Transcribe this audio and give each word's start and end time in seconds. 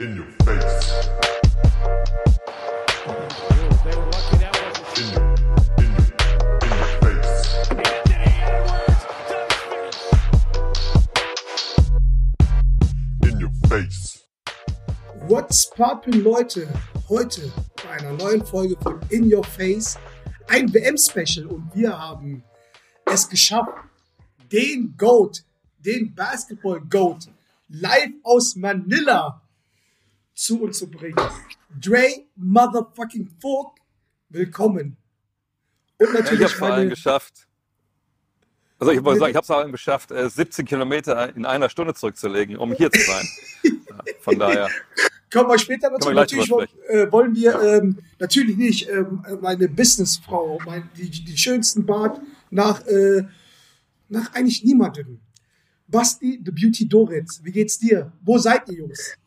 In 0.00 0.16
your 0.16 0.24
face. 0.46 1.08
What's 15.28 15.66
poppin', 15.66 16.24
Leute? 16.24 16.66
Heute 17.10 17.52
bei 17.84 17.90
einer 17.90 18.12
neuen 18.12 18.46
Folge 18.46 18.76
von 18.80 19.00
In 19.10 19.30
Your 19.30 19.44
Face 19.44 19.98
ein 20.48 20.72
WM-Special 20.72 21.44
und 21.44 21.74
wir 21.74 21.98
haben 21.98 22.42
es 23.04 23.28
geschafft, 23.28 23.68
den 24.50 24.94
GOAT, 24.96 25.44
den 25.78 26.14
Basketball-GOAT 26.14 27.28
live 27.68 28.12
aus 28.22 28.56
Manila 28.56 29.42
zu 30.40 30.62
uns 30.62 30.78
zu 30.78 30.90
bringen. 30.90 31.16
Dre 31.78 32.24
Motherfucking 32.34 33.28
Fork, 33.40 33.78
willkommen. 34.30 34.96
Und 35.98 36.06
Ich 36.06 36.08
habe 36.08 36.22
natürlich 36.22 36.48
es 36.48 36.90
geschafft. 36.90 37.46
Also 38.78 38.92
ich 38.92 39.04
wollte 39.04 39.20
sagen, 39.20 39.30
ich 39.32 39.36
habe 39.36 39.42
es 39.42 39.46
vor 39.46 39.58
allem 39.58 39.72
geschafft, 39.72 40.10
äh, 40.10 40.30
17 40.30 40.64
Kilometer 40.64 41.36
in 41.36 41.44
einer 41.44 41.68
Stunde 41.68 41.92
zurückzulegen, 41.92 42.56
um 42.56 42.72
hier 42.72 42.90
zu 42.90 43.00
sein. 43.00 43.26
Ja, 43.90 44.04
Von 44.20 44.38
daher, 44.38 44.68
kommen 45.30 45.50
wir 45.50 45.58
später 45.58 45.90
dazu. 45.90 46.10
Natürlich 46.12 46.48
wollen, 46.48 46.68
äh, 46.88 47.34
wir 47.34 47.60
ähm, 47.60 47.98
natürlich 48.18 48.56
nicht 48.56 48.88
ähm, 48.88 49.22
meine 49.42 49.68
Businessfrau, 49.68 50.58
mein, 50.64 50.88
die, 50.96 51.10
die 51.10 51.36
schönsten 51.36 51.84
Bart 51.84 52.20
nach, 52.50 52.86
äh, 52.86 53.24
nach 54.08 54.32
eigentlich 54.32 54.64
niemandem. 54.64 55.20
Basti, 55.88 56.40
The 56.42 56.52
Beauty 56.52 56.88
Doritz, 56.88 57.40
wie 57.42 57.52
geht's 57.52 57.78
dir? 57.78 58.12
Wo 58.22 58.38
seid 58.38 58.68
ihr, 58.68 58.76
Jungs? 58.76 59.18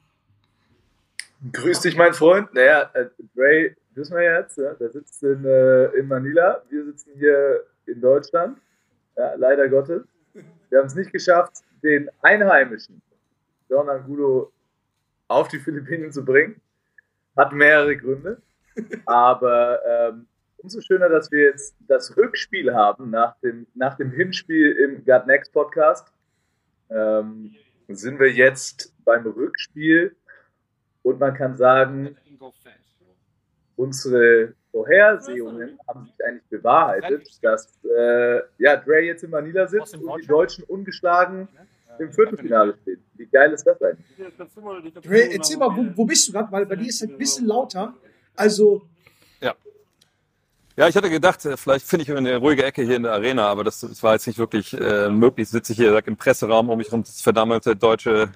Grüß 1.52 1.82
dich, 1.82 1.98
mein 1.98 2.14
Freund. 2.14 2.54
Naja, 2.54 2.90
äh, 2.94 3.08
Dre, 3.36 3.76
wissen 3.96 4.16
wir 4.16 4.24
jetzt, 4.24 4.58
ja, 4.58 4.74
der 4.76 4.90
sitzt 4.92 5.22
in, 5.24 5.44
äh, 5.44 5.86
in 5.98 6.08
Manila. 6.08 6.64
Wir 6.70 6.86
sitzen 6.86 7.12
hier 7.18 7.66
in 7.86 8.00
Deutschland. 8.00 8.60
Ja, 9.18 9.34
leider 9.36 9.68
Gottes. 9.68 10.04
Wir 10.70 10.80
haben 10.80 10.88
es 10.88 10.96
nicht 10.96 11.12
geschafft, 11.12 11.58
den 11.84 12.10
Einheimischen, 12.22 13.02
John 13.70 13.90
Angulo, 13.90 14.52
auf 15.28 15.50
die 15.50 15.60
Philippinen 15.60 16.12
zu 16.12 16.24
bringen. 16.24 16.62
Hat 17.36 17.52
mehrere 17.52 17.98
Gründe. 17.98 18.42
Aber 19.06 19.80
ähm, 19.86 20.28
umso 20.58 20.80
schöner, 20.80 21.10
dass 21.10 21.30
wir 21.30 21.42
jetzt 21.42 21.76
das 21.88 22.16
Rückspiel 22.16 22.74
haben 22.74 23.10
nach 23.10 23.38
dem, 23.42 23.68
nach 23.76 23.96
dem 23.98 24.12
Hinspiel 24.12 24.72
im 24.72 25.04
God 25.04 25.28
Next 25.28 25.52
Podcast. 25.52 26.08
Ähm, 26.90 27.54
sind 27.90 28.20
wir 28.20 28.32
jetzt 28.32 28.94
beim 29.04 29.26
Rückspiel 29.26 30.16
und 31.04 31.20
man 31.20 31.34
kann 31.34 31.56
sagen, 31.56 32.18
unsere 33.76 34.54
Vorhersehungen 34.72 35.78
haben 35.88 36.06
sich 36.06 36.26
eigentlich 36.26 36.50
bewahrheitet, 36.50 37.28
dass 37.44 37.80
äh, 37.86 38.42
ja, 38.58 38.76
Dre 38.78 39.02
jetzt 39.02 39.24
in 39.24 39.30
Manila 39.30 39.68
sitzt 39.68 39.96
und 39.96 40.22
die 40.22 40.28
Deutschen 40.28 40.64
ungeschlagen 40.64 41.48
im 42.00 42.12
Viertelfinale 42.12 42.76
stehen. 42.82 43.04
Wie 43.14 43.28
geil 43.28 43.52
ist 43.52 43.66
das 43.66 43.80
eigentlich? 43.82 44.08
Dre, 45.04 45.32
erzähl 45.32 45.58
mal, 45.58 45.70
wo, 45.76 45.86
wo 45.96 46.06
bist 46.06 46.28
du 46.28 46.32
gerade? 46.32 46.52
Weil 46.52 46.66
bei 46.66 46.76
dir 46.76 46.88
ist 46.88 47.04
es 47.04 47.10
ein 47.10 47.18
bisschen 47.18 47.46
lauter. 47.46 47.94
Also, 48.36 48.82
ja. 49.42 49.54
Ja, 50.76 50.88
ich 50.88 50.96
hatte 50.96 51.10
gedacht, 51.12 51.46
äh, 51.46 51.56
vielleicht 51.56 51.86
finde 51.86 52.04
ich 52.04 52.12
eine 52.12 52.38
ruhige 52.38 52.64
Ecke 52.64 52.82
hier 52.82 52.96
in 52.96 53.04
der 53.04 53.12
Arena, 53.12 53.48
aber 53.48 53.64
das, 53.64 53.82
das 53.82 54.02
war 54.02 54.14
jetzt 54.14 54.26
nicht 54.26 54.40
wirklich 54.40 54.74
äh, 54.74 55.10
möglich. 55.10 55.50
Sitze 55.50 55.74
ich 55.74 55.78
hier 55.78 55.92
sag, 55.92 56.08
im 56.08 56.18
Presseraum 56.18 56.70
um 56.70 56.78
mich 56.80 56.88
herum, 56.88 57.04
das 57.04 57.22
verdammte 57.22 57.76
deutsche 57.76 58.32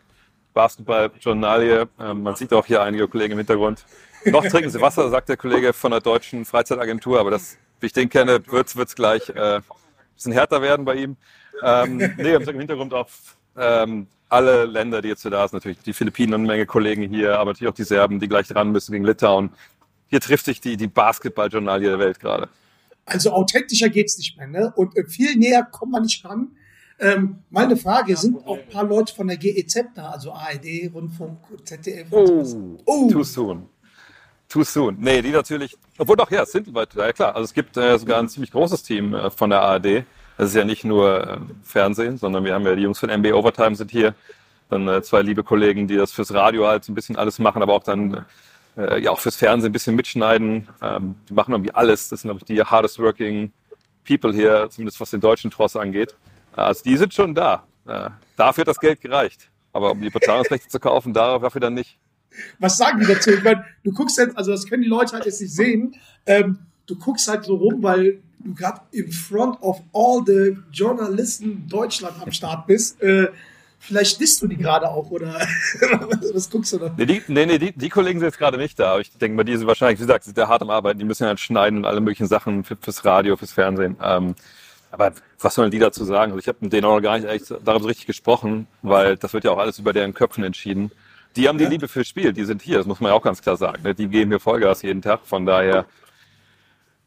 Basketball-Journalie. 0.58 1.88
Ähm, 2.00 2.24
man 2.24 2.36
sieht 2.36 2.52
auch 2.52 2.66
hier 2.66 2.82
einige 2.82 3.08
Kollegen 3.08 3.34
im 3.34 3.38
Hintergrund. 3.38 3.86
Noch 4.26 4.44
trinken 4.44 4.72
sie 4.72 4.82
Wasser, 4.82 5.08
sagt 5.12 5.30
der 5.30 5.38
Kollege 5.38 5.72
von 5.72 5.92
der 5.92 6.02
deutschen 6.02 6.46
Freizeitagentur, 6.46 7.20
aber 7.20 7.30
das, 7.30 7.58
wie 7.80 7.86
ich 7.86 7.94
den 7.94 8.10
kenne, 8.10 8.42
wird 8.48 8.76
es 8.76 8.96
gleich 8.96 9.30
äh, 9.30 9.58
ein 9.58 9.64
bisschen 10.16 10.32
härter 10.32 10.64
werden 10.64 10.84
bei 10.84 10.96
ihm. 10.96 11.16
Ähm, 11.64 11.98
nee, 12.18 12.34
im 12.34 12.60
Hintergrund 12.60 12.92
auch 12.96 13.08
ähm, 13.56 14.08
alle 14.30 14.66
Länder, 14.66 15.04
die 15.04 15.10
jetzt 15.10 15.22
hier 15.22 15.32
da 15.32 15.48
sind, 15.48 15.58
natürlich 15.58 15.78
die 15.80 15.94
Philippinen 15.94 16.34
und 16.34 16.42
eine 16.42 16.48
Menge 16.48 16.66
Kollegen 16.66 17.04
hier, 17.04 17.38
aber 17.38 17.52
natürlich 17.52 17.72
auch 17.72 17.76
die 17.76 17.84
Serben, 17.84 18.20
die 18.20 18.28
gleich 18.28 18.54
ran 18.54 18.72
müssen 18.72 18.94
gegen 18.94 19.06
Litauen. 19.06 19.52
Hier 20.10 20.22
trifft 20.22 20.46
sich 20.46 20.60
die, 20.60 20.76
die 20.76 20.88
Basketball-Journalie 20.88 21.90
der 21.90 22.00
Welt 22.00 22.20
gerade. 22.20 22.50
also 23.06 23.32
authentischer 23.32 23.90
geht's 23.90 24.18
nicht 24.18 24.38
mehr, 24.38 24.48
ne? 24.48 24.74
Und 24.76 24.98
äh, 24.98 25.06
viel 25.06 25.36
näher 25.36 25.64
kommt 25.64 25.92
man 25.92 26.02
nicht 26.04 26.26
ran. 26.26 26.50
Ähm, 27.00 27.44
meine 27.50 27.78
Frage, 27.78 28.16
sind 28.16 28.46
auch 28.48 28.58
ein 28.58 28.70
paar 28.70 28.84
Leute 28.84 29.14
von 29.14 29.28
der 29.28 29.38
GEZ 29.38 29.86
da, 29.94 30.10
also 30.10 30.32
ARD, 30.32 30.92
Rundfunk, 30.94 31.38
ZDF? 31.64 32.10
sowas? 32.10 32.58
Oh, 32.86 33.10
too 33.12 33.24
soon. 33.24 33.70
Too 34.50 34.64
soon. 34.64 34.98
Nee, 35.00 35.22
die 35.22 35.32
natürlich, 35.32 35.78
obwohl 35.98 36.16
doch, 36.16 36.32
ja, 36.32 36.44
es 36.44 36.52
sind 36.52 36.68
Leute, 36.68 37.00
ja 37.00 37.14
klar. 37.14 37.36
Also 37.36 37.46
es 37.46 37.54
gibt 37.54 37.78
äh, 37.78 37.98
sogar 38.00 38.20
ein 38.20 38.30
ziemlich 38.30 38.52
großes 38.52 38.82
Team 38.82 39.14
äh, 39.14 39.30
von 39.30 39.50
der 39.50 39.62
ARD. 39.62 40.06
Das 40.38 40.50
ist 40.50 40.56
ja 40.56 40.64
nicht 40.64 40.86
nur 40.86 41.28
äh, 41.28 41.38
Fernsehen, 41.64 42.18
sondern 42.18 42.46
wir 42.46 42.54
haben 42.54 42.66
ja 42.66 42.76
die 42.76 42.84
Jungs 42.84 43.00
von 43.00 43.10
NBA 43.10 43.34
Overtime 43.34 43.76
sind 43.76 43.92
hier. 43.92 44.16
Dann 44.70 44.88
äh, 44.88 45.02
zwei 45.02 45.22
liebe 45.22 45.44
Kollegen, 45.44 45.88
die 45.88 45.98
das 45.98 46.12
fürs 46.12 46.34
Radio 46.34 46.66
halt 46.66 46.84
so 46.84 46.92
ein 46.92 46.96
bisschen 46.96 47.16
alles 47.16 47.40
machen, 47.40 47.62
aber 47.62 47.74
auch 47.74 47.84
dann 47.84 48.26
äh, 48.78 49.02
ja 49.02 49.12
auch 49.12 49.20
fürs 49.20 49.36
Fernsehen 49.36 49.70
ein 49.70 49.74
bisschen 49.74 49.96
mitschneiden. 49.96 50.68
Ähm, 50.82 51.16
die 51.30 51.34
machen 51.34 51.54
irgendwie 51.54 51.74
alles. 51.74 52.10
Das 52.10 52.22
sind, 52.22 52.30
glaube 52.30 52.40
ich, 52.40 52.46
die 52.46 52.62
hardest 52.62 53.00
working 53.00 53.52
people 54.08 54.34
hier, 54.34 54.68
zumindest 54.70 55.00
was 55.00 55.12
den 55.12 55.22
deutschen 55.22 55.52
Tross 55.52 55.76
angeht. 55.76 56.16
Also 56.64 56.84
die 56.84 56.98
sind 56.98 57.14
schon 57.14 57.36
da. 57.36 57.64
Äh, 57.88 58.10
dafür 58.36 58.62
hat 58.62 58.68
das 58.68 58.80
Geld 58.80 59.02
gereicht. 59.02 59.50
Aber 59.74 59.92
um 59.92 60.02
die 60.02 60.10
Bezahlungsrechte 60.10 60.68
zu 60.70 60.80
kaufen, 60.80 61.14
dafür 61.14 61.62
dann 61.62 61.76
nicht. 61.76 61.98
Was 62.60 62.78
sagen 62.78 63.00
die 63.00 63.06
dazu? 63.06 63.32
Ich 63.32 63.44
meine, 63.44 63.66
du 63.84 63.92
guckst 63.92 64.18
jetzt, 64.18 64.38
also 64.38 64.52
das 64.52 64.68
können 64.68 64.84
die 64.84 64.90
Leute 64.90 65.14
halt 65.14 65.26
jetzt 65.26 65.42
nicht 65.42 65.54
sehen, 65.54 65.96
ähm, 66.26 66.60
du 66.86 66.96
guckst 66.96 67.28
halt 67.28 67.46
so 67.46 67.56
rum, 67.56 67.82
weil 67.82 68.20
du 68.40 68.54
gerade 68.54 68.82
in 68.92 69.12
front 69.12 69.62
of 69.62 69.82
all 69.94 70.24
the 70.26 70.58
Journalisten 70.72 71.68
Deutschland 71.68 72.16
am 72.22 72.32
Start 72.32 72.68
bist. 72.68 73.02
Äh, 73.02 73.28
vielleicht 73.80 74.20
disst 74.20 74.42
du 74.42 74.48
die 74.48 74.58
gerade 74.58 74.90
auch, 74.90 75.10
oder 75.10 75.34
was, 75.34 76.34
was 76.34 76.50
guckst 76.50 76.74
du 76.74 76.78
da? 76.80 76.94
Nee, 76.98 77.06
die, 77.06 77.22
nee, 77.28 77.46
nee 77.46 77.58
die, 77.58 77.72
die 77.72 77.90
Kollegen 77.90 78.20
sind 78.20 78.28
jetzt 78.28 78.38
gerade 78.38 78.58
nicht 78.58 78.80
da. 78.80 78.92
Aber 78.94 79.02
ich 79.02 79.12
denke 79.12 79.36
mal, 79.36 79.44
die 79.44 79.56
sind 79.56 79.68
wahrscheinlich, 79.68 80.00
wie 80.00 80.04
gesagt, 80.04 80.24
sind 80.24 80.36
sehr 80.36 80.48
hart 80.48 80.62
am 80.62 80.70
Arbeiten. 80.70 81.00
Die 81.00 81.06
müssen 81.06 81.28
halt 81.28 81.40
schneiden 81.40 81.80
und 81.80 81.86
alle 81.86 82.02
möglichen 82.02 82.28
Sachen 82.28 82.64
für, 82.64 82.78
fürs 82.78 83.06
Radio, 83.06 83.36
fürs 83.38 83.52
Fernsehen. 83.52 83.98
Ähm, 84.02 84.36
aber 84.92 85.12
was 85.40 85.56
sollen 85.56 85.72
die 85.72 85.80
dazu 85.80 86.04
sagen? 86.06 86.32
Also 86.32 86.40
ich 86.40 86.48
habe 86.48 86.60
mit 86.62 86.74
denen 86.74 86.86
auch 86.86 86.96
noch 86.96 87.02
gar 87.02 87.18
nicht 87.18 87.28
echt 87.30 87.52
darüber 87.52 87.80
so 87.82 87.88
richtig 87.88 88.06
gesprochen, 88.08 88.68
weil 88.82 89.18
das 89.18 89.34
wird 89.34 89.44
ja 89.44 89.52
auch 89.52 89.58
alles 89.58 89.80
über 89.80 89.94
deren 89.94 90.14
Köpfen 90.14 90.44
entschieden. 90.44 90.92
Die 91.36 91.48
haben 91.48 91.58
die 91.58 91.66
Ja. 91.66 91.70
Liebe 91.70 91.88
fürs 91.88 92.08
Spiel, 92.08 92.34
die 92.34 92.46
sind 92.46 92.62
hier, 92.62 92.78
das 92.78 92.88
muss 92.88 93.00
man 93.00 93.12
ja 93.12 93.16
auch 93.16 93.22
ganz 93.22 93.42
klar 93.42 93.58
sagen. 93.58 93.84
ne? 93.84 93.94
Die 93.94 94.08
geben 94.08 94.30
mir 94.30 94.40
Vollgas 94.40 94.82
jeden 94.82 95.02
Tag, 95.02 95.22
von 95.26 95.46
daher 95.46 95.86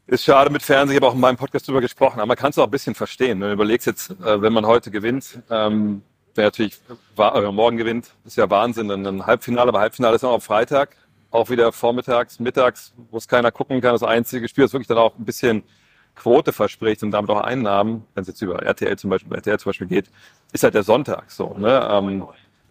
ist 0.07 0.23
schade 0.23 0.49
mit 0.49 0.61
Fernsehen, 0.61 0.95
ich 0.97 1.01
habe 1.01 1.07
auch 1.09 1.15
in 1.15 1.21
meinem 1.21 1.37
Podcast 1.37 1.67
drüber 1.67 1.81
gesprochen, 1.81 2.19
aber 2.19 2.27
man 2.27 2.37
kann 2.37 2.49
es 2.51 2.57
auch 2.57 2.65
ein 2.65 2.71
bisschen 2.71 2.95
verstehen. 2.95 3.39
Ne? 3.39 3.47
Du 3.47 3.53
überlegst 3.53 3.87
jetzt, 3.87 4.11
äh, 4.11 4.41
wenn 4.41 4.53
man 4.53 4.65
heute 4.65 4.91
gewinnt, 4.91 5.39
ähm, 5.49 6.01
wer 6.35 6.45
natürlich 6.45 6.79
äh, 7.17 7.51
morgen 7.51 7.77
gewinnt, 7.77 8.11
ist 8.25 8.37
ja 8.37 8.49
Wahnsinn, 8.49 8.87
dann 8.89 9.05
ein 9.05 9.25
Halbfinale, 9.25 9.69
aber 9.69 9.79
Halbfinale 9.79 10.15
ist 10.15 10.23
auch 10.23 10.33
am 10.33 10.41
Freitag, 10.41 10.95
auch 11.29 11.49
wieder 11.49 11.71
vormittags, 11.71 12.39
mittags, 12.39 12.93
wo 13.09 13.17
es 13.17 13.27
keiner 13.27 13.51
gucken 13.51 13.79
kann. 13.79 13.93
Das 13.93 14.03
einzige 14.03 14.47
Spiel, 14.49 14.65
das 14.65 14.73
wirklich 14.73 14.87
dann 14.87 14.97
auch 14.97 15.17
ein 15.17 15.23
bisschen 15.25 15.63
Quote 16.15 16.51
verspricht 16.51 17.03
und 17.03 17.11
damit 17.11 17.29
auch 17.31 17.41
Einnahmen, 17.41 18.03
wenn 18.13 18.21
es 18.21 18.27
jetzt 18.27 18.41
über 18.41 18.61
RTL 18.61 18.97
zum 18.97 19.09
Beispiel, 19.09 19.33
RTL 19.33 19.59
zum 19.59 19.69
Beispiel 19.69 19.87
geht, 19.87 20.09
ist 20.51 20.63
halt 20.63 20.73
der 20.73 20.83
Sonntag 20.83 21.31
so. 21.31 21.55
Ne? 21.57 21.87
Ähm, 21.89 22.25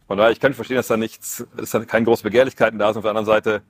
von 0.06 0.18
daher, 0.18 0.32
ich 0.32 0.40
kann 0.40 0.54
verstehen, 0.54 0.76
dass 0.76 0.88
da 0.88 0.96
nichts, 0.96 1.46
dass 1.56 1.70
da 1.70 1.84
keine 1.84 2.04
großen 2.04 2.24
Begehrlichkeiten 2.24 2.78
da 2.78 2.92
sind. 2.92 2.98
Auf 2.98 3.04
der 3.04 3.10
anderen 3.10 3.26
Seite 3.26 3.62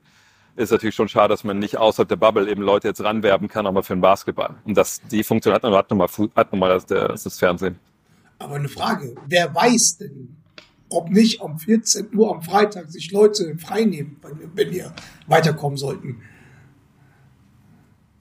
ist 0.55 0.71
natürlich 0.71 0.95
schon 0.95 1.07
schade, 1.07 1.29
dass 1.29 1.43
man 1.43 1.59
nicht 1.59 1.77
außerhalb 1.77 2.09
der 2.09 2.15
Bubble 2.15 2.49
eben 2.49 2.61
Leute 2.61 2.87
jetzt 2.87 3.03
ranwerben 3.03 3.47
kann, 3.47 3.65
aber 3.65 3.83
für 3.83 3.93
den 3.93 4.01
Basketball. 4.01 4.55
Und 4.65 4.75
das, 4.75 5.01
die 5.09 5.23
Funktion 5.23 5.53
hat, 5.53 5.63
hat 5.63 5.89
nochmal 5.89 6.07
hat 6.35 6.51
noch 6.51 6.59
mal 6.59 6.69
das, 6.69 6.85
das, 6.85 7.39
Fernsehen. 7.39 7.79
Aber 8.39 8.55
eine 8.55 8.69
Frage, 8.69 9.15
wer 9.27 9.53
weiß 9.53 9.99
denn, 9.99 10.37
ob 10.89 11.09
nicht 11.09 11.41
um 11.41 11.57
14 11.57 12.09
Uhr 12.15 12.33
am 12.33 12.41
Freitag 12.41 12.89
sich 12.89 13.11
Leute 13.11 13.57
freinehmen, 13.57 14.17
wenn 14.55 14.71
wir 14.71 14.93
weiterkommen 15.27 15.77
sollten? 15.77 16.21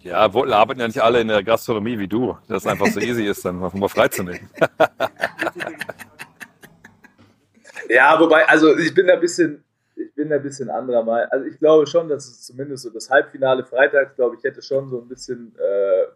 Ja, 0.02 0.32
wohl 0.32 0.52
arbeiten 0.52 0.80
ja 0.80 0.86
nicht 0.86 1.00
alle 1.02 1.20
in 1.20 1.28
der 1.28 1.42
Gastronomie 1.42 1.98
wie 1.98 2.08
du, 2.08 2.36
dass 2.48 2.64
es 2.64 2.66
einfach 2.66 2.86
so 2.86 3.00
easy 3.00 3.26
ist, 3.26 3.44
dann 3.44 3.58
mal 3.58 3.88
freizunehmen. 3.88 4.48
Ja, 7.88 8.18
wobei, 8.20 8.48
also 8.48 8.76
ich 8.78 8.94
bin 8.94 9.08
da 9.08 9.14
ein 9.14 9.20
bisschen, 9.20 9.64
ich 9.96 10.14
bin 10.14 10.28
da 10.30 10.36
ein 10.36 10.42
bisschen 10.42 10.70
anderer 10.70 11.02
Meinung. 11.02 11.28
Also 11.32 11.46
ich 11.46 11.58
glaube 11.58 11.88
schon, 11.88 12.08
dass 12.08 12.24
es 12.28 12.46
zumindest 12.46 12.84
so 12.84 12.90
das 12.90 13.10
Halbfinale 13.10 13.64
freitags, 13.64 14.14
glaube 14.14 14.36
ich, 14.36 14.44
hätte 14.44 14.62
schon 14.62 14.88
so 14.88 15.00
ein 15.00 15.08
bisschen 15.08 15.52
äh, 15.58 16.06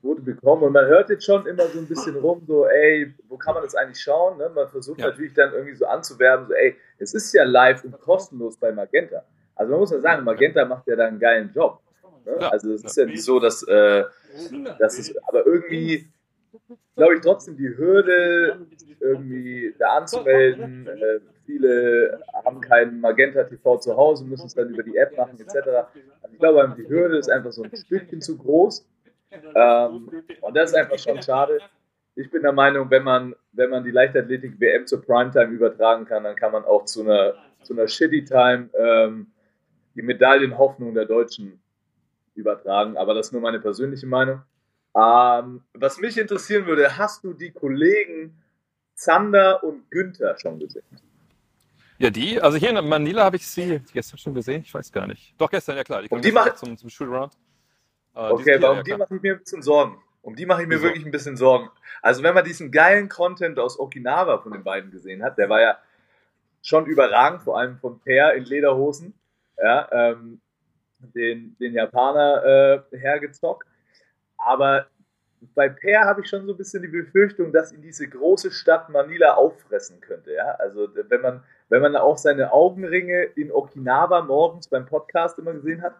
Quote 0.00 0.22
bekommen. 0.22 0.62
Und 0.62 0.72
man 0.72 0.86
hört 0.86 1.10
jetzt 1.10 1.26
schon 1.26 1.46
immer 1.46 1.66
so 1.66 1.78
ein 1.78 1.86
bisschen 1.86 2.16
rum, 2.16 2.42
so, 2.46 2.66
ey, 2.66 3.12
wo 3.28 3.36
kann 3.36 3.52
man 3.52 3.64
das 3.64 3.74
eigentlich 3.74 4.00
schauen? 4.02 4.38
Ne? 4.38 4.50
Man 4.54 4.66
versucht 4.68 4.98
Ja. 5.00 5.08
natürlich 5.08 5.34
dann 5.34 5.52
irgendwie 5.52 5.76
so 5.76 5.84
anzuwerben, 5.84 6.46
so, 6.46 6.54
ey, 6.54 6.74
es 6.98 7.12
ist 7.12 7.34
ja 7.34 7.44
live 7.44 7.84
und 7.84 8.00
kostenlos 8.00 8.56
bei 8.56 8.72
Magenta. 8.72 9.24
Also 9.56 9.72
man 9.72 9.80
muss 9.80 9.90
ja 9.90 10.00
sagen, 10.00 10.24
Magenta 10.24 10.64
macht 10.64 10.86
ja 10.86 10.96
da 10.96 11.06
einen 11.06 11.18
geilen 11.20 11.52
Job. 11.54 11.80
Ne? 12.28 12.36
Ja. 12.40 12.48
Also 12.50 12.72
es 12.72 12.84
ist 12.84 12.96
ja 12.96 13.06
nicht 13.06 13.22
so, 13.22 13.40
dass, 13.40 13.62
äh, 13.62 14.04
dass 14.78 14.98
es, 14.98 15.14
aber 15.26 15.46
irgendwie 15.46 16.08
glaube 16.96 17.14
ich 17.14 17.20
trotzdem 17.22 17.56
die 17.56 17.76
Hürde, 17.76 18.66
irgendwie 19.00 19.74
da 19.78 19.98
anzumelden, 19.98 20.86
äh, 20.86 21.20
viele 21.46 22.20
haben 22.44 22.60
keinen 22.60 23.00
Magenta 23.00 23.44
TV 23.44 23.78
zu 23.78 23.96
Hause, 23.96 24.24
müssen 24.24 24.46
es 24.46 24.54
dann 24.54 24.68
über 24.68 24.82
die 24.82 24.96
App 24.96 25.16
machen, 25.16 25.38
etc. 25.40 25.54
Also 26.22 26.32
ich 26.32 26.38
glaube, 26.38 26.74
die 26.76 26.88
Hürde 26.88 27.16
ist 27.16 27.30
einfach 27.30 27.52
so 27.52 27.62
ein 27.62 27.74
Stückchen 27.74 28.20
zu 28.20 28.36
groß. 28.36 28.86
Ähm, 29.54 30.10
und 30.40 30.56
das 30.56 30.70
ist 30.70 30.76
einfach 30.76 30.98
schon 30.98 31.22
schade. 31.22 31.58
Ich 32.16 32.30
bin 32.30 32.42
der 32.42 32.52
Meinung, 32.52 32.90
wenn 32.90 33.04
man, 33.04 33.34
wenn 33.52 33.70
man 33.70 33.84
die 33.84 33.90
Leichtathletik 33.90 34.58
WM 34.58 34.86
zur 34.86 35.02
Primetime 35.02 35.52
übertragen 35.52 36.04
kann, 36.04 36.24
dann 36.24 36.34
kann 36.34 36.52
man 36.52 36.64
auch 36.64 36.84
zu 36.84 37.02
einer, 37.02 37.34
zu 37.62 37.74
einer 37.74 37.86
Shitty 37.86 38.24
Time 38.24 38.70
ähm, 38.74 39.28
die 39.94 40.02
Medaillenhoffnung 40.02 40.94
der 40.94 41.04
Deutschen 41.04 41.60
übertragen. 42.38 42.96
Aber 42.96 43.14
das 43.14 43.26
ist 43.28 43.32
nur 43.32 43.42
meine 43.42 43.60
persönliche 43.60 44.06
Meinung. 44.06 44.42
Ähm, 44.96 45.62
was 45.74 45.98
mich 45.98 46.16
interessieren 46.18 46.66
würde, 46.66 46.96
hast 46.96 47.22
du 47.24 47.32
die 47.34 47.50
Kollegen 47.50 48.36
Zander 48.94 49.62
und 49.62 49.90
Günther 49.90 50.36
schon 50.38 50.58
gesehen? 50.58 50.82
Ja, 51.98 52.10
die, 52.10 52.40
also 52.40 52.56
hier 52.58 52.70
in 52.76 52.88
Manila 52.88 53.24
habe 53.24 53.36
ich 53.36 53.46
sie 53.46 53.80
gestern 53.92 54.18
schon 54.18 54.34
gesehen, 54.34 54.62
ich 54.62 54.72
weiß 54.72 54.90
gar 54.92 55.06
nicht. 55.06 55.34
Doch, 55.36 55.50
gestern, 55.50 55.76
ja 55.76 55.84
klar. 55.84 56.02
Die 56.02 56.08
kommen 56.08 56.22
die 56.22 56.32
machen- 56.32 56.56
zum, 56.56 56.76
zum 56.76 56.88
Shoot-Around. 56.88 57.34
Äh, 58.14 58.18
Okay, 58.30 58.54
aber 58.56 58.70
um 58.70 58.76
ja, 58.78 58.82
die 58.84 58.96
mache 58.96 59.14
ich 59.16 59.22
mir 59.22 59.32
ein 59.34 59.38
bisschen 59.40 59.62
Sorgen. 59.62 60.00
Um 60.22 60.34
die 60.36 60.46
mache 60.46 60.62
ich 60.62 60.68
mir 60.68 60.76
Wieso? 60.76 60.84
wirklich 60.84 61.04
ein 61.04 61.10
bisschen 61.10 61.36
Sorgen. 61.36 61.70
Also 62.02 62.22
wenn 62.22 62.34
man 62.34 62.44
diesen 62.44 62.70
geilen 62.70 63.08
Content 63.08 63.58
aus 63.58 63.78
Okinawa 63.78 64.38
von 64.38 64.52
den 64.52 64.64
beiden 64.64 64.90
gesehen 64.90 65.22
hat, 65.22 65.38
der 65.38 65.48
war 65.48 65.60
ja 65.60 65.78
schon 66.62 66.86
überragend, 66.86 67.42
vor 67.42 67.58
allem 67.58 67.78
von 67.78 68.00
Per 68.00 68.34
in 68.34 68.44
Lederhosen, 68.44 69.14
ja, 69.62 69.88
ähm, 69.92 70.40
den, 70.98 71.56
den 71.58 71.74
Japaner 71.74 72.84
äh, 72.92 72.96
hergezockt. 72.98 73.66
Aber 74.36 74.86
bei 75.54 75.68
Per 75.68 76.04
habe 76.04 76.22
ich 76.22 76.28
schon 76.28 76.46
so 76.46 76.52
ein 76.52 76.56
bisschen 76.56 76.82
die 76.82 76.88
Befürchtung, 76.88 77.52
dass 77.52 77.72
ihn 77.72 77.82
diese 77.82 78.08
große 78.08 78.50
Stadt 78.50 78.88
Manila 78.88 79.34
auffressen 79.34 80.00
könnte. 80.00 80.32
Ja? 80.32 80.52
Also 80.58 80.88
wenn 80.94 81.20
man, 81.20 81.42
wenn 81.68 81.82
man 81.82 81.96
auch 81.96 82.18
seine 82.18 82.52
Augenringe 82.52 83.22
in 83.22 83.52
Okinawa 83.52 84.22
morgens 84.22 84.68
beim 84.68 84.86
Podcast 84.86 85.38
immer 85.38 85.52
gesehen 85.52 85.82
hat, 85.82 85.94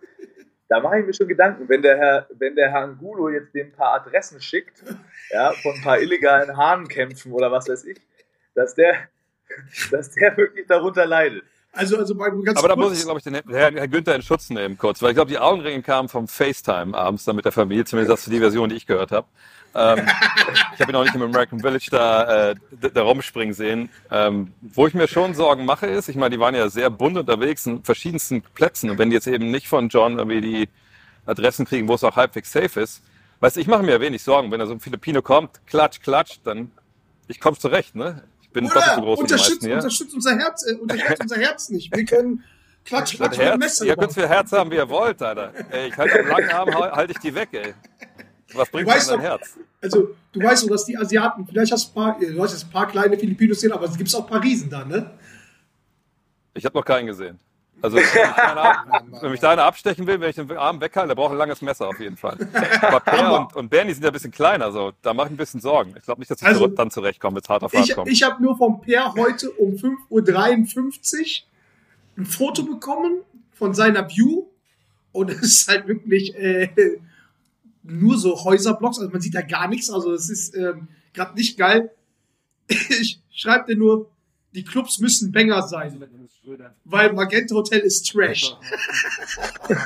da 0.68 0.80
mache 0.80 1.00
ich 1.00 1.06
mir 1.06 1.14
schon 1.14 1.28
Gedanken, 1.28 1.68
wenn 1.68 1.82
der 1.82 1.96
Herr, 1.96 2.26
wenn 2.30 2.54
der 2.54 2.70
Herr 2.70 2.82
Angulo 2.82 3.30
jetzt 3.30 3.54
dem 3.54 3.68
ein 3.68 3.72
paar 3.72 3.94
Adressen 3.94 4.40
schickt, 4.40 4.84
ja, 5.30 5.52
von 5.52 5.74
ein 5.74 5.82
paar 5.82 5.98
illegalen 5.98 6.56
Hahnkämpfen 6.56 7.32
oder 7.32 7.50
was 7.50 7.68
weiß 7.68 7.84
ich, 7.86 7.98
dass 8.54 8.74
der, 8.74 9.08
dass 9.90 10.10
der 10.12 10.36
wirklich 10.36 10.66
darunter 10.66 11.06
leidet. 11.06 11.44
Also, 11.72 11.96
also 11.98 12.14
mal 12.14 12.30
ganz 12.42 12.58
Aber 12.58 12.68
da 12.68 12.74
kurz. 12.74 12.88
muss 12.88 12.98
ich, 12.98 13.04
glaube 13.04 13.18
ich, 13.18 13.24
den 13.24 13.34
Herrn 13.34 13.76
Herr 13.76 13.88
Günther 13.88 14.14
in 14.14 14.22
Schutz 14.22 14.50
nehmen 14.50 14.78
kurz, 14.78 15.02
weil 15.02 15.10
ich 15.10 15.14
glaube, 15.14 15.30
die 15.30 15.38
Augenringe 15.38 15.82
kamen 15.82 16.08
vom 16.08 16.26
FaceTime 16.26 16.96
abends 16.96 17.24
dann 17.24 17.36
mit 17.36 17.44
der 17.44 17.52
Familie, 17.52 17.84
zumindest 17.84 18.12
das 18.12 18.26
ist 18.26 18.32
die 18.32 18.38
Version, 18.38 18.70
die 18.70 18.76
ich 18.76 18.86
gehört 18.86 19.12
habe. 19.12 19.26
Ähm, 19.74 20.06
ich 20.74 20.80
habe 20.80 20.90
ihn 20.90 20.96
auch 20.96 21.04
nicht 21.04 21.14
im 21.14 21.22
American 21.22 21.60
Village 21.60 21.88
da, 21.90 22.50
äh, 22.50 22.54
da 22.92 23.02
rumspringen 23.02 23.54
sehen. 23.54 23.90
Ähm, 24.10 24.52
wo 24.60 24.86
ich 24.86 24.94
mir 24.94 25.08
schon 25.08 25.34
Sorgen 25.34 25.66
mache, 25.66 25.86
ist, 25.86 26.08
ich 26.08 26.16
meine, 26.16 26.34
die 26.34 26.40
waren 26.40 26.54
ja 26.54 26.68
sehr 26.68 26.90
bunt 26.90 27.18
unterwegs 27.18 27.66
in 27.66 27.84
verschiedensten 27.84 28.42
Plätzen. 28.42 28.90
Und 28.90 28.98
wenn 28.98 29.10
die 29.10 29.14
jetzt 29.14 29.26
eben 29.26 29.50
nicht 29.50 29.68
von 29.68 29.88
John 29.88 30.18
irgendwie 30.18 30.40
die 30.40 30.68
Adressen 31.26 31.66
kriegen, 31.66 31.86
wo 31.86 31.94
es 31.94 32.04
auch 32.04 32.16
halbwegs 32.16 32.50
safe 32.50 32.80
ist, 32.80 33.02
weißt 33.40 33.56
du, 33.56 33.60
ich 33.60 33.66
mache 33.66 33.82
mir 33.82 33.92
ja 33.92 34.00
wenig 34.00 34.22
Sorgen. 34.22 34.50
Wenn 34.50 34.58
da 34.58 34.66
so 34.66 34.72
ein 34.72 34.80
Filipino 34.80 35.22
kommt, 35.22 35.60
klatsch, 35.66 36.00
klatsch, 36.00 36.38
dann 36.44 36.72
ich 37.28 37.40
komme 37.40 37.58
zurecht, 37.58 37.94
ne? 37.94 38.24
Ich 38.48 38.52
bin 38.52 38.64
doppelt 38.64 38.84
so 38.84 38.90
Oder 38.92 39.02
groß 39.02 39.18
wie 39.22 39.26
die 39.26 39.32
meisten 39.34 39.52
unterstützt, 39.52 39.64
unterstützt 39.66 40.14
unser 40.14 40.36
Herz, 40.38 40.66
äh, 40.66 40.74
unterstützt 40.74 41.20
unser 41.22 41.36
Herz 41.36 41.68
nicht. 41.70 41.94
Wir 41.96 42.04
können 42.04 42.44
klatsch, 42.84 43.12
Das 43.12 43.16
klatsch 43.18 43.30
mit 43.38 43.46
Herz, 43.46 43.58
Messer 43.58 43.84
ihr 43.86 43.96
könnt 43.96 44.12
viel 44.14 44.28
Herz 44.28 44.52
haben, 44.52 44.70
wie 44.70 44.76
ihr 44.76 44.88
wollt, 44.88 45.20
Alter. 45.22 45.52
Ey, 45.70 45.88
ich 45.88 45.96
halte 45.96 46.20
am 46.20 46.26
langen 46.28 46.50
Arm, 46.50 46.74
hal- 46.74 46.92
halte 46.92 47.12
ich 47.12 47.18
die 47.18 47.34
weg, 47.34 47.48
ey. 47.52 47.74
Was 48.54 48.70
bringt 48.70 48.88
weißt 48.88 49.10
dein 49.10 49.20
Herz? 49.20 49.58
Also, 49.82 50.14
du 50.32 50.42
weißt 50.42 50.64
doch, 50.64 50.68
dass 50.70 50.86
die 50.86 50.96
Asiaten, 50.96 51.46
vielleicht 51.46 51.70
hast 51.70 51.94
du 51.94 52.00
ein 52.00 52.04
paar, 52.14 52.18
du 52.18 52.42
hast 52.42 52.52
jetzt 52.52 52.64
ein 52.64 52.70
paar 52.70 52.88
kleine 52.88 53.18
Filipinos 53.18 53.60
sehen, 53.60 53.72
aber 53.72 53.84
es 53.84 53.96
gibt 53.96 54.12
auch 54.14 54.22
ein 54.24 54.26
paar 54.26 54.42
Riesen 54.42 54.70
da, 54.70 54.84
ne? 54.84 55.10
Ich 56.54 56.64
habe 56.64 56.76
noch 56.78 56.84
keinen 56.84 57.06
gesehen. 57.06 57.38
Also, 57.80 57.96
wenn 57.96 58.02
mich, 58.02 58.12
keiner, 58.12 59.04
wenn 59.20 59.30
mich 59.30 59.40
da 59.40 59.50
einer 59.50 59.64
abstechen 59.64 60.06
will, 60.06 60.20
wenn 60.20 60.30
ich 60.30 60.36
den 60.36 60.50
Arm 60.56 60.80
weghalte, 60.80 61.08
der 61.08 61.14
braucht 61.14 61.32
ein 61.32 61.38
langes 61.38 61.62
Messer 61.62 61.88
auf 61.88 62.00
jeden 62.00 62.16
Fall. 62.16 62.36
Aber 62.82 63.00
Per 63.00 63.40
und, 63.40 63.56
und 63.56 63.68
Bernie 63.68 63.92
sind 63.92 64.02
ja 64.02 64.10
ein 64.10 64.12
bisschen 64.12 64.30
kleiner, 64.32 64.72
so. 64.72 64.92
Da 65.02 65.14
mache 65.14 65.28
ich 65.28 65.34
ein 65.34 65.36
bisschen 65.36 65.60
Sorgen. 65.60 65.94
Ich 65.96 66.04
glaube 66.04 66.20
nicht, 66.20 66.30
dass 66.30 66.40
ich 66.40 66.46
Also, 66.46 66.66
dann 66.66 66.90
zurechtkomme, 66.90 67.36
wenn 67.36 67.42
es 67.42 67.48
hart 67.48 67.62
auf 67.62 67.72
hart 67.72 67.88
Ich, 67.88 67.94
kommt. 67.94 68.08
ich 68.10 68.22
habe 68.22 68.42
nur 68.42 68.56
vom 68.56 68.80
Per 68.80 69.14
heute 69.14 69.50
um 69.52 69.74
5.53 69.74 70.10
Uhr 70.10 71.46
ein 72.18 72.26
Foto 72.26 72.64
bekommen 72.64 73.22
von 73.54 73.74
seiner 73.74 74.08
View 74.08 74.46
und 75.12 75.30
es 75.30 75.42
ist 75.42 75.68
halt 75.68 75.86
wirklich 75.86 76.34
äh, 76.36 76.68
nur 77.82 78.18
so 78.18 78.44
Häuserblocks, 78.44 78.98
also 78.98 79.10
man 79.10 79.20
sieht 79.20 79.34
da 79.34 79.42
gar 79.42 79.68
nichts, 79.68 79.90
also 79.90 80.12
es 80.12 80.28
ist 80.28 80.56
ähm, 80.56 80.88
gerade 81.12 81.34
nicht 81.34 81.56
geil. 81.58 81.90
Ich 82.70 83.20
schreibe 83.32 83.72
dir 83.72 83.78
nur, 83.78 84.10
die 84.54 84.64
Clubs 84.64 84.98
müssen 84.98 85.30
Banger 85.32 85.62
sein, 85.62 86.02
weil 86.84 87.12
Magenta 87.12 87.54
Hotel 87.54 87.80
ist 87.80 88.10
Trash. 88.10 88.56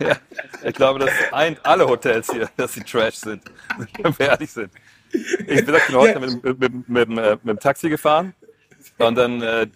ja, 0.00 0.16
ich 0.64 0.74
glaube, 0.74 0.98
das 0.98 1.10
eint 1.32 1.64
alle 1.64 1.86
Hotels 1.86 2.30
hier, 2.30 2.48
dass 2.56 2.74
sie 2.74 2.80
Trash 2.80 3.16
sind. 3.16 3.42
Wenn 4.02 4.18
wir 4.18 4.26
ehrlich 4.28 4.50
sind. 4.50 4.72
Ich 5.12 5.64
bin, 5.64 5.74
heute 5.92 6.20
mit, 6.20 6.44
mit, 6.44 6.60
mit, 6.60 6.88
mit, 6.88 7.08
dem, 7.08 7.18
äh, 7.18 7.32
mit 7.32 7.46
dem 7.46 7.58
Taxi 7.58 7.88
gefahren 7.88 8.34
und 8.98 9.14
dann, 9.16 9.42
äh, 9.42 9.66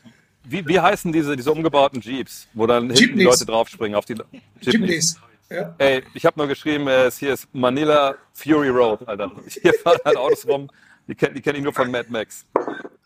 wie, 0.45 0.67
wie 0.67 0.79
heißen 0.79 1.13
diese, 1.13 1.37
diese 1.37 1.51
umgebauten 1.51 2.01
Jeeps, 2.01 2.47
wo 2.53 2.67
dann 2.67 2.91
hinten 2.91 3.19
die. 3.19 3.25
Leute 3.25 3.45
draufspringen 3.45 3.97
auf 3.97 4.05
die 4.05 4.17
Jeepneys. 4.61 5.17
Ja. 5.51 5.75
Ey, 5.79 6.03
ich 6.15 6.25
habe 6.25 6.39
nur 6.39 6.49
geschrieben, 6.49 6.89
äh, 6.89 7.07
es 7.07 7.19
hier 7.19 7.35
ist 7.35 7.49
Manila 7.53 8.17
Fury 8.33 8.69
Road, 8.69 9.07
Alter. 9.07 9.31
Hier 9.47 9.75
fahren 9.75 9.99
halt 10.05 10.17
Autos 10.17 10.47
rum, 10.47 10.71
die 11.07 11.15
kenne 11.15 11.35
die 11.35 11.41
kenn 11.43 11.57
ich 11.57 11.63
nur 11.63 11.73
von 11.73 11.91
Mad 11.91 12.07
Max. 12.11 12.47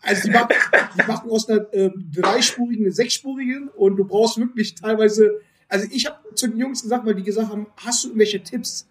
Also 0.01 0.23
die 0.27 0.31
machen, 0.31 0.49
die 0.97 1.07
machen 1.07 1.29
aus 1.29 1.49
einer 1.49 1.65
ähm, 1.73 2.09
dreispurigen 2.13 2.85
eine 2.85 2.93
sechsspurigen 2.93 3.67
und 3.69 3.97
du 3.97 4.05
brauchst 4.05 4.37
wirklich 4.37 4.75
teilweise. 4.75 5.41
Also 5.67 5.87
ich 5.91 6.05
habe 6.05 6.17
zu 6.35 6.47
den 6.47 6.57
Jungs 6.57 6.81
gesagt, 6.81 7.05
weil 7.05 7.15
die 7.15 7.23
gesagt 7.23 7.49
haben, 7.49 7.67
hast 7.77 8.03
du 8.03 8.07
irgendwelche 8.09 8.41
Tipps? 8.41 8.87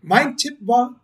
Mein 0.00 0.36
Tipp 0.36 0.56
war, 0.60 1.00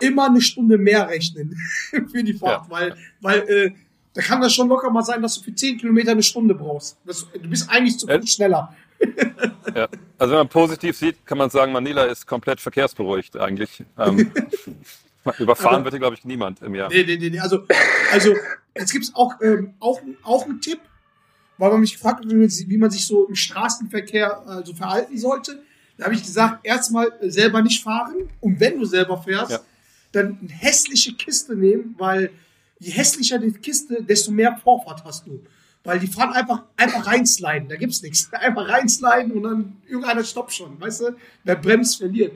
immer 0.00 0.26
eine 0.26 0.40
Stunde 0.40 0.76
mehr 0.78 1.08
rechnen 1.08 1.56
für 2.10 2.22
die 2.24 2.34
Fahrt, 2.34 2.64
Ja. 2.66 2.70
weil, 2.70 2.96
weil 3.20 3.38
äh, 3.48 3.70
da 4.14 4.20
kann 4.20 4.40
das 4.40 4.52
schon 4.52 4.68
locker 4.68 4.90
mal 4.90 5.02
sein, 5.04 5.22
dass 5.22 5.36
du 5.36 5.42
für 5.44 5.54
10 5.54 5.78
Kilometer 5.78 6.10
eine 6.10 6.22
Stunde 6.22 6.54
brauchst. 6.54 6.98
Das, 7.06 7.26
du 7.32 7.48
bist 7.48 7.70
eigentlich 7.70 7.98
zu? 7.98 8.06
Fuß 8.06 8.30
schneller. 8.30 8.74
Ja. 9.74 9.88
Also 10.18 10.32
wenn 10.32 10.38
man 10.40 10.48
positiv 10.48 10.96
sieht, 10.98 11.24
kann 11.24 11.38
man 11.38 11.48
sagen, 11.48 11.72
Manila 11.72 12.04
ist 12.04 12.26
komplett 12.26 12.60
verkehrsberuhigt 12.60 13.36
eigentlich. 13.38 13.82
Ähm, 13.96 14.30
überfahren 15.38 15.76
Aber- 15.76 15.84
wird 15.84 15.94
hier, 15.94 16.00
glaube 16.00 16.16
ich, 16.16 16.24
niemand 16.24 16.62
im 16.62 16.74
Jahr. 16.74 16.88
Nee, 16.88 17.04
nee, 17.04 17.16
nee, 17.16 17.30
nee. 17.30 17.38
Also, 17.38 17.64
also 18.12 18.34
jetzt 18.76 18.92
gibt's 18.92 19.12
auch, 19.14 19.34
ähm, 19.40 19.74
auch, 19.80 20.00
auch 20.22 20.44
einen 20.46 20.60
Tipp, 20.60 20.80
weil 21.58 21.70
man 21.70 21.80
mich 21.80 21.92
gefragt 21.94 22.24
hat, 22.24 22.30
wie 22.30 22.76
man 22.78 22.90
sich- 22.90 23.06
so 23.06 23.26
im 23.28 23.34
Straßenverkehr 23.34 24.46
also 24.46 24.74
verhalten 24.74 25.16
sollte. 25.18 25.62
Da 25.98 26.04
habe 26.06 26.14
ich 26.14 26.22
gesagt, 26.22 26.64
erstmal 26.66 27.12
selber 27.20 27.62
nicht 27.62 27.82
fahren 27.82 28.28
und 28.40 28.58
wenn 28.60 28.78
du 28.78 28.84
selber 28.84 29.22
fährst, 29.22 29.52
Ja. 29.52 29.60
dann 30.12 30.38
eine 30.40 30.50
hässliche 30.50 31.14
Kiste 31.14 31.54
nehmen, 31.54 31.94
weil 31.98 32.30
je 32.78 32.90
hässlicher 32.90 33.38
die 33.38 33.52
Kiste, 33.52 34.02
desto 34.02 34.32
mehr 34.32 34.56
Vorfahrt 34.62 35.04
hast 35.04 35.26
du. 35.26 35.44
Weil 35.84 35.98
die 35.98 36.06
fahren 36.06 36.32
einfach, 36.32 36.62
einfach 36.76 37.06
reinsliden, 37.06 37.68
da 37.68 37.76
gibt's 37.76 38.02
nichts. 38.02 38.28
Einfach 38.32 38.68
reinsliden 38.68 39.32
und 39.32 39.42
dann 39.42 39.76
irgendeiner 39.88 40.22
stoppt 40.24 40.52
schon, 40.54 40.80
weißt 40.80 41.00
du? 41.02 41.16
Wer 41.44 41.56
bremst, 41.56 41.98
verliert. 41.98 42.32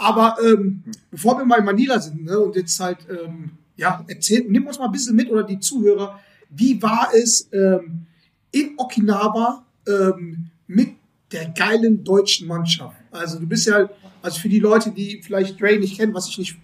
Aber 0.00 0.38
ähm, 0.42 0.82
bevor 1.10 1.36
wir 1.36 1.44
mal 1.44 1.58
in 1.58 1.64
Manila 1.66 2.00
sind 2.00 2.24
ne, 2.24 2.38
und 2.38 2.56
jetzt 2.56 2.80
halt, 2.80 3.00
ähm, 3.10 3.50
ja, 3.76 4.02
erzähl, 4.08 4.46
nimm 4.48 4.66
uns 4.66 4.78
mal 4.78 4.86
ein 4.86 4.92
bisschen 4.92 5.14
mit 5.14 5.30
oder 5.30 5.42
die 5.42 5.60
Zuhörer, 5.60 6.18
wie 6.48 6.80
war 6.80 7.10
es 7.14 7.50
ähm, 7.52 8.06
in 8.50 8.72
Okinawa 8.78 9.62
ähm, 9.86 10.46
mit 10.66 10.94
der 11.30 11.50
geilen 11.50 12.02
deutschen 12.02 12.48
Mannschaft? 12.48 12.96
Also 13.10 13.38
du 13.38 13.46
bist 13.46 13.66
ja, 13.66 13.90
also 14.22 14.40
für 14.40 14.48
die 14.48 14.60
Leute, 14.60 14.90
die 14.90 15.20
vielleicht 15.22 15.60
Dre 15.60 15.78
nicht 15.78 15.98
kennen, 15.98 16.14
was 16.14 16.28
ich 16.28 16.38
nicht 16.38 16.56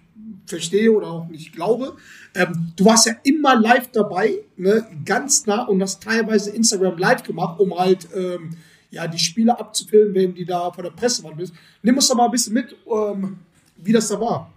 verstehe 0.47 0.91
oder 0.91 1.07
auch 1.07 1.27
nicht 1.27 1.53
glaube, 1.53 1.95
ähm, 2.33 2.71
du 2.75 2.85
warst 2.85 3.05
ja 3.05 3.13
immer 3.21 3.55
live 3.59 3.91
dabei, 3.91 4.39
ne, 4.55 4.83
ganz 5.05 5.45
nah 5.45 5.65
und 5.65 5.79
hast 5.83 6.01
teilweise 6.01 6.49
Instagram 6.49 6.97
live 6.97 7.21
gemacht, 7.21 7.59
um 7.59 7.77
halt 7.77 8.07
ähm, 8.15 8.57
ja, 8.89 9.07
die 9.07 9.19
Spiele 9.19 9.57
abzufilmen, 9.57 10.13
wenn 10.13 10.33
die 10.33 10.45
da 10.45 10.71
vor 10.71 10.83
der 10.83 10.91
Presse 10.91 11.23
waren. 11.23 11.35
bist. 11.35 11.53
Nimm 11.81 11.95
uns 11.95 12.07
doch 12.07 12.15
mal 12.15 12.25
ein 12.25 12.31
bisschen 12.31 12.53
mit, 12.53 12.75
ähm, 12.91 13.39
wie 13.77 13.91
das 13.91 14.07
da 14.07 14.19
war. 14.19 14.51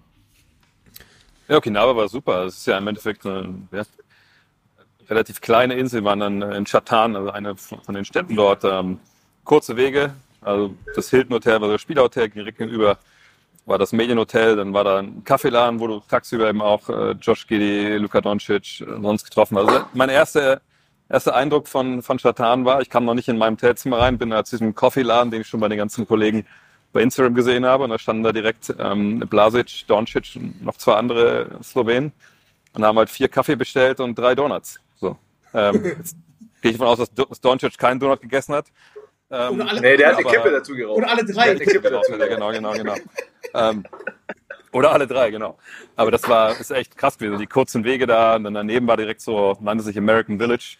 Ja, 1.48 1.56
Okinawa 1.56 1.96
war 1.96 2.08
super. 2.08 2.44
Es 2.44 2.58
ist 2.58 2.66
ja 2.66 2.78
im 2.78 2.86
Endeffekt 2.86 3.26
eine 3.26 3.54
ja, 3.72 3.82
relativ 5.08 5.40
kleine 5.40 5.74
Insel, 5.74 6.02
wir 6.02 6.04
waren 6.04 6.20
dann 6.20 6.42
in 6.42 6.64
Chatan, 6.64 7.16
also 7.16 7.30
eine 7.30 7.56
von 7.56 7.94
den 7.94 8.04
Städten 8.04 8.36
dort. 8.36 8.62
Ähm, 8.64 9.00
kurze 9.44 9.76
Wege, 9.76 10.14
also 10.40 10.74
das 10.94 11.10
Hilton 11.10 11.34
Hotel 11.34 11.60
war 11.60 11.68
das 11.68 11.80
Spielerhotel 11.80 12.28
direkt 12.28 12.58
gegenüber 12.58 12.98
war 13.66 13.78
das 13.78 13.92
Medienhotel, 13.92 14.56
dann 14.56 14.72
war 14.74 14.84
da 14.84 14.98
ein 14.98 15.22
Kaffeeladen, 15.24 15.80
wo 15.80 15.86
du 15.86 16.00
tagsüber 16.00 16.48
eben 16.48 16.60
auch 16.60 16.88
äh, 16.88 17.12
Josh 17.12 17.46
Giddy, 17.46 17.96
Luka 17.98 18.20
Doncic 18.20 18.80
äh, 18.80 18.84
sonst 19.00 19.24
getroffen 19.24 19.58
hast. 19.58 19.68
Also 19.68 19.84
mein 19.94 20.08
erster, 20.08 20.60
erster 21.10 21.34
Eindruck 21.34 21.68
von, 21.68 22.02
von 22.02 22.18
Chatan 22.18 22.64
war, 22.64 22.80
ich 22.80 22.88
kam 22.90 23.04
noch 23.04 23.14
nicht 23.14 23.28
in 23.28 23.36
meinem 23.38 23.54
Hotelzimmer 23.54 23.98
rein, 23.98 24.16
bin 24.18 24.30
da 24.30 24.44
zu 24.44 24.56
diesem 24.56 24.74
Coffeeladen, 24.74 25.30
den 25.30 25.42
ich 25.42 25.48
schon 25.48 25.60
bei 25.60 25.68
den 25.68 25.78
ganzen 25.78 26.06
Kollegen 26.06 26.46
bei 26.92 27.02
Instagram 27.02 27.34
gesehen 27.34 27.66
habe 27.66 27.84
und 27.84 27.90
da 27.90 27.98
standen 27.98 28.22
da 28.22 28.32
direkt 28.32 28.74
ähm, 28.78 29.20
Blasic, 29.20 29.86
Doncic 29.86 30.32
und 30.36 30.64
noch 30.64 30.76
zwei 30.76 30.94
andere 30.94 31.58
Slowenen 31.62 32.12
und 32.72 32.84
haben 32.84 32.98
halt 32.98 33.10
vier 33.10 33.28
Kaffee 33.28 33.56
bestellt 33.56 34.00
und 34.00 34.18
drei 34.18 34.34
Donuts. 34.34 34.80
So. 34.96 35.16
Ähm, 35.54 35.84
jetzt 35.98 36.16
Gehe 36.62 36.72
ich 36.72 36.76
davon 36.78 36.88
aus, 36.92 36.98
dass 36.98 37.14
Do- 37.14 37.24
dass 37.24 37.40
Doncic 37.40 37.78
keinen 37.78 37.98
Donut 38.00 38.20
gegessen 38.20 38.54
hat. 38.54 38.66
Ähm, 39.30 39.54
Oder 39.54 39.68
alle, 39.70 39.80
Nee, 39.80 39.96
der 39.96 40.08
hat 40.08 40.16
eine 40.18 40.24
Kippe 40.26 40.50
dazu 40.50 40.74
geraucht. 40.74 40.98
oder 40.98 41.10
alle 41.10 41.24
Der 41.24 41.34
drei. 41.34 41.42
eine 41.52 41.60
Kippe 41.60 41.80
Genau, 41.80 41.98
dazu 42.00 42.12
geraucht. 42.12 42.28
genau, 42.28 42.50
genau, 42.52 42.72
genau. 42.72 42.94
Ähm, 43.54 43.84
oder 44.72 44.92
alle 44.92 45.06
drei, 45.06 45.30
genau. 45.30 45.56
Aber 45.96 46.10
das 46.10 46.28
war 46.28 46.58
ist 46.60 46.70
echt 46.70 46.96
krass 46.98 47.16
gewesen. 47.16 47.38
Die 47.38 47.46
kurzen 47.46 47.82
Wege 47.84 48.06
da, 48.06 48.36
und 48.36 48.44
dann 48.44 48.54
daneben 48.54 48.86
war 48.86 48.96
direkt 48.96 49.20
so, 49.22 49.56
nannte 49.60 49.82
sich 49.84 49.96
American 49.96 50.38
Village. 50.38 50.76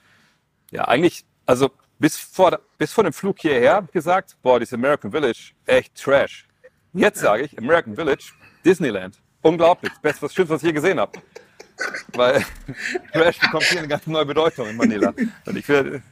Ja, 0.70 0.86
eigentlich, 0.88 1.24
also 1.46 1.70
bis 1.98 2.16
vor, 2.16 2.58
bis 2.78 2.92
vor 2.92 3.04
dem 3.04 3.12
Flug 3.12 3.38
hierher 3.40 3.74
hab 3.74 3.84
ich 3.86 3.92
gesagt, 3.92 4.36
boah, 4.42 4.58
dieses 4.58 4.72
American 4.74 5.10
Village, 5.10 5.52
echt 5.66 5.94
Trash. 6.00 6.46
Jetzt 6.92 7.20
sage 7.20 7.44
ich, 7.44 7.58
American 7.58 7.94
Village, 7.94 8.32
Disneyland. 8.64 9.20
Unglaublich. 9.42 9.92
Das 9.92 10.00
Beste, 10.02 10.22
was 10.22 10.34
Schönste, 10.34 10.54
was 10.54 10.62
ich 10.62 10.66
je 10.68 10.72
gesehen 10.72 10.98
habe. 11.00 11.18
Weil 12.14 12.44
Trash 13.12 13.38
bekommt 13.38 13.64
hier 13.64 13.78
eine 13.78 13.88
ganz 13.88 14.06
neue 14.06 14.26
Bedeutung 14.26 14.68
in 14.68 14.76
Manila. 14.76 15.14
Und 15.46 15.56
ich 15.56 15.68
will, 15.68 16.02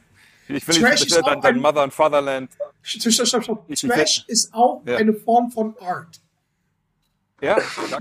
ich 0.47 0.67
will 0.67 0.75
Trash 0.81 1.01
nicht, 1.01 1.15
dein, 1.15 1.41
dein 1.41 1.55
ein- 1.55 1.61
Mother 1.61 1.81
and 1.81 1.93
Fatherland. 1.93 2.49
Stopp, 2.81 3.11
stopp, 3.11 3.43
stopp, 3.43 3.67
Trash 3.75 4.23
ist 4.27 4.53
auch 4.53 4.81
Ja. 4.85 4.97
eine 4.97 5.13
Form 5.13 5.51
von 5.51 5.75
Art. 5.79 6.19
Ja, 7.41 7.57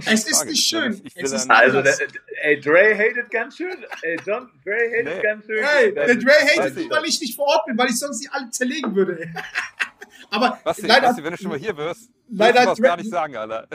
Es 0.07 0.27
ist 0.27 0.45
nicht 0.47 0.67
schön. 0.67 1.01
Ich, 1.05 1.17
ich 1.17 1.23
ist 1.23 1.51
Also, 1.51 1.83
der, 1.83 1.97
ey, 2.43 2.61
Dre 2.61 2.95
hatet 2.97 3.31
ganz 3.31 3.57
schön. 3.57 3.77
Ey, 4.03 4.17
John, 4.27 4.49
Dre 4.65 4.77
hatet 4.91 5.17
Nee. 5.17 5.23
ganz 5.23 5.47
schön. 5.47 5.65
Hey, 5.65 5.95
der 5.95 6.15
Dre 6.17 6.33
hatet 6.33 6.77
ich. 6.77 6.91
weil 6.91 7.05
ich 7.05 7.21
nicht 7.21 7.37
vor 7.37 7.47
Ort 7.47 7.67
bin, 7.67 7.79
weil 7.79 7.89
ich 7.89 7.99
sonst 7.99 8.21
die 8.21 8.29
alle 8.31 8.51
zerlegen 8.51 8.95
würde. 8.95 9.21
ey. 9.21 9.29
Aber 10.31 10.59
Basti, 10.63 10.87
leider, 10.87 11.07
Basti, 11.09 11.25
wenn 11.25 11.31
du 11.33 11.39
schon 11.39 11.49
mal 11.51 11.59
hier 11.59 11.77
wirst, 11.77 12.11
Leider 12.31 12.75
du 12.75 12.83
gar 12.83 12.97
nicht 12.99 13.09
sagen, 13.11 13.35
Alter. 13.37 13.67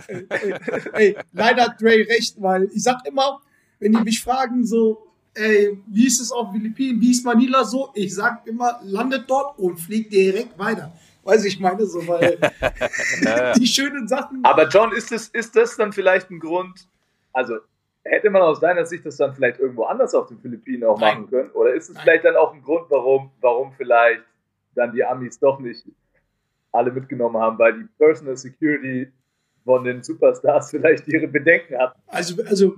ey, 0.93 1.15
leider 1.31 1.63
hat 1.63 1.81
Dre 1.81 2.05
recht, 2.07 2.35
weil 2.39 2.69
ich 2.73 2.83
sag 2.83 3.05
immer, 3.07 3.41
wenn 3.79 3.91
die 3.93 4.01
mich 4.01 4.21
fragen, 4.21 4.63
so, 4.63 5.07
ey, 5.33 5.79
wie 5.87 6.05
ist 6.05 6.21
es 6.21 6.31
auf 6.31 6.51
Philippinen, 6.51 7.01
wie 7.01 7.09
ist 7.11 7.25
Manila 7.25 7.63
so, 7.63 7.91
ich 7.95 8.13
sag 8.13 8.45
immer, 8.45 8.79
landet 8.83 9.23
dort 9.27 9.57
und 9.57 9.77
fliegt 9.79 10.13
direkt 10.13 10.57
weiter. 10.59 10.93
Weiß 11.23 11.45
ich 11.45 11.59
meine, 11.59 11.85
so, 11.85 12.05
weil 12.07 12.37
die 13.57 13.67
schönen 13.67 14.07
Sachen. 14.07 14.43
Aber 14.43 14.67
John, 14.67 14.91
ist 14.91 15.11
das, 15.11 15.27
ist 15.29 15.55
das 15.55 15.77
dann 15.77 15.93
vielleicht 15.93 16.29
ein 16.29 16.39
Grund, 16.39 16.87
also 17.31 17.59
hätte 18.03 18.29
man 18.29 18.41
aus 18.41 18.59
deiner 18.59 18.85
Sicht 18.85 19.05
das 19.05 19.17
dann 19.17 19.33
vielleicht 19.33 19.59
irgendwo 19.59 19.83
anders 19.83 20.13
auf 20.13 20.27
den 20.27 20.39
Philippinen 20.39 20.83
auch 20.83 20.99
Nein. 20.99 21.21
machen 21.21 21.29
können? 21.29 21.51
Oder 21.51 21.73
ist 21.73 21.89
es 21.89 21.99
vielleicht 21.99 22.25
dann 22.25 22.35
auch 22.35 22.53
ein 22.53 22.61
Grund, 22.61 22.85
warum, 22.89 23.31
warum 23.41 23.71
vielleicht 23.73 24.23
dann 24.75 24.91
die 24.91 25.03
Amis 25.03 25.39
doch 25.39 25.59
nicht 25.59 25.85
alle 26.71 26.91
mitgenommen 26.91 27.37
haben, 27.37 27.57
weil 27.59 27.73
die 27.73 27.87
Personal 27.97 28.35
Security 28.35 29.11
von 29.63 29.83
den 29.83 30.03
Superstars 30.03 30.71
vielleicht 30.71 31.07
ihre 31.07 31.27
Bedenken 31.27 31.77
hat? 31.77 31.95
Also, 32.07 32.43
also, 32.43 32.75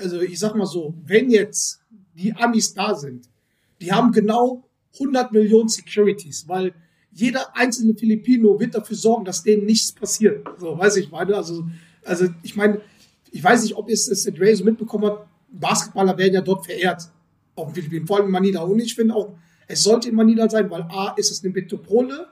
also 0.00 0.20
ich 0.20 0.38
sag 0.38 0.54
mal 0.54 0.66
so, 0.66 0.94
wenn 1.04 1.30
jetzt 1.30 1.82
die 2.14 2.34
Amis 2.34 2.74
da 2.74 2.94
sind, 2.94 3.28
die 3.80 3.92
haben 3.92 4.12
genau 4.12 4.64
100 4.94 5.32
Millionen 5.32 5.68
Securities, 5.68 6.46
weil 6.48 6.74
jeder 7.18 7.56
einzelne 7.56 7.94
Filipino 7.94 8.60
wird 8.60 8.76
dafür 8.76 8.96
sorgen, 8.96 9.24
dass 9.24 9.42
denen 9.42 9.66
nichts 9.66 9.90
passiert. 9.90 10.46
So, 10.56 10.78
weiß 10.78 10.96
ich 10.98 11.10
meine. 11.10 11.34
Also, 11.34 11.66
also 12.04 12.28
ich 12.44 12.54
meine, 12.54 12.80
ich 13.32 13.42
weiß 13.42 13.64
nicht, 13.64 13.76
ob 13.76 13.88
es 13.90 14.06
es 14.06 14.24
Dre 14.24 14.54
so 14.54 14.64
mitbekommen 14.64 15.06
hat, 15.06 15.26
Basketballer 15.50 16.16
werden 16.16 16.34
ja 16.34 16.40
dort 16.40 16.64
verehrt. 16.64 17.10
Auf 17.56 17.72
den 17.72 17.74
Philippinen, 17.74 18.06
vor 18.06 18.18
allem 18.18 18.26
in 18.26 18.32
Manila. 18.32 18.60
Und 18.60 18.78
ich 18.78 18.94
finde 18.94 19.16
auch, 19.16 19.36
es 19.66 19.82
sollte 19.82 20.08
in 20.08 20.14
Manila 20.14 20.48
sein, 20.48 20.70
weil 20.70 20.82
A 20.82 21.14
ist 21.16 21.32
es 21.32 21.42
eine 21.42 21.52
Metropole, 21.52 22.28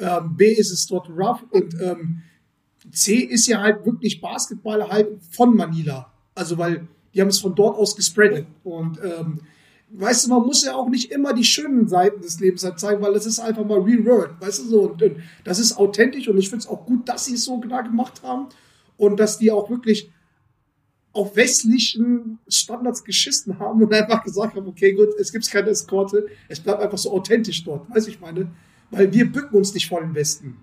ähm, 0.00 0.36
B 0.36 0.52
ist 0.52 0.72
es 0.72 0.86
dort 0.88 1.08
rough 1.08 1.44
und 1.50 1.80
ähm, 1.80 2.22
C 2.90 3.14
ist 3.14 3.46
ja 3.46 3.60
halt 3.60 3.86
wirklich 3.86 4.20
Basketball 4.20 4.88
halt 4.88 5.08
von 5.30 5.54
Manila. 5.54 6.12
Also, 6.34 6.58
weil 6.58 6.88
die 7.14 7.20
haben 7.20 7.28
es 7.28 7.38
von 7.38 7.54
dort 7.54 7.78
aus 7.78 7.94
gespreadet. 7.94 8.46
Und 8.64 8.98
ähm, 9.04 9.40
weißt 9.92 10.26
du, 10.26 10.30
man 10.30 10.42
muss 10.42 10.64
ja 10.64 10.74
auch 10.74 10.88
nicht 10.88 11.10
immer 11.10 11.32
die 11.32 11.44
schönen 11.44 11.88
Seiten 11.88 12.20
des 12.20 12.40
Lebens 12.40 12.64
halt 12.64 12.78
zeigen, 12.78 13.02
weil 13.02 13.12
das 13.12 13.26
ist 13.26 13.40
einfach 13.40 13.64
mal 13.64 13.80
Real 13.80 14.04
World, 14.04 14.40
weißt 14.40 14.60
du 14.60 14.64
so. 14.64 14.80
Und, 14.82 15.02
und 15.02 15.16
das 15.44 15.58
ist 15.58 15.76
authentisch 15.76 16.28
und 16.28 16.38
ich 16.38 16.48
finde 16.48 16.64
es 16.64 16.68
auch 16.68 16.86
gut, 16.86 17.08
dass 17.08 17.26
sie 17.26 17.34
es 17.34 17.44
so 17.44 17.58
genau 17.58 17.82
gemacht 17.82 18.22
haben 18.22 18.48
und 18.96 19.18
dass 19.18 19.38
die 19.38 19.50
auch 19.50 19.68
wirklich 19.70 20.10
auf 21.12 21.34
westlichen 21.34 22.38
Standards 22.48 23.02
geschissen 23.02 23.58
haben 23.58 23.82
und 23.82 23.92
einfach 23.92 24.22
gesagt 24.22 24.54
haben, 24.54 24.68
okay, 24.68 24.92
gut, 24.92 25.08
es 25.18 25.32
gibt 25.32 25.50
keine 25.50 25.70
Eskorte, 25.70 26.28
es 26.48 26.60
bleibt 26.60 26.80
einfach 26.80 26.98
so 26.98 27.12
authentisch 27.12 27.64
dort, 27.64 27.90
weißt 27.90 28.06
du, 28.06 28.10
ich 28.12 28.20
meine, 28.20 28.48
weil 28.90 29.12
wir 29.12 29.30
bücken 29.30 29.56
uns 29.56 29.74
nicht 29.74 29.88
vor 29.88 30.00
den 30.00 30.14
Westen. 30.14 30.56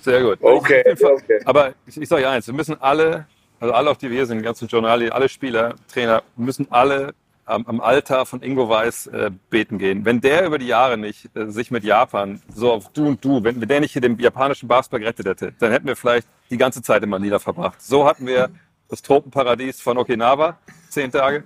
Sehr 0.00 0.22
gut. 0.22 0.38
Okay, 0.40 0.82
okay. 0.90 1.40
Aber 1.44 1.74
ich, 1.86 1.96
ich 1.96 2.08
sage 2.08 2.28
eins, 2.28 2.46
wir 2.46 2.54
müssen 2.54 2.80
alle, 2.80 3.26
also 3.60 3.72
alle, 3.74 3.90
auf 3.90 3.98
die 3.98 4.08
wir 4.08 4.16
hier 4.16 4.26
sind, 4.26 4.38
die 4.38 4.44
ganzen 4.44 4.66
Journali, 4.66 5.10
alle 5.10 5.28
Spieler, 5.28 5.74
Trainer, 5.92 6.22
müssen 6.36 6.66
alle 6.70 7.14
am, 7.48 7.66
am 7.66 7.80
Altar 7.80 8.26
von 8.26 8.42
Ingo 8.42 8.68
Weiß 8.68 9.06
äh, 9.08 9.30
beten 9.50 9.78
gehen. 9.78 10.04
Wenn 10.04 10.20
der 10.20 10.46
über 10.46 10.58
die 10.58 10.66
Jahre 10.66 10.98
nicht 10.98 11.34
äh, 11.34 11.46
sich 11.46 11.70
mit 11.70 11.84
Japan 11.84 12.40
so 12.54 12.72
auf 12.72 12.92
du 12.92 13.08
und 13.08 13.24
du, 13.24 13.42
wenn, 13.42 13.60
wenn 13.60 13.68
der 13.68 13.80
nicht 13.80 13.92
hier 13.92 14.02
den 14.02 14.18
japanischen 14.18 14.68
Basketball 14.68 15.00
gerettet 15.00 15.26
hätte, 15.26 15.54
dann 15.58 15.72
hätten 15.72 15.86
wir 15.86 15.96
vielleicht 15.96 16.28
die 16.50 16.56
ganze 16.56 16.82
Zeit 16.82 17.02
in 17.02 17.08
Manila 17.08 17.38
verbracht. 17.38 17.80
So 17.80 18.06
hatten 18.06 18.26
wir 18.26 18.50
das 18.88 19.02
Tropenparadies 19.02 19.80
von 19.80 19.98
Okinawa, 19.98 20.58
zehn 20.88 21.10
Tage. 21.10 21.44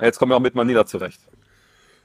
Jetzt 0.00 0.18
kommen 0.18 0.32
wir 0.32 0.36
auch 0.36 0.40
mit 0.40 0.54
Manila 0.54 0.86
zurecht. 0.86 1.20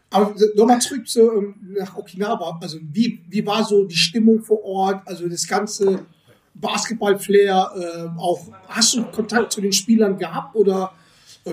Aber 0.09 0.35
nochmal 0.55 0.79
zurück 0.79 1.07
zu, 1.07 1.31
ähm, 1.31 1.55
nach 1.77 1.95
Okinawa. 1.97 2.59
Also 2.61 2.79
wie, 2.81 3.23
wie 3.29 3.45
war 3.45 3.63
so 3.63 3.85
die 3.85 3.95
Stimmung 3.95 4.41
vor 4.41 4.63
Ort? 4.63 5.01
Also 5.05 5.27
das 5.27 5.47
ganze 5.47 6.05
Basketball-Flair. 6.53 7.71
Äh, 8.15 8.19
auch 8.19 8.41
hast 8.67 8.95
du 8.95 9.03
Kontakt 9.05 9.51
zu 9.51 9.61
den 9.61 9.73
Spielern 9.73 10.17
gehabt 10.17 10.55
oder 10.55 10.93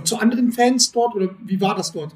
zu 0.02 0.18
anderen 0.18 0.52
Fans 0.52 0.90
dort? 0.92 1.14
Oder 1.14 1.30
wie 1.44 1.60
war 1.60 1.74
das 1.74 1.92
dort? 1.92 2.12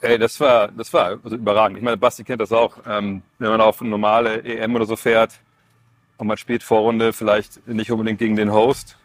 Ey, 0.00 0.18
das 0.18 0.40
war, 0.40 0.68
das 0.68 0.92
war 0.92 1.18
also 1.22 1.36
überragend. 1.36 1.78
Ich 1.78 1.84
meine, 1.84 1.96
Basti 1.96 2.24
kennt 2.24 2.40
das 2.40 2.52
auch. 2.52 2.78
Ähm, 2.86 3.22
wenn 3.38 3.50
man 3.50 3.60
auf 3.60 3.80
eine 3.80 3.90
normale 3.90 4.42
EM 4.42 4.74
oder 4.74 4.86
so 4.86 4.96
fährt 4.96 5.40
und 6.16 6.26
man 6.26 6.38
spielt 6.38 6.62
Vorrunde, 6.62 7.12
vielleicht 7.12 7.66
nicht 7.68 7.92
unbedingt 7.92 8.18
gegen 8.18 8.36
den 8.36 8.52
Host, 8.52 8.96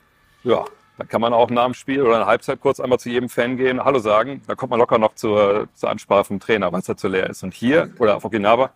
ja, 0.43 0.63
dann 0.97 1.07
kann 1.09 1.19
man 1.19 1.33
auch 1.33 1.49
nach 1.49 1.65
dem 1.65 1.73
Spiel 1.73 2.01
oder 2.01 2.15
eine 2.15 2.25
Halbzeit 2.25 2.61
kurz 2.61 2.79
einmal 2.79 2.99
zu 2.99 3.09
jedem 3.09 3.27
Fan 3.27 3.57
gehen, 3.57 3.83
Hallo 3.83 3.99
sagen. 3.99 4.41
Da 4.47 4.55
kommt 4.55 4.69
man 4.69 4.79
locker 4.79 4.97
noch 4.97 5.15
zur, 5.15 5.67
zur 5.73 5.89
Ansprache 5.89 6.25
vom 6.25 6.39
Trainer, 6.39 6.71
weil 6.71 6.79
es 6.79 6.87
halt 6.87 6.99
so 6.99 7.09
leer 7.09 7.29
ist. 7.29 7.43
Und 7.43 7.53
hier, 7.53 7.91
oder 7.99 8.15
auf 8.15 8.23
Okinawa, 8.23 8.71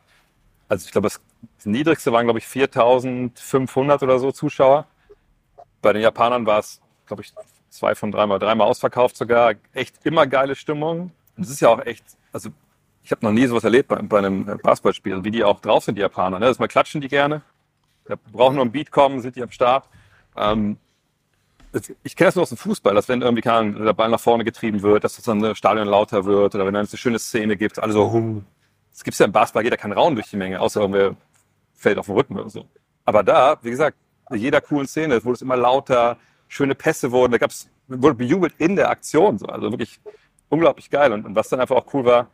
also 0.67 0.85
ich 0.85 0.91
glaube, 0.91 1.07
das 1.07 1.21
niedrigste 1.65 2.11
waren, 2.11 2.25
glaube 2.25 2.39
ich, 2.39 2.47
4500 2.47 4.03
oder 4.03 4.19
so 4.19 4.31
Zuschauer. 4.31 4.85
Bei 5.81 5.93
den 5.93 6.01
Japanern 6.01 6.45
war 6.45 6.59
es, 6.59 6.81
glaube 7.05 7.23
ich, 7.23 7.33
zwei 7.69 7.95
von 7.95 8.11
dreimal, 8.11 8.39
dreimal 8.39 8.67
ausverkauft 8.67 9.17
sogar. 9.17 9.53
Echt 9.73 10.05
immer 10.05 10.27
geile 10.27 10.55
Stimmung. 10.55 11.11
Und 11.37 11.43
es 11.43 11.49
ist 11.49 11.59
ja 11.59 11.69
auch 11.69 11.85
echt, 11.85 12.03
also 12.31 12.49
ich 13.03 13.11
habe 13.11 13.25
noch 13.25 13.31
nie 13.31 13.47
sowas 13.47 13.63
erlebt 13.63 13.87
bei, 13.87 14.01
bei 14.01 14.19
einem 14.19 14.45
Basketballspiel, 14.61 15.23
wie 15.23 15.31
die 15.31 15.43
auch 15.43 15.59
drauf 15.61 15.85
sind, 15.85 15.95
die 15.95 16.01
Japaner. 16.01 16.39
Ne? 16.39 16.45
Das 16.45 16.59
mal 16.59 16.67
klatschen 16.67 17.01
die 17.01 17.07
gerne. 17.07 17.41
Da 18.05 18.15
brauchen 18.31 18.55
nur 18.55 18.65
ein 18.65 18.71
Beat 18.71 18.91
kommen, 18.91 19.21
sind 19.21 19.35
die 19.35 19.43
am 19.43 19.51
Start. 19.51 19.87
Ähm, 20.35 20.77
ich 22.03 22.15
kenne 22.15 22.29
das 22.29 22.35
nur 22.35 22.43
aus 22.43 22.49
dem 22.49 22.57
Fußball, 22.57 22.95
dass 22.95 23.07
wenn 23.07 23.21
irgendwie 23.21 23.47
Ahnung, 23.47 23.83
der 23.83 23.93
Ball 23.93 24.09
nach 24.09 24.19
vorne 24.19 24.43
getrieben 24.43 24.81
wird, 24.81 25.03
dass 25.03 25.15
das 25.15 25.25
dann 25.25 25.39
das 25.39 25.57
Stadion 25.57 25.87
lauter 25.87 26.25
wird 26.25 26.55
oder 26.55 26.65
wenn 26.65 26.73
dann 26.73 26.87
eine 26.87 26.97
schöne 26.97 27.19
Szene 27.19 27.57
gibt, 27.57 27.79
alle 27.79 27.93
so, 27.93 28.11
hum. 28.11 28.45
Das 28.91 29.03
gibt's 29.03 29.19
ja 29.19 29.27
im 29.27 29.31
Basketball, 29.31 29.63
jeder 29.63 29.77
kann 29.77 29.91
rauen 29.91 30.15
durch 30.15 30.29
die 30.29 30.35
Menge, 30.35 30.59
außer 30.59 30.81
irgendwer 30.81 31.15
fällt 31.75 31.99
auf 31.99 32.07
den 32.07 32.15
Rücken 32.15 32.37
oder 32.37 32.49
so. 32.49 32.65
Aber 33.05 33.23
da, 33.23 33.57
wie 33.61 33.69
gesagt, 33.69 33.97
jeder 34.31 34.61
coolen 34.61 34.87
Szene 34.87 35.23
wurde 35.23 35.35
es 35.35 35.41
immer 35.41 35.55
lauter, 35.55 36.17
schöne 36.49 36.75
Pässe 36.75 37.11
wurden, 37.11 37.31
da 37.31 37.37
gab's, 37.37 37.69
wurde 37.87 38.15
bejubelt 38.15 38.53
in 38.57 38.75
der 38.75 38.89
Aktion, 38.89 39.37
so. 39.37 39.45
also 39.45 39.71
wirklich 39.71 40.01
unglaublich 40.49 40.89
geil. 40.89 41.13
Und, 41.13 41.25
und 41.25 41.35
was 41.35 41.47
dann 41.47 41.61
einfach 41.61 41.77
auch 41.77 41.93
cool 41.93 42.03
war, 42.03 42.27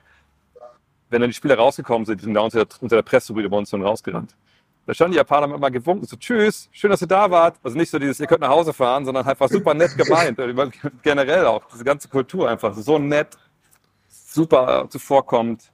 wenn 1.10 1.22
dann 1.22 1.30
die 1.30 1.36
Spieler 1.36 1.56
rausgekommen 1.56 2.06
sind, 2.06 2.22
die 2.22 2.26
sind 2.26 2.34
da 2.34 2.42
unter 2.42 2.66
der, 2.66 2.82
unter 2.82 2.96
der 2.96 3.04
Pressebrüder 3.04 3.50
bei 3.50 3.58
uns 3.58 3.70
dann 3.70 3.84
rausgerannt. 3.84 4.36
Da 4.88 4.94
standen 4.94 5.14
die 5.14 5.18
Japaner 5.18 5.54
immer 5.54 5.72
gewunken, 5.72 6.06
so 6.06 6.16
tschüss, 6.16 6.70
schön, 6.72 6.92
dass 6.92 7.02
ihr 7.02 7.08
da 7.08 7.30
wart. 7.30 7.58
Also 7.64 7.78
nicht 7.78 7.90
so 7.90 7.98
dieses, 7.98 8.20
ihr 8.20 8.28
könnt 8.28 8.42
nach 8.42 8.50
Hause 8.50 8.72
fahren, 8.72 9.04
sondern 9.04 9.26
war 9.26 9.48
super 9.48 9.74
nett 9.74 9.98
gemeint. 9.98 10.40
Oder 10.40 10.72
Generell 11.02 11.46
auch, 11.48 11.66
diese 11.72 11.84
ganze 11.84 12.08
Kultur 12.08 12.50
einfach 12.50 12.74
so 12.76 13.00
nett, 13.00 13.36
super 14.08 14.88
zuvorkommt. 14.90 15.72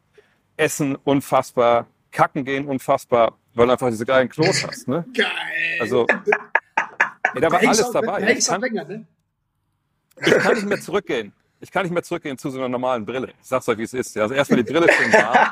Essen 0.55 0.95
unfassbar, 0.95 1.87
kacken 2.11 2.45
gehen 2.45 2.67
unfassbar, 2.67 3.37
weil 3.53 3.65
du 3.65 3.73
einfach 3.73 3.89
diese 3.89 4.05
geilen 4.05 4.29
Klos 4.29 4.65
hast. 4.65 4.87
Ne? 4.87 5.05
Geil. 5.13 5.27
Also, 5.79 6.05
ey, 7.35 7.41
da 7.41 7.51
war 7.51 7.59
alles 7.59 7.83
auch- 7.83 7.93
dabei. 7.93 8.21
Da 8.21 8.29
Ich 8.29 8.47
kann, 8.47 8.61
länger, 8.61 8.83
ne? 8.85 9.05
ich 10.25 10.33
kann 10.33 10.53
nicht 10.55 10.67
mehr 10.67 10.79
zurückgehen. 10.81 11.33
Ich 11.59 11.71
kann 11.71 11.83
nicht 11.83 11.91
mehr 11.93 12.03
zurückgehen 12.03 12.37
zu 12.37 12.49
so 12.49 12.57
einer 12.57 12.69
normalen 12.69 13.05
Brille. 13.05 13.27
Ich 13.41 13.47
sag's 13.47 13.67
euch, 13.69 13.77
wie 13.77 13.83
es 13.83 13.93
ist. 13.93 14.17
Also 14.17 14.33
erstmal 14.33 14.63
die 14.63 14.71
Brille 14.71 14.91
schön 14.91 15.13
warm, 15.13 15.49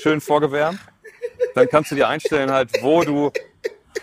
schön 0.00 0.20
vorgewärmt. 0.20 0.78
Dann 1.54 1.68
kannst 1.68 1.90
du 1.90 1.94
dir 1.96 2.08
einstellen 2.08 2.50
halt, 2.50 2.70
wo 2.82 3.02
du, 3.02 3.32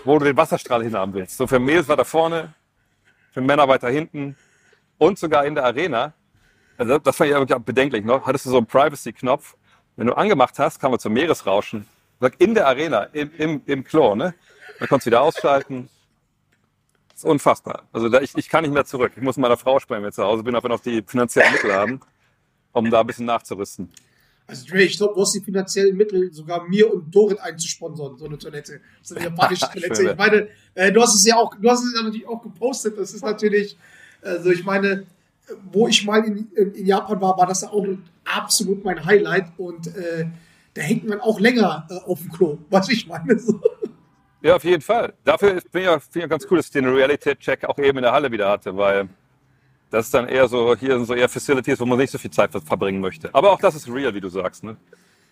wo 0.03 0.20
du 0.20 0.25
den 0.25 0.36
Wasserstrahl 0.38 0.84
hinhaben 0.84 1.13
willst. 1.13 1.38
So 1.38 1.48
für 1.48 1.60
Mädels 1.60 1.88
war 1.88 1.96
da 1.98 2.03
vorne, 2.03 2.53
für 3.31 3.41
Männer 3.41 3.67
weiter 3.67 3.89
hinten 3.89 4.36
und 4.98 5.17
sogar 5.20 5.46
in 5.46 5.55
der 5.55 5.63
Arena. 5.65 6.13
Also 6.77 6.98
das 6.98 7.15
fand 7.15 7.29
ich 7.29 7.36
wirklich 7.36 7.58
bedenklich 7.60 8.03
noch. 8.03 8.25
Hattest 8.25 8.46
du 8.46 8.50
so 8.50 8.58
einen 8.58 8.65
Privacy-Knopf. 8.65 9.55
Wenn 9.96 10.08
du 10.08 10.13
angemacht 10.13 10.58
hast, 10.60 10.79
kam 10.79 10.91
man 10.91 11.00
zum 11.00 11.13
Meeresrauschen. 11.13 11.88
Sag, 12.20 12.39
In 12.41 12.53
der 12.55 12.67
Arena, 12.67 13.03
im, 13.13 13.31
im, 13.38 13.62
im 13.65 13.84
Klo, 13.84 14.15
ne? 14.15 14.34
Dann 14.79 14.88
konntest 14.88 15.05
du 15.05 15.10
wieder 15.12 15.22
ausschalten. 15.22 15.89
Ist 17.22 17.25
unfassbar. 17.25 17.84
Also 17.94 18.10
da, 18.10 18.20
ich, 18.20 18.36
ich 18.36 18.50
kann 18.50 18.63
nicht 18.63 18.74
mehr 18.74 18.84
zurück. 18.84 19.12
Ich 19.16 19.22
muss 19.22 19.38
meiner 19.38 19.56
Frau 19.56 19.80
sprechen, 19.80 20.01
wenn 20.01 20.10
ich 20.10 20.16
zu 20.16 20.24
Hause 20.24 20.42
bin, 20.42 20.56
ob 20.56 20.63
wir 20.63 20.70
noch 20.70 20.80
die 20.80 21.04
finanziellen 21.06 21.54
Mittel 21.54 21.72
haben, 21.72 22.00
um 22.72 22.90
da 22.90 23.01
ein 23.01 23.06
bisschen 23.06 23.28
nachzurüsten. 23.28 23.92
Also 24.48 24.66
Dre, 24.68 24.82
ich 24.82 24.98
glaube, 24.98 25.13
du 25.13 25.22
hast 25.22 25.34
die 25.34 25.42
finanziellen 25.42 25.96
Mittel, 25.96 26.34
sogar 26.34 26.68
mir 26.68 26.92
und 26.92 27.13
Dorit 27.13 27.40
einzusponsern, 27.40 28.18
so 28.18 28.25
eine 28.25 28.40
Toilette. 28.40 28.82
So 29.04 29.13
eine 29.13 29.25
japanische 29.25 29.70
Toilette. 29.72 30.10
Ich 30.10 30.18
meine, 30.18 30.48
äh, 30.74 30.92
du 30.92 31.00
hast 31.00 31.13
es 31.13 31.24
ja 31.24 31.36
auch, 31.36 31.54
du 31.54 31.70
hast 31.70 31.84
es 31.84 31.94
ja 31.96 32.01
natürlich 32.01 32.28
auch 32.28 32.42
gepostet. 32.42 32.98
Das 32.98 33.13
ist 33.13 33.24
natürlich, 33.24 33.78
also 34.24 34.50
ich 34.50 34.63
meine, 34.63 35.06
wo 35.72 35.88
ich 35.88 36.04
mal 36.04 36.24
in, 36.25 36.51
in, 36.56 36.74
in 36.74 36.86
Japan 36.88 37.22
war, 37.22 37.38
war 37.38 37.46
das 37.46 37.62
ja 37.62 37.70
auch 37.70 37.86
absolut 38.25 38.84
mein 38.84 39.06
Highlight 39.06 39.46
und 39.58 39.96
äh, 39.96 40.25
da 40.74 40.82
hängt 40.82 41.08
man 41.08 41.22
auch 41.22 41.40
länger 41.40 41.86
äh, 41.92 41.98
auf 42.10 42.20
dem 42.20 42.32
Klo, 42.32 42.58
was 42.72 42.90
ich 42.90 43.06
meine. 43.06 43.38
So. 43.38 43.62
Ja, 44.42 44.56
auf 44.56 44.64
jeden 44.64 44.82
Fall. 44.82 45.14
Dafür 45.24 45.50
finde 45.62 45.80
ich, 45.80 45.86
ja- 45.86 46.00
finde 46.00 46.26
ich 46.26 46.30
ganz 46.30 46.48
cool, 46.50 46.58
dass 46.58 46.68
ich 46.68 46.72
den 46.72 46.86
Reality-Check 46.88 47.66
auch 47.66 47.78
eben 47.78 48.00
in 48.00 48.04
der 48.04 48.12
Halle 48.12 48.32
wieder 48.32 48.50
hatte, 48.50 48.76
weil 48.76 49.08
das 49.92 50.06
ist 50.06 50.14
dann 50.14 50.28
eher 50.28 50.48
so, 50.48 50.76
hier 50.76 50.96
sind 50.98 51.06
so 51.06 51.14
eher 51.14 51.30
Facilities, 51.30 51.80
wo 51.80 51.86
man 51.86 51.98
nicht 51.98 52.12
so 52.12 52.18
viel 52.18 52.32
Zeit 52.32 52.52
ver- 52.52 52.62
verbringen 52.62 53.02
möchte. 53.02 53.30
Aber 53.34 53.52
auch 53.52 53.60
das 53.60 53.76
ist 53.76 53.88
real, 53.88 54.14
wie 54.16 54.22
du 54.22 54.30
sagst. 54.30 54.64
Ne? 54.64 54.78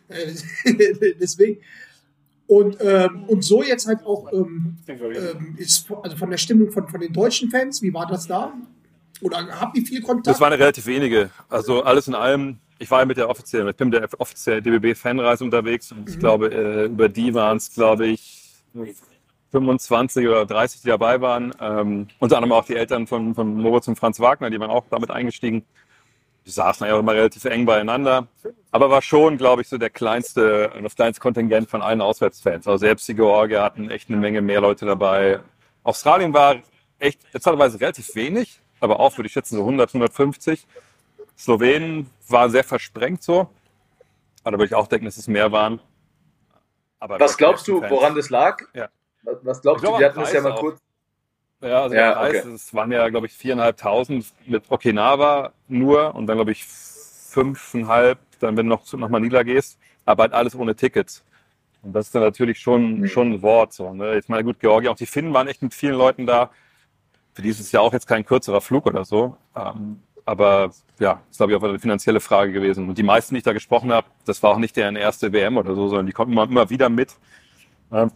Äh, 0.10 0.34
Deswegen. 1.20 1.62
Und, 2.48 2.78
ähm, 2.82 3.24
und 3.28 3.44
so 3.44 3.62
jetzt 3.64 3.86
halt 3.88 4.04
auch 4.06 4.32
ähm, 4.34 4.78
ähm, 4.88 5.56
ist 5.58 5.88
also 6.02 6.18
von 6.18 6.32
der 6.32 6.38
Stimmung 6.38 6.72
von, 6.72 6.88
von 6.88 7.00
den 7.00 7.14
deutschen 7.14 7.50
Fans, 7.52 7.82
wie 7.84 7.94
war 7.94 8.08
das 8.08 8.26
da? 8.28 8.54
Oder 9.22 9.48
habt 9.60 9.78
ihr 9.78 9.86
viel 9.86 10.02
Kontakt? 10.02 10.28
Das 10.28 10.40
waren 10.42 10.54
relativ 10.54 10.86
wenige. 10.88 11.30
Also 11.48 11.84
alles 11.84 12.08
in 12.08 12.16
allem, 12.16 12.58
ich 12.80 12.90
war 12.90 13.02
ja 13.02 13.06
mit 13.06 13.18
der 13.18 13.30
offiziellen, 13.30 13.68
ich 13.70 13.76
bin 13.76 13.90
mit 13.90 14.02
der 14.02 14.20
offiziellen 14.20 14.64
DBB-Fanreise 14.64 15.44
unterwegs 15.44 15.92
und 15.92 16.10
ich 16.10 16.18
glaube, 16.18 16.48
äh, 16.52 16.86
über 16.86 17.08
die 17.08 17.34
waren 17.36 17.58
es, 17.58 17.72
glaube 17.72 18.08
ich, 18.08 18.39
25 19.52 20.28
oder 20.28 20.46
30, 20.46 20.82
die 20.82 20.88
dabei 20.88 21.22
waren. 21.22 21.54
Ähm, 21.60 22.08
unter 22.20 22.38
anderem 22.38 22.54
auch 22.54 22.66
die 22.66 22.76
Eltern 22.76 23.08
von, 23.08 23.34
von 23.34 23.56
Moritz 23.56 23.88
und 23.88 23.98
Franz 23.98 24.20
Wagner, 24.20 24.50
die 24.50 24.60
waren 24.60 24.70
auch 24.70 24.86
damit 24.90 25.12
eingestiegen. 25.12 25.66
Die 26.46 26.52
saßen 26.52 26.88
ja 26.88 26.96
auch 26.96 27.00
immer 27.00 27.14
relativ 27.14 27.46
eng 27.46 27.66
beieinander. 27.66 28.28
Aber 28.72 28.90
war 28.90 29.02
schon, 29.02 29.38
glaube 29.38 29.62
ich, 29.62 29.70
so 29.70 29.78
der 29.78 29.90
kleinste, 29.90 30.72
das 30.82 30.96
kleinste 30.96 31.22
Kontingent 31.22 31.70
von 31.70 31.82
allen 31.82 32.02
Auswärtsfans. 32.02 32.68
Also 32.68 32.78
selbst 32.78 33.08
die 33.08 33.16
Georgier 33.16 33.62
hatten 33.62 33.90
echt 33.90 34.10
eine 34.10 34.18
Menge 34.18 34.42
mehr 34.42 34.62
Leute 34.62 34.86
dabei. 34.86 35.40
Australien 35.84 36.34
war 36.34 36.58
echt 37.00 37.22
teilweise 37.42 37.80
relativ 37.80 38.16
wenig, 38.16 38.62
aber 38.80 39.00
auch, 39.00 39.18
würde 39.18 39.28
ich 39.28 39.34
schätzen, 39.34 39.56
so 39.56 39.62
100, 39.62 39.90
150. 39.90 40.66
Slowenen 41.38 42.10
war 42.28 42.50
sehr 42.50 42.64
versprengt 42.64 43.24
so. 43.24 43.50
Aber 44.44 44.52
da 44.52 44.58
würde 44.58 44.66
ich 44.66 44.76
auch 44.76 44.88
denken, 44.88 45.06
dass 45.06 45.18
es 45.18 45.28
mehr 45.28 45.52
waren. 45.52 45.80
Aber 47.00 47.20
Was 47.20 47.38
glaubst 47.38 47.68
du, 47.68 47.80
Fans- 47.80 47.92
woran 47.92 48.16
das 48.16 48.30
lag? 48.30 48.62
Ja. 48.74 48.90
Was, 49.24 49.62
glaubst 49.62 49.84
Ich 49.84 49.90
glaube, 49.90 49.98
du? 49.98 50.00
Wir 50.00 50.06
hatten 50.10 50.22
es 50.22 50.34
ja 50.34 50.42
Preis 50.42 50.44
mal 50.44 50.52
auch. 50.58 50.60
kurz. 50.60 50.80
Ja, 51.62 51.82
also 51.84 51.96
Ja, 51.96 52.08
der 52.10 52.16
Preis, 52.16 52.46
okay. 52.46 52.54
es 52.56 52.74
waren 52.74 52.92
ja, 52.92 53.10
glaube 53.10 53.28
ich, 53.28 53.34
viereinhalbtausend 53.34 54.26
mit 54.46 54.64
Okinawa 54.70 55.52
nur 55.68 56.16
und 56.16 56.28
dann, 56.28 56.38
glaube 56.38 56.52
ich, 56.52 56.66
fünfeinhalb, 56.66 58.18
dann 58.40 58.58
wenn 58.58 58.66
du 58.68 58.76
noch 58.76 58.94
nach 58.94 59.10
Manila 59.10 59.44
gehst, 59.44 59.78
aber 60.06 60.24
halt 60.24 60.34
alles 60.34 60.56
ohne 60.56 60.76
Tickets. 60.76 61.24
Und 61.82 61.94
das 61.94 62.08
ist 62.08 62.16
dann 62.16 62.24
natürlich 62.24 62.60
schon, 62.60 63.02
Mhm. 63.02 63.08
schon 63.08 63.34
ein 63.34 63.42
Wort. 63.42 63.74
So, 63.74 63.94
ne? 63.94 64.14
Jetzt 64.14 64.30
mal 64.30 64.44
gut, 64.44 64.60
Georgien, 64.60 64.92
auch 64.92 64.96
die 64.98 65.06
Finnen 65.06 65.34
waren 65.34 65.48
echt 65.48 65.62
mit 65.62 65.74
vielen 65.74 65.96
Leuten 65.96 66.26
da. 66.26 66.50
Für 67.34 67.42
die 67.42 67.50
ist 67.50 67.60
es 67.60 67.72
ja 67.72 67.80
auch 67.80 67.94
jetzt 67.94 68.08
kein 68.08 68.26
kürzerer 68.26 68.60
Flug 68.60 68.86
oder 68.86 69.06
so. 69.06 69.38
Ähm, 69.56 70.02
aber 70.30 70.72
ja, 71.00 71.22
ist 71.30 71.38
glaube 71.38 71.52
ich 71.52 71.58
auch 71.58 71.64
eine 71.64 71.80
finanzielle 71.80 72.20
Frage 72.20 72.52
gewesen. 72.52 72.88
Und 72.88 72.98
die 72.98 73.04
meisten, 73.04 73.34
die 73.34 73.40
ich 73.40 73.44
da 73.44 73.54
gesprochen 73.54 73.92
habe, 73.92 74.08
das 74.26 74.42
war 74.44 74.52
auch 74.52 74.58
nicht 74.58 74.76
deren 74.76 74.96
erste 74.96 75.34
WM 75.34 75.58
oder 75.58 75.74
so, 75.74 75.88
sondern 75.88 76.06
die 76.06 76.12
kommen 76.12 76.32
immer, 76.32 76.44
immer 76.44 76.70
wieder 76.70 76.90
mit. 76.90 77.16
Ähm, 77.92 78.12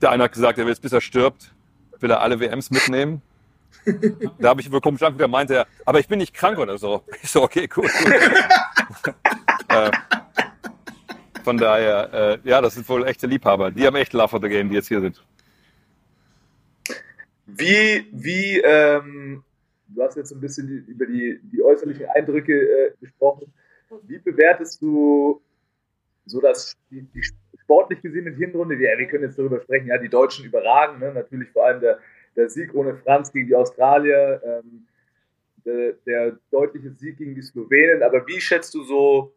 der 0.00 0.10
eine 0.10 0.24
hat 0.24 0.32
gesagt, 0.32 0.58
er 0.58 0.64
will 0.64 0.72
jetzt 0.72 0.82
bis 0.82 0.92
er 0.92 1.00
stirbt, 1.00 1.52
will 1.98 2.10
er 2.10 2.20
alle 2.20 2.38
WMs 2.40 2.70
mitnehmen. 2.70 3.22
Da 4.38 4.50
habe 4.50 4.60
ich 4.60 4.66
über 4.66 4.80
komisch 4.80 5.02
angeguckt, 5.02 5.22
da 5.22 5.28
meinte 5.28 5.54
er, 5.54 5.66
aber 5.86 6.00
ich 6.00 6.08
bin 6.08 6.18
nicht 6.18 6.34
krank 6.34 6.58
oder 6.58 6.78
so. 6.78 7.02
Ich 7.22 7.30
so, 7.30 7.42
okay, 7.42 7.68
cool. 7.76 7.88
cool. 9.06 9.14
äh, 9.68 9.90
von 11.42 11.56
daher, 11.56 12.12
äh, 12.12 12.48
ja, 12.48 12.60
das 12.60 12.74
sind 12.74 12.88
wohl 12.88 13.06
echte 13.06 13.26
Liebhaber. 13.26 13.70
Die 13.70 13.86
haben 13.86 13.96
echt 13.96 14.12
Love 14.12 14.28
for 14.28 14.40
the 14.40 14.48
Game, 14.48 14.68
die 14.68 14.76
jetzt 14.76 14.88
hier 14.88 15.00
sind. 15.00 15.24
Wie, 17.46 18.06
wie, 18.12 18.60
ähm, 18.60 19.42
du 19.94 20.02
hast 20.02 20.16
jetzt 20.16 20.32
ein 20.32 20.40
bisschen 20.40 20.68
über 20.86 21.06
die, 21.06 21.40
die 21.42 21.62
äußerlichen 21.62 22.06
Eindrücke 22.06 22.52
äh, 22.52 22.92
gesprochen. 23.00 23.52
Wie 24.02 24.18
bewertest 24.18 24.80
du 24.80 25.42
so 26.26 26.40
das, 26.40 26.76
die, 26.90 27.02
die 27.02 27.22
sportlich 27.58 28.00
gesehen 28.00 28.26
in 28.26 28.36
Hinrunde? 28.36 28.78
Wir, 28.78 28.96
wir 28.96 29.06
können 29.08 29.24
jetzt 29.24 29.38
darüber 29.38 29.60
sprechen, 29.60 29.88
ja, 29.88 29.98
die 29.98 30.08
Deutschen 30.08 30.44
überragen, 30.44 31.00
ne? 31.00 31.12
natürlich 31.12 31.50
vor 31.50 31.66
allem 31.66 31.80
der, 31.80 31.98
der 32.36 32.48
Sieg 32.48 32.74
ohne 32.74 32.96
Franz 32.96 33.32
gegen 33.32 33.48
die 33.48 33.54
Australier, 33.54 34.40
ähm, 34.44 34.86
der, 35.64 35.92
der 36.06 36.38
deutliche 36.50 36.90
Sieg 36.92 37.18
gegen 37.18 37.34
die 37.34 37.42
Slowenen. 37.42 38.02
Aber 38.02 38.26
wie 38.26 38.40
schätzt 38.40 38.74
du 38.74 38.82
so 38.84 39.34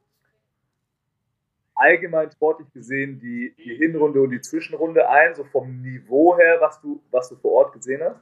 allgemein 1.75 2.31
sportlich 2.31 2.71
gesehen 2.71 3.19
die, 3.19 3.55
die 3.57 3.75
Hinrunde 3.75 4.21
und 4.21 4.29
die 4.29 4.41
Zwischenrunde 4.41 5.09
ein, 5.09 5.33
so 5.33 5.43
vom 5.45 5.81
Niveau 5.81 6.37
her, 6.37 6.57
was 6.59 6.79
du, 6.81 7.01
was 7.09 7.29
du 7.29 7.35
vor 7.35 7.51
Ort 7.53 7.73
gesehen 7.73 8.01
hast? 8.03 8.21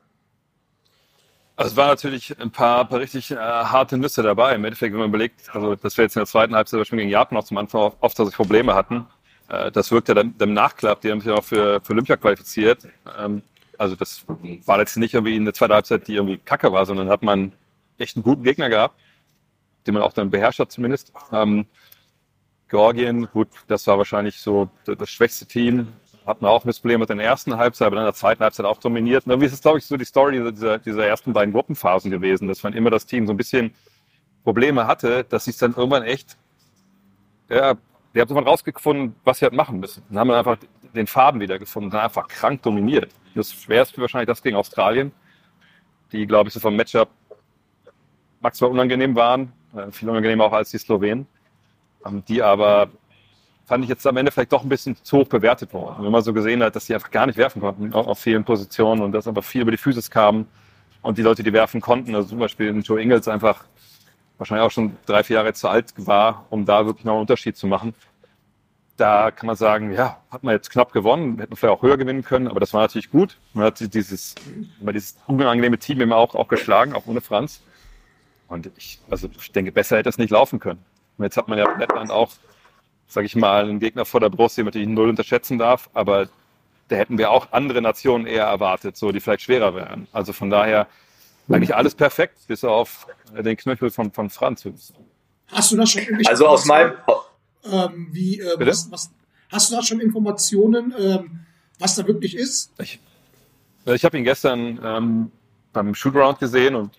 Also 1.61 1.73
es 1.73 1.77
waren 1.77 1.89
natürlich 1.89 2.39
ein 2.39 2.49
paar, 2.49 2.85
paar 2.85 2.99
richtig 2.99 3.29
äh, 3.29 3.35
harte 3.35 3.95
Nüsse 3.95 4.23
dabei. 4.23 4.55
Im 4.55 4.65
Endeffekt, 4.65 4.93
wenn 4.93 4.99
man 4.99 5.09
überlegt, 5.09 5.53
also 5.53 5.75
dass 5.75 5.95
wir 5.95 6.05
jetzt 6.05 6.15
in 6.15 6.21
der 6.21 6.25
zweiten 6.25 6.55
Halbzeit 6.55 6.79
Beispiel 6.79 6.97
gegen 6.97 7.11
Japan 7.11 7.37
auch 7.37 7.43
zum 7.43 7.57
Anfang 7.57 7.91
oft, 7.99 8.17
dass 8.17 8.31
Probleme 8.31 8.73
hatten. 8.73 9.05
Äh, 9.47 9.71
das 9.71 9.91
wirkte 9.91 10.15
dann 10.15 10.33
im 10.39 10.53
Nachklapp, 10.53 11.01
die 11.01 11.11
haben 11.11 11.21
sich 11.21 11.31
auch 11.31 11.43
für, 11.43 11.79
für 11.81 11.93
Olympia 11.93 12.17
qualifiziert. 12.17 12.87
Ähm, 13.15 13.43
also 13.77 13.95
das 13.95 14.25
war 14.65 14.79
jetzt 14.79 14.97
nicht 14.97 15.13
irgendwie 15.13 15.35
eine 15.35 15.53
zweite 15.53 15.75
Halbzeit, 15.75 16.07
die 16.07 16.15
irgendwie 16.15 16.37
kacke 16.37 16.71
war, 16.71 16.85
sondern 16.87 17.09
hat 17.09 17.21
man 17.21 17.51
echt 17.99 18.15
einen 18.15 18.23
guten 18.23 18.43
Gegner 18.43 18.69
gehabt, 18.69 18.99
den 19.85 19.93
man 19.93 20.01
auch 20.01 20.13
dann 20.13 20.31
beherrscht 20.31 20.59
hat 20.59 20.71
zumindest. 20.71 21.13
Ähm, 21.31 21.67
Georgien, 22.69 23.27
gut, 23.33 23.49
das 23.67 23.85
war 23.85 23.99
wahrscheinlich 23.99 24.39
so 24.39 24.67
das 24.85 25.09
schwächste 25.11 25.45
Team. 25.45 25.89
Hatten 26.25 26.45
auch 26.45 26.65
Missprobleme 26.65 27.05
in 27.05 27.17
der 27.17 27.27
ersten 27.27 27.57
Halbzeit, 27.57 27.87
aber 27.87 27.95
dann 27.95 28.05
in 28.05 28.09
der 28.09 28.13
zweiten 28.13 28.43
Halbzeit 28.43 28.65
auch 28.65 28.77
dominiert. 28.77 29.25
Und 29.25 29.31
irgendwie 29.31 29.47
ist 29.47 29.53
es, 29.53 29.61
glaube 29.61 29.79
ich, 29.79 29.85
so 29.85 29.97
die 29.97 30.05
Story 30.05 30.51
dieser, 30.51 30.77
dieser 30.77 31.05
ersten 31.05 31.33
beiden 31.33 31.53
Gruppenphasen 31.53 32.11
gewesen, 32.11 32.47
dass 32.47 32.61
man 32.61 32.73
immer 32.73 32.91
das 32.91 33.05
Team 33.05 33.25
so 33.25 33.33
ein 33.33 33.37
bisschen 33.37 33.73
Probleme 34.43 34.85
hatte, 34.85 35.23
dass 35.23 35.45
sie 35.45 35.51
es 35.51 35.57
dann 35.57 35.73
irgendwann 35.73 36.03
echt, 36.03 36.37
ja, 37.49 37.73
die 38.13 38.19
haben 38.19 38.29
irgendwann 38.29 38.47
rausgefunden, 38.47 39.15
was 39.23 39.39
sie 39.39 39.45
halt 39.45 39.53
machen 39.53 39.79
müssen. 39.79 40.03
Dann 40.09 40.19
haben 40.19 40.27
wir 40.27 40.37
einfach 40.37 40.57
den 40.93 41.07
Faden 41.07 41.39
wieder 41.39 41.57
gefunden, 41.57 41.89
dann 41.89 42.01
einfach 42.01 42.27
krank 42.27 42.61
dominiert. 42.61 43.11
Das 43.33 43.51
schwerste 43.51 44.01
wahrscheinlich 44.01 44.27
das 44.27 44.43
gegen 44.43 44.57
Australien, 44.57 45.11
die, 46.11 46.27
glaube 46.27 46.49
ich, 46.49 46.53
so 46.53 46.59
vom 46.59 46.75
Matchup 46.75 47.09
maximal 48.41 48.71
unangenehm 48.71 49.15
waren, 49.15 49.53
äh, 49.75 49.91
viel 49.91 50.09
unangenehmer 50.09 50.45
auch 50.45 50.53
als 50.53 50.71
die 50.71 50.77
Slowenen, 50.77 51.27
ähm, 52.05 52.23
die 52.27 52.41
aber 52.41 52.89
fand 53.71 53.85
ich 53.85 53.89
jetzt 53.89 54.05
am 54.05 54.17
Ende 54.17 54.33
vielleicht 54.33 54.51
doch 54.51 54.63
ein 54.63 54.67
bisschen 54.67 54.97
zu 55.01 55.19
hoch 55.19 55.29
bewertet 55.29 55.71
worden. 55.71 56.03
Wenn 56.03 56.11
man 56.11 56.21
so 56.21 56.33
gesehen 56.33 56.61
hat, 56.61 56.75
dass 56.75 56.87
die 56.87 56.93
einfach 56.93 57.09
gar 57.09 57.25
nicht 57.25 57.37
werfen 57.37 57.61
konnten, 57.61 57.93
auch 57.93 58.05
auf 58.05 58.19
vielen 58.19 58.43
Positionen 58.43 59.01
und 59.01 59.13
dass 59.13 59.29
aber 59.29 59.41
viel 59.41 59.61
über 59.61 59.71
die 59.71 59.77
Physis 59.77 60.11
kam 60.11 60.45
und 61.01 61.17
die 61.17 61.21
Leute, 61.21 61.41
die 61.41 61.53
werfen 61.53 61.79
konnten, 61.79 62.13
also 62.13 62.27
zum 62.27 62.39
Beispiel 62.39 62.77
Joe 62.81 63.01
Ingles 63.01 63.29
einfach 63.29 63.63
wahrscheinlich 64.37 64.65
auch 64.65 64.71
schon 64.71 64.97
drei, 65.05 65.23
vier 65.23 65.37
Jahre 65.37 65.53
zu 65.53 65.69
alt 65.69 65.93
war, 65.95 66.47
um 66.49 66.65
da 66.65 66.85
wirklich 66.85 67.05
noch 67.05 67.13
einen 67.13 67.21
Unterschied 67.21 67.55
zu 67.55 67.65
machen. 67.65 67.93
Da 68.97 69.31
kann 69.31 69.47
man 69.47 69.55
sagen, 69.55 69.93
ja, 69.93 70.17
hat 70.29 70.43
man 70.43 70.53
jetzt 70.53 70.69
knapp 70.69 70.91
gewonnen, 70.91 71.37
hätte 71.37 71.51
man 71.51 71.55
vielleicht 71.55 71.73
auch 71.73 71.81
höher 71.81 71.95
gewinnen 71.95 72.25
können, 72.25 72.49
aber 72.49 72.59
das 72.59 72.73
war 72.73 72.81
natürlich 72.81 73.09
gut. 73.09 73.37
Man 73.53 73.63
hat 73.63 73.79
dieses, 73.93 74.35
dieses 74.81 75.17
unangenehme 75.27 75.77
Team 75.77 76.01
immer 76.01 76.17
auch, 76.17 76.35
auch 76.35 76.49
geschlagen, 76.49 76.93
auch 76.93 77.07
ohne 77.07 77.21
Franz. 77.21 77.61
Und 78.49 78.69
ich, 78.75 78.99
also 79.09 79.29
ich 79.39 79.53
denke, 79.53 79.71
besser 79.71 79.95
hätte 79.95 80.09
es 80.09 80.17
nicht 80.17 80.31
laufen 80.31 80.59
können. 80.59 80.83
Und 81.17 81.23
jetzt 81.23 81.37
hat 81.37 81.47
man 81.47 81.57
ja 81.57 81.73
Lettland 81.77 82.11
auch, 82.11 82.31
sage 83.11 83.25
ich 83.25 83.35
mal, 83.35 83.63
einen 83.65 83.79
Gegner 83.79 84.05
vor 84.05 84.21
der 84.21 84.29
Brust, 84.29 84.57
den 84.57 84.63
man 84.63 84.69
natürlich 84.69 84.87
null 84.87 85.09
unterschätzen 85.09 85.57
darf, 85.57 85.89
aber 85.93 86.29
da 86.87 86.95
hätten 86.95 87.17
wir 87.17 87.29
auch 87.31 87.51
andere 87.51 87.81
Nationen 87.81 88.25
eher 88.25 88.45
erwartet, 88.45 88.95
so 88.95 89.11
die 89.11 89.19
vielleicht 89.19 89.43
schwerer 89.43 89.75
wären. 89.75 90.07
Also 90.13 90.31
von 90.31 90.49
daher 90.49 90.87
eigentlich 91.49 91.75
alles 91.75 91.93
perfekt, 91.93 92.37
bis 92.47 92.63
auf 92.63 93.07
den 93.37 93.57
Knöchel 93.57 93.91
von, 93.91 94.11
von 94.11 94.29
Franz. 94.29 94.65
Hast 95.47 95.71
du 95.71 95.75
da 95.75 95.85
schon 95.85 96.03
Also 96.25 96.47
aus 96.47 96.65
meinem, 96.65 96.93
ähm, 97.65 98.07
wie, 98.11 98.39
äh, 98.39 98.55
Bitte? 98.57 98.71
was, 98.71 98.89
was, 98.91 99.11
hast 99.49 99.71
du 99.71 99.75
da 99.75 99.83
schon 99.83 99.99
Informationen, 99.99 100.93
ähm, 100.97 101.41
was 101.79 101.95
da 101.95 102.07
wirklich 102.07 102.35
ist? 102.35 102.71
Ich, 102.79 102.99
ich 103.85 104.05
habe 104.05 104.17
ihn 104.17 104.23
gestern 104.23 104.79
ähm, 104.81 105.31
beim 105.73 105.93
Shootaround 105.93 106.39
gesehen 106.39 106.75
und 106.75 106.97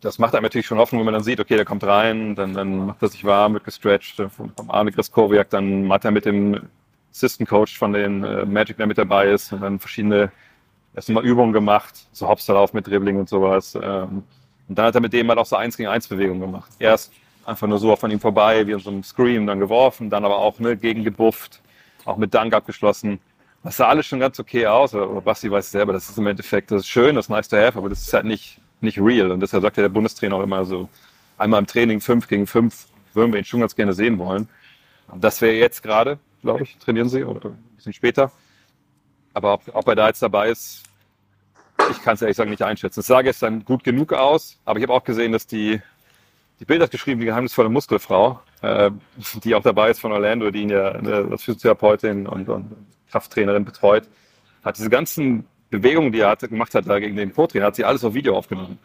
das 0.00 0.18
macht 0.18 0.34
einem 0.34 0.44
natürlich 0.44 0.66
schon 0.66 0.78
Hoffnung, 0.78 1.00
wenn 1.00 1.06
man 1.06 1.14
dann 1.14 1.22
sieht, 1.22 1.40
okay, 1.40 1.56
der 1.56 1.64
kommt 1.64 1.84
rein, 1.84 2.34
dann, 2.34 2.54
dann 2.54 2.86
macht 2.86 3.02
er 3.02 3.08
sich 3.08 3.24
warm, 3.24 3.54
wird 3.54 3.64
gestretcht 3.64 4.18
äh, 4.20 4.28
vom, 4.28 4.52
vom 4.56 4.70
Arne 4.70 4.92
Griskowiak, 4.92 5.50
dann 5.50 5.92
hat 5.92 6.04
er 6.04 6.10
mit 6.10 6.24
dem 6.24 6.68
Assistant 7.10 7.48
Coach 7.48 7.78
von 7.78 7.92
den 7.92 8.24
äh, 8.24 8.44
Magic, 8.44 8.76
der 8.76 8.86
mit 8.86 8.98
dabei 8.98 9.28
ist, 9.28 9.52
und 9.52 9.60
dann 9.60 9.78
verschiedene 9.78 10.30
erstmal 10.94 11.24
Übungen 11.24 11.52
gemacht, 11.52 12.06
so 12.12 12.28
Hopsterlauf 12.28 12.72
mit 12.72 12.86
Dribbling 12.86 13.18
und 13.18 13.28
sowas. 13.28 13.74
Ähm, 13.74 14.22
und 14.68 14.78
dann 14.78 14.86
hat 14.86 14.94
er 14.94 15.00
mit 15.00 15.12
dem 15.12 15.28
halt 15.28 15.38
auch 15.38 15.46
so 15.46 15.56
eins 15.56 15.76
gegen 15.76 15.88
eins 15.88 16.06
Bewegungen 16.06 16.40
gemacht. 16.40 16.70
Erst 16.78 17.12
einfach 17.44 17.66
nur 17.66 17.78
so 17.78 17.94
von 17.96 18.10
ihm 18.10 18.20
vorbei, 18.20 18.66
wie 18.66 18.72
in 18.72 18.78
so 18.78 18.90
einem 18.90 19.02
Scream, 19.02 19.46
dann 19.46 19.58
geworfen, 19.58 20.10
dann 20.10 20.24
aber 20.24 20.38
auch 20.38 20.58
ne, 20.60 20.76
gegen 20.76 21.04
gebufft, 21.04 21.60
auch 22.04 22.16
mit 22.16 22.32
Dank 22.32 22.54
abgeschlossen. 22.54 23.18
Das 23.62 23.76
sah 23.76 23.88
alles 23.88 24.06
schon 24.06 24.20
ganz 24.20 24.38
okay 24.38 24.66
aus, 24.66 24.94
aber 24.94 25.20
Basti 25.20 25.50
weiß 25.50 25.70
selber, 25.70 25.92
das 25.92 26.08
ist 26.08 26.16
im 26.16 26.26
Endeffekt, 26.26 26.70
das 26.70 26.82
ist 26.82 26.88
schön, 26.88 27.16
das 27.16 27.26
ist 27.26 27.28
nice 27.28 27.48
to 27.48 27.56
have, 27.56 27.76
aber 27.76 27.88
das 27.88 28.00
ist 28.00 28.12
halt 28.12 28.24
nicht, 28.24 28.59
nicht 28.82 28.98
real. 28.98 29.30
Und 29.30 29.40
deshalb 29.40 29.62
sagt 29.62 29.76
ja 29.76 29.82
der 29.82 29.88
Bundestrainer 29.88 30.36
auch 30.36 30.42
immer 30.42 30.64
so, 30.64 30.88
einmal 31.38 31.60
im 31.60 31.66
Training 31.66 32.00
fünf 32.00 32.28
gegen 32.28 32.46
fünf 32.46 32.86
würden 33.14 33.32
wir 33.32 33.40
ihn 33.40 33.44
schon 33.44 33.60
ganz 33.60 33.74
gerne 33.74 33.92
sehen 33.92 34.18
wollen. 34.18 34.48
Das 35.16 35.40
wäre 35.40 35.54
jetzt 35.54 35.82
gerade, 35.82 36.18
glaube 36.42 36.62
ich, 36.62 36.76
trainieren 36.78 37.08
sie 37.08 37.24
oder 37.24 37.50
ein 37.50 37.58
bisschen 37.76 37.92
später. 37.92 38.30
Aber 39.34 39.54
ob, 39.54 39.62
ob 39.72 39.88
er 39.88 39.94
da 39.96 40.06
jetzt 40.08 40.22
dabei 40.22 40.50
ist, 40.50 40.84
ich 41.90 42.02
kann 42.02 42.14
es 42.14 42.22
ehrlich 42.22 42.36
gesagt 42.36 42.50
nicht 42.50 42.62
einschätzen. 42.62 43.00
Es 43.00 43.06
sah 43.06 43.22
gestern 43.22 43.64
gut 43.64 43.84
genug 43.84 44.12
aus, 44.12 44.58
aber 44.64 44.78
ich 44.78 44.82
habe 44.82 44.92
auch 44.92 45.04
gesehen, 45.04 45.32
dass 45.32 45.46
die, 45.46 45.80
die 46.60 46.64
Bild 46.64 46.82
hat 46.82 46.90
geschrieben, 46.90 47.20
die 47.20 47.26
geheimnisvolle 47.26 47.68
Muskelfrau, 47.68 48.40
äh, 48.60 48.90
die 49.42 49.54
auch 49.54 49.62
dabei 49.62 49.90
ist 49.90 50.00
von 50.00 50.12
Orlando, 50.12 50.50
die 50.50 50.62
ihn 50.62 50.70
ja 50.70 50.94
äh, 50.94 51.30
als 51.30 51.42
Physiotherapeutin 51.42 52.26
und, 52.26 52.48
und 52.48 52.76
Krafttrainerin 53.10 53.64
betreut, 53.64 54.08
hat 54.62 54.76
diese 54.76 54.90
ganzen 54.90 55.46
Bewegungen, 55.70 56.12
die 56.12 56.20
er 56.20 56.36
gemacht 56.36 56.74
hat 56.74 56.88
da 56.88 56.98
gegen 56.98 57.16
den 57.16 57.32
Co-Trainer, 57.32 57.66
hat 57.66 57.76
sie 57.76 57.84
alles 57.84 58.04
auf 58.04 58.14
Video 58.14 58.36
aufgenommen. 58.36 58.78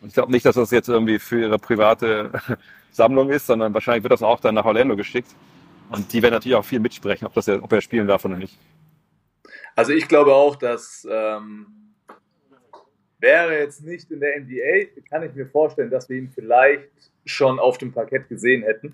Und 0.00 0.08
ich 0.08 0.14
glaube 0.14 0.32
nicht, 0.32 0.44
dass 0.44 0.56
das 0.56 0.70
jetzt 0.72 0.88
irgendwie 0.88 1.18
für 1.18 1.40
ihre 1.40 1.58
private 1.58 2.30
Sammlung 2.90 3.30
ist, 3.30 3.46
sondern 3.46 3.72
wahrscheinlich 3.72 4.02
wird 4.02 4.12
das 4.12 4.22
auch 4.22 4.40
dann 4.40 4.56
nach 4.56 4.64
Orlando 4.64 4.96
geschickt. 4.96 5.28
Und 5.90 6.12
die 6.12 6.22
werden 6.22 6.34
natürlich 6.34 6.56
auch 6.56 6.64
viel 6.64 6.80
mitsprechen, 6.80 7.26
ob, 7.26 7.34
das, 7.34 7.46
er- 7.48 7.62
ob 7.62 7.72
er 7.72 7.80
spielen 7.80 8.06
darf 8.08 8.24
oder 8.24 8.36
nicht. 8.36 8.58
Also 9.76 9.92
ich 9.92 10.08
glaube 10.08 10.34
auch, 10.34 10.56
dass 10.56 11.06
ähm, 11.10 11.66
wäre 13.18 13.58
jetzt 13.58 13.82
nicht 13.84 14.10
in 14.10 14.20
der 14.20 14.40
NBA, 14.40 15.02
kann 15.08 15.22
ich 15.22 15.34
mir 15.34 15.46
vorstellen, 15.46 15.90
dass 15.90 16.08
wir 16.08 16.16
ihn 16.18 16.30
vielleicht 16.34 16.88
schon 17.24 17.58
auf 17.58 17.78
dem 17.78 17.92
Parkett 17.92 18.28
gesehen 18.28 18.62
hätten. 18.64 18.88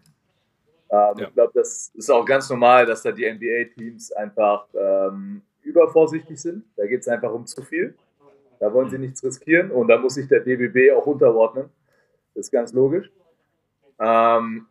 Ähm, 0.91 0.99
Ja. 1.17 1.29
Ich 1.29 1.35
glaube, 1.35 1.53
das 1.55 1.91
ist 1.95 2.11
auch 2.11 2.25
ganz 2.25 2.49
normal, 2.51 2.85
dass 2.87 3.03
da 3.03 3.11
die 3.13 3.25
NBA-Teams 3.31 4.13
einfach 4.13 4.67
ähm, 4.75 5.43
übervorsichtig 5.63 6.41
sind. 6.41 6.65
Da 6.77 6.87
geht 6.87 7.01
es 7.01 7.09
einfach 7.09 7.33
um 7.33 7.47
zu 7.47 7.63
viel. 7.63 7.95
Da 8.61 8.73
wollen 8.73 8.91
sie 8.91 8.99
nichts 8.99 9.23
riskieren 9.23 9.71
und 9.71 9.89
da 9.89 9.99
muss 9.99 10.15
sich 10.15 10.29
der 10.29 10.41
DBB 10.41 10.93
auch 10.93 11.07
unterordnen. 11.07 11.71
Das 12.35 12.47
ist 12.47 12.51
ganz 12.51 12.73
logisch. 12.73 13.11
Ähm, 14.01 14.67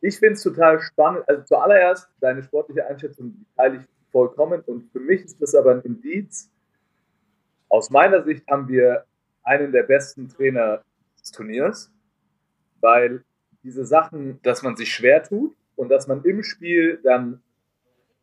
ich 0.00 0.18
finde 0.18 0.34
es 0.34 0.42
total 0.42 0.80
spannend. 0.80 1.28
Also 1.28 1.42
zuallererst, 1.42 2.08
deine 2.20 2.42
sportliche 2.42 2.86
Einschätzung 2.86 3.44
teile 3.56 3.78
ich 3.78 3.82
vollkommen. 4.12 4.60
Und 4.62 4.90
für 4.92 5.00
mich 5.00 5.24
ist 5.24 5.42
das 5.42 5.54
aber 5.54 5.72
ein 5.72 5.82
Indiz. 5.82 6.50
Aus 7.68 7.90
meiner 7.90 8.22
Sicht 8.22 8.46
haben 8.48 8.68
wir 8.68 9.04
einen 9.42 9.72
der 9.72 9.82
besten 9.82 10.28
Trainer 10.28 10.82
des 11.20 11.32
Turniers, 11.32 11.92
weil 12.80 13.24
diese 13.62 13.84
Sachen, 13.84 14.40
dass 14.42 14.62
man 14.62 14.76
sich 14.76 14.92
schwer 14.92 15.22
tut 15.22 15.54
und 15.76 15.88
dass 15.88 16.06
man 16.06 16.22
im 16.24 16.42
Spiel 16.42 17.00
dann 17.02 17.42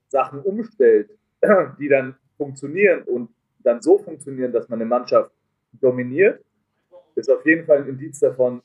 Sachen 0.08 0.42
umstellt, 0.42 1.10
die 1.80 1.88
dann 1.88 2.16
funktionieren 2.38 3.04
und 3.04 3.30
dann 3.60 3.82
so 3.82 3.98
funktionieren, 3.98 4.52
dass 4.52 4.70
man 4.70 4.80
eine 4.80 4.88
Mannschaft 4.88 5.32
dominiert, 5.74 6.44
ist 7.16 7.30
auf 7.30 7.46
jeden 7.46 7.66
Fall 7.66 7.80
ein 7.80 7.90
Indiz 7.90 8.20
davon, 8.20 8.62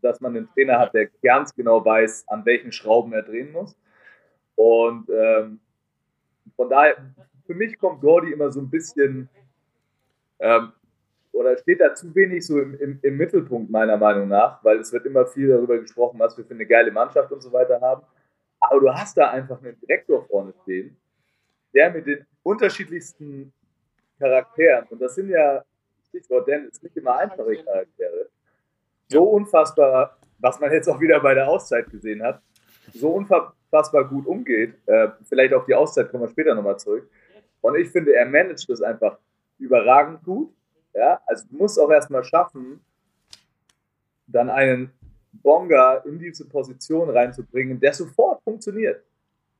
dass 0.00 0.20
man 0.20 0.36
einen 0.36 0.48
Trainer 0.48 0.78
hat, 0.78 0.94
der 0.94 1.08
ganz 1.22 1.54
genau 1.54 1.84
weiß, 1.84 2.24
an 2.28 2.44
welchen 2.44 2.72
Schrauben 2.72 3.12
er 3.12 3.22
drehen 3.22 3.52
muss. 3.52 3.76
Und 4.56 5.08
ähm, 5.08 5.60
von 6.56 6.68
daher, 6.68 6.96
für 7.46 7.54
mich 7.54 7.78
kommt 7.78 8.00
Gordy 8.00 8.32
immer 8.32 8.50
so 8.50 8.60
ein 8.60 8.68
bisschen, 8.68 9.28
ähm, 10.40 10.72
oder 11.32 11.56
steht 11.56 11.80
da 11.80 11.94
zu 11.94 12.14
wenig 12.14 12.46
so 12.46 12.60
im, 12.60 12.78
im, 12.78 12.98
im 13.02 13.16
Mittelpunkt 13.16 13.70
meiner 13.70 13.96
Meinung 13.96 14.28
nach, 14.28 14.62
weil 14.62 14.78
es 14.78 14.92
wird 14.92 15.06
immer 15.06 15.24
viel 15.26 15.48
darüber 15.48 15.78
gesprochen, 15.78 16.18
was 16.18 16.36
wir 16.36 16.44
für 16.44 16.54
eine 16.54 16.66
geile 16.66 16.90
Mannschaft 16.90 17.32
und 17.32 17.40
so 17.40 17.52
weiter 17.52 17.80
haben. 17.80 18.02
Aber 18.60 18.80
du 18.80 18.92
hast 18.92 19.16
da 19.16 19.30
einfach 19.30 19.62
einen 19.62 19.78
Direktor 19.80 20.24
vorne 20.26 20.52
stehen, 20.62 20.96
der 21.74 21.90
mit 21.90 22.06
den 22.06 22.26
unterschiedlichsten 22.42 23.52
Charakteren, 24.18 24.86
und 24.90 25.00
das 25.00 25.14
sind 25.14 25.30
ja, 25.30 25.64
Stichwort 26.08 26.46
Dennis, 26.46 26.82
nicht 26.82 26.96
immer 26.96 27.16
einfache 27.18 27.56
Charaktere, 27.56 28.28
so 29.08 29.24
unfassbar, 29.24 30.16
was 30.38 30.60
man 30.60 30.72
jetzt 30.72 30.88
auch 30.88 31.00
wieder 31.00 31.20
bei 31.20 31.34
der 31.34 31.48
Auszeit 31.48 31.90
gesehen 31.90 32.22
hat, 32.22 32.40
so 32.92 33.10
unfassbar 33.10 34.08
gut 34.08 34.26
umgeht. 34.26 34.74
Äh, 34.86 35.08
vielleicht 35.28 35.54
auf 35.54 35.66
die 35.66 35.74
Auszeit 35.74 36.10
kommen 36.10 36.24
wir 36.24 36.28
später 36.28 36.54
nochmal 36.54 36.78
zurück. 36.78 37.08
Und 37.60 37.76
ich 37.76 37.88
finde, 37.90 38.14
er 38.14 38.26
managt 38.26 38.68
das 38.68 38.82
einfach 38.82 39.18
überragend 39.58 40.22
gut. 40.24 40.52
Ja, 40.94 41.20
also 41.26 41.46
du 41.48 41.56
musst 41.56 41.78
auch 41.78 41.90
erstmal 41.90 42.24
schaffen, 42.24 42.84
dann 44.26 44.50
einen 44.50 44.92
Bonga 45.32 45.96
in 46.04 46.18
diese 46.18 46.46
Position 46.46 47.08
reinzubringen, 47.08 47.80
der 47.80 47.94
sofort 47.94 48.42
funktioniert. 48.42 49.02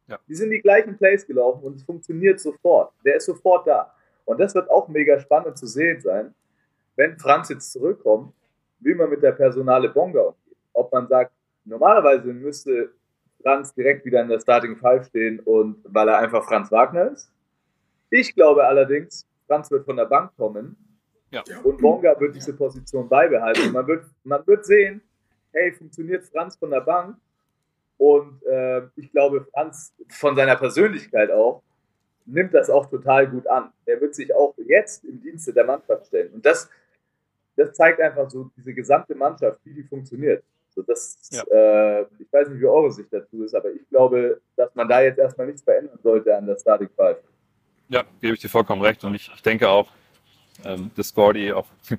Ja. 0.08 0.18
Die 0.28 0.34
sind 0.34 0.50
die 0.50 0.60
gleichen 0.60 0.96
Plays 0.96 1.26
gelaufen 1.26 1.62
und 1.64 1.76
es 1.76 1.84
funktioniert 1.84 2.40
sofort. 2.40 2.92
Der 3.04 3.16
ist 3.16 3.26
sofort 3.26 3.66
da. 3.66 3.94
Und 4.24 4.40
das 4.40 4.54
wird 4.54 4.70
auch 4.70 4.88
mega 4.88 5.18
spannend 5.20 5.56
zu 5.58 5.66
sehen 5.66 6.00
sein, 6.00 6.34
wenn 6.96 7.18
Franz 7.18 7.48
jetzt 7.48 7.72
zurückkommt, 7.72 8.32
wie 8.80 8.94
man 8.94 9.10
mit 9.10 9.22
der 9.22 9.32
Personale 9.32 9.88
Bonga 9.88 10.20
umgeht. 10.20 10.56
Ob 10.74 10.92
man 10.92 11.06
sagt, 11.08 11.32
normalerweise 11.64 12.32
müsste 12.32 12.90
Franz 13.42 13.74
direkt 13.74 14.04
wieder 14.04 14.22
in 14.22 14.28
der 14.28 14.40
Starting 14.40 14.76
Five 14.76 15.06
stehen 15.06 15.40
und 15.40 15.76
weil 15.84 16.08
er 16.08 16.18
einfach 16.18 16.44
Franz 16.44 16.70
Wagner 16.70 17.10
ist. 17.12 17.30
Ich 18.10 18.34
glaube 18.34 18.64
allerdings, 18.64 19.26
Franz 19.46 19.70
wird 19.70 19.84
von 19.84 19.96
der 19.96 20.04
Bank 20.06 20.32
kommen 20.36 20.76
Ja. 21.30 21.42
und 21.64 21.80
Bonga 21.80 22.18
wird 22.20 22.34
diese 22.36 22.54
Position 22.54 23.08
beibehalten. 23.08 23.66
Und 23.66 23.72
man 23.72 23.86
wird, 23.86 24.04
man 24.24 24.46
wird 24.46 24.64
sehen, 24.64 25.00
hey, 25.52 25.72
funktioniert 25.72 26.24
Franz 26.26 26.56
von 26.56 26.70
der 26.70 26.80
Bank? 26.82 27.16
Und 28.02 28.42
äh, 28.46 28.82
ich 28.96 29.12
glaube, 29.12 29.46
Franz 29.52 29.94
von 30.08 30.34
seiner 30.34 30.56
Persönlichkeit 30.56 31.30
auch 31.30 31.62
nimmt 32.26 32.52
das 32.52 32.68
auch 32.68 32.86
total 32.86 33.28
gut 33.28 33.46
an. 33.46 33.72
Er 33.86 34.00
wird 34.00 34.16
sich 34.16 34.34
auch 34.34 34.54
jetzt 34.66 35.04
im 35.04 35.22
Dienste 35.22 35.52
der 35.52 35.64
Mannschaft 35.64 36.08
stellen. 36.08 36.32
Und 36.32 36.44
das, 36.44 36.68
das 37.54 37.74
zeigt 37.74 38.00
einfach 38.00 38.28
so 38.28 38.50
diese 38.56 38.74
gesamte 38.74 39.14
Mannschaft, 39.14 39.60
wie 39.62 39.74
die 39.74 39.84
funktioniert. 39.84 40.42
So, 40.74 40.82
das, 40.82 41.16
Ja. 41.30 41.44
äh, 41.44 42.02
ich 42.18 42.32
weiß 42.32 42.48
nicht, 42.48 42.60
wie 42.60 42.66
eure 42.66 42.90
Sicht 42.90 43.12
dazu 43.12 43.44
ist, 43.44 43.54
aber 43.54 43.70
ich 43.70 43.88
glaube, 43.88 44.40
dass 44.56 44.74
man 44.74 44.88
da 44.88 45.00
jetzt 45.00 45.20
erstmal 45.20 45.46
nichts 45.46 45.62
verändern 45.62 46.00
sollte 46.02 46.36
an 46.36 46.44
der 46.44 46.58
Starting 46.58 46.88
Five. 46.96 47.18
Ja, 47.88 48.02
gebe 48.20 48.34
ich 48.34 48.40
dir 48.40 48.48
vollkommen 48.48 48.82
recht. 48.82 49.04
Und 49.04 49.14
ich, 49.14 49.30
ich 49.32 49.42
denke 49.42 49.68
auch, 49.68 49.88
ähm, 50.64 50.90
dass 50.96 51.14
Gordy 51.14 51.52
auch, 51.52 51.68
ich 51.88 51.98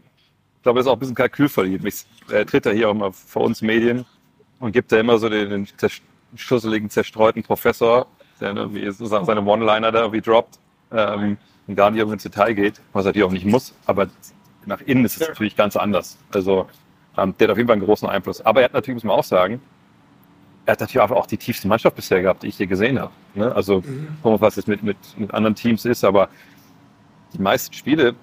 glaube, 0.63 0.79
das 0.79 0.85
ist 0.85 0.89
auch 0.89 0.97
ein 0.97 0.99
bisschen 0.99 1.15
Kalkül 1.15 1.47
verliert. 1.47 1.81
Mich, 1.81 2.05
er 2.29 2.45
tritt 2.45 2.65
ja 2.65 2.73
hier 2.73 2.89
auch 2.89 2.93
immer 2.93 3.13
vor 3.13 3.43
uns 3.43 3.61
Medien 3.61 4.05
und 4.63 4.71
gibt 4.71 4.93
da 4.93 4.97
immer 4.97 5.17
so 5.17 5.27
den, 5.27 5.49
den 5.49 5.67
schusseligen, 6.37 6.89
zerstreuten 6.89 7.43
Professor, 7.43 8.07
der 8.39 8.55
irgendwie 8.55 8.85
sozusagen 8.85 9.25
seine 9.25 9.43
One-Liner 9.43 9.91
da 9.91 9.99
irgendwie 9.99 10.21
droppt 10.21 10.57
ähm, 10.93 11.37
und 11.67 11.75
gar 11.75 11.91
nicht 11.91 11.99
irgendwie 11.99 12.13
ins 12.13 12.23
Detail 12.23 12.53
geht, 12.53 12.79
was 12.93 13.03
er 13.03 13.09
natürlich 13.09 13.27
auch 13.27 13.31
nicht 13.33 13.45
muss. 13.45 13.73
Aber 13.85 14.07
nach 14.65 14.79
innen 14.79 15.03
ist 15.03 15.19
es 15.19 15.27
natürlich 15.27 15.57
ganz 15.57 15.75
anders. 15.75 16.17
Also 16.33 16.65
ähm, 17.17 17.35
der 17.37 17.47
hat 17.47 17.51
auf 17.51 17.57
jeden 17.57 17.67
Fall 17.67 17.75
einen 17.75 17.85
großen 17.85 18.07
Einfluss. 18.07 18.39
Aber 18.39 18.61
er 18.61 18.65
hat 18.65 18.73
natürlich, 18.73 18.95
muss 18.95 19.03
man 19.03 19.19
auch 19.19 19.25
sagen, 19.25 19.61
er 20.65 20.71
hat 20.71 20.79
natürlich 20.79 21.01
auch 21.11 21.27
die 21.27 21.37
tiefste 21.37 21.67
Mannschaft 21.67 21.97
bisher 21.97 22.21
gehabt, 22.21 22.43
die 22.43 22.47
ich 22.47 22.57
je 22.57 22.65
gesehen 22.65 22.97
habe. 22.97 23.11
Ne? 23.33 23.53
Also, 23.53 23.83
wir, 23.83 24.39
was 24.39 24.55
jetzt 24.55 24.69
mit, 24.69 24.81
mit, 24.81 24.95
mit 25.17 25.33
anderen 25.33 25.55
Teams 25.55 25.83
ist, 25.83 26.05
aber 26.05 26.29
die 27.33 27.41
meisten 27.41 27.73
Spiele, 27.73 28.15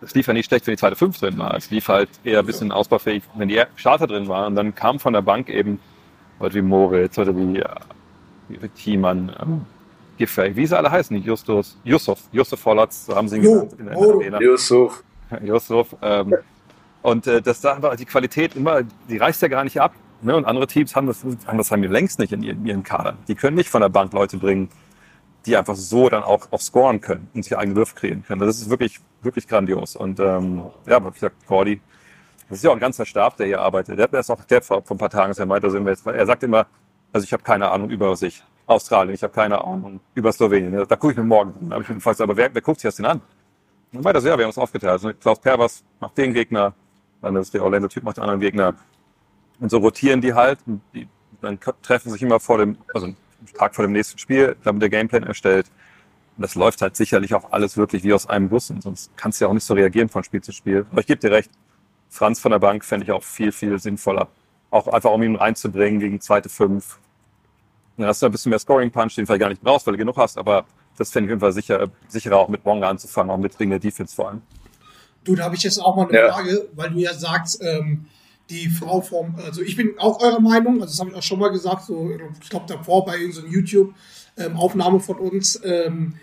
es 0.00 0.14
lief 0.14 0.26
ja 0.26 0.32
nicht 0.32 0.46
schlecht, 0.46 0.66
wenn 0.66 0.72
die 0.72 0.78
zweite 0.78 0.96
Fünf 0.96 1.18
drin 1.18 1.38
war. 1.38 1.54
Es 1.54 1.70
lief 1.70 1.88
halt 1.88 2.08
eher 2.24 2.40
ein 2.40 2.46
bisschen 2.46 2.72
ausbaufähig, 2.72 3.22
wenn 3.34 3.48
die 3.48 3.62
Starter 3.76 4.06
drin 4.06 4.28
waren. 4.28 4.46
Und 4.48 4.54
dann 4.54 4.74
kam 4.74 5.00
von 5.00 5.12
der 5.12 5.22
Bank 5.22 5.48
eben 5.48 5.80
Leute 6.40 6.54
wie 6.56 6.62
Moritz, 6.62 7.16
Leute 7.16 7.36
wie, 7.36 7.58
äh, 7.58 7.68
wie 8.48 8.68
Thiemann, 8.68 9.34
ähm, 9.40 9.66
Giffey, 10.16 10.54
wie 10.56 10.66
sie 10.66 10.76
alle 10.76 10.90
heißen, 10.90 11.16
Justus, 11.22 11.78
Yusuf, 11.84 12.20
Yusuf 12.32 12.60
so 12.60 13.16
haben 13.16 13.28
sie 13.28 13.36
ihn 13.36 13.44
Jo, 13.44 13.66
genannt 13.66 13.74
in 13.78 13.86
der 13.86 13.94
Moro. 13.94 14.18
Arena. 14.18 14.40
Yusuf. 14.40 15.04
Yusuf. 15.44 15.96
Ähm, 16.02 16.34
und 17.02 17.26
äh, 17.26 17.40
das 17.40 17.60
da 17.60 17.80
war 17.80 17.96
die 17.96 18.04
Qualität 18.04 18.56
immer, 18.56 18.82
die 19.08 19.16
reißt 19.16 19.42
ja 19.42 19.48
gar 19.48 19.64
nicht 19.64 19.80
ab. 19.80 19.94
Ne? 20.20 20.36
Und 20.36 20.44
andere 20.44 20.66
Teams 20.66 20.96
haben 20.96 21.06
das, 21.06 21.24
haben 21.46 21.58
das 21.58 21.70
haben 21.70 21.82
wir 21.82 21.88
längst 21.88 22.18
nicht 22.18 22.32
in 22.32 22.42
ihren, 22.42 22.66
ihren 22.66 22.82
Kadern. 22.82 23.16
Die 23.28 23.34
können 23.36 23.56
nicht 23.56 23.68
von 23.68 23.80
der 23.80 23.88
Bank 23.88 24.12
Leute 24.12 24.36
bringen, 24.36 24.68
die 25.46 25.56
einfach 25.56 25.76
so 25.76 26.08
dann 26.08 26.24
auch, 26.24 26.48
auch 26.50 26.60
scoren 26.60 27.00
können 27.00 27.28
und 27.34 27.44
sich 27.44 27.56
eigene 27.56 27.76
Würfe 27.76 27.94
kreieren 27.94 28.24
können. 28.26 28.40
Das 28.40 28.60
ist 28.60 28.68
wirklich, 28.68 28.98
wirklich 29.22 29.46
grandios. 29.46 29.96
Und 29.96 30.20
ähm, 30.20 30.62
ja, 30.86 30.96
aber 30.96 31.10
wie 31.10 31.14
gesagt, 31.14 31.46
Cordy, 31.46 31.80
das 32.48 32.58
ist 32.58 32.64
ja 32.64 32.70
auch 32.70 32.74
ein 32.74 32.80
ganzer 32.80 33.04
Stab, 33.04 33.36
der 33.36 33.46
hier 33.46 33.60
arbeitet. 33.60 33.98
Der 33.98 34.04
hat 34.04 34.14
erst 34.14 34.30
auch 34.30 34.42
der 34.44 34.62
vor, 34.62 34.82
ein 34.88 34.98
paar 34.98 35.10
Tagen, 35.10 35.30
dass 35.30 35.38
er 35.38 35.46
meinte, 35.46 35.70
sind 35.70 35.84
wir 35.84 35.90
jetzt, 35.90 36.06
er 36.06 36.26
sagt 36.26 36.42
immer, 36.42 36.66
also 37.12 37.24
ich 37.24 37.32
habe 37.32 37.42
keine 37.42 37.70
Ahnung 37.70 37.90
über 37.90 38.14
sich. 38.16 38.42
Australien, 38.66 39.14
ich 39.14 39.22
habe 39.22 39.32
keine 39.32 39.64
Ahnung 39.64 40.00
über 40.14 40.30
Slowenien. 40.30 40.86
Da 40.86 40.96
gucke 40.96 41.12
ich 41.12 41.18
mir 41.18 41.24
morgen. 41.24 41.54
Da 41.68 41.74
habe 41.74 41.82
ich 41.82 41.88
mich 41.88 41.98
gefragt, 41.98 42.20
aber 42.20 42.36
wer, 42.36 42.54
wer 42.54 42.60
guckt 42.60 42.80
sich 42.80 42.88
das 42.88 42.96
denn 42.96 43.06
an? 43.06 43.22
Und 43.92 44.04
weiter 44.04 44.20
so, 44.20 44.28
ja, 44.28 44.36
wir 44.36 44.44
haben 44.44 44.50
uns 44.50 44.58
aufgeteilt. 44.58 44.92
Also 44.92 45.12
Klaus 45.14 45.40
Pervers 45.40 45.82
macht 46.00 46.18
den 46.18 46.34
Gegner, 46.34 46.74
dann 47.22 47.34
ist 47.36 47.54
der 47.54 47.62
Orlando-Typ 47.64 48.02
macht 48.02 48.18
den 48.18 48.24
anderen 48.24 48.40
Gegner. 48.40 48.74
Und 49.58 49.70
so 49.70 49.78
rotieren 49.78 50.20
die 50.20 50.34
halt. 50.34 50.58
Die, 50.94 51.08
dann 51.40 51.58
treffen 51.82 52.10
sich 52.10 52.22
immer 52.22 52.40
vor 52.40 52.58
dem, 52.58 52.76
also 52.92 53.06
einen 53.06 53.16
Tag 53.54 53.74
vor 53.74 53.84
dem 53.84 53.92
nächsten 53.92 54.18
Spiel, 54.18 54.56
dann 54.64 54.76
wird 54.76 54.82
der 54.82 54.90
Gameplan 54.90 55.22
erstellt. 55.22 55.70
Und 56.38 56.42
das 56.42 56.54
läuft 56.54 56.82
halt 56.82 56.94
sicherlich 56.94 57.34
auch 57.34 57.50
alles 57.50 57.76
wirklich 57.76 58.04
wie 58.04 58.12
aus 58.14 58.28
einem 58.28 58.48
Guss. 58.48 58.70
Und 58.70 58.80
sonst 58.80 59.10
kannst 59.16 59.40
du 59.40 59.44
ja 59.44 59.48
auch 59.50 59.54
nicht 59.54 59.64
so 59.64 59.74
reagieren 59.74 60.08
von 60.08 60.22
Spiel 60.22 60.40
zu 60.40 60.52
Spiel. 60.52 60.86
Aber 60.92 61.00
ich 61.00 61.06
gebe 61.08 61.18
dir 61.18 61.32
recht, 61.32 61.50
Franz 62.08 62.38
von 62.38 62.52
der 62.52 62.60
Bank 62.60 62.84
fände 62.84 63.04
ich 63.04 63.10
auch 63.10 63.24
viel, 63.24 63.50
viel 63.50 63.76
sinnvoller. 63.80 64.28
Auch 64.70 64.86
einfach, 64.86 65.10
um 65.10 65.20
ihn 65.24 65.34
reinzubringen 65.34 65.98
gegen 65.98 66.20
zweite 66.20 66.48
Fünf. 66.48 67.00
Dann 67.96 68.06
hast 68.06 68.22
du 68.22 68.26
ein 68.26 68.32
bisschen 68.32 68.50
mehr 68.50 68.60
Scoring-Punch, 68.60 69.16
den 69.16 69.24
du 69.24 69.26
vielleicht 69.26 69.40
gar 69.40 69.48
nicht 69.48 69.62
brauchst, 69.62 69.84
weil 69.86 69.94
du 69.94 69.98
genug 69.98 70.16
hast. 70.16 70.38
Aber 70.38 70.64
das 70.96 71.10
fände 71.10 71.26
ich 71.26 71.30
auf 71.30 71.32
jeden 71.32 71.40
Fall 71.40 71.52
sicher, 71.52 71.88
sicherer, 72.06 72.36
auch 72.36 72.48
mit 72.48 72.62
Bonga 72.62 72.88
anzufangen, 72.88 73.32
auch 73.32 73.38
mit 73.38 73.58
wegen 73.58 73.70
der 73.70 73.80
Defense 73.80 74.14
vor 74.14 74.28
allem. 74.28 74.42
Du, 75.24 75.34
da 75.34 75.44
habe 75.44 75.56
ich 75.56 75.64
jetzt 75.64 75.80
auch 75.80 75.96
mal 75.96 76.08
eine 76.08 76.18
Ja. 76.18 76.32
Frage, 76.32 76.68
weil 76.76 76.90
du 76.90 77.00
ja 77.00 77.14
sagst, 77.14 77.60
ähm, 77.62 78.06
die 78.48 78.68
Frau 78.68 79.00
vom, 79.00 79.34
also 79.44 79.60
ich 79.60 79.76
bin 79.76 79.98
auch 79.98 80.22
eurer 80.22 80.40
Meinung, 80.40 80.74
also 80.80 80.86
das 80.86 81.00
habe 81.00 81.10
ich 81.10 81.16
auch 81.16 81.22
schon 81.22 81.38
mal 81.38 81.50
gesagt, 81.50 81.84
so, 81.84 82.10
ich 82.40 82.48
glaube 82.48 82.66
davor 82.66 83.04
bei 83.04 83.18
irgendeiner 84.38 84.60
YouTube-Aufnahme 84.60 85.00
von 85.00 85.18
uns, 85.18 85.60
ähm, 85.64 86.14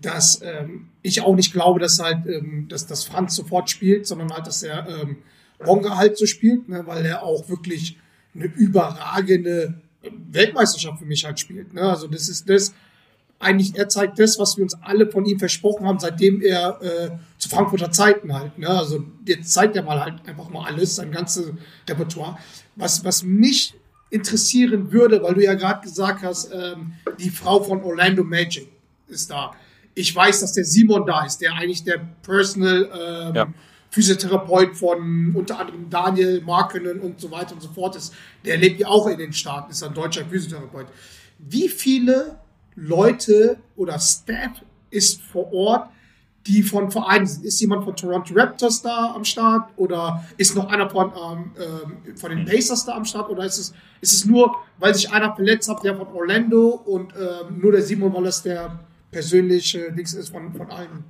dass 0.00 0.40
ähm, 0.42 0.88
ich 1.02 1.22
auch 1.22 1.34
nicht 1.34 1.52
glaube, 1.52 1.80
dass 1.80 1.98
halt, 1.98 2.26
ähm, 2.26 2.66
dass, 2.68 2.86
dass 2.86 3.04
Franz 3.04 3.34
sofort 3.34 3.68
spielt, 3.68 4.06
sondern 4.06 4.32
halt, 4.32 4.46
dass 4.46 4.62
er 4.62 4.86
ähm, 4.88 5.18
Bonga 5.58 5.96
halt 5.96 6.16
so 6.16 6.26
spielt, 6.26 6.68
ne, 6.68 6.86
weil 6.86 7.04
er 7.04 7.22
auch 7.22 7.48
wirklich 7.48 7.98
eine 8.34 8.44
überragende 8.44 9.74
Weltmeisterschaft 10.30 11.00
für 11.00 11.06
mich 11.06 11.24
halt 11.24 11.40
spielt. 11.40 11.74
Ne? 11.74 11.82
Also 11.82 12.06
das 12.06 12.28
ist 12.28 12.48
das, 12.48 12.72
eigentlich, 13.40 13.76
er 13.76 13.88
zeigt 13.88 14.18
das, 14.18 14.38
was 14.38 14.56
wir 14.56 14.64
uns 14.64 14.74
alle 14.82 15.10
von 15.10 15.24
ihm 15.24 15.38
versprochen 15.38 15.86
haben, 15.86 15.98
seitdem 15.98 16.40
er 16.42 16.80
äh, 16.82 17.10
zu 17.38 17.48
Frankfurter 17.48 17.90
Zeiten 17.90 18.32
halt. 18.32 18.58
Ne? 18.58 18.68
Also 18.68 19.04
jetzt 19.26 19.52
zeigt 19.52 19.76
er 19.76 19.82
mal 19.82 20.00
halt 20.00 20.26
einfach 20.26 20.48
mal 20.50 20.66
alles, 20.66 20.96
sein 20.96 21.10
ganzes 21.10 21.52
Repertoire. 21.88 22.38
Was, 22.76 23.04
was 23.04 23.22
mich 23.22 23.74
interessieren 24.10 24.90
würde, 24.92 25.22
weil 25.22 25.34
du 25.34 25.42
ja 25.42 25.54
gerade 25.54 25.82
gesagt 25.82 26.22
hast, 26.22 26.50
ähm, 26.52 26.92
die 27.18 27.30
Frau 27.30 27.62
von 27.62 27.82
Orlando 27.82 28.24
Magic 28.24 28.68
ist 29.08 29.30
da. 29.30 29.52
Ich 29.94 30.14
weiß, 30.14 30.40
dass 30.40 30.52
der 30.52 30.64
Simon 30.64 31.04
da 31.06 31.24
ist, 31.24 31.38
der 31.38 31.54
eigentlich 31.54 31.84
der 31.84 32.00
Personal 32.22 32.88
ähm, 32.92 33.34
Ja. 33.34 33.54
Physiotherapeut 33.90 34.76
von 34.76 35.32
unter 35.34 35.58
anderem 35.58 35.88
Daniel 35.88 36.42
Markenen 36.42 37.00
und 37.00 37.20
so 37.20 37.30
weiter 37.30 37.54
und 37.54 37.62
so 37.62 37.68
fort 37.70 37.96
ist. 37.96 38.14
Der 38.44 38.58
lebt 38.58 38.80
ja 38.80 38.88
auch 38.88 39.06
in 39.06 39.18
den 39.18 39.32
Staaten, 39.32 39.70
ist 39.70 39.82
ein 39.82 39.94
deutscher 39.94 40.26
Physiotherapeut. 40.26 40.86
Wie 41.38 41.68
viele 41.68 42.38
Leute 42.76 43.56
oder 43.76 43.98
Staff 43.98 44.62
ist 44.90 45.22
vor 45.22 45.52
Ort, 45.52 45.88
die 46.48 46.62
von 46.62 46.90
Vereinen 46.90 47.26
sind? 47.26 47.44
Ist 47.44 47.60
jemand 47.60 47.84
von 47.84 47.94
Toronto 47.94 48.34
Raptors 48.34 48.82
da 48.82 49.12
am 49.14 49.24
Start 49.24 49.70
oder 49.76 50.24
ist 50.36 50.56
noch 50.56 50.68
einer 50.68 50.88
von, 50.88 51.12
ähm, 51.12 51.50
ähm, 51.58 52.16
von 52.16 52.30
den 52.30 52.46
Pacers 52.46 52.86
da 52.86 52.96
am 52.96 53.04
Start 53.04 53.28
oder 53.28 53.44
ist 53.44 53.58
es, 53.58 53.74
ist 54.00 54.12
es 54.14 54.24
nur, 54.24 54.56
weil 54.78 54.94
sich 54.94 55.12
einer 55.12 55.34
verletzt 55.34 55.68
hat, 55.68 55.84
der 55.84 55.94
von 55.94 56.08
Orlando 56.08 56.68
und 56.68 57.12
ähm, 57.14 57.60
nur 57.60 57.72
der 57.72 57.82
Simon 57.82 58.12
Wallace 58.14 58.42
der 58.42 58.80
persönliche 59.10 59.92
Dings 59.92 60.14
ist 60.14 60.30
von, 60.30 60.52
von 60.54 60.70
allen? 60.70 61.04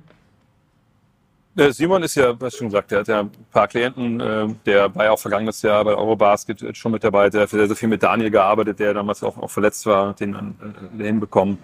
Simon 1.71 2.03
ist 2.03 2.15
ja, 2.15 2.39
was 2.39 2.55
schon 2.55 2.67
gesagt, 2.67 2.91
der 2.91 2.99
hat 2.99 3.07
ja 3.07 3.19
ein 3.21 3.31
paar 3.51 3.67
Klienten, 3.67 4.19
äh, 4.19 4.47
der 4.65 4.93
war 4.95 5.05
ja 5.05 5.11
auch 5.11 5.19
vergangenes 5.19 5.61
Jahr 5.61 5.83
bei 5.83 5.93
Eurobasket 5.93 6.77
schon 6.77 6.91
mit 6.91 7.03
dabei, 7.03 7.29
der 7.29 7.41
hat 7.41 7.49
sehr, 7.49 7.67
sehr 7.67 7.75
viel 7.75 7.89
mit 7.89 8.01
Daniel 8.01 8.29
gearbeitet, 8.29 8.79
der 8.79 8.93
damals 8.93 9.23
auch, 9.23 9.37
auch 9.37 9.49
verletzt 9.49 9.85
war, 9.85 10.13
den 10.13 10.33
dann 10.33 10.55
äh, 10.97 11.03
hinbekommen. 11.03 11.57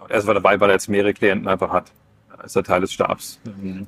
Und 0.00 0.10
er 0.10 0.26
war 0.26 0.34
dabei, 0.34 0.60
weil 0.60 0.70
er 0.70 0.74
jetzt 0.74 0.88
mehrere 0.88 1.12
Klienten 1.12 1.48
einfach 1.48 1.70
hat. 1.70 1.90
Ist 2.44 2.56
er 2.56 2.64
Teil 2.64 2.80
des 2.80 2.92
Stabs. 2.92 3.40
Ähm, 3.46 3.86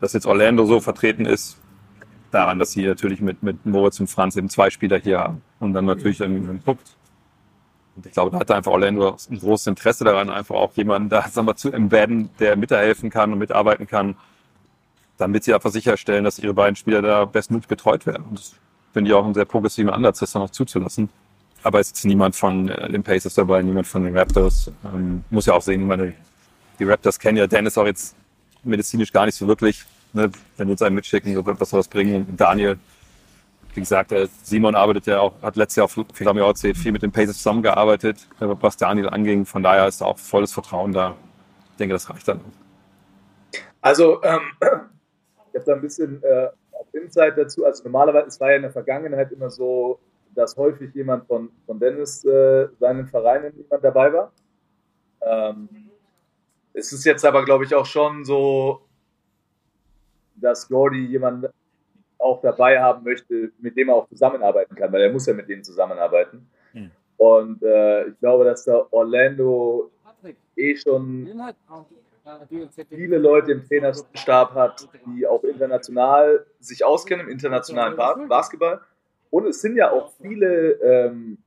Dass 0.00 0.12
jetzt 0.12 0.26
Orlando 0.26 0.66
so 0.66 0.80
vertreten 0.80 1.26
ist, 1.26 1.58
daran, 2.34 2.58
dass 2.58 2.72
sie 2.72 2.86
natürlich 2.86 3.20
mit, 3.20 3.42
mit 3.42 3.64
Moritz 3.64 4.00
und 4.00 4.08
Franz 4.08 4.36
eben 4.36 4.48
zwei 4.48 4.68
Spieler 4.70 4.98
hier 4.98 5.20
haben 5.20 5.42
und 5.60 5.72
dann 5.72 5.84
natürlich 5.84 6.20
irgendwie 6.20 6.58
guckt. 6.64 6.96
Und 7.96 8.06
ich 8.06 8.12
glaube, 8.12 8.32
da 8.32 8.40
hat 8.40 8.50
einfach 8.50 8.72
Orlando 8.72 9.16
ein 9.30 9.38
großes 9.38 9.68
Interesse 9.68 10.04
daran, 10.04 10.28
einfach 10.28 10.56
auch 10.56 10.72
jemanden 10.74 11.08
da 11.08 11.28
sagen 11.28 11.46
wir, 11.46 11.54
zu 11.54 11.70
embedden, 11.72 12.30
der 12.40 12.56
mithelfen 12.56 13.08
kann 13.08 13.32
und 13.32 13.38
mitarbeiten 13.38 13.86
kann, 13.86 14.16
damit 15.16 15.44
sie 15.44 15.54
einfach 15.54 15.70
sicherstellen, 15.70 16.24
dass 16.24 16.40
ihre 16.40 16.54
beiden 16.54 16.74
Spieler 16.74 17.02
da 17.02 17.24
bestmöglich 17.24 17.68
betreut 17.68 18.04
werden. 18.04 18.24
Und 18.28 18.38
das 18.40 18.54
finde 18.92 19.10
ich 19.10 19.14
auch 19.14 19.24
einen 19.24 19.34
sehr 19.34 19.44
progressiven 19.44 19.90
Ansatz, 19.90 20.18
das 20.18 20.32
dann 20.32 20.42
auch 20.42 20.50
zuzulassen. 20.50 21.08
Aber 21.62 21.80
es 21.80 21.86
ist 21.88 21.96
jetzt 21.98 22.04
niemand 22.04 22.34
von 22.36 22.68
äh, 22.68 22.90
den 22.90 23.02
Pacers 23.02 23.34
dabei, 23.34 23.62
niemand 23.62 23.86
von 23.86 24.04
den 24.04 24.16
Raptors. 24.16 24.70
Ähm, 24.84 25.24
muss 25.30 25.46
ja 25.46 25.54
auch 25.54 25.62
sehen, 25.62 25.86
meine, 25.86 26.14
die 26.78 26.84
Raptors 26.84 27.18
kennen 27.18 27.38
ja 27.38 27.46
Dennis 27.46 27.78
auch 27.78 27.86
jetzt 27.86 28.16
medizinisch 28.62 29.12
gar 29.12 29.26
nicht 29.26 29.34
so 29.34 29.46
wirklich. 29.46 29.84
Ne? 30.12 30.30
Wenn 30.56 30.68
wir 30.68 30.72
uns 30.72 30.82
einen 30.82 30.94
mitschicken, 30.94 31.34
was 31.44 31.70
soll 31.70 31.80
das 31.80 31.88
bringen? 31.88 32.34
Daniel, 32.36 32.78
wie 33.74 33.80
gesagt, 33.80 34.14
Simon 34.42 34.74
arbeitet 34.74 35.06
ja 35.06 35.20
auch, 35.20 35.40
hat 35.42 35.56
letztes 35.56 35.76
Jahr 35.76 35.86
auch 35.86 36.48
erzählt, 36.48 36.76
viel 36.76 36.92
mit 36.92 37.02
den 37.02 37.10
Pacers 37.10 37.38
zusammengearbeitet, 37.38 38.26
was 38.38 38.76
Daniel 38.76 39.08
anging. 39.08 39.44
Von 39.44 39.62
daher 39.62 39.88
ist 39.88 40.00
da 40.00 40.06
auch 40.06 40.18
volles 40.18 40.52
Vertrauen 40.52 40.92
da. 40.92 41.16
Ich 41.72 41.76
denke, 41.78 41.94
das 41.94 42.08
reicht 42.08 42.28
dann. 42.28 42.40
Also, 43.80 44.22
ähm, 44.22 44.40
ich 44.60 45.60
habe 45.60 45.64
da 45.66 45.74
ein 45.74 45.80
bisschen 45.80 46.22
äh, 46.22 46.48
Insight 46.92 47.36
dazu. 47.36 47.64
Also 47.64 47.82
normalerweise, 47.84 48.28
es 48.28 48.40
war 48.40 48.50
ja 48.50 48.56
in 48.56 48.62
der 48.62 48.70
Vergangenheit 48.70 49.32
immer 49.32 49.50
so, 49.50 49.98
dass 50.34 50.56
häufig 50.56 50.94
jemand 50.94 51.26
von, 51.26 51.50
von 51.66 51.78
Dennis, 51.78 52.24
äh, 52.24 52.68
seinen 52.78 53.06
Vereinen 53.06 53.56
jemand 53.56 53.84
dabei 53.84 54.12
war. 54.12 54.32
Ähm, 55.22 55.68
es 56.74 56.92
ist 56.92 57.04
jetzt 57.04 57.24
aber, 57.24 57.44
glaube 57.44 57.64
ich, 57.64 57.74
auch 57.74 57.86
schon 57.86 58.24
so, 58.24 58.82
dass 60.34 60.68
Gordy 60.68 61.06
jemanden 61.06 61.50
auch 62.18 62.40
dabei 62.40 62.80
haben 62.80 63.04
möchte, 63.04 63.52
mit 63.58 63.76
dem 63.76 63.88
er 63.88 63.96
auch 63.96 64.08
zusammenarbeiten 64.08 64.74
kann, 64.74 64.92
weil 64.92 65.02
er 65.02 65.12
muss 65.12 65.26
ja 65.26 65.34
mit 65.34 65.48
denen 65.48 65.62
zusammenarbeiten. 65.62 66.48
Hm. 66.72 66.90
Und 67.16 67.62
äh, 67.62 68.08
ich 68.08 68.18
glaube, 68.18 68.44
dass 68.44 68.64
da 68.64 68.86
Orlando 68.90 69.90
eh 70.56 70.76
schon 70.76 71.28
viele 72.88 73.18
Leute 73.18 73.52
im 73.52 73.66
Trainerstab 73.66 74.54
hat, 74.54 74.88
die 75.06 75.26
auch 75.26 75.44
international 75.44 76.46
sich 76.58 76.84
auskennen, 76.84 77.26
im 77.26 77.32
internationalen 77.32 77.96
Ba- 77.96 78.14
Basketball. 78.28 78.80
Und 79.30 79.46
es 79.46 79.60
sind 79.60 79.76
ja 79.76 79.90
auch 79.90 80.12
viele, 80.20 80.72
ähm, 80.80 81.38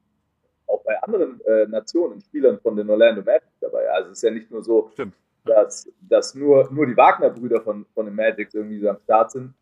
auch 0.67 0.83
bei 0.83 1.01
anderen 1.01 1.41
äh, 1.45 1.65
Nationen, 1.67 2.21
Spielern 2.21 2.59
von 2.59 2.75
den 2.75 2.89
Orlando 2.89 3.21
Magic 3.23 3.49
dabei. 3.61 3.89
Also 3.89 4.11
es 4.11 4.17
ist 4.17 4.23
ja 4.23 4.31
nicht 4.31 4.51
nur 4.51 4.63
so, 4.63 4.89
Stimmt. 4.93 5.13
dass, 5.45 5.89
dass 6.01 6.35
nur, 6.35 6.69
nur 6.71 6.85
die 6.85 6.95
Wagner-Brüder 6.97 7.61
von, 7.61 7.85
von 7.93 8.05
den 8.05 8.15
Magics 8.15 8.53
irgendwie 8.53 8.79
so 8.79 8.89
am 8.89 8.99
Start 8.99 9.31
sind, 9.31 9.53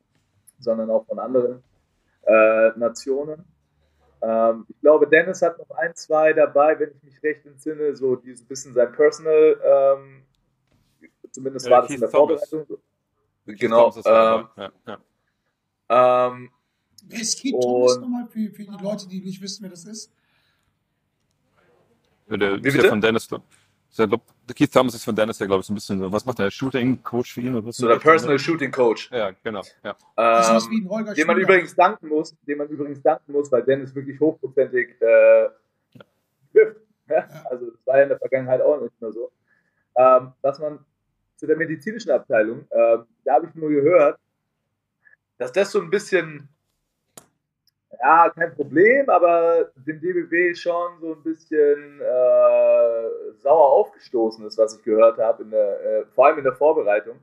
sondern 0.60 0.89
auch 0.89 1.06
von 1.06 1.20
anderen 1.20 1.63
äh, 2.26 2.70
Nationen. 2.78 3.46
Ähm, 4.22 4.65
ich 4.70 4.80
glaube, 4.82 5.08
Dennis 5.08 5.41
hat 5.41 5.58
noch 5.60 5.70
ein, 5.78 5.94
zwei 5.96 6.34
dabei, 6.34 6.80
wenn 6.80 6.91
ich 6.91 7.04
mich 7.04 7.22
recht 7.24 7.46
entsinne, 7.46 7.96
so 7.96 8.15
dieses 8.15 8.44
bisschen 8.44 8.74
sein 8.74 8.91
Personal, 8.91 9.60
ähm, 9.63 10.24
zumindest 11.32 11.68
Ja, 11.68 11.72
war 11.74 11.82
das 11.82 11.89
Keith 11.89 11.96
in 11.96 12.02
der 12.02 12.10
Thomas. 12.10 12.50
Vorbereitung. 12.50 12.78
so. 13.46 13.54
Genau. 13.54 13.89
Thomas. 13.91 14.06
Ähm, 14.06 14.48
ja, 14.58 14.72
ja. 14.88 16.28
ähm, 16.28 16.50
Wer 17.08 17.22
ist 17.22 17.39
Keith 17.39 17.62
Thomas 17.62 18.00
nochmal 18.00 18.26
für, 18.28 18.50
für 18.50 18.63
die 18.63 18.84
Leute, 18.84 19.08
die 19.08 19.22
nicht 19.22 19.41
wissen, 19.41 19.62
wer 19.63 19.70
das 19.70 19.86
ist? 19.86 20.12
Ja, 22.29 22.38
Der 22.38 22.63
Wie 22.63 22.67
ist 22.67 22.73
ja 22.75 22.81
bitte? 22.81 22.89
von 22.89 23.01
Dennis. 23.01 23.27
glaub- 23.27 23.43
ja, 23.97 24.05
glaub, 24.07 24.21
der 24.47 24.55
Keith 24.55 24.71
Thomas 24.73 24.93
ist 24.93 25.05
von 25.05 25.15
Dennis, 25.15 25.38
der 25.38 25.47
glaube 25.47 25.61
ich 25.61 25.67
so 25.67 25.71
ein 25.71 25.75
bisschen 25.75 25.99
so. 25.99 26.11
Was 26.11 26.25
macht 26.25 26.39
der 26.39 26.51
Shooting-Coach 26.51 27.33
für 27.33 27.41
ihn? 27.41 27.55
oder 27.55 27.65
was? 27.65 27.77
so 27.77 27.88
der 27.88 27.95
Personal 27.97 28.38
Shooting 28.38 28.71
Coach. 28.71 29.09
Ja, 29.11 29.31
genau. 29.43 29.61
Ja. 29.83 29.95
Das 30.17 30.47
ist 30.49 30.53
was 30.53 30.69
wie 30.69 30.79
Ähm, 30.79 30.85
ein 30.85 30.89
Holger 30.89 31.13
den 31.13 31.27
man 31.27 31.38
übrigens 31.38 31.75
danken 31.75 32.09
muss, 32.09 32.35
den 32.45 32.57
man 32.57 32.67
übrigens 32.67 33.01
danken 33.01 33.31
muss, 33.31 33.49
weil 33.51 33.63
Dennis 33.63 33.95
wirklich 33.95 34.19
hochprozentig 34.19 34.99
äh, 35.01 35.47
trifft. 36.51 36.77
Ja? 37.07 37.27
Also 37.51 37.67
das 37.69 37.85
war 37.85 37.97
ja 37.97 38.03
in 38.03 38.09
der 38.09 38.17
Vergangenheit 38.17 38.61
auch 38.61 38.81
nicht 38.81 38.99
mehr 38.99 39.11
so. 39.11 39.31
Ähm, 39.95 40.33
was 40.41 40.57
man 40.57 40.79
zu 41.35 41.45
der 41.45 41.55
medizinischen 41.55 42.09
Abteilung, 42.09 42.65
ähm, 42.71 43.03
da 43.23 43.33
habe 43.35 43.45
ich 43.47 43.53
nur 43.53 43.69
gehört, 43.69 44.17
dass 45.38 45.51
das 45.51 45.71
so 45.71 45.79
ein 45.81 45.91
bisschen, 45.91 46.49
ja, 47.99 48.29
kein 48.29 48.53
Problem, 48.55 49.10
aber 49.10 49.71
dem 49.75 49.99
DBB 49.99 50.55
schon 50.55 50.99
so 50.99 51.13
ein 51.13 51.23
bisschen 51.23 52.01
äh, 52.01 53.34
sauer 53.38 53.71
aufgestoßen 53.73 54.45
ist, 54.45 54.58
was 54.58 54.77
ich 54.77 54.84
gehört 54.84 55.17
habe, 55.17 55.43
äh, 55.43 56.05
vor 56.13 56.27
allem 56.27 56.39
in 56.39 56.43
der 56.43 56.55
Vorbereitung, 56.55 57.19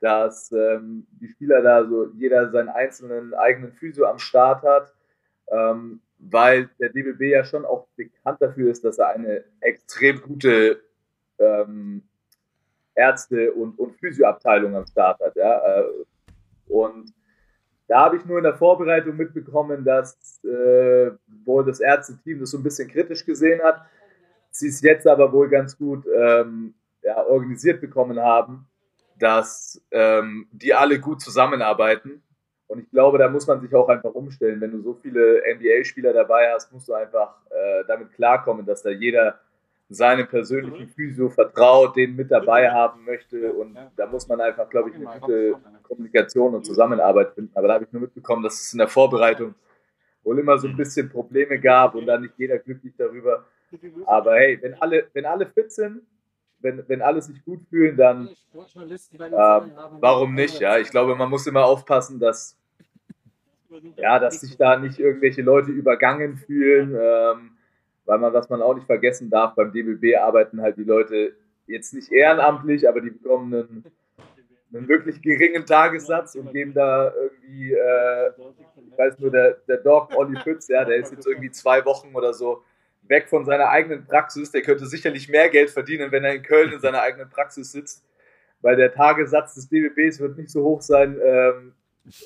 dass 0.00 0.50
ähm, 0.52 1.06
die 1.20 1.28
Spieler 1.28 1.62
da 1.62 1.84
so 1.86 2.08
jeder 2.14 2.50
seinen 2.50 2.68
einzelnen 2.68 3.34
eigenen 3.34 3.72
Physio 3.72 4.06
am 4.06 4.18
Start 4.18 4.62
hat, 4.62 4.92
ähm, 5.48 6.00
weil 6.18 6.68
der 6.80 6.90
DBB 6.90 7.22
ja 7.30 7.44
schon 7.44 7.64
auch 7.64 7.86
bekannt 7.96 8.40
dafür 8.40 8.70
ist, 8.70 8.84
dass 8.84 8.98
er 8.98 9.08
eine 9.08 9.44
extrem 9.60 10.20
gute 10.20 10.80
ähm, 11.38 12.02
Ärzte- 12.94 13.52
und, 13.52 13.78
und 13.78 13.96
Physioabteilung 13.96 14.74
am 14.76 14.86
Start 14.86 15.20
hat. 15.20 15.36
Ja? 15.36 15.80
Äh, 15.80 15.84
und 16.68 17.12
da 17.88 18.00
habe 18.00 18.16
ich 18.16 18.24
nur 18.24 18.38
in 18.38 18.44
der 18.44 18.54
Vorbereitung 18.54 19.16
mitbekommen, 19.16 19.84
dass 19.84 20.42
äh, 20.44 21.10
wohl 21.44 21.64
das 21.64 21.80
Ärzteteam 21.80 22.40
das 22.40 22.50
so 22.50 22.58
ein 22.58 22.62
bisschen 22.62 22.88
kritisch 22.88 23.24
gesehen 23.24 23.60
hat, 23.62 23.82
sie 24.50 24.68
es 24.68 24.80
jetzt 24.80 25.06
aber 25.06 25.32
wohl 25.32 25.48
ganz 25.48 25.76
gut 25.76 26.06
ähm, 26.06 26.74
ja, 27.02 27.22
organisiert 27.24 27.80
bekommen 27.80 28.20
haben, 28.20 28.66
dass 29.18 29.82
ähm, 29.90 30.46
die 30.52 30.74
alle 30.74 31.00
gut 31.00 31.20
zusammenarbeiten. 31.20 32.22
Und 32.66 32.80
ich 32.80 32.90
glaube, 32.90 33.18
da 33.18 33.28
muss 33.28 33.46
man 33.46 33.60
sich 33.60 33.74
auch 33.74 33.88
einfach 33.88 34.14
umstellen. 34.14 34.60
Wenn 34.60 34.72
du 34.72 34.80
so 34.80 34.94
viele 34.94 35.42
NBA-Spieler 35.54 36.12
dabei 36.12 36.50
hast, 36.52 36.72
musst 36.72 36.88
du 36.88 36.94
einfach 36.94 37.36
äh, 37.50 37.84
damit 37.86 38.12
klarkommen, 38.12 38.64
dass 38.64 38.82
da 38.82 38.90
jeder 38.90 39.38
seinem 39.94 40.26
persönlichen 40.26 40.88
Physio 40.88 41.28
vertraut, 41.28 41.96
den 41.96 42.16
mit 42.16 42.30
dabei 42.30 42.70
haben 42.70 43.04
möchte. 43.04 43.52
Und 43.52 43.76
da 43.96 44.06
muss 44.06 44.28
man 44.28 44.40
einfach, 44.40 44.68
glaube 44.68 44.90
ich, 44.90 44.96
eine 44.96 45.06
gute 45.06 45.54
Kommunikation 45.82 46.54
und 46.54 46.64
Zusammenarbeit 46.64 47.32
finden. 47.34 47.50
Aber 47.54 47.68
da 47.68 47.74
habe 47.74 47.84
ich 47.84 47.92
nur 47.92 48.02
mitbekommen, 48.02 48.42
dass 48.42 48.60
es 48.60 48.72
in 48.72 48.78
der 48.78 48.88
Vorbereitung 48.88 49.54
wohl 50.24 50.38
immer 50.38 50.58
so 50.58 50.68
ein 50.68 50.76
bisschen 50.76 51.08
Probleme 51.08 51.58
gab 51.58 51.94
und 51.94 52.06
dann 52.06 52.22
nicht 52.22 52.34
jeder 52.36 52.58
glücklich 52.58 52.94
darüber. 52.96 53.44
Aber 54.06 54.36
hey, 54.36 54.58
wenn 54.60 54.74
alle, 54.74 55.06
wenn 55.12 55.24
alle 55.24 55.46
fit 55.46 55.72
sind, 55.72 56.02
wenn, 56.60 56.84
wenn 56.88 57.02
alle 57.02 57.20
sich 57.20 57.44
gut 57.44 57.60
fühlen, 57.68 57.96
dann 57.96 58.28
ähm, 59.20 59.72
warum 60.00 60.34
nicht? 60.34 60.60
Ja, 60.60 60.78
ich 60.78 60.90
glaube, 60.90 61.16
man 61.16 61.28
muss 61.28 61.46
immer 61.46 61.64
aufpassen, 61.64 62.20
dass 62.20 62.56
ja, 63.96 64.18
dass 64.18 64.40
sich 64.40 64.56
da 64.56 64.78
nicht 64.78 64.98
irgendwelche 64.98 65.42
Leute 65.42 65.70
übergangen 65.70 66.36
fühlen, 66.36 66.94
ähm, 66.94 67.51
weil 68.04 68.18
man, 68.18 68.32
was 68.32 68.48
man 68.48 68.62
auch 68.62 68.74
nicht 68.74 68.86
vergessen 68.86 69.30
darf, 69.30 69.54
beim 69.54 69.72
DBB 69.72 70.16
arbeiten 70.16 70.60
halt 70.60 70.76
die 70.76 70.84
Leute 70.84 71.34
jetzt 71.66 71.94
nicht 71.94 72.10
ehrenamtlich, 72.10 72.88
aber 72.88 73.00
die 73.00 73.10
bekommen 73.10 73.54
einen, 73.54 73.84
einen 74.74 74.88
wirklich 74.88 75.22
geringen 75.22 75.66
Tagessatz 75.66 76.34
und 76.34 76.52
geben 76.52 76.74
da 76.74 77.12
irgendwie, 77.14 77.72
äh, 77.72 78.30
ich 78.90 78.98
weiß 78.98 79.18
nur, 79.18 79.30
der, 79.30 79.58
der 79.68 79.78
Dog 79.78 80.14
Olli 80.16 80.38
Pütz, 80.42 80.68
ja, 80.68 80.84
der 80.84 80.96
ist 80.96 81.12
jetzt 81.12 81.26
irgendwie 81.26 81.50
zwei 81.50 81.84
Wochen 81.84 82.14
oder 82.14 82.32
so 82.32 82.62
weg 83.02 83.28
von 83.28 83.44
seiner 83.44 83.68
eigenen 83.68 84.04
Praxis. 84.04 84.50
Der 84.50 84.62
könnte 84.62 84.86
sicherlich 84.86 85.28
mehr 85.28 85.48
Geld 85.48 85.70
verdienen, 85.70 86.12
wenn 86.12 86.24
er 86.24 86.34
in 86.34 86.42
Köln 86.42 86.72
in 86.72 86.80
seiner 86.80 87.02
eigenen 87.02 87.28
Praxis 87.28 87.72
sitzt, 87.72 88.04
weil 88.60 88.76
der 88.76 88.92
Tagessatz 88.92 89.54
des 89.54 89.68
DBBs 89.68 90.20
wird 90.20 90.38
nicht 90.38 90.50
so 90.50 90.62
hoch 90.62 90.82
sein, 90.82 91.18
ähm, 91.22 91.72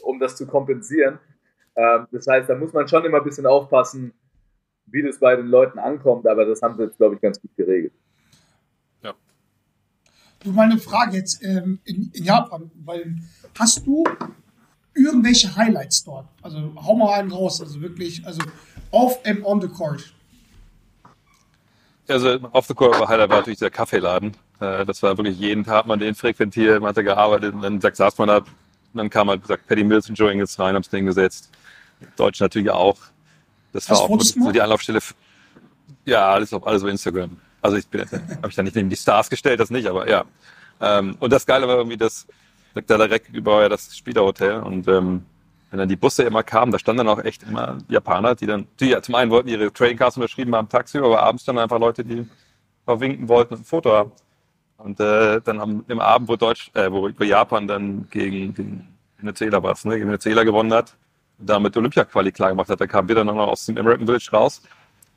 um 0.02 0.18
das 0.20 0.36
zu 0.36 0.46
kompensieren. 0.46 1.18
Ähm, 1.76 2.06
das 2.10 2.26
heißt, 2.26 2.48
da 2.48 2.54
muss 2.54 2.72
man 2.72 2.88
schon 2.88 3.04
immer 3.04 3.18
ein 3.18 3.24
bisschen 3.24 3.46
aufpassen, 3.46 4.12
wie 4.86 5.02
das 5.02 5.18
bei 5.18 5.36
den 5.36 5.46
Leuten 5.46 5.78
ankommt, 5.78 6.26
aber 6.26 6.44
das 6.44 6.62
haben 6.62 6.76
sie 6.76 6.84
jetzt, 6.84 6.96
glaube 6.96 7.16
ich, 7.16 7.20
ganz 7.20 7.40
gut 7.40 7.50
geregelt. 7.56 7.92
Du 10.46 10.52
mal 10.52 10.70
eine 10.70 10.78
Frage 10.78 11.16
jetzt 11.16 11.42
ähm, 11.42 11.80
in, 11.84 12.08
in 12.12 12.24
Japan, 12.24 12.70
weil 12.84 13.16
hast 13.58 13.84
du 13.84 14.04
irgendwelche 14.94 15.56
Highlights 15.56 16.04
dort? 16.04 16.26
Also 16.40 16.72
hau 16.76 16.94
mal 16.94 17.18
einen 17.18 17.32
raus, 17.32 17.60
also 17.60 17.80
wirklich, 17.80 18.24
also 18.24 18.42
off 18.92 19.18
and 19.24 19.44
on 19.44 19.60
the 19.60 19.66
court. 19.66 20.14
Also 22.06 22.38
auf 22.52 22.66
the 22.66 22.74
Court 22.74 23.00
war 23.00 23.08
Highlight 23.08 23.30
war 23.30 23.38
natürlich 23.38 23.58
der 23.58 23.70
Kaffeeladen. 23.70 24.36
Äh, 24.60 24.84
Das 24.86 25.02
war 25.02 25.18
wirklich 25.18 25.36
jeden 25.36 25.64
Tag 25.64 25.86
man 25.86 25.98
den 25.98 26.14
frequentiert, 26.14 26.80
man 26.80 26.90
hat 26.90 26.96
da 26.96 27.02
gearbeitet 27.02 27.52
und 27.52 27.62
dann 27.62 27.80
sagt, 27.80 27.96
saß 27.96 28.16
man 28.18 28.28
da 28.28 28.36
und 28.36 28.46
dann 28.94 29.10
kam 29.10 29.28
halt 29.28 29.42
gesagt, 29.42 29.66
Paddy 29.66 29.82
Mills 29.82 30.08
und 30.08 30.14
Joe 30.14 30.30
Ingles 30.30 30.56
rein, 30.60 30.74
haben's 30.74 30.88
Ding 30.88 31.06
gesetzt. 31.06 31.50
Deutsch 32.16 32.40
natürlich 32.40 32.70
auch. 32.70 32.98
Das 33.76 33.90
war 33.90 33.96
Was 34.10 34.34
auch 34.36 34.44
so 34.44 34.52
die 34.52 34.60
Anlaufstelle. 34.60 34.98
f- 34.98 35.14
Ja, 36.04 36.28
alles 36.30 36.52
auf 36.52 36.66
alles 36.66 36.82
auf 36.82 36.88
Instagram. 36.88 37.36
Also 37.62 37.76
ich 37.76 37.86
habe 37.92 38.48
ich 38.48 38.54
da 38.54 38.62
nicht 38.62 38.76
neben 38.76 38.90
die 38.90 38.96
Stars 38.96 39.28
gestellt, 39.30 39.60
das 39.60 39.70
nicht, 39.70 39.86
aber 39.86 40.08
ja. 40.08 40.24
Ähm, 40.80 41.16
und 41.20 41.32
das 41.32 41.46
Geile 41.46 41.66
war 41.68 41.76
irgendwie, 41.76 41.96
das 41.96 42.26
liegt 42.74 42.90
da 42.90 42.96
direkt 42.96 43.34
über 43.34 43.62
ja 43.62 43.68
das 43.68 43.96
Spielerhotel 43.96 44.60
und 44.60 44.86
ähm, 44.88 45.24
wenn 45.70 45.78
dann 45.80 45.88
die 45.88 45.96
Busse 45.96 46.22
immer 46.22 46.42
kamen, 46.42 46.70
da 46.70 46.78
standen 46.78 46.98
dann 46.98 47.08
auch 47.08 47.24
echt 47.24 47.42
immer 47.42 47.78
Japaner, 47.88 48.34
die 48.34 48.46
dann, 48.46 48.66
die 48.78 48.90
ja 48.90 49.02
zum 49.02 49.14
einen 49.16 49.30
wollten 49.30 49.48
ihre 49.48 49.72
Trading 49.72 49.96
Cards 49.96 50.16
unterschrieben 50.16 50.54
haben 50.54 50.68
tagsüber, 50.68 51.06
aber 51.06 51.22
abends 51.22 51.44
dann 51.44 51.58
einfach 51.58 51.78
Leute, 51.80 52.04
die 52.04 52.26
verwinken 52.84 53.28
wollten 53.28 53.54
und 53.54 53.60
ein 53.60 53.64
Foto 53.64 53.92
haben. 53.92 54.12
Und 54.78 55.00
äh, 55.00 55.40
dann 55.40 55.58
am, 55.60 55.84
im 55.88 55.98
Abend, 56.00 56.28
wo 56.28 56.36
Deutsch, 56.36 56.70
äh, 56.74 56.90
wo, 56.92 57.08
Japan 57.08 57.66
dann 57.66 58.06
gegen, 58.10 58.54
gegen 58.54 58.86
Venezuela 59.18 59.60
war 59.62 59.74
ne, 59.84 59.94
gegen 59.96 60.06
Venezuela 60.08 60.44
gewonnen 60.44 60.72
hat, 60.72 60.94
damit 61.38 61.76
Olympia-Quali 61.76 62.32
klar 62.32 62.50
gemacht 62.50 62.68
hat, 62.68 62.80
da 62.80 62.86
kamen 62.86 63.08
wir 63.08 63.14
dann 63.14 63.26
noch 63.26 63.36
aus 63.36 63.66
dem 63.66 63.76
American 63.78 64.06
Village 64.06 64.28
raus. 64.32 64.62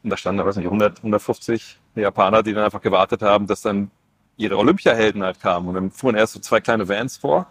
Und 0.03 0.09
da 0.09 0.17
standen, 0.17 0.45
weiß 0.45 0.55
nicht, 0.57 0.65
100, 0.65 0.97
150 0.99 1.77
Japaner, 1.95 2.43
die 2.43 2.53
dann 2.53 2.63
einfach 2.63 2.81
gewartet 2.81 3.21
haben, 3.21 3.47
dass 3.47 3.61
dann 3.61 3.91
ihre 4.37 4.57
Olympiahelden 4.57 5.23
halt 5.23 5.39
kamen. 5.41 5.67
Und 5.67 5.75
dann 5.75 5.91
fuhren 5.91 6.15
erst 6.15 6.33
so 6.33 6.39
zwei 6.39 6.61
kleine 6.61 6.87
Vans 6.87 7.17
vor. 7.17 7.47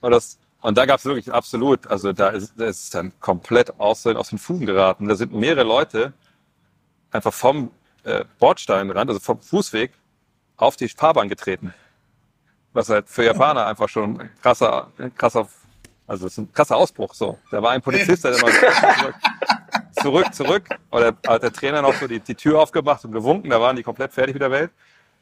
Und, 0.00 0.10
das, 0.10 0.38
und 0.60 0.76
da 0.76 0.86
gab 0.86 0.98
es 0.98 1.04
wirklich 1.04 1.32
absolut, 1.32 1.86
also 1.86 2.12
da 2.12 2.28
ist, 2.28 2.58
ist 2.58 2.94
dann 2.94 3.12
komplett 3.20 3.78
aus, 3.80 4.06
aus 4.06 4.28
den 4.28 4.38
Fugen 4.38 4.66
geraten. 4.66 5.08
Da 5.08 5.14
sind 5.14 5.32
mehrere 5.32 5.64
Leute 5.64 6.12
einfach 7.10 7.32
vom 7.32 7.70
äh, 8.04 8.24
Bordsteinrand, 8.38 9.10
also 9.10 9.20
vom 9.20 9.40
Fußweg, 9.40 9.92
auf 10.56 10.76
die 10.76 10.88
Fahrbahn 10.88 11.28
getreten. 11.28 11.74
Was 12.72 12.88
halt 12.88 13.08
für 13.08 13.24
Japaner 13.24 13.66
einfach 13.66 13.88
schon 13.88 14.20
ein 14.20 14.30
krasser, 14.42 14.92
ein 14.98 15.14
krasser, 15.14 15.48
also 16.10 16.24
das 16.24 16.32
ist 16.32 16.38
ein 16.38 16.52
krasser 16.52 16.76
Ausbruch 16.76 17.14
so. 17.14 17.38
Da 17.52 17.62
war 17.62 17.70
ein 17.70 17.80
Polizist, 17.80 18.24
der 18.24 18.36
immer 18.36 18.50
zurück, 19.92 20.34
zurück. 20.34 20.64
Oder 20.90 21.14
hat 21.24 21.44
der 21.44 21.52
Trainer 21.52 21.82
noch 21.82 21.94
so 21.94 22.08
die, 22.08 22.18
die 22.18 22.34
Tür 22.34 22.60
aufgemacht 22.60 23.04
und 23.04 23.12
gewunken, 23.12 23.48
da 23.48 23.60
waren 23.60 23.76
die 23.76 23.84
komplett 23.84 24.12
fertig 24.12 24.34
mit 24.34 24.42
der 24.42 24.50
Welt. 24.50 24.72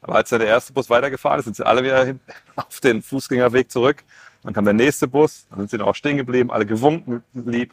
Aber 0.01 0.15
als 0.15 0.29
dann 0.29 0.39
der 0.39 0.47
erste 0.47 0.73
Bus 0.73 0.89
weitergefahren 0.89 1.37
ist, 1.37 1.45
sind 1.45 1.55
sie 1.57 1.63
alle 1.63 1.83
wieder 1.83 2.03
hin, 2.05 2.19
auf 2.55 2.79
den 2.79 3.03
Fußgängerweg 3.03 3.69
zurück. 3.69 4.03
Dann 4.41 4.53
kam 4.53 4.65
der 4.65 4.73
nächste 4.73 5.07
Bus, 5.07 5.45
dann 5.51 5.59
sind 5.59 5.69
sie 5.69 5.77
noch 5.77 5.93
stehen 5.93 6.17
geblieben, 6.17 6.49
alle 6.49 6.65
gewunken, 6.65 7.23
lieb. 7.35 7.71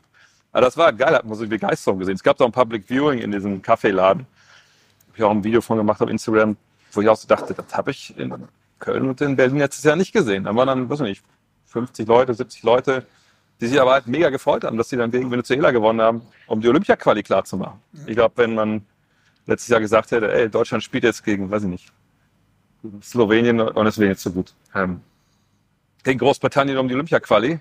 Aber 0.52 0.66
das 0.66 0.76
war 0.76 0.92
geil, 0.92 1.14
hat 1.14 1.24
man 1.24 1.36
so 1.36 1.44
die 1.44 1.48
Begeisterung 1.48 1.98
gesehen. 1.98 2.16
Es 2.16 2.22
gab 2.22 2.36
da 2.36 2.44
ein 2.44 2.52
Public 2.52 2.84
Viewing 2.86 3.20
in 3.20 3.32
diesem 3.32 3.62
Kaffeeladen. 3.62 4.26
Habe 5.06 5.16
ich 5.16 5.22
auch 5.22 5.30
ein 5.30 5.42
Video 5.42 5.62
von 5.62 5.78
gemacht 5.78 6.02
auf 6.02 6.10
Instagram, 6.10 6.58
wo 6.92 7.00
ich 7.00 7.08
auch 7.08 7.16
so 7.16 7.26
dachte, 7.26 7.54
das 7.54 7.74
habe 7.74 7.92
ich 7.92 8.14
in 8.18 8.46
Köln 8.78 9.08
und 9.08 9.22
in 9.22 9.36
Berlin 9.36 9.56
letztes 9.56 9.84
Jahr 9.84 9.96
nicht 9.96 10.12
gesehen. 10.12 10.44
Da 10.44 10.54
waren 10.54 10.66
dann, 10.66 10.90
weiß 10.90 11.00
ich 11.00 11.06
nicht, 11.06 11.22
50 11.66 12.06
Leute, 12.06 12.34
70 12.34 12.62
Leute, 12.62 13.06
die 13.60 13.66
sich 13.66 13.80
aber 13.80 13.92
halt 13.92 14.06
mega 14.06 14.30
gefreut 14.30 14.64
haben, 14.64 14.76
dass 14.76 14.88
sie 14.88 14.96
dann 14.96 15.10
gegen 15.10 15.30
Venezuela 15.30 15.70
gewonnen 15.70 16.00
haben, 16.00 16.22
um 16.46 16.60
die 16.60 16.68
Olympia-Quali 16.68 17.22
klar 17.22 17.44
zu 17.44 17.56
machen. 17.56 17.80
Ich 18.06 18.14
glaube, 18.14 18.34
wenn 18.36 18.54
man 18.54 18.84
letztes 19.46 19.68
Jahr 19.68 19.80
gesagt 19.80 20.10
hätte, 20.10 20.32
ey, 20.32 20.50
Deutschland 20.50 20.82
spielt 20.82 21.04
jetzt 21.04 21.24
gegen, 21.24 21.50
weiß 21.50 21.62
ich 21.64 21.68
nicht, 21.68 21.92
Slowenien 23.02 23.60
und 23.60 23.86
es 23.86 23.98
wäre 23.98 24.10
jetzt 24.10 24.22
so 24.22 24.30
gut. 24.30 24.52
Ähm, 24.74 25.00
gegen 26.04 26.18
Großbritannien 26.18 26.78
um 26.78 26.88
die 26.88 26.94
Olympia-Quali. 26.94 27.58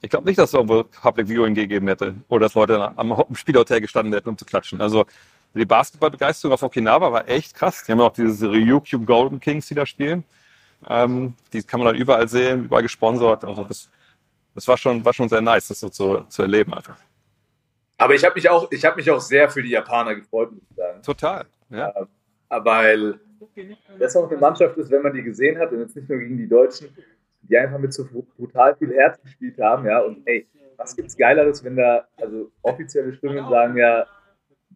Ich 0.00 0.10
glaube 0.10 0.26
nicht, 0.26 0.38
dass 0.38 0.50
es 0.50 0.54
irgendwo 0.54 0.84
Public 0.84 1.28
Viewing 1.28 1.54
gegeben 1.54 1.88
hätte 1.88 2.14
oder 2.28 2.46
dass 2.46 2.54
Leute 2.54 2.92
am 2.96 3.12
am 3.12 3.34
Spielhotel 3.34 3.80
gestanden 3.80 4.12
hätten, 4.12 4.28
um 4.28 4.38
zu 4.38 4.44
klatschen. 4.44 4.80
Also 4.80 5.06
die 5.54 5.64
Basketballbegeisterung 5.64 6.54
auf 6.54 6.62
Okinawa 6.62 7.12
war 7.12 7.28
echt 7.28 7.54
krass. 7.54 7.84
Die 7.84 7.92
haben 7.92 8.00
auch 8.00 8.12
diese 8.12 8.50
Ryukyu 8.50 9.04
Golden 9.04 9.40
Kings, 9.40 9.66
die 9.66 9.74
da 9.74 9.86
spielen. 9.86 10.24
Ähm, 10.88 11.34
die 11.52 11.62
kann 11.62 11.80
man 11.80 11.88
dann 11.92 11.96
überall 11.96 12.28
sehen, 12.28 12.64
überall 12.64 12.82
gesponsert. 12.82 13.44
Also 13.44 13.64
das, 13.64 13.90
das 14.54 14.68
war 14.68 14.76
schon, 14.76 15.04
war 15.04 15.12
schon 15.12 15.28
sehr 15.28 15.40
nice, 15.40 15.68
das 15.68 15.80
so 15.80 15.88
zu, 15.88 16.20
zu 16.28 16.42
erleben 16.42 16.74
einfach. 16.74 16.96
Aber 17.96 18.14
ich 18.14 18.24
habe 18.24 18.34
mich 18.36 18.48
auch, 18.48 18.70
ich 18.70 18.84
habe 18.84 18.96
mich 18.96 19.10
auch 19.10 19.20
sehr 19.20 19.48
für 19.50 19.62
die 19.62 19.70
Japaner 19.70 20.14
gefreut, 20.14 20.52
muss 20.52 20.62
ich 20.70 20.76
sagen. 20.76 21.02
Total. 21.02 21.46
Ja. 21.70 21.92
weil 22.48 23.18
das 23.98 24.16
auch 24.16 24.30
eine 24.30 24.40
Mannschaft 24.40 24.76
ist, 24.78 24.90
wenn 24.90 25.02
man 25.02 25.12
die 25.12 25.22
gesehen 25.22 25.58
hat, 25.58 25.72
und 25.72 25.80
jetzt 25.80 25.96
nicht 25.96 26.08
nur 26.08 26.18
gegen 26.18 26.38
die 26.38 26.48
Deutschen, 26.48 26.96
die 27.42 27.58
einfach 27.58 27.78
mit 27.78 27.92
so 27.92 28.06
brutal 28.36 28.76
viel 28.76 28.94
Herz 28.94 29.20
gespielt 29.20 29.58
haben, 29.58 29.84
ja, 29.84 30.00
und 30.00 30.26
ey, 30.26 30.46
was 30.76 30.94
gibt's 30.94 31.16
Geileres, 31.16 31.62
wenn 31.64 31.76
da, 31.76 32.06
also 32.16 32.50
offizielle 32.62 33.12
Stimmen 33.12 33.48
sagen 33.48 33.76
ja, 33.76 34.06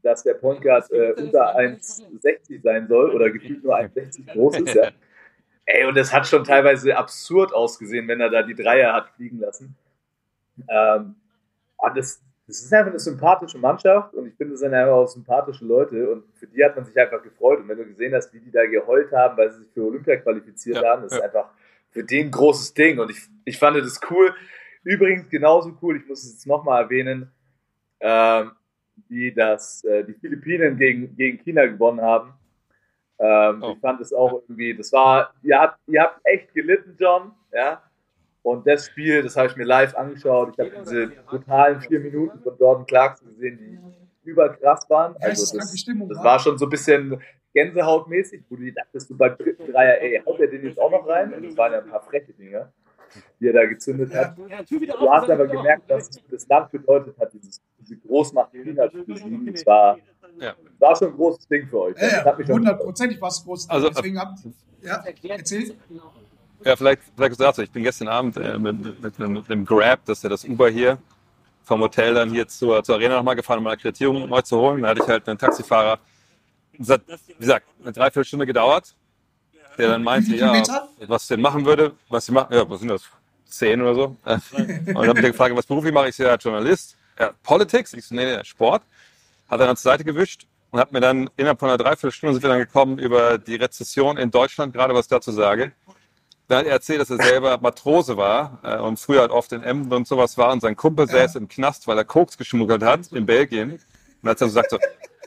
dass 0.02 0.24
der 0.24 0.34
Point 0.34 0.60
Guard 0.60 0.90
äh, 0.90 1.12
unter 1.12 1.56
1,60 1.56 2.60
sein 2.62 2.88
soll 2.88 3.10
oder 3.12 3.30
gefühlt 3.30 3.62
nur 3.62 3.76
1,60 3.76 4.32
groß 4.32 4.60
ist, 4.60 4.74
ja. 4.74 4.90
Ey, 5.64 5.84
und 5.84 5.96
das 5.96 6.12
hat 6.12 6.26
schon 6.26 6.44
teilweise 6.44 6.96
absurd 6.96 7.54
ausgesehen, 7.54 8.08
wenn 8.08 8.20
er 8.20 8.30
da 8.30 8.42
die 8.42 8.54
Dreier 8.54 8.92
hat 8.92 9.10
fliegen 9.10 9.38
lassen. 9.38 9.76
Ähm, 10.68 11.14
und 11.76 11.96
das, 11.96 12.22
das 12.46 12.62
ist 12.62 12.72
einfach 12.72 12.90
eine 12.90 12.98
sympathische 12.98 13.58
Mannschaft 13.58 14.14
und 14.14 14.26
ich 14.26 14.34
finde, 14.34 14.54
es 14.54 14.60
sind 14.60 14.74
einfach 14.74 14.92
auch 14.92 15.06
sympathische 15.06 15.64
Leute 15.64 16.10
und 16.10 16.24
für 16.34 16.46
die 16.46 16.64
hat 16.64 16.76
man 16.76 16.84
sich 16.84 16.98
einfach 16.98 17.22
gefreut. 17.22 17.60
Und 17.60 17.68
wenn 17.68 17.78
du 17.78 17.86
gesehen 17.86 18.14
hast, 18.14 18.32
wie 18.34 18.40
die 18.40 18.50
da 18.50 18.66
geheult 18.66 19.12
haben, 19.12 19.36
weil 19.36 19.50
sie 19.50 19.60
sich 19.60 19.68
für 19.72 19.84
Olympia 19.84 20.16
qualifiziert 20.16 20.82
Ja, 20.82 20.90
haben, 20.90 21.04
ist 21.04 21.14
ja. 21.14 21.22
einfach 21.22 21.50
für 21.90 22.04
den 22.04 22.26
ein 22.26 22.30
großes 22.30 22.74
Ding. 22.74 22.98
Und 22.98 23.10
ich, 23.10 23.20
ich 23.44 23.58
fand 23.58 23.76
das 23.76 24.00
cool. 24.10 24.34
Übrigens 24.84 25.28
genauso 25.28 25.76
cool, 25.80 25.96
ich 25.96 26.06
muss 26.06 26.24
es 26.24 26.32
jetzt 26.32 26.46
nochmal 26.46 26.82
erwähnen, 26.82 27.30
ähm, 28.00 28.52
wie 29.08 29.32
das 29.32 29.84
äh, 29.84 30.04
die 30.04 30.14
Philippinen 30.14 30.76
gegen, 30.76 31.14
gegen 31.16 31.38
China 31.38 31.66
gewonnen 31.66 32.00
haben. 32.00 32.34
Ähm, 33.22 33.62
Oh. 33.62 33.72
Ich 33.72 33.78
fand 33.78 34.00
es 34.00 34.12
auch 34.12 34.42
irgendwie, 34.42 34.74
das 34.76 34.92
war, 34.92 35.32
ihr 35.42 35.58
habt, 35.58 35.78
ihr 35.86 36.02
habt 36.02 36.20
echt 36.24 36.52
gelitten, 36.52 36.96
John, 36.98 37.32
ja. 37.52 37.80
Und 38.42 38.66
das 38.66 38.86
Spiel, 38.86 39.22
das 39.22 39.36
habe 39.36 39.46
ich 39.46 39.56
mir 39.56 39.64
live 39.64 39.94
angeschaut. 39.94 40.52
Ich 40.52 40.58
habe 40.58 40.72
diese 40.80 41.06
brutalen 41.26 41.80
vier 41.80 42.00
Minuten 42.00 42.40
von 42.40 42.58
Jordan 42.58 42.84
Clarkson 42.86 43.28
gesehen, 43.28 43.58
die 44.24 44.28
überkrass 44.28 44.90
waren. 44.90 45.14
Also 45.20 45.56
das, 45.56 45.78
Stimmung, 45.78 46.08
das 46.08 46.18
wa? 46.18 46.24
war 46.24 46.38
schon 46.40 46.58
so 46.58 46.66
ein 46.66 46.70
bisschen 46.70 47.22
Gänsehautmäßig, 47.54 48.42
wo 48.48 48.56
du 48.56 48.62
dir 48.62 48.74
dachtest, 48.74 49.10
du 49.10 49.16
beim 49.16 49.36
dritten 49.36 49.70
Dreier, 49.70 50.00
ey, 50.00 50.20
haut 50.26 50.40
er 50.40 50.48
den 50.48 50.64
jetzt 50.64 50.80
auch 50.80 50.90
noch 50.90 51.06
rein? 51.06 51.32
Und 51.32 51.44
das 51.44 51.56
waren 51.56 51.72
ja 51.72 51.78
ein 51.78 51.86
paar 51.86 52.02
freche 52.02 52.32
Dinger, 52.32 52.72
die 53.38 53.46
er 53.46 53.52
da 53.52 53.64
gezündet 53.66 54.12
hat. 54.12 54.36
Du 54.36 55.10
hast 55.10 55.30
aber 55.30 55.46
gemerkt, 55.46 55.88
dass 55.88 56.08
es 56.08 56.18
für 56.18 56.30
das 56.32 56.48
Land 56.48 56.72
bedeutet 56.72 57.16
hat, 57.20 57.32
dieses, 57.32 57.60
diese 57.78 57.96
Großmacht 57.98 58.52
China 58.52 58.90
zu 58.90 59.04
besiegen. 59.04 59.52
Das 59.52 59.64
war, 59.66 59.98
Ja. 60.40 60.54
war 60.78 60.96
schon 60.96 61.08
ein 61.08 61.16
großes 61.16 61.46
Ding 61.48 61.68
für 61.68 61.80
euch. 61.80 61.96
Hundertprozentig 62.48 63.20
war 63.20 63.28
es 63.28 63.42
groß. 63.44 63.68
Also, 63.70 63.88
Deswegen 63.90 64.18
habt 64.18 64.38
ja, 64.82 65.04
erzähl. 65.28 65.74
Ja, 66.64 66.76
vielleicht, 66.76 67.02
vielleicht 67.16 67.40
du, 67.58 67.62
ich 67.62 67.70
bin 67.70 67.82
gestern 67.82 68.08
Abend 68.08 68.36
äh, 68.36 68.58
mit, 68.58 69.02
mit, 69.02 69.18
einem- 69.18 69.32
mit 69.34 69.50
einem 69.50 69.64
Grab, 69.64 70.00
das 70.04 70.18
ist 70.18 70.24
ja 70.24 70.30
das 70.30 70.44
Uber 70.44 70.68
hier, 70.70 70.98
vom 71.64 71.80
Hotel 71.80 72.14
dann 72.14 72.30
hier 72.30 72.46
zur, 72.46 72.82
zur 72.84 72.96
Arena 72.96 73.16
nochmal 73.16 73.36
gefahren, 73.36 73.58
um 73.58 73.64
meine 73.64 73.74
Akkreditierung 73.74 74.28
neu 74.28 74.42
zu 74.42 74.56
holen. 74.58 74.82
Da 74.82 74.88
hatte 74.90 75.02
ich 75.02 75.08
halt 75.08 75.28
einen 75.28 75.38
Taxifahrer. 75.38 75.98
Das 76.78 76.88
hat, 76.90 77.02
wie 77.28 77.34
gesagt, 77.34 77.66
eine 77.82 77.92
Dreiviertelstunde 77.92 78.46
gedauert, 78.46 78.94
der 79.78 79.88
dann 79.88 80.02
meinte, 80.02 80.34
ja, 80.36 80.52
was 81.06 81.22
ich 81.22 81.28
denn 81.28 81.40
machen 81.40 81.64
würde, 81.64 81.92
was 82.08 82.28
ich 82.28 82.34
machen, 82.34 82.54
ja, 82.54 82.68
was 82.68 82.80
sind 82.80 82.88
das? 82.88 83.02
Zehn 83.44 83.82
oder 83.82 83.94
so. 83.94 84.04
Und 84.24 84.94
dann 84.94 85.08
habe 85.08 85.18
ich 85.20 85.26
gefragt, 85.26 85.54
was 85.54 85.66
beruflich 85.66 85.92
mache 85.92 86.04
ich? 86.06 86.10
Ich 86.10 86.16
so, 86.16 86.22
ja, 86.24 86.36
Journalist. 86.36 86.96
Ja, 87.18 87.32
Politics? 87.42 87.92
Ich 87.92 88.06
so, 88.06 88.14
nee, 88.14 88.36
nee, 88.36 88.44
Sport. 88.44 88.82
Hat 89.52 89.60
er 89.60 89.66
dann 89.66 89.76
zur 89.76 89.92
Seite 89.92 90.02
gewischt 90.02 90.46
und 90.70 90.80
hat 90.80 90.92
mir 90.92 91.00
dann 91.00 91.28
innerhalb 91.36 91.60
von 91.60 91.68
einer 91.68 91.76
Dreiviertelstunde 91.76 92.32
sind 92.32 92.42
wir 92.42 92.48
dann 92.48 92.58
gekommen 92.58 92.98
über 92.98 93.36
die 93.36 93.56
Rezession 93.56 94.16
in 94.16 94.30
Deutschland, 94.30 94.72
gerade 94.72 94.94
was 94.94 95.04
ich 95.04 95.10
dazu 95.10 95.30
sage 95.30 95.72
Da 96.48 96.56
hat 96.60 96.64
er 96.64 96.72
erzählt, 96.72 97.02
dass 97.02 97.10
er 97.10 97.18
selber 97.22 97.58
Matrose 97.60 98.16
war 98.16 98.60
äh, 98.62 98.78
und 98.78 98.98
früher 98.98 99.20
halt 99.20 99.30
oft 99.30 99.52
in 99.52 99.62
Emden 99.62 99.92
und 99.92 100.08
sowas 100.08 100.38
war 100.38 100.52
und 100.54 100.60
sein 100.62 100.74
Kumpel 100.74 101.06
säß 101.06 101.34
im 101.34 101.48
Knast, 101.48 101.86
weil 101.86 101.98
er 101.98 102.04
Koks 102.06 102.38
geschmuggelt 102.38 102.82
hat 102.82 103.12
in 103.12 103.26
Belgien. 103.26 103.72
Und 104.22 104.28
hat 104.30 104.40
er 104.40 104.48
so 104.48 104.54
gesagt 104.58 104.70
so, 104.70 104.78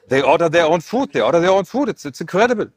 they 0.10 0.24
order 0.24 0.50
their 0.52 0.68
own 0.72 0.82
food, 0.82 1.12
they 1.12 1.22
order 1.22 1.40
their 1.40 1.54
own 1.54 1.64
food, 1.66 1.88
it's, 1.90 2.04
it's 2.04 2.20
incredible. 2.20 2.72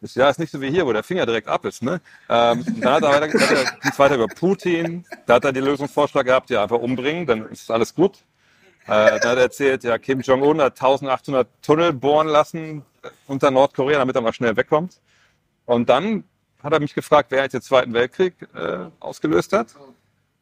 Ich 0.00 0.14
ja, 0.14 0.30
ist 0.30 0.38
nicht 0.38 0.52
so 0.52 0.60
wie 0.62 0.70
hier, 0.70 0.86
wo 0.86 0.92
der 0.94 1.02
Finger 1.02 1.26
direkt 1.26 1.48
ab 1.48 1.66
ist. 1.66 1.82
Ne? 1.82 2.00
Ähm, 2.30 2.64
da 2.80 2.94
hat 2.94 3.02
er, 3.02 3.10
weiter- 3.10 3.38
hat 3.40 3.50
er 3.84 3.98
weiter 3.98 4.14
über 4.14 4.26
Putin. 4.28 5.04
Da 5.26 5.34
hat 5.34 5.44
er 5.44 5.52
die 5.52 5.60
Lösungsvorschlag 5.60 6.24
gehabt, 6.24 6.48
ja, 6.48 6.62
einfach 6.62 6.78
umbringen, 6.78 7.26
dann 7.26 7.46
ist 7.50 7.70
alles 7.70 7.94
gut. 7.94 8.24
Äh, 8.86 9.18
da 9.18 9.30
hat 9.30 9.38
er 9.38 9.38
erzählt, 9.38 9.84
ja, 9.84 9.96
Kim 9.98 10.20
Jong-un 10.20 10.60
hat 10.60 10.74
1800 10.74 11.48
Tunnel 11.62 11.92
bohren 11.92 12.28
lassen 12.28 12.84
unter 13.26 13.50
Nordkorea, 13.50 13.98
damit 13.98 14.14
er 14.14 14.22
mal 14.22 14.32
schnell 14.32 14.56
wegkommt. 14.56 15.00
Und 15.64 15.88
dann 15.88 16.24
hat 16.62 16.72
er 16.72 16.80
mich 16.80 16.94
gefragt, 16.94 17.30
wer 17.30 17.42
jetzt 17.42 17.52
den 17.52 17.62
Zweiten 17.62 17.94
Weltkrieg 17.94 18.34
äh, 18.54 18.86
ausgelöst 19.00 19.52
hat. 19.52 19.74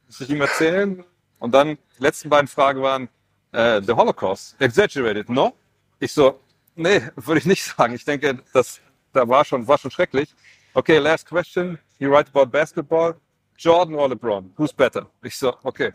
Muss 0.07 0.21
ich 0.21 0.31
ihm 0.31 0.41
erzählen? 0.41 1.05
Und 1.39 1.53
dann, 1.53 1.79
die 1.99 2.03
letzten 2.03 2.29
beiden 2.31 2.49
Fragen 2.49 2.83
waren, 2.83 3.09
äh, 3.53 3.81
the 3.83 3.93
Holocaust, 3.93 4.61
exaggerated, 4.61 5.29
no? 5.29 5.55
Ich 6.01 6.13
so, 6.13 6.41
nee, 6.75 7.01
würde 7.17 7.39
ich 7.39 7.47
nicht 7.47 7.65
sagen. 7.65 7.95
Ich 7.95 8.05
denke, 8.05 8.41
das, 8.53 8.81
da 9.13 9.29
war 9.29 9.45
schon, 9.45 9.67
war 9.69 9.79
schon 9.79 9.91
schrecklich. 9.91 10.35
Okay, 10.75 10.99
last 10.99 11.29
question. 11.29 11.79
You 11.99 12.11
write 12.11 12.31
about 12.35 12.47
basketball. 12.47 13.15
Jordan 13.57 13.95
or 13.95 14.09
LeBron? 14.09 14.51
Who's 14.57 14.73
better? 14.73 15.07
Ich 15.23 15.37
so, 15.37 15.55
okay. 15.63 15.93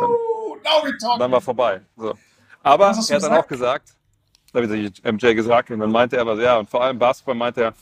Ja, 0.00 0.06
now 0.64 0.82
we 0.82 0.96
talk. 0.98 1.18
dann 1.18 1.30
war 1.30 1.40
vorbei. 1.40 1.80
So. 1.96 2.14
Aber 2.62 2.86
er 2.86 2.90
hat 2.90 2.96
dann 2.96 3.16
gesagt? 3.16 3.44
auch 3.44 3.46
gesagt, 3.46 3.88
da 4.52 4.62
habe 4.62 4.76
ich 4.76 5.02
MJ 5.02 5.34
gesagt, 5.34 5.70
und 5.70 5.80
dann 5.80 5.90
meinte 5.90 6.16
er 6.16 6.22
aber, 6.22 6.40
ja, 6.40 6.56
und 6.56 6.70
vor 6.70 6.82
allem 6.82 6.98
Basketball 6.98 7.34
meinte 7.34 7.62
er, 7.62 7.74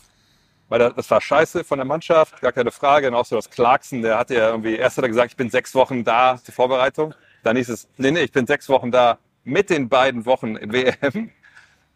weil 0.69 0.81
er, 0.81 0.89
das 0.91 1.09
war 1.11 1.21
scheiße 1.21 1.63
von 1.63 1.77
der 1.77 1.85
Mannschaft, 1.85 2.41
gar 2.41 2.51
keine 2.51 2.71
Frage. 2.71 3.07
Und 3.07 3.13
auch 3.13 3.25
so 3.25 3.35
das 3.35 3.49
Clarkson, 3.49 4.01
der 4.01 4.17
hatte 4.17 4.35
ja 4.35 4.49
irgendwie, 4.49 4.75
erst 4.75 4.97
hat 4.97 5.05
er 5.05 5.09
gesagt, 5.09 5.31
ich 5.31 5.37
bin 5.37 5.49
sechs 5.49 5.75
Wochen 5.75 6.03
da 6.03 6.39
zur 6.43 6.53
Vorbereitung. 6.53 7.13
Dann 7.43 7.57
hieß 7.57 7.69
es, 7.69 7.87
nee, 7.97 8.11
nee, 8.11 8.21
ich 8.21 8.31
bin 8.31 8.47
sechs 8.47 8.67
Wochen 8.69 8.91
da 8.91 9.19
mit 9.43 9.69
den 9.69 9.87
beiden 9.89 10.25
Wochen 10.25 10.55
in 10.55 10.73
WM. 10.73 11.31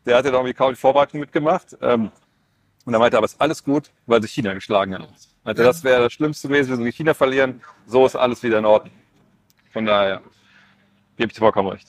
Der 0.06 0.18
hat 0.18 0.26
ja 0.26 0.32
irgendwie 0.32 0.54
kaum 0.54 0.74
die 0.74 0.80
Vorbereitung 0.80 1.20
mitgemacht. 1.20 1.76
Ähm, 1.82 2.12
und 2.86 2.94
er 2.94 3.00
meinte, 3.00 3.18
aber 3.18 3.26
ist 3.26 3.42
alles 3.42 3.64
gut, 3.64 3.90
weil 4.06 4.22
sich 4.22 4.32
China 4.32 4.54
geschlagen 4.54 4.94
hat. 4.94 5.10
Meinte, 5.44 5.64
das 5.64 5.84
wäre 5.84 6.04
das 6.04 6.14
Schlimmste 6.14 6.48
gewesen, 6.48 6.78
wenn 6.78 6.84
sie 6.84 6.92
China 6.92 7.14
verlieren. 7.14 7.62
So 7.86 8.06
ist 8.06 8.16
alles 8.16 8.44
wieder 8.44 8.60
in 8.60 8.66
Ordnung. 8.66 8.94
Von 9.74 9.86
daher 9.86 10.22
gebe 11.18 11.28
ich 11.28 11.34
dir 11.34 11.39
vollkommen 11.39 11.70
recht. 11.70 11.88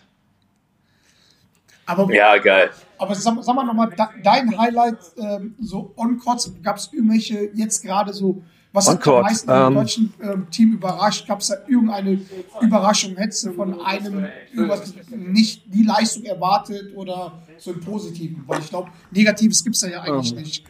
Aber, 1.86 2.12
Ja, 2.12 2.36
geil. 2.36 2.70
aber 2.98 3.14
sag, 3.14 3.42
sag 3.42 3.54
mal 3.54 3.64
nochmal, 3.64 3.90
dein 4.22 4.58
Highlight 4.58 4.98
ähm, 5.16 5.54
so 5.60 5.92
on-court, 5.96 6.50
gab 6.62 6.76
es 6.76 6.92
irgendwelche 6.92 7.48
jetzt 7.54 7.82
gerade 7.82 8.12
so, 8.12 8.42
was 8.72 8.86
hat 8.88 9.06
am 9.08 9.22
meisten 9.22 9.50
im 9.50 9.56
ähm, 9.56 9.74
deutschen 9.74 10.14
ähm, 10.22 10.50
Team 10.50 10.72
überrascht? 10.74 11.26
Gab 11.26 11.40
es 11.40 11.48
da 11.48 11.54
irgendeine 11.66 12.20
Überraschung? 12.60 13.16
Hättest 13.16 13.46
du 13.46 13.52
von 13.54 13.80
einem 13.80 14.26
irgendwas 14.52 14.92
nicht 15.10 15.62
die 15.66 15.84
Leistung 15.84 16.24
erwartet 16.24 16.94
oder 16.94 17.32
so 17.56 17.72
im 17.72 17.80
Positiven? 17.80 18.44
Weil 18.46 18.60
ich 18.60 18.68
glaube, 18.68 18.90
Negatives 19.10 19.64
gibt 19.64 19.76
es 19.76 19.80
da 19.80 19.88
ja 19.88 20.02
eigentlich 20.02 20.32
Ähm. 20.32 20.38
nicht. 20.40 20.64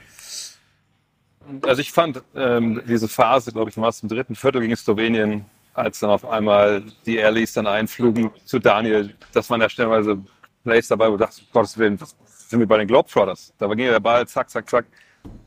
Also 1.63 1.81
ich 1.81 1.91
fand 1.91 2.23
ähm, 2.37 2.83
diese 2.87 3.09
Phase, 3.09 3.51
glaube 3.53 3.71
ich, 3.71 3.77
war 3.79 3.89
es 3.89 4.03
im 4.03 4.09
dritten 4.09 4.37
Viertel 4.37 4.61
gegen 4.61 4.77
Slowenien, 4.77 5.45
als 5.79 6.01
dann 6.01 6.11
auf 6.11 6.25
einmal 6.25 6.83
die 7.07 7.17
Airleys 7.17 7.53
dann 7.53 7.67
einflogen 7.67 8.31
zu 8.45 8.59
Daniel. 8.59 9.15
Das 9.33 9.49
waren 9.51 9.61
ja 9.61 9.69
stellenweise 9.69 10.19
Plays 10.65 10.89
dabei, 10.89 11.09
wo 11.09 11.13
du 11.13 11.19
dachtest, 11.19 11.51
Gottes 11.53 11.79
Willen, 11.79 12.01
was 12.01 12.17
sind 12.27 12.61
wir 12.61 12.67
bei 12.67 12.79
den 12.79 12.89
Globetrotters? 12.89 13.55
Da 13.59 13.67
ging 13.69 13.87
ja 13.87 13.93
der 13.93 14.01
Ball, 14.01 14.27
zack, 14.27 14.51
zack, 14.51 14.69
zack. 14.69 14.87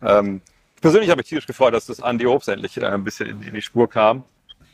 Ähm, 0.02 0.42
persönlich 0.82 1.10
habe 1.10 1.22
ich 1.22 1.28
tierisch 1.28 1.48
gefreut, 1.48 1.74
dass 1.74 1.86
das 1.86 2.00
Andy 2.00 2.26
Obst 2.26 2.50
endlich 2.50 2.78
äh, 2.78 2.86
ein 2.86 3.04
bisschen 3.04 3.28
in, 3.28 3.42
in 3.42 3.54
die 3.54 3.62
Spur 3.62 3.90
kam 3.90 4.24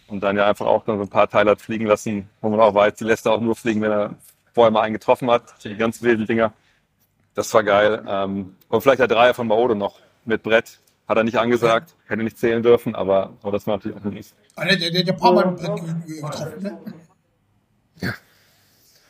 und 0.08 0.22
dann 0.22 0.38
ja 0.38 0.48
einfach 0.48 0.66
auch 0.66 0.86
dann 0.86 0.98
so 0.98 1.04
ein 1.04 1.10
paar 1.10 1.30
Teile 1.30 1.52
hat 1.52 1.62
fliegen 1.62 1.86
lassen, 1.86 2.30
wo 2.42 2.50
man 2.50 2.60
auch 2.60 2.74
weiß, 2.74 2.96
die 2.96 3.04
lässt 3.04 3.26
er 3.26 3.34
auch 3.34 3.42
nur 3.42 3.56
fliegen, 3.56 3.82
wenn 3.82 3.92
er 3.92 4.16
vorher 4.54 4.72
mal 4.72 4.82
einen 4.82 4.94
getroffen 4.94 5.30
hat. 5.30 5.64
Die 5.64 5.76
ganz 5.76 6.02
wilden 6.02 6.26
Dinger. 6.26 6.54
Das 7.36 7.54
war 7.54 7.64
geil. 7.64 8.04
Ähm, 8.08 8.56
und 8.70 8.82
vielleicht 8.82 9.00
der 9.00 9.08
Dreier 9.08 9.34
von 9.34 9.48
Maodo 9.48 9.76
noch 9.76 10.00
mit 10.26 10.44
Brett. 10.44 10.80
Hat 11.08 11.18
er 11.18 11.24
nicht 11.24 11.38
angesagt, 11.38 11.96
hätte 12.08 12.24
nicht 12.24 12.38
zählen 12.38 12.62
dürfen, 12.62 12.94
aber, 12.94 13.34
aber 13.42 13.52
das 13.54 13.66
war 13.66 13.78
natürlich 13.78 13.98
auch 13.98 14.04
ein 14.04 14.26
Aber 14.56 14.66
Der, 14.66 14.76
der, 14.76 14.92
der, 14.92 15.04
der 15.04 15.14
paar 15.14 15.34
Mal 15.34 15.46
ein 15.46 15.56
getroffen, 15.56 16.62
ne? 16.62 16.80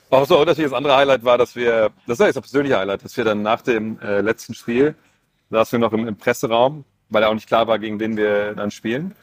Auch 0.09 0.25
so, 0.25 0.43
natürlich 0.43 0.69
das 0.69 0.77
andere 0.77 0.95
Highlight 0.95 1.25
war, 1.25 1.37
dass 1.37 1.55
wir, 1.55 1.91
das 2.05 2.19
war 2.19 2.27
jetzt 2.27 2.37
das 2.37 2.43
persönliche 2.43 2.77
Highlight, 2.77 3.03
dass 3.03 3.17
wir 3.17 3.25
dann 3.25 3.41
nach 3.41 3.61
dem 3.61 3.99
äh, 3.99 4.21
letzten 4.21 4.53
Spiel 4.53 4.95
saßen 5.49 5.79
wir 5.79 5.85
noch 5.85 5.93
im, 5.93 6.07
im 6.07 6.15
Presseraum, 6.15 6.85
weil 7.09 7.23
ja 7.23 7.29
auch 7.29 7.33
nicht 7.33 7.47
klar 7.47 7.67
war, 7.67 7.79
gegen 7.79 7.99
wen 7.99 8.15
wir 8.15 8.53
dann 8.53 8.71
spielen. 8.71 9.15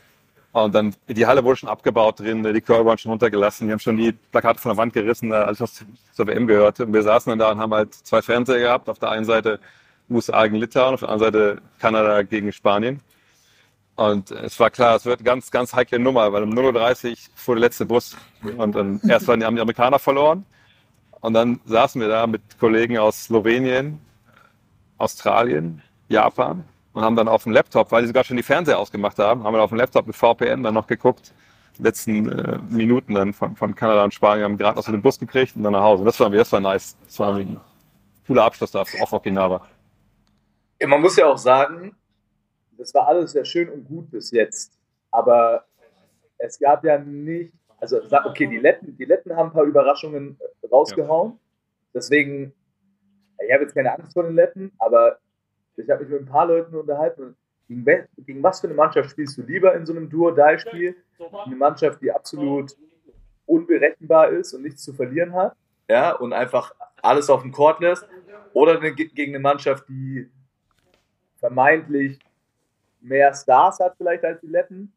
Und 0.53 0.75
dann, 0.75 0.95
die 1.09 1.27
Halle 1.27 1.43
wurde 1.43 1.57
schon 1.57 1.69
abgebaut 1.69 2.21
drin, 2.21 2.45
die 2.45 2.61
Körper 2.61 2.87
waren 2.87 2.99
schon 2.99 3.11
runtergelassen, 3.11 3.67
die 3.67 3.73
haben 3.73 3.81
schon 3.81 3.97
die 3.97 4.13
Plakate 4.13 4.61
von 4.61 4.71
der 4.71 4.77
Wand 4.77 4.93
gerissen, 4.93 5.33
als 5.33 5.61
was 5.61 5.85
zur 6.13 6.27
WM 6.27 6.47
gehörte. 6.47 6.87
Und 6.87 6.93
wir 6.93 7.03
saßen 7.03 7.31
dann 7.31 7.39
da 7.39 7.51
und 7.51 7.59
haben 7.59 7.75
halt 7.75 7.93
zwei 7.93 8.23
Fernseher 8.23 8.61
gehabt. 8.61 8.89
Auf 8.89 9.01
der 9.01 9.11
einen 9.11 9.25
Seite 9.25 9.59
USA 10.11 10.45
gegen 10.47 10.57
Litauen, 10.57 10.95
auf 10.95 11.01
der 11.01 11.09
anderen 11.09 11.33
Seite 11.33 11.63
Kanada 11.79 12.23
gegen 12.23 12.53
Spanien. 12.53 13.01
Und 13.97 14.31
es 14.33 14.59
war 14.59 14.71
klar, 14.71 14.97
es 14.97 15.05
wird 15.05 15.25
ganz, 15.25 15.51
ganz 15.51 15.73
heikle 15.73 15.99
Nummer, 15.99 16.33
weil 16.33 16.43
um 16.43 16.51
0.30 16.51 17.11
Uhr 17.11 17.17
fuhr 17.35 17.55
der 17.55 17.63
letzte 17.63 17.87
Bus. 17.87 18.17
Und 18.57 18.75
dann 18.75 19.01
erst 19.09 19.29
waren 19.29 19.41
die, 19.41 19.47
Amerikaner 19.47 19.99
verloren. 19.99 20.45
Und 21.21 21.35
dann 21.35 21.61
saßen 21.65 22.01
wir 22.01 22.09
da 22.09 22.27
mit 22.27 22.43
Kollegen 22.59 22.99
aus 22.99 23.25
Slowenien, 23.25 24.01
Australien, 24.99 25.81
Japan 26.09 26.65
und 26.93 27.03
haben 27.03 27.17
dann 27.17 27.29
auf 27.29 27.45
dem 27.45 27.53
Laptop, 27.53 27.91
weil 27.93 28.03
die 28.03 28.09
sogar 28.09 28.25
schon 28.25 28.37
die 28.37 28.43
Fernseher 28.43 28.79
ausgemacht 28.79 29.19
haben, 29.19 29.45
haben 29.45 29.55
wir 29.55 29.63
auf 29.63 29.71
dem 29.71 29.79
Laptop 29.79 30.07
mit 30.07 30.17
VPN 30.17 30.63
dann 30.63 30.75
noch 30.75 30.87
geguckt. 30.87 31.33
Die 31.79 31.83
letzten 31.83 32.31
äh, 32.31 32.59
Minuten 32.69 33.15
dann 33.15 33.33
von, 33.33 33.57
von 33.57 33.75
Kanada 33.75 34.05
und 34.05 34.15
Spanien 34.15 34.45
haben 34.45 34.59
gerade 34.59 34.79
aus 34.79 34.85
dem 34.85 35.03
Bus 35.03 35.19
gekriegt 35.19 35.57
und 35.57 35.65
dann 35.65 35.73
nach 35.73 35.83
Hause. 35.83 36.05
Das 36.05 36.21
war, 36.21 36.31
das 36.31 36.53
war 36.53 36.61
nice. 36.61 36.97
Das 37.05 37.19
war 37.19 37.35
ein 37.35 37.59
cooler 38.27 38.45
Abschluss 38.45 38.71
da 38.71 38.83
auf 38.83 39.13
Okinawa. 39.13 39.57
Ja, 39.57 39.74
Man 40.87 41.01
muss 41.01 41.17
ja 41.17 41.27
auch 41.27 41.39
sagen, 41.39 41.97
das 42.77 42.93
war 42.95 43.07
alles 43.09 43.33
sehr 43.33 43.45
schön 43.45 43.69
und 43.69 43.85
gut 43.85 44.11
bis 44.11 44.31
jetzt. 44.31 44.79
Aber 45.11 45.65
es 46.39 46.59
gab 46.59 46.85
ja 46.85 46.99
nicht, 46.99 47.53
also 47.79 48.01
okay, 48.25 48.47
die 48.47 48.59
Letten, 48.59 48.97
die 48.97 49.05
Letten 49.05 49.35
haben 49.35 49.51
ein 49.51 49.53
paar 49.53 49.65
Überraschungen 49.65 50.39
äh, 50.41 50.67
rausgehauen. 50.67 51.39
Deswegen, 51.93 52.53
ich 53.45 53.53
habe 53.53 53.63
jetzt 53.63 53.75
keine 53.75 53.93
Angst 53.93 54.13
vor 54.13 54.25
den 54.25 54.35
Letten, 54.35 54.73
aber 54.79 55.19
ich 55.77 55.89
habe 55.89 56.03
mich 56.03 56.13
mit 56.13 56.23
ein 56.23 56.27
paar 56.27 56.47
Leuten 56.47 56.75
unterhalten. 56.75 57.37
Gegen, 57.69 58.43
was 58.43 58.61
für 58.61 58.67
eine 58.67 58.77
Mannschaft 58.77 59.11
spielst 59.11 59.39
du 59.39 59.43
lieber 59.43 59.75
in 59.75 59.87
so 59.87 59.93
einem 59.93 60.11
Duo-Die-Spiel? 60.11 60.97
Eine 61.47 61.57
Mannschaft, 61.57 62.03
die 62.03 62.13
absolut 62.13 62.77
unberechenbar 63.47 64.31
ist 64.31 64.53
und 64.55 64.63
nichts 64.63 64.83
zu 64.83 64.93
verlieren 64.93 65.33
hat, 65.35 65.55
ja, 65.89 66.13
und 66.13 66.33
einfach 66.33 66.75
alles 67.03 67.29
auf 67.29 67.43
dem 67.43 67.53
Court 67.53 67.81
lässt, 67.81 68.07
oder 68.53 68.79
gegen 68.79 69.35
eine 69.35 69.41
Mannschaft, 69.41 69.89
die 69.89 70.31
vermeintlich 71.45 72.19
mehr 73.03 73.35
Stars 73.35 73.79
hat 73.79 73.95
vielleicht 73.99 74.25
als 74.25 74.41
die 74.41 74.47
Letten. 74.47 74.91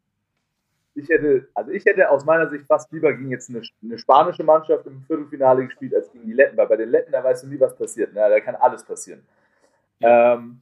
Ich 0.95 1.09
hätte, 1.09 1.49
also 1.53 1.71
ich 1.71 1.83
hätte 1.83 2.09
aus 2.09 2.23
meiner 2.23 2.49
Sicht 2.49 2.65
fast 2.67 2.89
lieber 2.93 3.11
gegen 3.11 3.29
jetzt 3.29 3.49
eine, 3.49 3.61
eine 3.83 3.97
spanische 3.97 4.45
Mannschaft 4.45 4.87
im 4.87 5.03
Viertelfinale 5.03 5.65
gespielt 5.65 5.93
als 5.93 6.09
gegen 6.09 6.25
die 6.25 6.33
Letten, 6.33 6.55
weil 6.55 6.67
bei 6.67 6.77
den 6.77 6.89
Letten, 6.89 7.11
da 7.11 7.21
weißt 7.21 7.43
du 7.43 7.47
nie, 7.47 7.59
was 7.59 7.75
passiert. 7.75 8.13
Ne? 8.13 8.21
Da 8.21 8.39
kann 8.39 8.55
alles 8.55 8.83
passieren. 8.85 9.21
Ähm, 9.99 10.61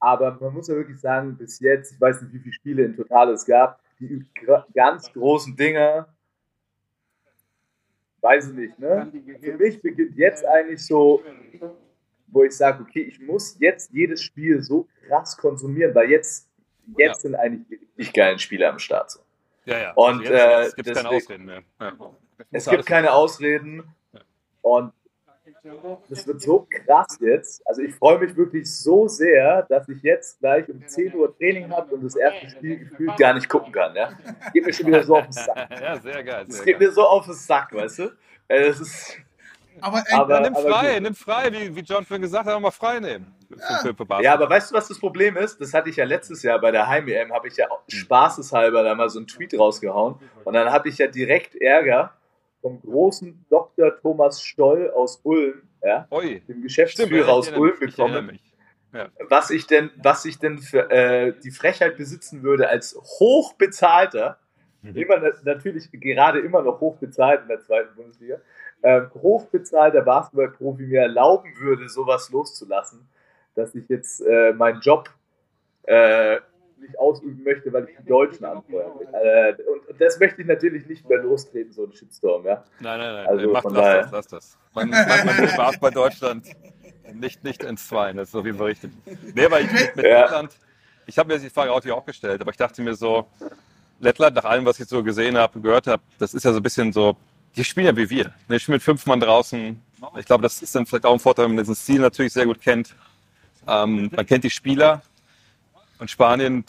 aber 0.00 0.38
man 0.40 0.54
muss 0.54 0.68
ja 0.68 0.74
wirklich 0.74 0.98
sagen, 0.98 1.36
bis 1.36 1.60
jetzt, 1.60 1.92
ich 1.92 2.00
weiß 2.00 2.22
nicht, 2.22 2.32
wie 2.32 2.38
viele 2.38 2.54
Spiele 2.54 2.84
in 2.84 2.96
total 2.96 3.30
es 3.30 3.44
gab, 3.44 3.80
die 4.00 4.24
ganz 4.74 5.12
großen 5.12 5.54
Dinger, 5.54 6.08
weiß 8.22 8.48
ich 8.48 8.54
nicht, 8.54 8.78
ne? 8.78 9.12
Für 9.42 9.56
mich 9.58 9.82
beginnt 9.82 10.16
jetzt 10.16 10.46
eigentlich 10.46 10.84
so, 10.84 11.22
wo 12.34 12.44
ich 12.44 12.56
sage, 12.56 12.82
okay, 12.82 13.02
ich 13.02 13.20
muss 13.20 13.56
jetzt 13.60 13.92
jedes 13.92 14.22
Spiel 14.22 14.60
so 14.62 14.86
krass 15.06 15.36
konsumieren, 15.36 15.94
weil 15.94 16.10
jetzt, 16.10 16.48
jetzt 16.98 16.98
Ja. 16.98 17.14
sind 17.14 17.34
eigentlich 17.36 17.66
die 17.68 17.86
richtig 17.96 18.12
geilen 18.12 18.38
Spiele 18.38 18.68
am 18.68 18.78
Start. 18.78 19.10
So. 19.12 19.20
Ja, 19.64 19.78
ja. 19.78 19.92
Und, 19.94 20.22
jetzt, 20.22 20.30
äh, 20.32 20.70
gibt 20.76 20.88
es 20.88 20.96
keine 20.96 21.08
Ausreden 21.10 21.44
mehr. 21.46 21.62
Ja. 21.80 21.92
Es 22.50 22.68
gibt 22.68 22.86
keine 22.86 23.12
Ausreden 23.12 23.84
und 24.62 24.92
das 26.08 26.26
wird 26.26 26.42
so 26.42 26.66
krass 26.68 27.18
jetzt. 27.20 27.66
Also 27.66 27.82
ich 27.82 27.94
freue 27.94 28.18
mich 28.18 28.36
wirklich 28.36 28.70
so 28.70 29.08
sehr, 29.08 29.62
dass 29.62 29.88
ich 29.88 30.02
jetzt 30.02 30.38
gleich 30.40 30.68
um 30.68 30.86
10 30.86 31.14
Uhr 31.14 31.34
Training 31.38 31.70
habe 31.70 31.94
und 31.94 32.04
das 32.04 32.16
erste 32.16 32.50
Spiel 32.50 32.78
gefühlt 32.80 33.16
gar 33.16 33.32
nicht 33.34 33.48
gucken 33.48 33.72
kann. 33.72 33.94
Ja? 33.94 34.10
Geht 34.52 34.66
mir 34.66 34.72
schon 34.72 34.86
wieder 34.88 35.02
so 35.04 35.16
auf 35.16 35.24
den 35.24 35.32
Sack. 35.32 35.70
ja, 35.80 35.98
sehr 36.00 36.22
geil. 36.24 36.46
Es 36.48 36.62
geht 36.62 36.78
geil. 36.78 36.88
mir 36.88 36.92
so 36.92 37.02
auf 37.02 37.24
den 37.24 37.34
Sack, 37.34 37.72
weißt 37.72 37.98
du? 38.00 38.02
Äh, 38.48 38.66
Das 38.66 38.80
ist, 38.80 39.16
Aber, 39.80 39.98
ey, 40.06 40.14
Aber- 40.14 40.34
Ja, 40.34 40.40
nimm 40.40 40.54
frei, 40.54 40.92
gut. 40.94 41.02
nimm 41.02 41.14
frei, 41.14 41.52
wie, 41.52 41.76
wie 41.76 41.80
John 41.80 42.04
vorhin 42.04 42.22
gesagt 42.22 42.46
hat, 42.46 42.60
mal 42.60 42.70
frei 42.70 43.00
nehmen. 43.00 43.34
Für 43.82 43.94
ja, 44.22 44.32
aber 44.34 44.50
weißt 44.50 44.70
du, 44.70 44.74
was 44.74 44.88
das 44.88 44.98
Problem 44.98 45.36
ist? 45.36 45.60
Das 45.60 45.72
hatte 45.74 45.88
ich 45.88 45.96
ja 45.96 46.04
letztes 46.04 46.42
Jahr 46.42 46.58
bei 46.60 46.70
der 46.72 46.88
Heim-EM, 46.88 47.32
habe 47.32 47.46
ich 47.48 47.56
ja 47.56 47.68
spaßeshalber 47.88 48.82
da 48.82 48.94
mal 48.94 49.08
so 49.10 49.18
einen 49.20 49.26
Tweet 49.28 49.56
rausgehauen 49.58 50.16
und 50.44 50.54
dann 50.54 50.72
habe 50.72 50.88
ich 50.88 50.98
ja 50.98 51.06
direkt 51.06 51.54
Ärger 51.56 52.12
vom 52.60 52.80
großen 52.80 53.44
Dr. 53.50 53.96
Thomas 54.00 54.42
Stoll 54.42 54.90
aus 54.90 55.20
Ulm, 55.22 55.62
ja, 55.82 56.06
Oi. 56.10 56.40
dem 56.48 56.62
Geschäftsführer 56.62 57.28
aus 57.32 57.46
ich 57.48 57.52
erinnere 57.52 57.60
Ulm 57.70 57.78
mich, 57.80 57.88
ich 57.90 57.98
erinnere 57.98 58.22
bekommen. 58.22 58.40
Ja. 58.92 59.08
was 59.28 59.50
ich 59.50 59.66
denn, 59.66 59.90
was 60.02 60.24
ich 60.24 60.38
denn 60.38 60.58
für 60.58 60.90
äh, 60.90 61.34
die 61.42 61.50
Frechheit 61.50 61.96
besitzen 61.96 62.42
würde, 62.42 62.68
als 62.68 62.96
hochbezahlter, 63.20 64.38
Mhm. 64.82 64.96
immer 64.96 65.16
na- 65.18 65.30
natürlich 65.44 65.88
gerade 65.92 66.40
immer 66.40 66.60
noch 66.62 66.78
hochbezahlt 66.80 67.42
in 67.42 67.48
der 67.48 67.60
zweiten 67.62 67.94
Bundesliga, 67.96 68.36
ähm, 68.84 69.10
hochbezahlter 69.14 70.02
Basketballprofi 70.02 70.82
mir 70.84 71.00
erlauben 71.00 71.50
würde, 71.58 71.88
sowas 71.88 72.30
loszulassen, 72.30 73.08
dass 73.56 73.74
ich 73.74 73.88
jetzt 73.88 74.20
äh, 74.20 74.52
meinen 74.52 74.80
Job 74.80 75.08
äh, 75.84 76.36
nicht 76.78 76.98
ausüben 76.98 77.42
möchte, 77.42 77.72
weil 77.72 77.88
ich 77.88 77.96
die 77.96 78.06
Deutschen 78.06 78.44
anfeuern 78.44 78.92
will. 78.98 79.08
Äh, 79.12 79.54
und, 79.62 79.88
und 79.88 80.00
das 80.00 80.20
möchte 80.20 80.42
ich 80.42 80.46
natürlich 80.46 80.86
nicht 80.86 81.08
mehr 81.08 81.18
lostreten, 81.22 81.72
so 81.72 81.84
ein 81.84 81.92
Shitstorm, 81.92 82.44
ja. 82.44 82.62
Nein, 82.80 82.98
nein, 83.00 83.14
nein. 83.14 83.26
Also 83.26 83.50
Macht, 83.50 83.64
lass 83.64 83.72
daher. 83.74 84.02
das, 84.02 84.12
lass 84.12 84.26
das. 84.26 84.58
Man, 84.74 84.90
man, 84.90 85.26
man 85.26 85.48
Spaß 85.48 85.80
bei 85.80 85.90
Deutschland 85.90 86.46
nicht, 87.14 87.42
nicht 87.42 87.62
ins 87.64 87.88
Zweien, 87.88 88.18
das 88.18 88.28
ist 88.28 88.34
jeden 88.44 88.58
Fall 88.58 88.66
richtig. 88.68 88.90
Nee, 89.34 89.46
aber 89.46 89.60
ich, 89.60 89.72
mit, 89.72 89.96
mit 89.96 90.04
Ja. 90.04 90.22
Lettland, 90.22 90.58
ich 91.06 91.18
habe 91.18 91.32
mir 91.32 91.38
die 91.38 91.48
Frage 91.50 91.72
auch, 91.72 91.84
auch 91.86 92.04
gestellt, 92.04 92.40
aber 92.42 92.50
ich 92.50 92.56
dachte 92.58 92.82
mir 92.82 92.94
so, 92.94 93.26
Lettland, 94.00 94.36
nach 94.36 94.44
allem, 94.44 94.66
was 94.66 94.78
ich 94.78 94.88
so 94.88 95.02
gesehen 95.02 95.38
habe, 95.38 95.60
gehört 95.60 95.86
habe, 95.86 96.02
das 96.18 96.34
ist 96.34 96.44
ja 96.44 96.52
so 96.52 96.58
ein 96.58 96.62
bisschen 96.62 96.92
so, 96.92 97.16
die 97.56 97.64
spielen 97.64 97.86
ja 97.86 97.96
wie 97.96 98.08
wir. 98.10 98.32
Die 98.48 98.58
spielen 98.58 98.74
mit 98.76 98.82
fünf 98.82 99.06
Mann 99.06 99.20
draußen. 99.20 99.80
Ich 100.18 100.26
glaube, 100.26 100.42
das 100.42 100.60
ist 100.62 100.74
dann 100.74 100.86
vielleicht 100.86 101.06
auch 101.06 101.12
ein 101.12 101.18
Vorteil, 101.20 101.46
wenn 101.46 101.54
man 101.54 101.64
diesen 101.64 101.74
Stil 101.74 102.00
natürlich 102.00 102.32
sehr 102.32 102.46
gut 102.46 102.60
kennt. 102.60 102.94
Ähm, 103.66 104.10
man 104.14 104.26
kennt 104.26 104.44
die 104.44 104.50
Spieler. 104.50 105.02
Und 105.98 106.10
Spanien 106.10 106.64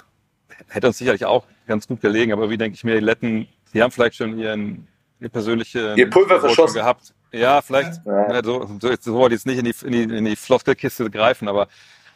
hätte 0.69 0.87
uns 0.87 0.97
sicherlich 0.97 1.25
auch 1.25 1.45
ganz 1.67 1.87
gut 1.87 2.01
gelegen, 2.01 2.31
aber 2.31 2.49
wie 2.49 2.57
denke 2.57 2.75
ich 2.75 2.83
mir, 2.83 2.95
die 2.95 3.03
Letten, 3.05 3.47
die 3.73 3.81
haben 3.81 3.91
vielleicht 3.91 4.15
schon 4.15 4.37
ihren, 4.39 4.87
ihr 5.19 5.29
persönlichen 5.29 5.97
Ihr 5.97 6.09
Pulver 6.09 6.39
verschossen. 6.39 6.75
gehabt. 6.75 7.13
Ja, 7.31 7.61
vielleicht, 7.61 8.05
Ja. 8.05 8.33
ja, 8.33 8.43
so, 8.43 8.69
so, 8.79 8.93
so 8.99 9.13
wollte 9.15 9.35
ich 9.35 9.43
jetzt 9.43 9.47
nicht 9.47 9.57
in 9.57 9.65
die, 9.91 9.97
in 9.97 10.09
die, 10.09 10.17
in 10.17 10.25
die 10.25 10.35
Floskelkiste 10.35 11.09
greifen, 11.09 11.47
aber 11.49 11.67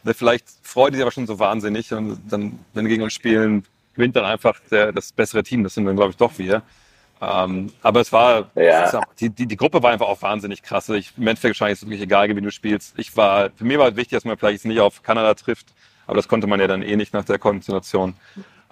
ne, 0.04 0.14
vielleicht 0.14 0.46
freuen 0.62 0.92
die 0.92 0.96
sich 0.96 1.02
aber 1.02 1.10
schon 1.12 1.26
so 1.26 1.38
wahnsinnig 1.38 1.92
und 1.92 2.20
dann, 2.30 2.58
wenn 2.72 2.84
die 2.84 2.90
gegen 2.90 3.02
uns 3.02 3.12
spielen, 3.12 3.64
gewinnt 3.94 4.16
dann 4.16 4.24
einfach 4.24 4.58
der, 4.70 4.92
das 4.92 5.12
bessere 5.12 5.42
Team. 5.42 5.64
Das 5.64 5.74
sind 5.74 5.84
dann, 5.84 5.96
glaube 5.96 6.10
ich, 6.12 6.16
doch 6.16 6.38
wir. 6.38 6.62
Ähm, 7.22 7.72
aber 7.82 8.00
es 8.00 8.12
war, 8.12 8.50
Ja. 8.54 8.84
es 8.84 8.94
ist- 8.94 9.00
die, 9.20 9.28
die, 9.30 9.46
die 9.46 9.56
Gruppe 9.56 9.82
war 9.82 9.90
einfach 9.92 10.06
auch 10.08 10.22
wahnsinnig 10.22 10.62
krass. 10.62 10.88
Also 10.88 10.94
Ich, 10.98 11.12
Im 11.18 11.26
Endeffekt 11.26 11.60
ist 11.60 11.60
es 11.60 11.82
wirklich 11.82 12.00
egal, 12.00 12.34
wie 12.34 12.40
du 12.40 12.50
spielst. 12.50 12.98
Ich 12.98 13.14
war, 13.16 13.50
für 13.50 13.64
mich 13.64 13.76
war 13.78 13.88
es 13.88 13.96
wichtig, 13.96 14.16
dass 14.16 14.24
man 14.24 14.38
vielleicht 14.38 14.64
nicht 14.64 14.80
auf 14.80 15.02
Kanada 15.02 15.34
trifft, 15.34 15.68
aber 16.06 16.16
das 16.16 16.28
konnte 16.28 16.46
man 16.46 16.60
ja 16.60 16.66
dann 16.66 16.82
eh 16.82 16.96
nicht 16.96 17.12
nach 17.12 17.24
der 17.24 17.38
Konstellation. 17.38 18.14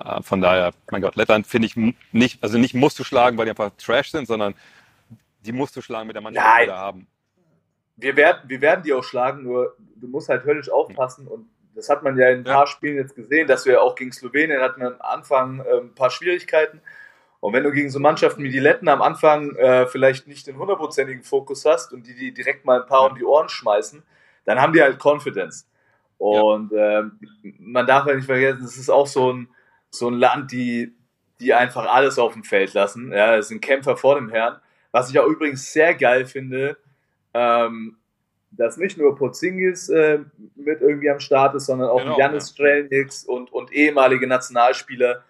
Äh, 0.03 0.23
von 0.23 0.41
daher, 0.41 0.73
mein 0.91 1.03
Gott, 1.03 1.17
Lettland 1.17 1.47
finde 1.47 1.67
ich 1.67 1.77
nicht, 2.13 2.43
also 2.43 2.57
nicht 2.57 2.75
musst 2.75 2.99
du 2.99 3.05
schlagen, 3.05 3.37
weil 3.37 3.45
die 3.45 3.51
einfach 3.51 3.71
Trash 3.77 4.11
sind, 4.13 4.27
sondern 4.27 4.55
die 5.41 5.53
musst 5.53 5.77
du 5.77 5.83
schlagen 5.83 6.07
mit 6.07 6.17
der 6.17 6.23
Mannschaft, 6.23 6.47
die 6.47 6.51
Nein. 6.51 6.67
wir 6.69 6.73
da 6.73 6.79
haben. 6.79 7.07
wir 7.97 8.17
werden, 8.17 8.39
wir 8.49 8.61
werden 8.61 8.83
die 8.83 8.93
auch 8.95 9.05
schlagen, 9.05 9.43
nur 9.43 9.77
du 9.97 10.07
musst 10.09 10.29
halt 10.29 10.45
höllisch 10.45 10.71
aufpassen 10.71 11.27
und 11.27 11.49
das 11.75 11.89
hat 11.89 12.03
man 12.03 12.17
ja 12.17 12.29
in 12.31 12.41
ein 12.41 12.45
Ja. 12.47 12.55
paar 12.55 12.67
Spielen 12.67 12.97
jetzt 12.97 13.15
gesehen, 13.15 13.47
dass 13.47 13.67
wir 13.67 13.83
auch 13.83 13.95
gegen 13.95 14.13
Slowenien 14.13 14.61
hatten 14.61 14.81
wir 14.81 14.89
am 14.89 15.01
Anfang 15.01 15.61
äh, 15.61 15.79
ein 15.81 15.95
paar 15.95 16.11
Schwierigkeiten. 16.11 16.81
Und 17.41 17.53
wenn 17.53 17.63
du 17.63 17.71
gegen 17.71 17.91
so 17.91 18.01
Mannschaften 18.01 18.43
wie 18.43 18.51
die 18.51 18.59
Letten 18.59 18.89
am 18.89 19.01
Anfang 19.01 19.55
äh, 19.57 19.87
vielleicht 19.87 20.27
nicht 20.27 20.47
den 20.47 20.59
hundertprozentigen 20.59 21.23
Fokus 21.23 21.65
hast 21.65 21.93
und 21.93 22.07
die, 22.07 22.15
die 22.15 22.35
direkt 22.35 22.65
mal 22.65 22.81
ein 22.81 22.87
paar 22.87 23.11
um 23.11 23.17
die 23.17 23.25
Ohren 23.25 23.49
schmeißen, 23.49 24.03
dann 24.45 24.61
haben 24.61 24.73
die 24.73 24.83
halt 24.83 24.99
Confidence. 24.99 25.69
Und 26.19 26.73
ähm, 26.73 27.19
man 27.61 27.87
darf 27.87 28.07
ja 28.07 28.15
nicht 28.15 28.27
vergessen, 28.27 28.65
es 28.65 28.77
ist 28.77 28.91
auch 28.91 29.07
so 29.07 29.33
ein, 29.33 29.49
so 29.91 30.09
ein 30.09 30.15
Land, 30.15 30.51
die, 30.51 30.93
die 31.41 31.55
einfach 31.55 31.87
alles 31.87 32.19
auf 32.19 32.33
dem 32.33 32.43
Feld 32.43 32.75
lassen. 32.75 33.13
Ja, 33.13 33.37
es 33.37 33.49
sind 33.49 33.61
Kämpfer 33.61 33.97
vor 33.97 34.17
dem 34.17 34.29
Herrn. 34.31 34.57
Was 34.91 35.11
ich 35.11 35.19
auch 35.19 35.27
übrigens 35.27 35.73
sehr 35.73 35.95
geil 35.95 36.27
finde, 36.27 36.77
ähm, 37.35 37.99
dass 38.51 38.79
nicht 38.79 38.99
nur 38.99 39.15
Porzingis 39.15 39.89
äh, 39.91 40.21
mit 40.57 40.81
irgendwie 40.81 41.11
am 41.11 41.21
Start 41.21 41.55
ist, 41.55 41.67
sondern 41.67 41.91
auch 41.91 42.03
Genau, 42.03 42.19
Janis 42.19 42.49
ja. 42.49 42.55
Strelnix 42.55 43.25
und, 43.25 43.53
und 43.53 43.73
ehemalige 43.73 44.27
Nationalspieler. 44.27 45.23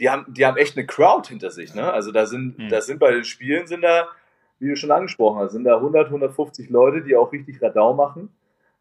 Die 0.00 0.10
haben, 0.10 0.26
die 0.28 0.44
haben 0.44 0.56
echt 0.56 0.76
eine 0.76 0.86
Crowd 0.86 1.28
hinter 1.28 1.50
sich. 1.50 1.74
Ne? 1.74 1.92
Also 1.92 2.10
da 2.12 2.26
sind, 2.26 2.58
Mhm. 2.58 2.68
da 2.68 2.80
sind 2.80 2.98
bei 2.98 3.12
den 3.12 3.24
Spielen 3.24 3.66
sind 3.66 3.82
da, 3.82 4.08
wie 4.58 4.68
du 4.68 4.76
schon 4.76 4.90
angesprochen 4.90 5.40
hast, 5.40 5.52
sind 5.52 5.64
da 5.64 5.76
100, 5.80 6.10
150 6.10 6.70
Leute, 6.70 7.02
die 7.02 7.14
auch 7.16 7.32
richtig 7.32 7.60
Radau 7.62 7.94
machen. 7.94 8.28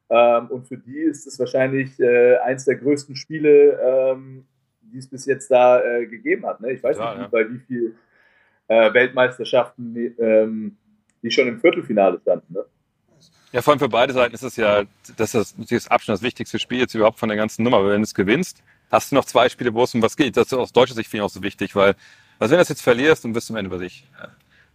Ähm, 0.10 0.48
und 0.48 0.68
für 0.68 0.78
die 0.78 1.00
ist 1.00 1.26
es 1.28 1.40
wahrscheinlich 1.40 2.00
äh, 2.00 2.38
eins 2.38 2.66
der 2.66 2.76
größten 2.76 3.16
Spiele, 3.16 3.80
ähm, 4.14 4.46
die 4.82 4.98
es 4.98 5.08
bis 5.10 5.26
jetzt 5.26 5.50
da 5.50 5.82
äh, 5.84 6.06
gegeben 6.06 6.46
hat. 6.46 6.62
Ne? 6.62 6.72
Ich 6.72 6.84
weiß 6.84 6.98
Total, 6.98 7.16
nicht, 7.16 7.24
ja. 7.24 7.28
bei 7.30 7.50
wie 7.50 7.60
viel 7.60 7.96
äh, 8.68 8.94
Weltmeisterschaften 8.94 10.16
ähm, 10.20 10.78
die 11.22 11.32
schon 11.32 11.48
im 11.48 11.60
Viertelfinale 11.60 12.20
standen. 12.22 12.54
Ne? 12.54 12.66
Ja, 13.54 13.62
vor 13.62 13.72
allem 13.72 13.80
für 13.80 13.88
beide 13.90 14.14
Seiten 14.14 14.34
ist 14.34 14.44
es 14.44 14.56
ja, 14.58 14.84
das 15.16 15.34
ist 15.36 15.56
das 15.72 15.88
Abstand 15.88 16.18
das 16.18 16.24
wichtigste 16.24 16.60
Spiel 16.60 16.80
jetzt 16.80 16.96
überhaupt 16.96 17.20
von 17.20 17.30
der 17.30 17.38
ganzen 17.38 17.64
Nummer. 17.64 17.78
Aber 17.78 17.90
wenn 17.92 18.02
du 18.02 18.04
es 18.04 18.14
gewinnst, 18.14 18.62
hast 18.94 19.12
du 19.12 19.16
noch 19.16 19.26
zwei 19.26 19.50
Spiele, 19.50 19.74
wo 19.74 19.84
es 19.84 19.94
um 19.96 20.02
was 20.02 20.16
geht. 20.16 20.38
Das 20.38 20.48
ist 20.48 20.54
aus 20.54 20.72
deutscher 20.72 20.94
Sicht 20.94 21.10
finde 21.10 21.26
ich 21.26 21.32
auch 21.32 21.34
so 21.34 21.42
wichtig, 21.42 21.76
weil, 21.76 21.96
was 22.38 22.52
wenn 22.52 22.58
du 22.58 22.62
das 22.62 22.70
jetzt 22.70 22.84
verlierst 22.84 23.26
und 23.26 23.34
wirst 23.34 23.50
am 23.50 23.58
Ende, 23.58 23.72
was 23.72 23.82
ich, 23.82 24.08
äh, 24.22 24.28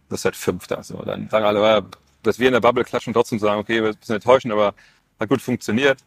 das 0.09 0.19
ist 0.19 0.25
halt 0.25 0.35
Fünfter, 0.35 0.83
so, 0.83 1.01
dann 1.03 1.29
sagen 1.29 1.45
alle, 1.45 1.85
dass 2.23 2.37
wir 2.37 2.47
in 2.47 2.53
der 2.53 2.59
Bubble 2.59 2.83
klatschen 2.83 3.11
und 3.11 3.13
trotzdem 3.13 3.39
sagen, 3.39 3.61
okay, 3.61 3.81
wir 3.81 3.93
sind 4.01 4.15
enttäuschend, 4.15 4.51
aber 4.51 4.73
hat 5.19 5.29
gut 5.29 5.41
funktioniert. 5.41 5.99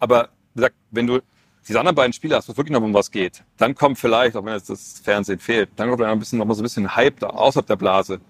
Aber 0.00 0.30
wie 0.54 0.58
gesagt, 0.58 0.74
wenn 0.90 1.06
du 1.06 1.20
diese 1.68 1.78
anderen 1.78 1.94
beiden 1.94 2.12
Spiele 2.12 2.34
hast, 2.34 2.48
wo 2.48 2.52
es 2.52 2.58
wirklich 2.58 2.72
noch 2.72 2.82
um 2.82 2.92
was 2.92 3.10
geht, 3.12 3.44
dann 3.58 3.76
kommt 3.76 3.96
vielleicht, 3.96 4.34
auch 4.36 4.44
wenn 4.44 4.54
jetzt 4.54 4.68
das 4.68 4.98
Fernsehen 4.98 5.38
fehlt, 5.38 5.70
dann 5.76 5.88
kommt 5.88 6.00
dann 6.00 6.10
ein 6.10 6.18
bisschen, 6.18 6.40
noch 6.40 6.46
mal 6.46 6.54
so 6.54 6.62
ein 6.62 6.64
bisschen 6.64 6.96
Hype 6.96 7.20
da, 7.20 7.28
außerhalb 7.28 7.66
der 7.66 7.76
Blase. 7.76 8.20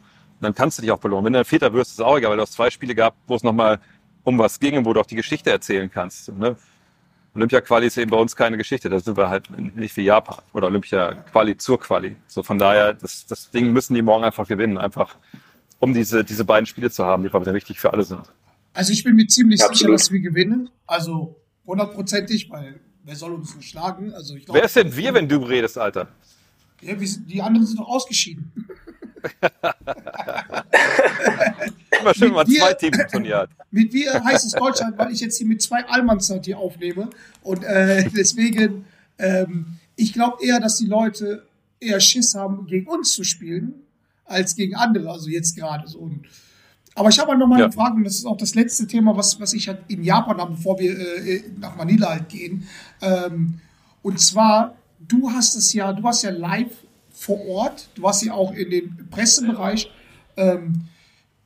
Dann 0.42 0.54
kannst 0.54 0.76
du 0.76 0.82
dich 0.82 0.90
auch 0.90 0.98
belohnen. 0.98 1.24
Wenn 1.24 1.32
du 1.32 1.38
ein 1.38 1.44
Vierter 1.46 1.72
wirst, 1.72 1.92
ist 1.92 2.00
es 2.00 2.04
auch 2.04 2.18
egal, 2.18 2.32
weil 2.32 2.36
du 2.36 2.42
hast 2.42 2.52
zwei 2.52 2.68
Spiele 2.68 2.94
gehabt, 2.94 3.16
wo 3.28 3.36
es 3.36 3.42
nochmal 3.42 3.80
um 4.24 4.38
was 4.38 4.60
ging 4.60 4.76
und 4.76 4.84
wo 4.84 4.92
du 4.92 5.00
auch 5.00 5.06
die 5.06 5.16
Geschichte 5.16 5.50
erzählen 5.50 5.90
kannst. 5.90 6.28
Ne? 6.32 6.56
Olympia-Quali 7.34 7.86
ist 7.86 7.96
eben 7.96 8.10
bei 8.10 8.16
uns 8.18 8.36
keine 8.36 8.58
Geschichte. 8.58 8.90
Da 8.90 9.00
sind 9.00 9.16
wir 9.16 9.30
halt 9.30 9.50
nicht 9.58 9.96
wie 9.96 10.02
Japan 10.02 10.38
oder 10.52 10.66
Olympia-Quali 10.66 11.56
zur 11.56 11.80
Quali. 11.80 12.16
So 12.26 12.42
von 12.42 12.58
daher, 12.58 12.92
das, 12.92 13.26
das 13.26 13.50
Ding 13.50 13.72
müssen 13.72 13.94
die 13.94 14.02
morgen 14.02 14.24
einfach 14.24 14.46
gewinnen, 14.46 14.76
einfach 14.76 15.16
um 15.78 15.94
diese, 15.94 16.24
diese 16.24 16.44
beiden 16.44 16.66
Spiele 16.66 16.90
zu 16.90 17.04
haben, 17.04 17.22
die 17.22 17.30
glaube 17.30 17.48
ich 17.48 17.54
wichtig 17.54 17.80
für 17.80 17.92
alle 17.92 18.04
sind. 18.04 18.20
Also 18.74 18.92
ich 18.92 19.02
bin 19.02 19.16
mir 19.16 19.26
ziemlich 19.26 19.60
sicher, 19.60 19.70
Absolut. 19.70 19.94
dass 19.94 20.12
wir 20.12 20.20
gewinnen. 20.20 20.70
Also 20.86 21.40
hundertprozentig, 21.66 22.50
weil 22.50 22.80
wer 23.02 23.16
soll 23.16 23.32
uns 23.32 23.54
nicht 23.56 23.70
schlagen? 23.70 24.12
Also 24.14 24.36
ich 24.36 24.44
glaub, 24.44 24.56
Wer 24.56 24.64
ist 24.64 24.76
denn 24.76 24.94
wir, 24.94 25.14
wenn 25.14 25.28
du 25.28 25.38
redest, 25.38 25.78
Alter? 25.78 26.08
Ja, 26.80 27.00
wir 27.00 27.08
die 27.26 27.42
anderen 27.42 27.66
sind 27.66 27.80
doch 27.80 27.88
ausgeschieden. 27.88 28.52
Immer 32.02 32.14
schön, 32.14 32.28
wenn 32.28 32.34
man 32.34 32.46
dir- 32.46 32.60
zwei 32.60 32.74
Teams 32.74 32.98
im 32.98 33.08
Turnier 33.08 33.36
hat. 33.38 33.50
Mit 33.70 33.92
wir 33.92 34.12
heißt 34.24 34.44
es 34.46 34.52
Deutschland, 34.52 34.98
weil 34.98 35.12
ich 35.12 35.20
jetzt 35.20 35.38
hier 35.38 35.46
mit 35.46 35.62
zwei 35.62 35.84
Allmannszeit 35.86 36.44
hier 36.44 36.58
aufnehme. 36.58 37.08
Und 37.42 37.64
äh, 37.64 38.08
deswegen, 38.16 38.84
ähm, 39.18 39.78
ich 39.96 40.12
glaube 40.12 40.36
eher, 40.44 40.60
dass 40.60 40.76
die 40.78 40.86
Leute 40.86 41.46
eher 41.80 41.98
Schiss 42.00 42.34
haben, 42.34 42.66
gegen 42.66 42.86
uns 42.88 43.12
zu 43.12 43.24
spielen, 43.24 43.74
als 44.24 44.54
gegen 44.56 44.74
andere. 44.74 45.10
Also 45.10 45.28
jetzt 45.30 45.56
gerade 45.56 45.88
so. 45.88 45.98
Und, 46.00 46.26
aber 46.94 47.08
ich 47.08 47.18
habe 47.18 47.30
halt 47.30 47.38
noch 47.40 47.46
mal 47.46 47.58
Ja. 47.58 47.64
eine 47.66 47.72
Frage, 47.72 47.96
und 47.96 48.04
das 48.04 48.16
ist 48.16 48.26
auch 48.26 48.36
das 48.36 48.54
letzte 48.54 48.86
Thema, 48.86 49.16
was, 49.16 49.40
was 49.40 49.52
ich 49.54 49.68
halt 49.68 49.80
in 49.88 50.02
Japan 50.04 50.38
habe, 50.38 50.52
bevor 50.52 50.78
wir 50.78 50.92
äh, 51.26 51.42
nach 51.58 51.76
Manila 51.76 52.10
halt 52.10 52.28
gehen. 52.28 52.68
Ähm, 53.00 53.54
und 54.02 54.20
zwar, 54.20 54.76
du 55.00 55.30
hast 55.30 55.54
es 55.56 55.72
ja, 55.72 55.92
du 55.92 56.02
warst 56.02 56.22
ja 56.24 56.30
live 56.30 56.70
vor 57.10 57.40
Ort, 57.48 57.88
du 57.94 58.02
warst 58.02 58.22
ja 58.24 58.32
auch 58.34 58.52
in 58.52 58.70
dem 58.70 59.08
Pressebereich. 59.10 59.90
Ähm, 60.36 60.82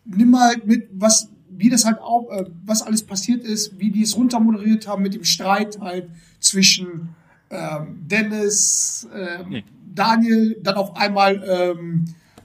nimm 0.07 0.31
mal 0.31 0.57
mit, 0.65 0.89
was, 0.93 1.31
wie 1.51 1.69
das 1.69 1.85
halt 1.85 2.01
auch, 2.01 2.31
äh, 2.31 2.45
was 2.65 2.83
alles 2.83 3.03
passiert 3.03 3.45
ist, 3.45 3.79
wie 3.79 3.91
die 3.91 4.03
es 4.03 4.17
runtermoderiert 4.17 4.87
haben 4.87 5.03
mit 5.03 5.15
dem 5.15 5.25
Streit 5.25 5.81
halt 5.81 6.09
zwischen 6.41 7.11
ähm, 7.51 8.03
Dennis, 8.07 9.09
ähm, 9.15 9.51
Hm. 9.51 9.63
Daniel, 9.95 10.61
dann 10.63 10.75
auf 10.75 10.95
einmal 10.97 11.43
ähm, 11.49 12.05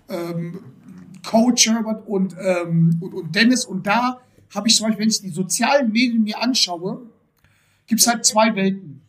ähm, 0.09 0.59
Coach 1.25 1.67
Herbert 1.67 2.07
und, 2.07 2.35
ähm, 2.39 2.97
und, 3.01 3.13
und 3.13 3.35
Dennis. 3.35 3.65
Und 3.65 3.85
da 3.85 4.21
habe 4.55 4.67
ich 4.67 4.75
zum 4.75 4.87
Beispiel, 4.87 5.03
wenn 5.03 5.09
ich 5.09 5.21
die 5.21 5.29
sozialen 5.29 5.91
Medien 5.91 6.23
mir 6.23 6.41
anschaue, 6.41 7.01
gibt 7.87 8.01
es 8.01 8.07
halt 8.07 8.25
zwei 8.25 8.55
Welten. 8.55 9.01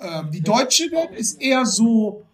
Ähm, 0.00 0.30
die 0.30 0.40
deutsche 0.40 0.90
Welt 0.90 1.10
ist 1.16 1.40
eher 1.40 1.66
so, 1.66 2.24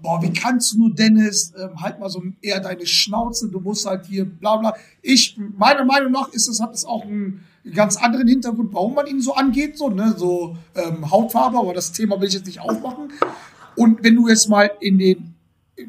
boah, 0.00 0.22
wie 0.22 0.32
kannst 0.32 0.72
du 0.72 0.78
nur 0.78 0.94
Dennis, 0.94 1.52
ähm, 1.58 1.80
halt 1.80 1.98
mal 1.98 2.08
so 2.08 2.22
eher 2.40 2.60
deine 2.60 2.86
Schnauze, 2.86 3.48
du 3.48 3.60
musst 3.60 3.86
halt 3.86 4.06
hier 4.06 4.24
bla 4.24 4.56
bla. 4.56 4.74
Ich, 5.02 5.36
meiner 5.36 5.84
Meinung 5.84 6.12
nach 6.12 6.28
ist 6.28 6.48
es, 6.48 6.60
hat 6.60 6.74
es 6.74 6.84
auch 6.84 7.04
einen 7.04 7.44
ganz 7.74 7.96
anderen 7.96 8.28
Hintergrund, 8.28 8.72
warum 8.72 8.94
man 8.94 9.06
ihn 9.06 9.20
so 9.20 9.34
angeht, 9.34 9.76
so, 9.76 9.90
ne, 9.90 10.14
so 10.16 10.56
ähm, 10.74 11.10
Hautfarbe, 11.10 11.58
aber 11.58 11.74
das 11.74 11.92
Thema 11.92 12.20
will 12.20 12.28
ich 12.28 12.34
jetzt 12.34 12.46
nicht 12.46 12.60
aufmachen. 12.60 13.12
Und 13.76 14.02
wenn 14.02 14.16
du 14.16 14.28
jetzt 14.28 14.48
mal 14.48 14.70
in 14.80 14.98
den, 14.98 15.34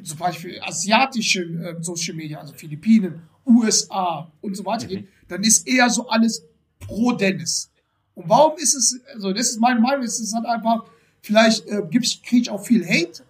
zum 0.03 0.18
Beispiel 0.18 0.60
asiatischen 0.62 1.62
äh, 1.62 1.76
Social 1.82 2.16
Media, 2.16 2.39
also 2.39 2.53
Philippinen, 2.53 3.22
USA 3.45 4.32
und 4.41 4.55
so 4.55 4.66
weiter 4.66 4.88
geht, 4.88 5.07
dann 5.28 5.43
ist 5.43 5.68
eher 5.68 5.89
so 5.89 6.07
alles 6.07 6.43
pro 6.80 7.14
Dennis. 7.14 7.72
Und 8.14 8.30
warum 8.30 8.57
ist 8.57 8.76
es, 8.76 8.99
also 9.14 9.34
das 9.34 9.49
ist 9.49 9.60
meine 9.60 9.80
Meinung, 9.80 10.03
es 10.03 10.20
ist 10.20 10.34
halt 10.34 10.45
einfach, 10.45 10.86
vielleicht 11.22 11.68
äh, 11.68 11.82
gibt's, 11.89 12.22
krieg 12.22 12.41
ich 12.41 12.49
auch 12.49 12.64
viel 12.64 12.86
Hate, 12.86 13.24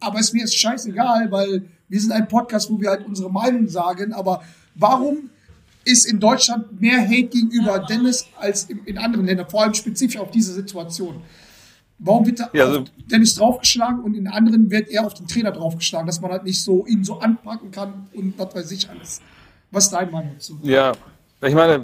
aber 0.00 0.18
es 0.18 0.32
mir 0.32 0.44
ist 0.44 0.54
scheißegal, 0.56 1.30
weil 1.30 1.62
wir 1.88 2.00
sind 2.00 2.12
ein 2.12 2.28
Podcast, 2.28 2.70
wo 2.70 2.80
wir 2.80 2.90
halt 2.90 3.06
unsere 3.06 3.30
Meinung 3.30 3.68
sagen, 3.68 4.12
aber 4.12 4.42
warum 4.74 5.30
ist 5.84 6.04
in 6.04 6.20
Deutschland 6.20 6.80
mehr 6.80 7.00
Hate 7.00 7.24
gegenüber 7.24 7.78
Dennis 7.80 8.26
als 8.38 8.68
in, 8.84 8.98
anderen 8.98 9.26
Ländern, 9.26 9.48
vor 9.48 9.62
allem 9.62 9.74
spezifisch 9.74 10.18
auf 10.18 10.30
diese 10.30 10.52
Situation. 10.52 11.22
Warum 11.98 12.26
wird 12.26 12.40
da 12.40 12.50
Ja, 12.52 12.66
also- 12.66 12.84
Dennis 13.10 13.34
draufgeschlagen 13.34 14.00
und 14.00 14.14
in 14.14 14.26
anderen 14.28 14.70
wird 14.70 14.88
er 14.88 15.04
auf 15.06 15.14
den 15.14 15.26
Trainer 15.26 15.52
draufgeschlagen, 15.52 16.06
dass 16.06 16.20
man 16.20 16.30
halt 16.30 16.44
nicht 16.44 16.62
so 16.62 16.86
ihn 16.86 17.04
so 17.04 17.20
anpacken 17.20 17.70
kann 17.70 18.08
und 18.14 18.38
was 18.38 18.54
weiß 18.54 18.70
ich 18.72 18.88
alles. 18.88 19.20
Was 19.70 19.84
ist 19.84 19.92
deine 19.92 20.10
Meinung 20.10 20.32
dazu? 20.34 20.58
Ja, 20.62 20.92
ich 21.42 21.54
meine, 21.54 21.82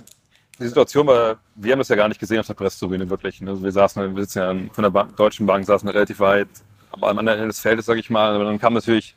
die 0.58 0.66
Situation 0.66 1.06
war, 1.06 1.38
wir 1.54 1.72
haben 1.72 1.78
das 1.78 1.88
ja 1.88 1.96
gar 1.96 2.08
nicht 2.08 2.18
gesehen 2.20 2.40
auf 2.40 2.46
der 2.46 2.54
Pressetribüne 2.54 3.08
wirklich. 3.08 3.42
Also 3.46 3.62
wir 3.62 3.72
saßen, 3.72 4.14
wir 4.14 4.22
sitzen 4.22 4.38
ja 4.38 4.54
von 4.72 4.82
der 4.82 4.90
Bank, 4.90 5.16
Deutschen 5.16 5.46
Bank, 5.46 5.64
saßen 5.66 5.88
relativ 5.88 6.18
weit 6.20 6.48
am 6.92 7.04
anderen 7.04 7.38
Ende 7.38 7.48
des 7.48 7.60
Feldes, 7.60 7.86
sag 7.86 7.98
ich 7.98 8.10
mal. 8.10 8.34
Aber 8.34 8.44
dann 8.44 8.58
kam 8.58 8.74
natürlich 8.74 9.14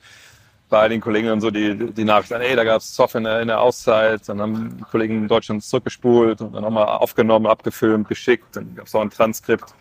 bei 0.69 0.81
einigen 0.81 1.01
Kollegen 1.01 1.27
dann 1.27 1.41
so 1.41 1.49
die, 1.49 1.91
die 1.93 2.03
Nachricht 2.03 2.31
ey, 2.31 2.55
da 2.55 2.63
gab 2.63 2.81
es 2.81 2.93
Zoff 2.93 3.15
in 3.15 3.23
der, 3.23 3.41
in 3.41 3.47
der 3.47 3.59
Auszeit. 3.59 4.27
Dann 4.29 4.41
haben 4.41 4.77
die 4.77 4.83
Kollegen 4.83 5.17
in 5.17 5.27
Deutschland 5.27 5.63
zurückgespult 5.63 6.41
und 6.41 6.53
dann 6.53 6.63
nochmal 6.63 6.85
aufgenommen, 6.85 7.47
abgefilmt, 7.47 8.07
geschickt. 8.07 8.55
Dann 8.55 8.75
gab 8.75 8.85
es 8.85 8.93
auch 8.93 9.01
ein 9.01 9.09
Transkript, 9.09 9.73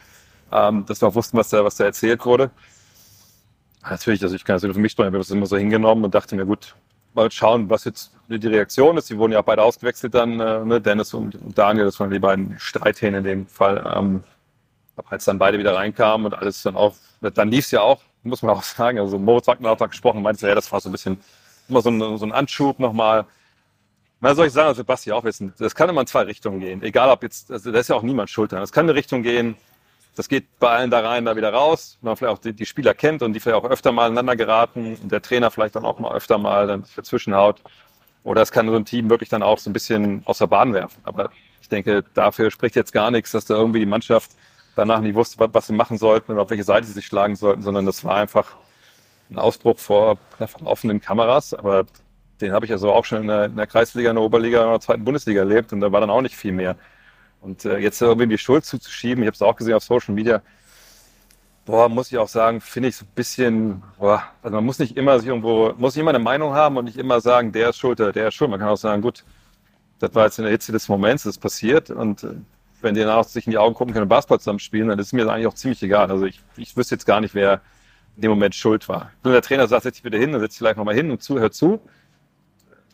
ähm, 0.50 0.86
dass 0.86 1.02
wir 1.02 1.08
auch 1.08 1.14
wussten, 1.14 1.36
was 1.36 1.50
da, 1.50 1.64
was 1.64 1.76
da 1.76 1.84
erzählt 1.84 2.24
wurde. 2.24 2.50
Natürlich, 3.82 4.22
also 4.22 4.34
ich 4.34 4.44
kann 4.44 4.56
das 4.56 4.62
nur 4.62 4.74
für 4.74 4.80
mich 4.80 4.92
sprechen, 4.92 5.08
ich 5.08 5.14
habe 5.14 5.18
das 5.18 5.30
immer 5.30 5.46
so 5.46 5.56
hingenommen 5.56 6.04
und 6.04 6.14
dachte 6.14 6.34
mir, 6.36 6.46
gut, 6.46 6.74
mal 7.14 7.30
schauen, 7.30 7.68
was 7.70 7.84
jetzt 7.84 8.12
die 8.28 8.46
Reaktion 8.46 8.96
ist. 8.96 9.10
Die 9.10 9.18
wurden 9.18 9.32
ja 9.32 9.40
auch 9.40 9.44
beide 9.44 9.62
ausgewechselt 9.62 10.14
dann, 10.14 10.40
äh, 10.40 10.64
ne? 10.64 10.80
Dennis 10.80 11.14
und, 11.14 11.34
und 11.34 11.56
Daniel, 11.56 11.86
das 11.86 11.98
waren 12.00 12.10
die 12.10 12.18
beiden 12.18 12.58
Streithähne 12.58 13.18
in 13.18 13.24
dem 13.24 13.46
Fall. 13.46 13.92
Ähm, 13.94 14.24
aber 14.98 15.12
als 15.12 15.24
dann 15.24 15.38
beide 15.38 15.58
wieder 15.58 15.76
reinkamen 15.76 16.26
und 16.26 16.34
alles 16.34 16.62
dann 16.62 16.76
auch, 16.76 16.94
dann 17.20 17.50
lief 17.50 17.64
es 17.64 17.70
ja 17.70 17.80
auch, 17.80 18.00
muss 18.22 18.42
man 18.42 18.54
auch 18.54 18.62
sagen, 18.64 18.98
also 18.98 19.18
Moritz 19.18 19.46
Wagner 19.46 19.70
hat 19.70 19.80
da 19.80 19.86
gesprochen, 19.86 20.22
meinte, 20.22 20.46
ja, 20.46 20.54
das 20.54 20.70
war 20.70 20.80
so 20.80 20.88
ein 20.88 20.92
bisschen, 20.92 21.18
immer 21.68 21.80
so 21.80 21.90
ein, 21.90 22.18
so 22.18 22.26
ein 22.26 22.32
Anschub 22.32 22.78
nochmal. 22.78 23.24
Was 24.20 24.36
soll 24.36 24.46
ich 24.48 24.52
sagen, 24.52 24.74
das 24.74 24.84
Basti 24.84 25.12
auch 25.12 25.22
wissen, 25.22 25.54
das 25.58 25.74
kann 25.74 25.88
immer 25.88 26.00
in 26.00 26.06
zwei 26.08 26.22
Richtungen 26.22 26.58
gehen. 26.60 26.82
Egal 26.82 27.08
ob 27.10 27.22
jetzt, 27.22 27.52
also 27.52 27.70
da 27.70 27.78
ist 27.78 27.88
ja 27.88 27.94
auch 27.94 28.02
niemand 28.02 28.30
schuld 28.30 28.50
dran. 28.50 28.62
Es 28.62 28.72
kann 28.72 28.86
in 28.86 28.90
eine 28.90 28.98
Richtung 28.98 29.22
gehen, 29.22 29.56
das 30.16 30.28
geht 30.28 30.58
bei 30.58 30.70
allen 30.70 30.90
da 30.90 30.98
rein, 30.98 31.24
da 31.24 31.36
wieder 31.36 31.52
raus, 31.52 31.96
man 32.00 32.16
vielleicht 32.16 32.34
auch 32.34 32.40
die, 32.40 32.52
die 32.52 32.66
Spieler 32.66 32.94
kennt 32.94 33.22
und 33.22 33.32
die 33.34 33.38
vielleicht 33.40 33.62
auch 33.62 33.70
öfter 33.70 33.92
mal 33.92 34.06
aneinander 34.06 34.34
geraten 34.34 34.96
und 35.00 35.12
der 35.12 35.22
Trainer 35.22 35.52
vielleicht 35.52 35.76
dann 35.76 35.84
auch 35.84 36.00
mal 36.00 36.12
öfter 36.12 36.38
mal 36.38 36.66
dann 36.66 36.84
dazwischen 36.96 37.36
haut. 37.36 37.62
Oder 38.24 38.42
es 38.42 38.50
kann 38.50 38.68
so 38.68 38.74
ein 38.74 38.84
Team 38.84 39.08
wirklich 39.08 39.28
dann 39.28 39.44
auch 39.44 39.58
so 39.58 39.70
ein 39.70 39.72
bisschen 39.72 40.22
aus 40.24 40.38
der 40.38 40.48
Bahn 40.48 40.74
werfen. 40.74 41.00
Aber 41.04 41.30
ich 41.60 41.68
denke, 41.68 42.04
dafür 42.14 42.50
spricht 42.50 42.74
jetzt 42.74 42.92
gar 42.92 43.12
nichts, 43.12 43.30
dass 43.30 43.44
da 43.44 43.54
irgendwie 43.54 43.78
die 43.78 43.86
Mannschaft 43.86 44.32
danach 44.78 45.00
nicht 45.00 45.14
wusste, 45.14 45.48
was, 45.52 45.66
sie 45.66 45.72
machen 45.72 45.98
sollten 45.98 46.32
und 46.32 46.38
auf 46.38 46.50
welche 46.50 46.64
Seite 46.64 46.86
sie 46.86 46.92
sich 46.92 47.06
schlagen 47.06 47.36
sollten, 47.36 47.62
sondern 47.62 47.84
das 47.84 48.04
war 48.04 48.14
einfach 48.14 48.56
ein 49.30 49.38
Ausbruch 49.38 49.78
vor 49.78 50.18
offenen 50.64 51.00
Kameras. 51.00 51.52
Aber 51.52 51.84
den 52.40 52.52
habe 52.52 52.64
ich 52.64 52.70
ja 52.70 52.78
so 52.78 52.92
auch 52.92 53.04
schon 53.04 53.22
in 53.22 53.28
der, 53.28 53.46
in 53.46 53.56
der 53.56 53.66
Kreisliga, 53.66 54.10
in 54.10 54.16
der 54.16 54.24
Oberliga, 54.24 54.62
in 54.64 54.70
der 54.70 54.80
zweiten 54.80 55.04
Bundesliga 55.04 55.40
erlebt 55.40 55.72
und 55.72 55.80
da 55.80 55.90
war 55.90 56.00
dann 56.00 56.10
auch 56.10 56.22
nicht 56.22 56.36
viel 56.36 56.52
mehr. 56.52 56.76
Und 57.40 57.64
äh, 57.64 57.78
jetzt 57.78 58.00
irgendwie 58.00 58.28
die 58.28 58.38
Schuld 58.38 58.64
zuzuschieben, 58.64 59.22
ich 59.22 59.26
habe 59.26 59.34
es 59.34 59.42
auch 59.42 59.56
gesehen 59.56 59.74
auf 59.74 59.82
Social 59.82 60.14
Media, 60.14 60.42
boah, 61.66 61.88
muss 61.88 62.10
ich 62.10 62.18
auch 62.18 62.28
sagen, 62.28 62.60
finde 62.60 62.88
ich 62.88 62.96
so 62.96 63.04
ein 63.04 63.12
bisschen, 63.14 63.82
boah, 63.98 64.22
also 64.42 64.54
man 64.54 64.64
muss 64.64 64.78
nicht 64.78 64.96
immer 64.96 65.18
sich 65.18 65.28
irgendwo, 65.28 65.74
muss 65.76 65.94
nicht 65.94 66.02
immer 66.02 66.10
eine 66.10 66.18
Meinung 66.20 66.54
haben 66.54 66.76
und 66.76 66.86
nicht 66.86 66.96
immer 66.96 67.20
sagen, 67.20 67.52
der 67.52 67.70
ist 67.70 67.78
schuld, 67.78 68.00
oder 68.00 68.12
der 68.12 68.28
ist 68.28 68.34
schuld. 68.34 68.50
Man 68.50 68.60
kann 68.60 68.70
auch 68.70 68.76
sagen, 68.76 69.02
gut, 69.02 69.24
das 69.98 70.14
war 70.14 70.24
jetzt 70.24 70.38
in 70.38 70.44
der 70.44 70.52
Hitze 70.52 70.72
des 70.72 70.88
Moments, 70.88 71.24
das 71.24 71.36
ist 71.36 71.40
passiert 71.40 71.90
und 71.90 72.24
äh, 72.24 72.36
wenn 72.80 72.94
die 72.94 73.00
danach 73.00 73.24
sich 73.24 73.46
in 73.46 73.50
die 73.52 73.58
Augen 73.58 73.74
gucken 73.74 73.92
können 73.92 74.04
und 74.04 74.08
Basketball 74.08 74.38
zusammen 74.38 74.58
spielen, 74.58 74.88
dann 74.88 74.98
ist 74.98 75.06
es 75.08 75.12
mir 75.12 75.28
eigentlich 75.30 75.46
auch 75.46 75.54
ziemlich 75.54 75.82
egal. 75.82 76.10
Also 76.10 76.26
ich, 76.26 76.40
ich 76.56 76.76
wüsste 76.76 76.94
jetzt 76.94 77.04
gar 77.06 77.20
nicht, 77.20 77.34
wer 77.34 77.60
in 78.16 78.22
dem 78.22 78.30
Moment 78.30 78.54
schuld 78.54 78.88
war. 78.88 79.12
Wenn 79.22 79.32
der 79.32 79.42
Trainer 79.42 79.66
sagt, 79.68 79.84
setz 79.84 79.96
dich 79.96 80.04
wieder 80.04 80.18
hin, 80.18 80.32
dann 80.32 80.40
setz 80.40 80.52
dich 80.52 80.58
vielleicht 80.58 80.76
nochmal 80.76 80.94
hin 80.94 81.10
und 81.10 81.22
zu, 81.22 81.38
hör 81.38 81.50
zu. 81.50 81.80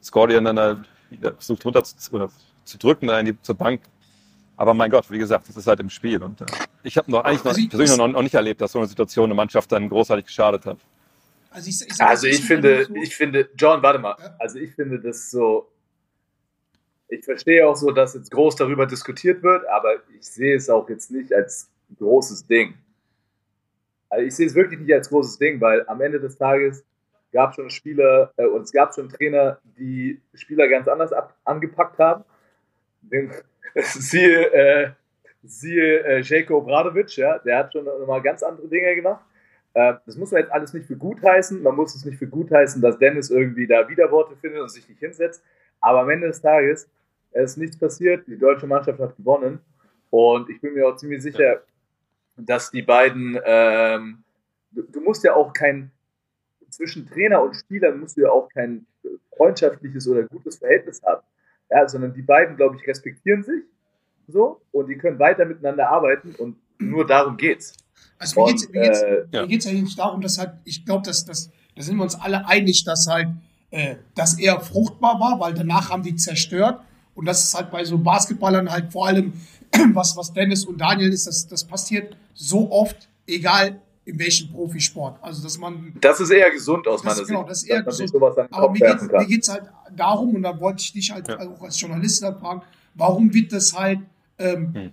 Scordian 0.03 0.45
dann 0.45 0.57
da 0.57 0.85
versucht 1.33 1.65
runter 1.65 1.83
zu, 1.85 2.13
oder 2.15 2.31
zu 2.65 2.79
drücken, 2.79 3.07
da 3.07 3.19
in 3.21 3.27
die, 3.27 3.43
zur 3.43 3.55
Bank. 3.55 3.83
Aber 4.57 4.75
mein 4.75 4.91
Gott, 4.91 5.11
wie 5.11 5.19
gesagt, 5.19 5.49
das 5.49 5.57
ist 5.57 5.67
halt 5.67 5.81
im 5.81 5.91
Spiel. 5.91 6.23
Und 6.23 6.41
äh, 6.41 6.45
ich 6.83 6.97
habe 6.97 7.11
noch 7.11 7.25
eigentlich 7.25 7.41
noch, 7.45 7.47
Also 7.53 7.61
ich- 7.61 7.71
persönlich 7.71 7.97
noch, 7.97 8.09
noch 8.09 8.23
nicht 8.23 8.35
erlebt, 8.35 8.61
dass 8.61 8.73
so 8.73 8.79
eine 8.79 8.87
Situation 8.89 9.25
eine 9.25 9.35
Mannschaft 9.35 9.71
dann 9.73 9.89
großartig 9.89 10.27
geschadet 10.27 10.65
hat. 10.67 10.79
Also 11.51 11.69
ich, 11.69 11.81
ich 11.87 11.95
sag- 11.95 12.09
Also 12.09 12.27
ich 12.27 12.39
ich 12.41 12.45
finde, 12.45 12.85
so- 12.87 12.95
ich 12.95 13.17
finde, 13.17 13.49
John, 13.57 13.83
warte 13.83 13.99
mal. 13.99 14.15
Ja. 14.19 14.35
Also 14.39 14.59
ich 14.59 14.73
finde 14.75 15.01
das 15.01 15.31
so. 15.31 15.69
Ich 17.09 17.25
verstehe 17.25 17.67
auch 17.67 17.77
so, 17.77 17.91
dass 17.91 18.15
jetzt 18.15 18.31
groß 18.31 18.57
darüber 18.57 18.87
diskutiert 18.87 19.43
wird, 19.43 19.67
aber 19.69 19.97
ich 20.19 20.27
sehe 20.27 20.57
es 20.57 20.71
auch 20.71 20.89
jetzt 20.89 21.11
nicht 21.11 21.33
als 21.33 21.71
großes 21.99 22.47
Ding. 22.47 22.75
Also 24.09 24.27
ich 24.27 24.35
sehe 24.35 24.47
es 24.47 24.55
wirklich 24.55 24.81
nicht 24.81 24.93
als 24.93 25.09
großes 25.09 25.39
Ding, 25.39 25.61
weil 25.61 25.87
am 25.89 26.01
Ende 26.01 26.21
des 26.21 26.37
Tages 26.37 26.85
gab 27.33 27.51
es 27.51 27.57
schon 27.57 27.71
Spieler 27.71 28.33
äh, 28.37 28.47
und 28.47 28.63
es 28.63 28.73
gab 28.73 28.95
schon 28.95 29.09
Trainer, 29.09 29.59
die 29.77 30.21
Spieler 30.35 30.69
ganz 30.69 30.89
anders 30.89 31.13
ab, 31.13 31.37
angepackt 31.45 31.99
haben. 31.99 32.25
Siehe 33.75 34.53
äh, 34.53 34.91
siehe 35.45 36.05
äh, 36.05 36.21
Jelko 36.21 36.59
Obradovic, 36.59 37.17
ja, 37.17 37.39
der 37.39 37.59
hat 37.59 37.73
schon 37.73 37.85
nochmal 37.85 38.23
ganz 38.23 38.43
andere 38.43 38.69
Dinge 38.69 38.95
gemacht. 38.95 39.25
Äh, 39.75 39.95
das 40.07 40.17
muss 40.17 40.31
man 40.31 40.41
jetzt 40.43 40.53
alles 40.53 40.73
nicht 40.73 40.87
für 40.87 40.97
gut 40.97 41.23
heißen. 41.23 41.63
Man 41.63 41.77
muss 41.77 41.95
es 41.95 42.05
nicht 42.05 42.19
für 42.19 42.27
gut 42.27 42.51
heißen, 42.51 42.81
dass 42.81 42.99
Dennis 42.99 43.31
irgendwie 43.31 43.67
da 43.67 43.89
Widerworte 43.89 44.37
findet 44.37 44.61
und 44.61 44.71
sich 44.71 44.89
nicht 44.89 45.01
hinsetzt. 45.01 45.43
Aber 45.85 46.01
am 46.01 46.11
Ende 46.11 46.29
des 46.29 46.41
Tages 46.41 46.89
es 47.35 47.53
ist 47.53 47.57
nichts 47.57 47.77
passiert. 47.77 48.27
Die 48.29 48.39
deutsche 48.39 48.67
Mannschaft 48.67 49.01
hat 49.01 49.17
gewonnen. 49.17 49.59
Und 50.11 50.49
ich 50.49 50.61
bin 50.61 50.75
mir 50.75 50.89
auch 50.89 50.97
ziemlich 50.97 51.23
sicher, 51.23 51.63
dass 52.37 52.71
die 52.71 52.83
beiden, 52.83 53.39
ähm, 53.45 54.23
du, 54.71 54.83
du 54.83 55.01
musst 55.01 55.25
ja 55.25 55.35
auch 55.35 55.53
kein, 55.53 55.91
zwischen 56.71 57.09
Trainer 57.09 57.43
und 57.43 57.55
Spielern 57.57 57.99
musst 57.99 58.17
du 58.17 58.23
ja 58.23 58.31
auch 58.31 58.49
kein 58.49 58.87
freundschaftliches 59.37 60.07
oder 60.09 60.23
gutes 60.25 60.59
Verhältnis 60.59 61.03
haben. 61.03 61.23
Ja, 61.71 61.89
sondern 61.89 62.15
die 62.15 62.23
beiden, 62.23 62.57
glaube 62.57 62.77
ich, 62.77 62.87
respektieren 62.87 63.43
sich 63.43 63.65
so 64.29 64.61
und 64.71 64.87
die 64.87 64.97
können 64.97 65.19
weiter 65.19 65.45
miteinander 65.45 65.89
arbeiten 65.89 66.35
und 66.37 66.57
nur 66.79 67.07
darum 67.07 67.37
geht's. 67.37 67.77
Also 68.19 68.45
mir 68.45 68.53
mir 68.53 69.47
geht's, 69.47 69.67
äh, 69.67 69.73
ja. 69.73 69.83
nicht 69.83 69.99
darum, 69.99 70.21
dass 70.21 70.39
halt, 70.39 70.53
ich 70.65 70.85
glaube, 70.85 71.05
dass, 71.05 71.25
dass, 71.25 71.51
da 71.75 71.83
sind 71.83 71.97
wir 71.97 72.05
uns 72.05 72.15
alle 72.15 72.47
einig, 72.47 72.85
dass 72.85 73.07
halt, 73.11 73.29
äh, 73.75 73.97
dass 74.15 74.39
er 74.39 74.61
fruchtbar 74.61 75.19
war, 75.19 75.41
weil 75.41 75.53
danach 75.55 75.91
haben 75.91 76.03
die 76.05 76.15
zerstört. 76.15 76.81
Und 77.17 77.27
das 77.27 77.43
ist 77.45 77.55
halt 77.55 77.71
bei 77.73 77.85
so 77.85 77.99
Basketballern 77.99 78.71
halt 78.71 78.93
vor 78.93 79.07
allem, 79.09 79.33
was, 79.93 80.17
was 80.17 80.33
Dennis 80.33 80.65
und 80.65 80.81
Daniel 80.81 81.13
ist, 81.13 81.27
das, 81.27 81.47
das 81.49 81.65
passiert 81.65 82.17
so 82.35 82.71
oft, 82.71 83.09
egal 83.27 83.81
in 84.05 84.19
welchem 84.19 84.51
Profisport. 84.53 85.19
Also, 85.23 85.43
dass 85.43 85.59
man 85.59 85.95
Das 86.01 86.21
ist 86.21 86.31
eher 86.31 86.51
gesund 86.51 86.87
aus 86.87 87.01
Das 87.03 87.05
meiner 87.05 87.23
ist- 87.23 87.27
genau, 87.29 87.41
Sicht, 87.41 87.51
das 87.51 87.63
ist 87.63 87.69
eher 87.69 87.83
gesund. 87.83 88.13
Aber 88.53 88.71
mir 88.71 88.79
geht 88.79 89.29
geht's 89.29 89.49
halt 89.49 89.65
darum, 89.97 90.35
und 90.37 90.43
da 90.43 90.61
wollte 90.61 90.83
ich 90.83 90.93
dich 90.93 91.11
halt 91.11 91.27
Ja. 91.29 91.39
auch 91.41 91.63
als 91.63 91.81
Journalist 91.81 92.23
dann 92.23 92.39
fragen, 92.39 92.63
warum 92.95 93.33
wird 93.35 93.53
das 93.53 93.73
halt 93.77 94.01
ähm, 94.39 94.75
Hm. 94.75 94.91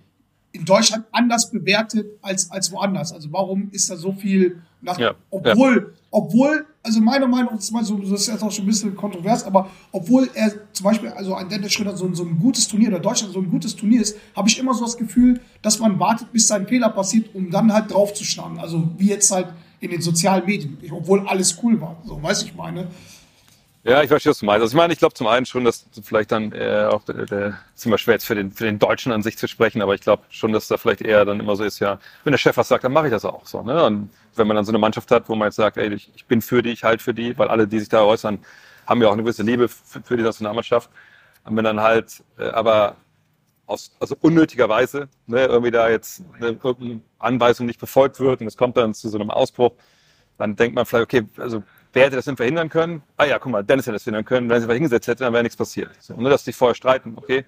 in 0.52 0.64
Deutschland 0.64 1.04
anders 1.12 1.50
bewertet 1.50 2.06
als, 2.22 2.50
als 2.50 2.72
woanders? 2.72 3.12
Also 3.12 3.28
warum 3.32 3.68
ist 3.70 3.90
da 3.90 3.96
so 3.96 4.12
viel 4.12 4.62
nach, 4.80 4.98
Ja, 4.98 5.14
obwohl, 5.30 5.94
obwohl, 6.10 6.66
also 6.84 7.00
meine 7.00 7.26
Meinung 7.28 7.58
so, 7.60 7.96
das 7.98 8.10
ist 8.22 8.26
jetzt 8.28 8.42
auch 8.42 8.50
schon 8.50 8.64
ein 8.64 8.68
bisschen 8.68 8.96
kontrovers, 8.96 9.44
aber 9.44 9.70
obwohl 9.92 10.28
er 10.34 10.52
zum 10.72 10.84
Beispiel, 10.84 11.10
also 11.10 11.34
ein 11.34 11.48
Dennis 11.48 11.72
Schröder 11.72 11.96
so, 11.96 12.06
ein- 12.06 12.14
so 12.14 12.24
ein 12.24 12.38
gutes 12.38 12.66
Turnier 12.66 12.88
oder 12.88 12.98
Deutschland 12.98 13.32
so 13.32 13.40
ein 13.40 13.48
gutes 13.50 13.76
Turnier 13.76 14.00
ist, 14.00 14.16
habe 14.34 14.48
ich 14.48 14.58
immer 14.58 14.74
so 14.74 14.84
das 14.84 14.96
Gefühl, 14.96 15.40
dass 15.62 15.78
man 15.78 15.98
wartet, 16.00 16.32
bis 16.32 16.48
sein 16.48 16.66
Fehler 16.66 16.88
passiert, 16.90 17.34
um 17.34 17.50
dann 17.50 17.72
halt 17.72 17.92
draufzuschlagen. 17.92 18.58
Also 18.58 18.88
wie 18.98 19.08
jetzt 19.08 19.30
halt 19.30 19.48
in 19.80 19.90
den 19.90 20.00
sozialen 20.02 20.44
Medien, 20.44 20.76
obwohl 20.90 21.26
alles 21.28 21.56
cool 21.62 21.80
war. 21.80 21.96
So, 22.04 22.20
weiß 22.22 22.42
ich 22.44 22.54
meine. 22.54 22.88
Ja, 23.84 24.00
ich 24.00 24.08
verstehe, 24.08 24.30
was 24.30 24.38
du 24.38 24.46
meinst. 24.46 24.62
Also 24.62 24.74
ich 24.74 24.76
meine, 24.76 24.92
ich 24.92 25.00
glaube 25.00 25.14
zum 25.14 25.26
einen 25.26 25.44
schon, 25.44 25.64
dass 25.64 25.86
vielleicht 26.04 26.30
dann 26.30 26.52
äh, 26.52 26.88
auch 26.88 27.02
der 27.04 27.58
ist 27.74 27.84
immer 27.84 27.98
schwer 27.98 28.14
jetzt 28.14 28.24
für 28.24 28.36
den, 28.36 28.52
für 28.52 28.64
den 28.64 28.78
Deutschen 28.78 29.10
an 29.10 29.22
sich 29.24 29.36
zu 29.36 29.48
sprechen, 29.48 29.82
aber 29.82 29.94
ich 29.94 30.00
glaube 30.02 30.22
schon, 30.30 30.52
dass 30.52 30.68
da 30.68 30.76
vielleicht 30.76 31.00
eher 31.00 31.24
dann 31.24 31.40
immer 31.40 31.56
so 31.56 31.64
ist, 31.64 31.80
ja, 31.80 31.98
wenn 32.22 32.30
der 32.30 32.38
Chef 32.38 32.56
was 32.56 32.68
sagt, 32.68 32.84
dann 32.84 32.92
mache 32.92 33.06
ich 33.06 33.10
das 33.12 33.24
auch 33.24 33.44
so. 33.44 33.60
Ne? 33.62 33.82
Und 33.84 34.10
wenn 34.36 34.46
man 34.46 34.54
dann 34.54 34.64
so 34.64 34.70
eine 34.70 34.78
Mannschaft 34.78 35.10
hat, 35.10 35.28
wo 35.28 35.34
man 35.34 35.48
jetzt 35.48 35.56
sagt, 35.56 35.78
ey, 35.78 35.92
ich, 35.92 36.12
ich 36.14 36.26
bin 36.26 36.40
für 36.42 36.62
die, 36.62 36.70
ich 36.70 36.84
halt 36.84 37.02
für 37.02 37.12
die, 37.12 37.36
weil 37.36 37.48
alle, 37.48 37.66
die 37.66 37.80
sich 37.80 37.88
da 37.88 38.02
äußern, 38.04 38.38
haben 38.86 39.02
ja 39.02 39.08
auch 39.08 39.12
eine 39.14 39.22
gewisse 39.22 39.42
Liebe 39.42 39.68
für, 39.68 40.00
für 40.00 40.16
die 40.16 40.22
Nationalmannschaft. 40.22 40.88
Und 41.44 41.56
wenn 41.56 41.64
dann 41.64 41.80
halt, 41.80 42.22
äh, 42.38 42.50
aber 42.50 42.96
aus, 43.66 43.96
also 43.98 44.16
unnötigerweise, 44.20 45.08
ne, 45.26 45.46
irgendwie 45.46 45.72
da 45.72 45.88
jetzt 45.88 46.22
eine, 46.36 46.48
irgendeine 46.50 47.00
Anweisung 47.18 47.66
nicht 47.66 47.80
befolgt 47.80 48.20
wird 48.20 48.40
und 48.42 48.46
es 48.46 48.56
kommt 48.56 48.76
dann 48.76 48.94
zu 48.94 49.08
so 49.08 49.18
einem 49.18 49.30
Ausbruch, 49.30 49.72
dann 50.38 50.54
denkt 50.56 50.76
man 50.76 50.86
vielleicht, 50.86 51.04
okay, 51.04 51.22
also 51.38 51.64
wer 51.92 52.06
hätte 52.06 52.16
das 52.16 52.24
denn 52.24 52.36
verhindern 52.36 52.68
können? 52.68 53.02
Ah 53.16 53.24
ja, 53.24 53.38
guck 53.38 53.52
mal, 53.52 53.62
Dennis 53.62 53.86
hätte 53.86 53.94
das 53.94 54.02
verhindern 54.02 54.24
können. 54.24 54.48
Wenn 54.48 54.56
er 54.56 54.60
sich 54.60 54.64
einfach 54.64 54.74
hingesetzt 54.74 55.08
hätte, 55.08 55.24
dann 55.24 55.32
wäre 55.32 55.42
nichts 55.42 55.56
passiert. 55.56 55.90
So, 56.00 56.14
nur, 56.14 56.30
dass 56.30 56.44
die 56.44 56.52
vorher 56.52 56.74
streiten, 56.74 57.14
okay. 57.16 57.44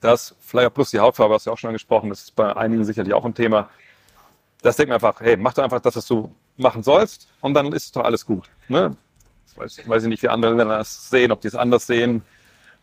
Das, 0.00 0.34
auch 0.54 0.74
plus 0.74 0.90
die 0.90 0.98
Hautfarbe, 0.98 1.34
hast 1.34 1.46
du 1.46 1.50
ja 1.50 1.54
auch 1.54 1.58
schon 1.58 1.68
angesprochen, 1.68 2.08
das 2.08 2.22
ist 2.22 2.36
bei 2.36 2.56
einigen 2.56 2.84
sicherlich 2.84 3.12
auch 3.12 3.24
ein 3.24 3.34
Thema. 3.34 3.68
Das 4.62 4.76
denkt 4.76 4.88
man 4.88 4.94
einfach, 4.94 5.20
hey, 5.20 5.36
mach 5.36 5.54
doch 5.54 5.62
einfach 5.62 5.80
das, 5.80 5.96
was 5.96 6.06
du 6.06 6.34
machen 6.56 6.82
sollst 6.82 7.28
und 7.40 7.54
dann 7.54 7.72
ist 7.72 7.96
doch 7.96 8.04
alles 8.04 8.24
gut. 8.24 8.48
Ne? 8.68 8.96
Ich 9.46 9.58
weiß, 9.58 9.88
weiß 9.88 10.02
ich 10.04 10.08
nicht, 10.08 10.22
wie 10.22 10.28
andere 10.28 10.54
Länder 10.54 10.78
das 10.78 11.10
sehen, 11.10 11.32
ob 11.32 11.40
die 11.40 11.48
es 11.48 11.54
anders 11.54 11.86
sehen, 11.86 12.22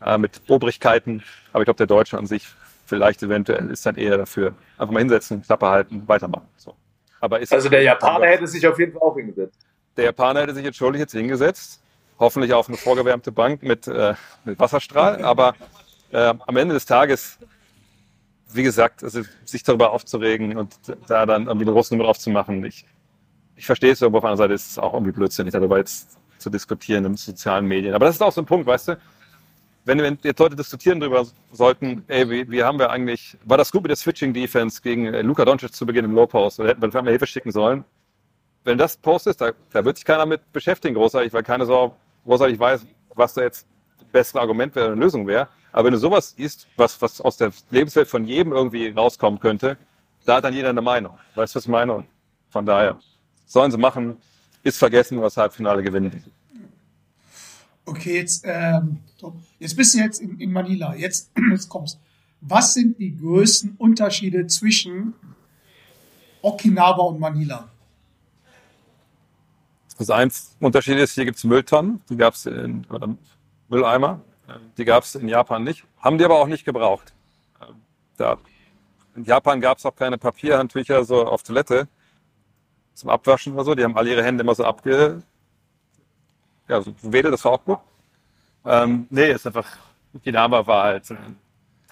äh, 0.05 0.17
mit 0.17 0.41
Obrigkeiten. 0.47 1.23
Aber 1.53 1.61
ich 1.61 1.65
glaube, 1.65 1.77
der 1.77 1.87
Deutsche 1.87 2.17
an 2.17 2.27
sich 2.27 2.47
vielleicht 2.85 3.23
eventuell 3.23 3.69
ist 3.69 3.85
dann 3.85 3.95
eher 3.95 4.17
dafür. 4.17 4.53
Einfach 4.77 4.93
mal 4.93 4.99
hinsetzen, 4.99 5.41
Klappe 5.41 5.67
halten, 5.67 6.03
weitermachen. 6.07 6.47
So. 6.57 6.75
Aber 7.19 7.39
ist 7.39 7.53
Also 7.53 7.69
der 7.69 7.81
Japaner 7.83 8.27
hätte 8.27 8.47
sich 8.47 8.65
auf 8.67 8.77
jeden 8.79 8.93
Fall 8.93 9.01
auch 9.01 9.15
hingesetzt. 9.15 9.66
Der 9.97 10.05
Japaner 10.05 10.41
hätte 10.41 10.53
sich 10.53 10.65
entschuldigt 10.65 11.01
jetzt 11.01 11.11
hingesetzt. 11.11 11.81
Hoffentlich 12.19 12.53
auf 12.53 12.67
eine 12.67 12.77
vorgewärmte 12.77 13.31
Bank 13.31 13.61
mit, 13.63 13.87
äh, 13.87 14.15
mit 14.45 14.59
Wasserstrahl. 14.59 15.23
Aber 15.23 15.55
äh, 16.11 16.33
am 16.45 16.57
Ende 16.57 16.73
des 16.73 16.85
Tages, 16.85 17.37
wie 18.53 18.63
gesagt, 18.63 19.03
also 19.03 19.21
sich 19.45 19.63
darüber 19.63 19.91
aufzuregen 19.91 20.57
und 20.57 20.75
da 21.07 21.25
dann 21.25 21.47
irgendwie 21.47 21.65
eine 21.65 21.73
große 21.73 21.93
Nummer 21.93 22.05
drauf 22.05 22.17
zu 22.17 22.29
machen, 22.29 22.63
ich, 22.65 22.85
ich 23.55 23.65
verstehe 23.65 23.91
es, 23.91 24.01
aber 24.01 24.19
auf 24.19 24.23
anderen 24.23 24.37
Seite 24.37 24.53
ist 24.53 24.71
es 24.71 24.79
auch 24.79 24.93
irgendwie 24.93 25.11
blödsinnig, 25.11 25.51
darüber 25.51 25.77
jetzt 25.77 26.17
zu 26.37 26.49
diskutieren 26.49 27.05
in 27.05 27.17
sozialen 27.17 27.65
Medien. 27.65 27.93
Aber 27.93 28.05
das 28.05 28.15
ist 28.15 28.21
auch 28.21 28.31
so 28.31 28.41
ein 28.41 28.45
Punkt, 28.45 28.65
weißt 28.65 28.89
du, 28.89 28.97
wenn, 29.85 29.99
wenn 29.99 30.17
jetzt 30.23 30.39
Leute 30.39 30.55
diskutieren 30.55 30.99
darüber 30.99 31.25
sollten, 31.51 32.03
ey, 32.07 32.29
wie, 32.29 32.49
wie 32.51 32.63
haben 32.63 32.77
wir 32.77 32.89
eigentlich, 32.89 33.37
war 33.45 33.57
das 33.57 33.71
gut 33.71 33.83
mit 33.83 33.89
der 33.89 33.95
Switching-Defense 33.95 34.81
gegen 34.81 35.05
äh, 35.13 35.21
Luka 35.21 35.45
Doncic 35.45 35.73
zu 35.73 35.85
Beginn 35.85 36.05
im 36.05 36.13
Low-Post 36.13 36.59
oder 36.59 36.69
hätten 36.69 36.81
wir 36.81 36.91
vielleicht 36.91 37.05
mal 37.05 37.11
Hilfe 37.11 37.27
schicken 37.27 37.51
sollen? 37.51 37.85
Wenn 38.67 38.77
das 38.77 38.97
Post 38.97 39.27
ist, 39.27 39.39
da, 39.39 39.53
da 39.71 39.85
wird 39.85 39.95
sich 39.95 40.03
keiner 40.03 40.25
mit 40.25 40.51
beschäftigen, 40.51 40.93
großartig, 40.95 41.31
weil 41.31 41.41
keiner 41.41 41.65
so 41.65 41.95
großartig 42.25 42.59
weiß, 42.59 42.85
was 43.15 43.33
da 43.33 43.43
jetzt 43.43 43.65
das 43.97 44.09
bessere 44.09 44.41
Argument 44.41 44.75
wäre, 44.75 44.87
eine 44.87 44.95
Lösung 44.95 45.25
wäre. 45.25 45.47
Aber 45.71 45.85
wenn 45.85 45.93
du 45.93 45.97
sowas 45.97 46.33
siehst, 46.35 46.67
was, 46.75 47.01
was 47.01 47.21
aus 47.21 47.37
der 47.37 47.53
Lebenswelt 47.71 48.09
von 48.09 48.25
jedem 48.25 48.51
irgendwie 48.51 48.89
rauskommen 48.89 49.39
könnte, 49.39 49.77
da 50.25 50.35
hat 50.35 50.43
dann 50.43 50.53
jeder 50.53 50.71
eine 50.71 50.81
Meinung. 50.81 51.17
Weißt 51.35 51.55
du, 51.55 51.59
was 51.59 51.63
ich 51.63 51.69
meine? 51.69 52.03
Von 52.49 52.65
daher, 52.65 52.99
sollen 53.45 53.71
sie 53.71 53.77
machen, 53.77 54.17
ist 54.63 54.79
vergessen, 54.79 55.21
was 55.21 55.37
Halbfinale 55.37 55.81
gewinnen. 55.81 56.25
Okay, 57.85 58.17
jetzt, 58.17 58.43
ähm, 58.45 58.97
jetzt 59.59 59.77
bist 59.77 59.93
du 59.93 59.99
jetzt 59.99 60.19
in, 60.19 60.37
in 60.41 60.51
Manila. 60.51 60.93
Jetzt, 60.93 61.31
jetzt 61.51 61.69
kommst. 61.69 62.01
Was 62.41 62.73
sind 62.73 62.99
die 62.99 63.15
größten 63.15 63.75
Unterschiede 63.77 64.45
zwischen 64.47 65.13
Okinawa 66.41 67.03
und 67.03 67.21
Manila? 67.21 67.69
Das 69.97 70.09
eins 70.09 70.55
Unterschied 70.59 70.97
ist, 70.97 71.13
hier 71.13 71.25
gibt's 71.25 71.43
Mülltonnen, 71.43 72.01
die 72.09 72.17
gab's 72.17 72.45
in, 72.45 72.85
oder 72.89 73.15
Mülleimer, 73.67 74.21
die 74.77 74.85
gab's 74.85 75.15
in 75.15 75.27
Japan 75.27 75.63
nicht, 75.63 75.85
haben 75.99 76.17
die 76.17 76.25
aber 76.25 76.39
auch 76.39 76.47
nicht 76.47 76.65
gebraucht. 76.65 77.13
Da, 78.15 78.37
in 79.15 79.23
Japan 79.23 79.59
gab's 79.59 79.85
auch 79.85 79.95
keine 79.95 80.17
Papierhandtücher 80.17 81.03
so 81.03 81.25
auf 81.25 81.43
Toilette 81.43 81.87
zum 82.93 83.09
Abwaschen 83.09 83.53
oder 83.53 83.63
so, 83.63 83.75
die 83.75 83.83
haben 83.83 83.97
alle 83.97 84.11
ihre 84.11 84.23
Hände 84.23 84.43
immer 84.43 84.55
so 84.55 84.63
abge, 84.65 85.21
ja, 86.67 86.81
so 86.81 86.93
wedelt, 87.01 87.33
das 87.33 87.45
war 87.45 87.53
auch 87.53 87.63
gut. 87.63 87.79
Ähm, 88.65 89.07
nee, 89.09 89.31
ist 89.31 89.47
einfach, 89.47 89.67
Okinawa 90.13 90.65
war 90.65 90.83
halt 90.83 91.09
ein 91.11 91.37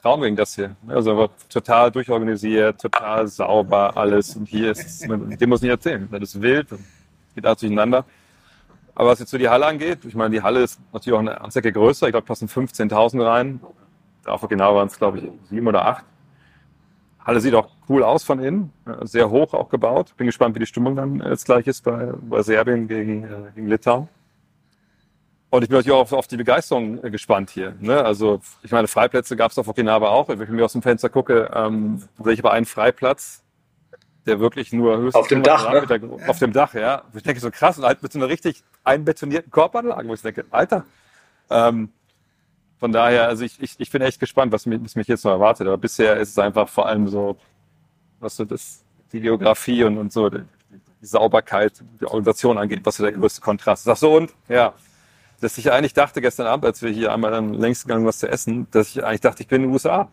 Traum 0.02 0.22
wegen 0.22 0.36
das 0.36 0.56
hier. 0.56 0.76
Also 0.88 1.30
total 1.50 1.92
durchorganisiert, 1.92 2.82
total 2.82 3.28
sauber, 3.28 3.96
alles. 3.96 4.36
Und 4.36 4.48
hier 4.48 4.72
ist, 4.72 5.02
dem 5.02 5.50
muss 5.50 5.60
ich 5.60 5.64
nicht 5.64 5.72
erzählen. 5.72 6.08
Das 6.12 6.22
ist 6.22 6.42
wild, 6.42 6.68
geht 7.36 7.46
alles 7.46 7.60
durcheinander. 7.60 8.06
Aber 8.96 9.10
was 9.10 9.20
jetzt 9.20 9.32
so 9.32 9.38
die 9.38 9.50
Halle 9.50 9.66
angeht, 9.66 10.06
ich 10.06 10.16
meine, 10.16 10.32
die 10.32 10.42
Halle 10.42 10.64
ist 10.64 10.80
natürlich 10.94 11.16
auch 11.16 11.20
eine 11.20 11.42
Anzeige 11.42 11.72
größer. 11.72 12.08
Ich 12.08 12.14
glaube, 12.14 12.26
passen 12.26 12.48
15.000 12.48 13.26
rein. 13.26 13.60
Auf 14.26 14.48
genau 14.48 14.76
waren 14.76 14.88
es, 14.88 14.98
glaube 14.98 15.20
ich, 15.20 15.30
sieben 15.50 15.68
oder 15.68 15.86
acht. 15.86 16.06
Halle 17.26 17.42
sieht 17.42 17.56
auch 17.56 17.70
cool 17.90 18.04
aus 18.04 18.24
von 18.24 18.40
innen, 18.40 18.72
äh, 18.86 19.06
sehr 19.06 19.30
hoch 19.30 19.54
auch 19.54 19.70
gebaut. 19.70 20.16
Bin 20.16 20.28
gespannt, 20.28 20.56
wie 20.56 20.60
die 20.60 20.66
Stimmung 20.66 20.96
dann 20.96 21.22
äh, 21.22 21.30
jetzt 21.30 21.46
gleich 21.46 21.68
ist 21.68 21.84
bei, 21.84 22.14
bei 22.22 22.42
Serbien 22.44 22.88
gegen, 22.88 23.24
äh, 23.24 23.52
gegen 23.56 23.68
Litauen. 23.68 24.08
Und 25.50 25.64
ich 25.64 25.70
bin 25.70 25.78
natürlich 25.78 25.96
auch 25.96 26.02
auf, 26.02 26.14
auf 26.14 26.28
die 26.28 26.38
Begeisterung 26.38 27.02
gespannt 27.02 27.50
hier. 27.50 27.76
Ne? 27.80 28.04
Also 28.04 28.42
ich 28.62 28.72
meine, 28.72 28.88
Freiplätze 28.88 29.36
gab 29.36 29.52
es 29.52 29.58
auf 29.58 29.68
Okinawa 29.68 30.10
auch. 30.10 30.28
Wenn 30.28 30.42
ich 30.42 30.50
mir 30.50 30.66
aus 30.66 30.74
dem 30.74 30.82
Fenster 30.82 31.10
gucke, 31.10 31.50
ähm, 31.54 32.02
sehe 32.22 32.34
ich 32.34 32.40
aber 32.40 32.52
einen 32.52 32.66
Freiplatz, 32.66 33.44
der 34.26 34.40
wirklich 34.40 34.74
nur 34.74 34.98
höchstens 34.98 35.16
Auf 35.16 35.28
dem 35.28 35.44
100 35.44 35.90
Dach, 35.90 36.02
ne? 36.02 36.28
Auf 36.28 36.40
dem 36.40 36.54
Dach, 36.54 36.74
ja. 36.74 37.04
Ich 37.14 37.24
denke 37.24 37.40
so 37.40 37.52
krass 37.52 37.78
und 37.78 37.86
halt 37.86 38.02
mit 38.02 38.12
so 38.12 38.20
einer 38.20 38.28
richtig 38.28 38.64
einbetonierten 38.84 39.52
Korbanlage, 39.52 40.08
wo 40.08 40.14
ich 40.14 40.22
denke, 40.22 40.46
Alter. 40.52 40.86
Ähm, 41.50 41.90
von 42.80 42.92
daher, 42.92 43.28
also 43.28 43.44
ich, 43.44 43.62
ich, 43.62 43.76
ich 43.80 43.92
bin 43.92 44.02
echt 44.02 44.20
gespannt, 44.20 44.52
was 44.52 44.66
mich, 44.66 44.84
was 44.84 44.96
mich 44.96 45.08
jetzt 45.08 45.24
noch 45.24 45.32
erwartet. 45.32 45.68
Aber 45.68 45.78
bisher 45.78 46.18
ist 46.18 46.30
es 46.30 46.40
einfach 46.40 46.68
vor 46.68 46.88
allem 46.88 47.08
so, 47.08 47.38
was 48.20 48.36
so 48.36 48.46
das, 48.46 48.84
die 49.12 49.22
Geografie 49.22 49.84
und, 49.84 49.98
und 49.98 50.12
so, 50.12 50.30
die, 50.30 50.44
die 51.02 51.06
Sauberkeit, 51.06 51.84
die 52.00 52.06
Organisation 52.06 52.58
angeht, 52.58 52.82
was 52.84 52.98
so 52.98 53.04
der 53.04 53.14
größte 53.14 53.42
Kontrast 53.42 53.86
ist. 53.86 53.92
Ach 53.92 53.98
so, 53.98 54.16
und 54.16 54.34
ja, 54.50 54.74
dass 55.40 55.58
ich 55.58 55.72
eigentlich 55.72 55.94
dachte 55.94 56.22
gestern 56.22 56.48
Abend, 56.48 56.66
als 56.66 56.82
wir 56.82 56.90
hier 56.90 57.14
einmal 57.14 57.32
dann 57.32 57.54
längst 57.54 57.86
gegangen 57.86 58.06
was 58.06 58.20
zu 58.20 58.28
essen, 58.28 58.68
dass 58.72 58.90
ich 58.90 59.04
eigentlich 59.04 59.22
dachte, 59.22 59.44
ich 59.44 59.48
bin 59.48 59.62
in 59.62 59.68
den 59.68 59.74
USA. 59.74 60.10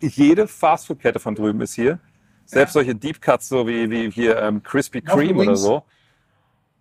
Jede 0.00 0.46
Fastfood-Kette 0.48 1.18
von 1.18 1.34
drüben 1.34 1.60
ist 1.60 1.74
hier. 1.74 1.98
Selbst 2.48 2.72
solche 2.72 2.94
Deep 2.94 3.20
Cuts, 3.20 3.48
so 3.50 3.66
wie, 3.66 3.90
wie 3.90 4.10
hier 4.10 4.38
ähm, 4.40 4.62
Krispy 4.62 5.02
Kreme 5.02 5.42
oder 5.42 5.54
so. 5.54 5.82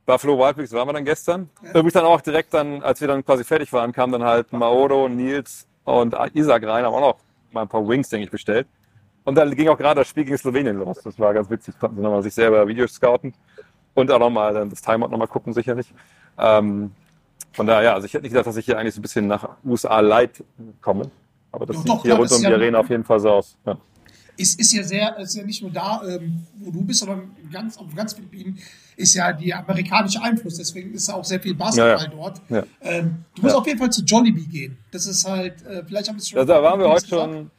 Buffalo 0.06 0.40
Wild 0.40 0.56
Wings 0.56 0.72
waren 0.72 0.88
wir 0.88 0.94
dann 0.94 1.04
gestern. 1.04 1.50
Irgendwie 1.74 1.92
dann 1.94 2.06
auch 2.06 2.22
direkt 2.22 2.54
dann, 2.54 2.82
als 2.82 3.02
wir 3.02 3.10
dann 3.10 3.26
quasi 3.26 3.44
fertig 3.44 3.74
waren, 3.74 3.92
kamen 3.92 4.14
dann 4.14 4.24
halt 4.24 4.54
Maodo, 4.54 5.10
Nils 5.10 5.68
und 5.84 6.16
Isaac 6.34 6.64
rein, 6.66 6.86
haben 6.86 6.94
auch 6.94 7.02
noch 7.02 7.18
mal 7.52 7.64
ein 7.64 7.68
paar 7.68 7.86
Wings, 7.86 8.08
denke 8.08 8.24
ich, 8.24 8.32
bestellt. 8.32 8.66
Und 9.26 9.36
dann 9.36 9.54
ging 9.54 9.68
auch 9.68 9.78
gerade 9.78 10.00
das 10.00 10.08
Spiel 10.08 10.24
gegen 10.24 10.38
Slowenien 10.38 10.78
los. 10.78 11.02
Das 11.04 11.20
war 11.20 11.34
ganz 11.34 11.50
witzig. 11.50 11.78
Konnten 11.78 11.98
sie 11.98 12.02
nochmal 12.02 12.24
sich 12.24 12.34
selber 12.34 12.66
Videos 12.66 12.94
scouten. 12.94 13.34
Und 13.94 14.10
auch 14.10 14.20
nochmal 14.20 14.54
dann 14.54 14.70
das 14.70 14.82
Timeout 14.82 15.10
nochmal 15.10 15.28
gucken, 15.28 15.52
sicherlich. 15.52 15.94
Ähm, 16.38 16.92
von 17.52 17.68
daher, 17.68 17.84
ja, 17.84 17.94
also 17.94 18.06
ich 18.06 18.14
hätte 18.14 18.24
nicht 18.24 18.32
gedacht, 18.32 18.48
dass 18.48 18.56
ich 18.56 18.66
hier 18.66 18.78
eigentlich 18.80 18.94
so 18.94 19.00
ein 19.00 19.02
bisschen 19.02 19.28
nach 19.28 19.50
USA 19.66 20.00
Light 20.00 20.42
komme. 20.82 21.12
Aber 21.52 21.66
das 21.66 21.76
Doch, 21.76 21.82
sieht 21.84 21.92
doch, 21.92 22.02
hier 22.04 22.14
rund 22.16 22.32
um 22.32 22.38
die 22.38 22.44
ja- 22.44 22.52
Arena 22.54 22.80
auf 22.80 22.90
jeden 22.90 23.04
Fall 23.04 23.20
so 23.20 23.32
aus. 23.32 23.58
Ja. 23.66 23.78
Ist, 24.38 24.60
ist 24.60 24.72
ja 24.74 24.84
sehr, 24.84 25.18
ist 25.18 25.36
ja 25.36 25.44
nicht 25.44 25.62
nur 25.62 25.72
da, 25.72 26.02
ähm, 26.08 26.46
wo 26.60 26.72
du 26.72 26.84
bist, 26.84 27.00
sondern 27.00 27.36
ganz, 27.52 27.78
auf 27.78 27.94
ganz 27.96 28.14
Philippinen 28.14 28.58
ist 28.96 29.14
ja 29.14 29.34
die 29.34 29.54
amerikanische 29.54 30.22
Einfluss. 30.22 30.58
Deswegen 30.58 30.94
ist 30.94 31.10
auch 31.10 31.24
sehr 31.24 31.40
viel 31.40 31.56
Basketball 31.56 31.98
Ja, 31.98 32.04
ja. 32.04 32.08
dort. 32.10 32.42
Ja. 32.50 32.64
Ähm, 32.82 33.26
du 33.36 33.42
musst 33.42 33.56
auf 33.56 33.66
jeden 33.66 33.80
Fall 33.80 33.92
zu 33.92 34.04
Jollibee 34.04 34.46
gehen. 34.46 34.78
Das 34.92 35.06
ist 35.06 35.28
halt, 35.28 35.66
äh, 35.66 35.84
vielleicht 35.86 36.08
haben 36.08 36.16
wir 36.16 36.22
es 36.22 36.30
schon. 36.30 36.40
Ja, 36.40 36.46
da 36.46 36.62
waren 36.62 36.80
wir 36.80 36.88
heute 36.88 37.08
gesagt. 37.08 37.24
schon, 37.24 37.52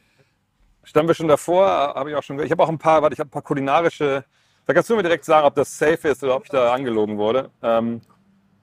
standen 0.83 1.07
wir 1.09 1.15
schon 1.15 1.27
davor, 1.27 1.67
habe 1.67 2.09
ich 2.11 2.15
auch 2.15 2.23
schon, 2.23 2.39
ich 2.39 2.51
habe 2.51 2.63
auch 2.63 2.69
ein 2.69 2.77
paar, 2.79 3.01
warte, 3.01 3.13
ich 3.13 3.19
habe 3.19 3.27
ein 3.27 3.31
paar 3.31 3.41
kulinarische, 3.41 4.23
da 4.65 4.73
kannst 4.73 4.89
du 4.89 4.95
mir 4.95 5.03
direkt 5.03 5.25
sagen, 5.25 5.45
ob 5.47 5.55
das 5.55 5.77
safe 5.77 6.07
ist 6.07 6.23
oder 6.23 6.35
ob 6.35 6.45
ich 6.45 6.49
da 6.49 6.73
angelogen 6.73 7.17
wurde. 7.17 7.49
Ähm, 7.61 8.01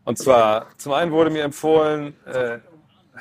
und 0.04 0.18
zwar, 0.18 0.66
zum 0.76 0.92
einen 0.92 1.10
wurde 1.10 1.30
mir 1.30 1.42
empfohlen, 1.42 2.14
äh, 2.26 2.58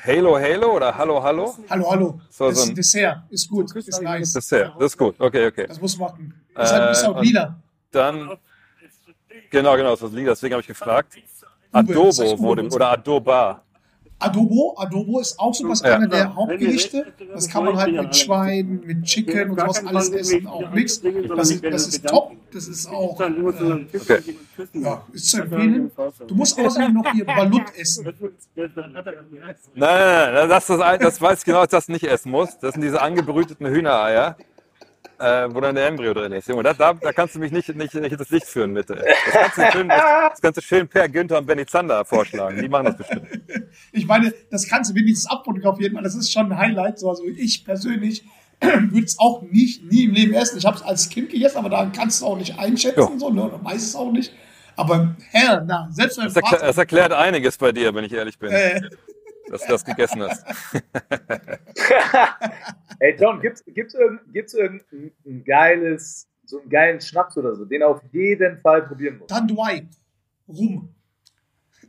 Halo 0.04 0.38
Halo 0.38 0.76
oder 0.76 0.96
Hallo 0.96 1.22
Hallo. 1.22 1.54
Hallo, 1.70 1.90
hallo. 1.90 2.20
So, 2.30 2.48
das 2.48 2.56
so 2.58 2.62
ist 2.64 2.68
ein- 2.70 2.74
Dessert. 2.74 3.18
Ist 3.30 3.48
gut. 3.48 3.74
Ist 3.74 4.02
nice. 4.02 4.32
Das 4.32 4.44
ist, 4.44 4.48
sehr, 4.48 4.68
das 4.78 4.92
ist 4.92 4.98
gut, 4.98 5.14
okay, 5.18 5.46
okay. 5.46 5.66
Das 5.66 5.80
muss 5.80 5.96
machen. 5.98 6.34
Ist 6.50 6.56
halt 6.56 6.72
ein 6.72 6.82
Äh, 6.82 6.88
bisschen 6.90 7.12
auch 7.14 7.22
lila. 7.22 7.56
Dann, 7.90 8.30
genau, 9.50 9.76
genau, 9.76 9.90
das 9.90 10.02
ist 10.02 10.12
Liga, 10.12 10.30
deswegen 10.30 10.54
habe 10.54 10.60
ich 10.60 10.66
gefragt. 10.66 11.14
Das 11.16 11.48
Adobo 11.72 12.38
wurde, 12.38 12.68
oder 12.68 12.90
Adoba. 12.92 13.62
Adobo, 14.18 14.74
Adobo 14.78 15.20
ist 15.20 15.38
auch 15.38 15.52
sowas, 15.54 15.82
Ja. 15.82 15.96
einer 15.96 16.08
der 16.08 16.34
Hauptgerichte. 16.34 17.06
Das 17.34 17.48
kann 17.50 17.64
man 17.66 17.76
halt 17.76 17.92
mit 17.94 18.16
Schwein, 18.16 18.80
mit 18.84 19.02
Chicken 19.04 19.50
und 19.50 19.60
sowas 19.60 19.84
alles 19.84 20.08
essen, 20.10 20.46
auch 20.46 20.70
Mix. 20.72 21.02
Das 21.02 21.50
ist, 21.50 21.62
das 21.64 21.86
ist 21.88 22.06
top. 22.06 22.32
Das 22.50 22.66
ist 22.68 22.88
auch, 22.88 23.20
äh, 23.20 23.24
Okay. 23.94 24.18
ja, 24.72 25.02
ist 25.12 25.28
zu 25.28 25.42
empfehlen. 25.42 25.90
Du 26.26 26.34
musst 26.34 26.58
außerdem 26.58 26.94
noch 26.94 27.12
hier 27.12 27.26
Balut 27.26 27.64
essen. 27.76 28.06
Nein, 28.54 28.74
nein, 29.74 30.34
nein, 30.34 30.48
das, 30.48 30.62
ist 30.64 30.70
das, 30.70 30.80
ein- 30.80 31.00
das 31.00 31.20
weiß 31.20 31.38
ich 31.40 31.44
genau, 31.44 31.58
dass 31.58 31.66
ich 31.66 31.70
das 31.70 31.88
nicht 31.88 32.04
essen 32.04 32.30
muss. 32.30 32.58
Das 32.58 32.72
sind 32.72 32.82
diese 32.82 33.02
angebrüteten 33.02 33.66
Hühnereier, 33.66 34.36
äh, 35.18 35.48
wo 35.54 35.60
dann 35.60 35.74
der 35.74 35.86
Embryo 35.86 36.14
drin 36.14 36.32
ist. 36.32 36.48
Junge, 36.48 36.62
da, 36.62 36.72
da, 36.74 36.92
da 36.92 37.12
kannst 37.12 37.34
du 37.34 37.38
mich 37.38 37.52
nicht, 37.52 37.74
nicht, 37.74 37.94
nicht 37.94 38.20
das 38.20 38.30
Licht 38.30 38.46
führen, 38.46 38.74
bitte. 38.74 38.94
Das 38.94 39.32
kannst 39.32 39.58
du 39.58 39.78
schön, 39.78 39.88
das, 39.88 40.02
das 40.30 40.40
kannst 40.40 40.56
du 40.58 40.62
schön 40.62 40.88
Per 40.88 41.08
Günther 41.08 41.38
und 41.38 41.46
Benny 41.46 41.66
Zander 41.66 42.04
vorschlagen. 42.04 42.60
Die 42.60 42.68
machen 42.68 42.86
das 42.86 42.96
bestimmt. 42.96 43.26
Ich 43.92 44.06
meine, 44.06 44.32
das 44.50 44.68
kannst 44.68 44.90
du 44.90 44.94
wenigstens 44.94 45.30
abfotografieren, 45.30 45.94
weil 45.94 46.02
das 46.02 46.14
ist 46.14 46.32
schon 46.32 46.52
ein 46.52 46.58
Highlight. 46.58 46.98
So, 46.98 47.08
Also 47.10 47.24
ich 47.24 47.64
persönlich 47.64 48.24
würde 48.60 49.04
es 49.04 49.18
auch 49.18 49.42
nicht, 49.42 49.84
nie 49.84 50.04
im 50.04 50.12
Leben 50.12 50.34
essen. 50.34 50.58
Ich 50.58 50.64
habe 50.64 50.76
es 50.76 50.82
als 50.82 51.08
Kind 51.08 51.30
gegessen, 51.30 51.58
aber 51.58 51.68
da 51.68 51.90
kannst 51.94 52.20
du 52.20 52.26
auch 52.26 52.36
nicht 52.36 52.58
einschätzen, 52.58 53.18
so, 53.18 53.30
ne? 53.30 53.44
oder 53.44 53.64
weiß 53.64 53.82
es 53.82 53.94
auch 53.94 54.12
nicht. 54.12 54.32
Aber 54.76 55.16
hell, 55.30 55.62
na, 55.66 55.88
selbst 55.90 56.18
mein 56.18 56.26
Das, 56.26 56.36
erklär, 56.36 56.58
Vater, 56.58 56.66
das 56.66 56.78
erklärt 56.78 57.12
einiges 57.12 57.56
bei 57.56 57.72
dir, 57.72 57.94
wenn 57.94 58.04
ich 58.04 58.12
ehrlich 58.12 58.38
bin, 58.38 58.50
äh, 58.50 58.80
dass 59.50 59.62
du 59.62 59.68
das 59.68 59.84
gegessen 59.84 60.22
hast. 60.22 60.44
Ey, 62.98 63.16
John, 63.18 63.40
gibt's, 63.40 63.62
gibt's, 63.66 63.94
irgend, 63.94 64.20
gibt's 64.32 64.54
irgendein 64.54 65.12
ein 65.26 65.44
geiles, 65.44 66.28
so 66.44 66.60
einen 66.60 66.68
geilen 66.70 67.00
Schnaps 67.00 67.36
oder 67.36 67.54
so, 67.54 67.64
den 67.64 67.82
auf 67.82 68.00
jeden 68.12 68.58
Fall 68.60 68.82
probieren 68.82 69.18
muss? 69.18 69.28
Tanduay, 69.28 69.86
Rum. 70.48 70.88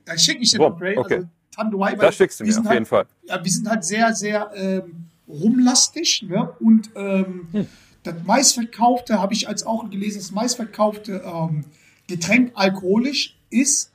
Da 0.05 0.17
schicke 0.17 0.41
ich 0.41 0.51
dir 0.51 0.59
Rum, 0.59 0.73
noch, 0.73 0.81
Ray. 0.81 0.97
okay. 0.97 1.15
Also, 1.15 1.27
Tanduay, 1.55 1.91
weil 1.93 1.97
Das 1.99 2.15
schickst 2.15 2.39
du 2.39 2.43
wir 2.43 2.47
mir 2.47 2.53
sind 2.53 2.61
auf 2.63 2.67
halt, 2.69 2.75
jeden 2.75 2.85
Fall. 2.85 3.05
Ja, 3.23 3.43
wir 3.43 3.51
sind 3.51 3.69
halt 3.69 3.83
sehr, 3.83 4.13
sehr 4.13 4.51
ähm, 4.55 5.09
rumlastig. 5.27 6.25
Ne? 6.27 6.51
Und 6.59 6.89
ähm, 6.95 7.47
Hm. 7.51 7.67
das 8.03 8.15
meistverkaufte, 8.25 9.19
habe 9.19 9.33
ich 9.33 9.47
als 9.47 9.65
auch 9.65 9.89
gelesen, 9.89 10.19
das 10.19 10.31
meistverkaufte 10.31 11.23
ähm, 11.25 11.65
Getränk 12.07 12.51
alkoholisch 12.55 13.37
ist, 13.49 13.91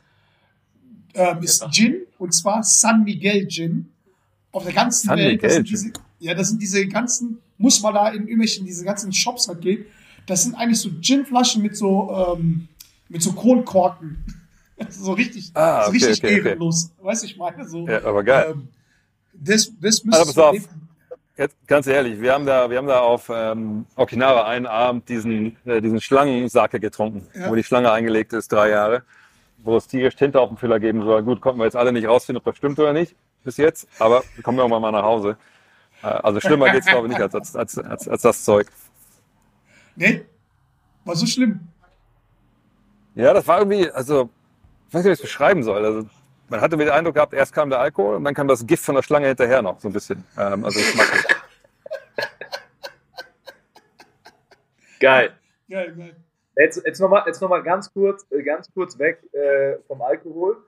ähm, 1.14 1.42
ist 1.42 1.64
Gin. 1.70 2.02
Und 2.18 2.32
zwar 2.34 2.62
San 2.62 3.04
Miguel 3.04 3.46
Gin. 3.48 3.88
Auf 4.52 4.64
der 4.64 4.72
ganzen 4.72 5.08
San 5.08 5.18
Welt. 5.18 5.42
Das 5.42 5.52
Miguel 5.58 5.66
sind 5.66 5.70
diese, 5.70 5.92
ja, 6.20 6.34
das 6.34 6.48
sind 6.50 6.60
diese 6.62 6.86
ganzen, 6.86 7.38
muss 7.58 7.80
man 7.80 7.94
da 7.94 8.08
in 8.10 8.22
irgendwelchen, 8.22 8.66
diese 8.66 8.84
ganzen 8.84 9.12
Shops 9.12 9.48
halt 9.48 9.60
gehen. 9.60 9.84
Das 10.26 10.42
sind 10.44 10.54
eigentlich 10.54 10.78
so 10.80 10.90
Ginflaschen 11.00 11.62
mit 11.62 11.76
so, 11.76 12.34
ähm, 12.38 12.68
mit 13.08 13.22
so 13.22 13.32
Kronkorken. 13.32 14.22
so 14.90 15.12
richtig, 15.12 15.50
Ah, 15.54 15.84
so 15.84 15.88
okay, 15.88 15.98
richtig 16.04 16.24
okay, 16.24 16.40
okay. 16.40 16.48
ehrenlos. 16.48 16.90
Weißt 17.00 17.22
du, 17.22 17.26
ich 17.26 17.36
meine, 17.36 17.66
so. 17.68 17.86
Ja, 17.88 18.04
aber 18.04 18.22
geil. 18.22 18.52
Ähm, 18.54 18.68
das, 19.34 19.72
das 19.80 20.02
Also 20.10 20.24
pass 20.26 20.38
auf. 20.38 20.54
du 20.56 20.62
Jetzt, 21.38 21.56
ganz 21.66 21.86
ehrlich, 21.86 22.20
wir 22.20 22.34
haben 22.34 22.44
da, 22.44 22.68
wir 22.68 22.76
haben 22.76 22.86
da 22.86 23.00
auf 23.00 23.30
ähm, 23.34 23.86
Okinawa 23.96 24.46
einen 24.46 24.66
Abend 24.66 25.08
diesen, 25.08 25.56
äh, 25.64 25.80
diesen 25.80 25.98
Schlangensake 26.00 26.78
getrunken, 26.78 27.26
Ja. 27.34 27.50
wo 27.50 27.54
die 27.54 27.64
Schlange 27.64 27.90
eingelegt 27.90 28.34
ist, 28.34 28.52
drei 28.52 28.68
Jahre, 28.68 29.02
wo 29.62 29.76
es 29.76 29.86
tierisch 29.86 30.16
Tinte 30.16 30.40
auf 30.40 30.48
dem 30.48 30.56
Füller 30.56 30.80
geben 30.80 31.02
soll. 31.02 31.22
Gut, 31.22 31.40
konnten 31.40 31.60
wir 31.60 31.64
jetzt 31.64 31.76
alle 31.76 31.92
nicht 31.92 32.06
rausfinden, 32.06 32.38
ob 32.38 32.44
das 32.44 32.56
stimmt 32.56 32.78
oder 32.78 32.92
nicht, 32.92 33.14
bis 33.44 33.56
jetzt, 33.56 33.88
aber 33.98 34.22
wir 34.34 34.42
kommen 34.42 34.58
irgendwann 34.58 34.82
mal 34.82 34.92
nach 34.92 35.02
Hause. 35.02 35.36
Äh, 36.02 36.06
also 36.06 36.40
schlimmer 36.40 36.70
geht's 36.70 36.86
glaube 36.86 37.06
ich 37.06 37.12
nicht 37.12 37.22
als, 37.22 37.34
als, 37.34 37.56
als, 37.56 37.78
als, 37.78 38.08
als 38.08 38.22
das 38.22 38.44
Zeug. 38.44 38.68
Nee? 39.96 40.24
War 41.04 41.16
so 41.16 41.26
schlimm. 41.26 41.60
Ja, 43.14 43.34
das 43.34 43.46
war 43.46 43.58
irgendwie, 43.58 43.90
also, 43.90 44.30
ich 44.88 44.94
weiß 44.94 45.00
nicht, 45.00 45.10
wie 45.10 45.12
ich 45.12 45.18
es 45.18 45.22
beschreiben 45.22 45.62
soll. 45.62 45.84
Also, 45.84 46.08
man 46.48 46.60
hatte 46.60 46.76
wieder 46.78 46.90
den 46.90 46.94
Eindruck 46.94 47.14
gehabt, 47.14 47.34
erst 47.34 47.52
kam 47.52 47.70
der 47.70 47.80
Alkohol 47.80 48.16
und 48.16 48.24
dann 48.24 48.34
kam 48.34 48.48
das 48.48 48.66
Gift 48.66 48.84
von 48.84 48.94
der 48.94 49.02
Schlange 49.02 49.26
hinterher 49.26 49.62
noch, 49.62 49.80
so 49.80 49.88
ein 49.88 49.92
bisschen. 49.92 50.24
Ähm, 50.38 50.64
also 50.64 50.78
geschmacklich. 50.78 51.24
Geil. 55.00 55.32
Geil, 55.68 55.94
geil. 55.96 56.16
Jetzt, 56.56 56.82
jetzt 56.84 57.00
nochmal 57.00 57.24
jetzt 57.26 57.40
noch 57.40 57.48
mal 57.48 57.62
ganz 57.62 57.92
kurz, 57.92 58.26
äh, 58.30 58.42
ganz 58.42 58.70
kurz 58.72 58.98
weg 58.98 59.22
äh, 59.32 59.76
vom 59.86 60.02
Alkohol. 60.02 60.58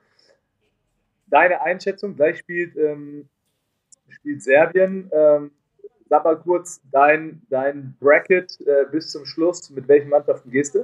Deine 1.27 1.61
Einschätzung, 1.63 2.17
gleich 2.17 2.39
spielt, 2.39 2.77
ähm, 2.77 3.29
spielt 4.09 4.43
Serbien. 4.43 5.11
Ähm, 5.13 5.51
sag 6.09 6.25
mal 6.25 6.37
kurz 6.37 6.81
dein, 6.91 7.43
dein 7.51 7.97
Bracket 8.01 8.59
äh, 8.61 8.85
bis 8.91 9.11
zum 9.11 9.27
Schluss. 9.27 9.69
Mit 9.71 9.89
welchen 9.89 10.09
Mannschaften 10.11 10.51
gehst 10.51 10.75
du? 10.75 10.81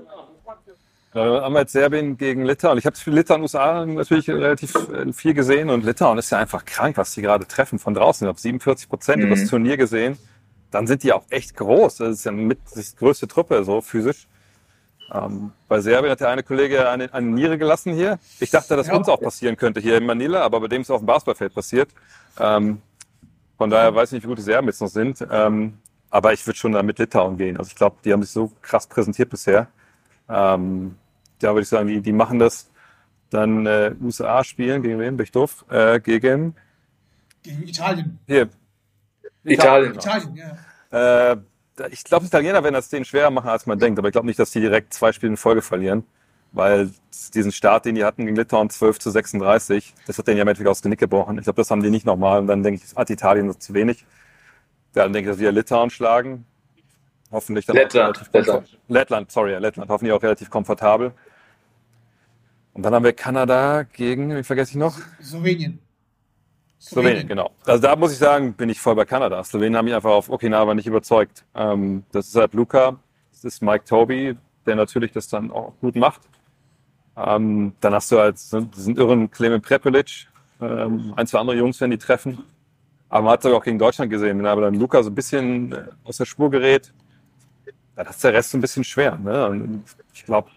Äh, 1.15 1.19
haben 1.19 1.55
wir 1.55 1.61
jetzt 1.61 1.73
Serbien 1.73 2.17
gegen 2.17 2.45
Litauen. 2.45 2.79
Ich 2.79 2.87
habe 2.87 2.97
für 2.97 3.11
Litauen 3.11 3.43
USA 3.43 3.85
natürlich 3.85 4.29
relativ 4.31 4.75
äh, 4.91 5.13
viel 5.13 5.35
gesehen 5.35 5.69
und 5.71 5.85
Litauen 5.85 6.19
ist 6.19 6.31
ja 6.31 6.39
einfach 6.39 6.65
krank, 6.65 6.97
was 6.97 7.15
die 7.15 7.23
gerade 7.23 7.47
treffen 7.47 7.79
von 7.79 7.95
draußen. 7.95 8.27
Ich 8.27 8.29
habe 8.29 8.41
47 8.41 8.89
Prozent 8.89 9.19
Mhm. 9.19 9.27
über 9.27 9.37
das 9.37 9.49
Turnier 9.49 9.77
gesehen. 9.77 10.19
Dann 10.71 10.87
sind 10.87 11.03
die 11.03 11.13
auch 11.13 11.25
echt 11.31 11.57
groß. 11.57 11.97
Das 11.97 12.11
ist 12.11 12.25
ja 12.25 12.33
mit 12.33 12.59
die 12.77 12.97
größte 12.97 13.27
Truppe 13.27 13.65
so 13.65 13.81
physisch. 13.81 14.29
Ähm, 15.13 15.53
bei 15.69 15.81
Serbien 15.81 16.13
hat 16.13 16.21
der 16.21 16.29
eine 16.29 16.43
Kollege 16.43 16.89
eine, 16.89 17.13
eine 17.13 17.27
Niere 17.27 17.59
gelassen 17.59 17.93
hier. 17.95 18.19
Ich 18.39 18.51
dachte, 18.51 18.77
dass 18.77 18.87
Ja. 18.87 18.97
uns 18.97 19.09
auch 19.09 19.21
passieren 19.21 19.57
könnte 19.57 19.81
hier 19.81 19.97
in 19.97 20.07
Manila, 20.07 20.43
aber 20.43 20.61
bei 20.61 20.69
dem 20.69 20.83
ist 20.83 20.87
es 20.89 20.91
auf 20.93 21.01
dem 21.01 21.07
Basketballfeld 21.07 21.55
passiert. 21.55 21.91
Ähm, 22.39 22.81
von 23.59 23.71
daher 23.71 23.95
weiß 23.95 24.11
ich 24.11 24.13
nicht, 24.15 24.25
wie 24.25 24.29
gut 24.29 24.39
die 24.39 24.43
Serben 24.43 24.69
jetzt 24.69 24.81
noch 24.81 24.89
sind. 24.89 25.27
Ähm, 25.31 25.79
aber 26.11 26.33
ich 26.33 26.47
würde 26.47 26.59
schon 26.59 26.73
da 26.73 26.83
mit 26.83 26.99
Litauen 26.99 27.37
gehen. 27.37 27.57
Also 27.57 27.69
ich 27.69 27.77
glaube, 27.77 27.97
die 28.05 28.13
haben 28.13 28.23
sich 28.23 28.33
so 28.33 28.51
krass 28.63 28.87
präsentiert 28.87 29.31
bisher. 29.31 29.69
Ähm, 30.29 30.97
da 31.41 31.49
würde 31.51 31.63
ich 31.63 31.69
sagen, 31.69 31.89
die, 31.89 32.01
die 32.01 32.13
machen 32.13 32.39
das. 32.39 32.69
Dann 33.31 33.65
äh, 33.67 33.95
USA 34.03 34.43
spielen 34.43 34.83
gegen 34.83 34.99
wen? 34.99 35.17
Bin 35.17 35.25
ich 35.25 35.31
doof? 35.33 35.65
Äh, 35.71 36.01
gegen 36.01 36.55
Gegen 37.43 37.63
Italien. 37.63 38.19
hier. 38.27 38.49
Italien. 39.45 39.95
Italien, 39.95 40.37
ja. 40.91 41.33
Äh, 41.33 41.37
ich 41.91 42.05
glaube, 42.05 42.25
die 42.25 42.29
Italiener 42.29 42.63
werden 42.63 42.75
das 42.75 42.89
denen 42.89 43.05
schwerer 43.05 43.31
machen, 43.31 43.49
als 43.49 43.67
man 43.67 43.79
denkt. 43.79 43.99
Aber 43.99 44.09
ich 44.09 44.13
glaube 44.13 44.27
nicht, 44.27 44.39
dass 44.39 44.51
die 44.51 44.61
direkt 44.61 44.95
zwei 44.95 45.13
Spiele 45.13 45.33
in 45.33 45.37
Folge 45.37 45.63
verlieren. 45.63 46.05
Weil 46.53 46.91
diesen 47.33 47.53
Start, 47.53 47.85
den 47.85 47.95
die 47.95 48.05
hatten 48.05 48.25
gegen 48.25 48.37
Litauen 48.37 48.71
12 48.71 48.99
zu 48.99 49.11
36, 49.11 49.95
das 50.07 50.19
hat 50.19 50.27
denen 50.27 50.39
ja 50.39 50.43
im 50.43 50.49
Endeffekt 50.49 50.69
aus 50.69 50.81
dem 50.81 50.85
Genick 50.91 50.99
gebrochen. 50.99 51.39
Ich 51.39 51.45
glaube, 51.45 51.59
das 51.59 51.71
haben 51.71 51.83
die 51.83 51.91
nicht 51.91 52.07
nochmal. 52.07 52.41
Und 52.41 52.49
dann 52.49 52.63
denke 52.63 52.83
ich, 52.85 52.97
hat 52.97 53.09
Italien 53.09 53.47
noch 53.47 53.57
zu 53.57 53.73
wenig. 53.73 54.05
Dann 54.93 55.13
denke 55.13 55.31
ich, 55.31 55.35
dass 55.35 55.41
wir 55.41 55.53
Litauen 55.53 55.91
schlagen. 55.91 56.45
Hoffentlich 57.31 57.67
dann 57.67 57.77
Lettland, 57.77 58.19
auch 58.19 58.23
relativ 58.23 58.33
Lettland. 58.33 58.79
Lettland, 58.89 59.31
sorry, 59.31 59.57
Lettland. 59.57 59.89
Hoffentlich 59.89 60.13
auch 60.13 60.23
relativ 60.23 60.51
komfortabel. 60.51 61.13
Und 62.73 62.83
dann 62.83 62.95
haben 62.95 63.05
wir 63.05 63.13
Kanada 63.13 63.85
gegen, 63.85 64.37
wie 64.37 64.43
vergesse 64.43 64.73
ich 64.73 64.77
noch? 64.77 64.99
Slowenien. 65.23 65.79
Slowenien, 66.81 67.29
genau. 67.29 67.51
Also 67.67 67.83
da 67.83 67.95
muss 67.95 68.13
ich 68.13 68.19
sagen, 68.19 68.55
bin 68.55 68.71
ich 68.71 68.81
voll 68.81 68.95
bei 68.95 69.05
Kanada. 69.05 69.45
Slowenien 69.45 69.77
haben 69.77 69.85
mich 69.85 69.95
einfach 69.95 70.11
auf 70.11 70.31
Okinawa 70.31 70.75
nicht 70.75 70.87
überzeugt. 70.87 71.45
Ähm, 71.55 72.05
das 72.11 72.29
ist 72.29 72.37
halt 72.37 72.55
Luca, 72.55 72.99
das 73.33 73.45
ist 73.45 73.63
Mike 73.63 73.85
Toby, 73.85 74.37
der 74.65 74.77
natürlich 74.77 75.13
das 75.13 75.29
dann 75.29 75.51
auch 75.51 75.75
gut 75.81 75.95
macht. 75.95 76.23
Ähm, 77.17 77.75
dann 77.81 77.93
hast 77.93 78.11
du 78.11 78.19
halt 78.19 78.39
so 78.39 78.63
diesen 78.63 78.97
irren 78.97 79.31
Clement 79.31 79.63
Prepelic, 79.63 80.27
ähm, 80.63 81.13
ein, 81.17 81.27
zwei 81.27 81.41
andere 81.41 81.57
Jungs, 81.57 81.79
wenn 81.83 81.91
die 81.91 81.99
treffen. 81.99 82.45
Aber 83.11 83.25
man 83.25 83.33
hat 83.35 83.45
es 83.45 83.53
auch 83.53 83.63
gegen 83.63 83.79
Deutschland 83.79 84.11
gesehen, 84.11 84.39
wenn 84.39 84.47
aber 84.47 84.63
dann 84.63 84.75
Luca 84.75 85.03
so 85.03 85.11
ein 85.11 85.15
bisschen 85.15 85.73
äh, 85.73 85.85
aus 86.05 86.17
der 86.17 86.25
Spur 86.25 86.51
gerät, 86.51 86.95
dann 87.95 88.07
ist 88.07 88.25
der 88.25 88.33
Rest 88.33 88.53
so 88.53 88.59
ein 88.59 88.63
bisschen 88.63 88.85
schwer. 88.85 89.17
Ne? 89.17 89.47
Und 89.49 89.85
ich 90.15 90.25
glaube, 90.25 90.49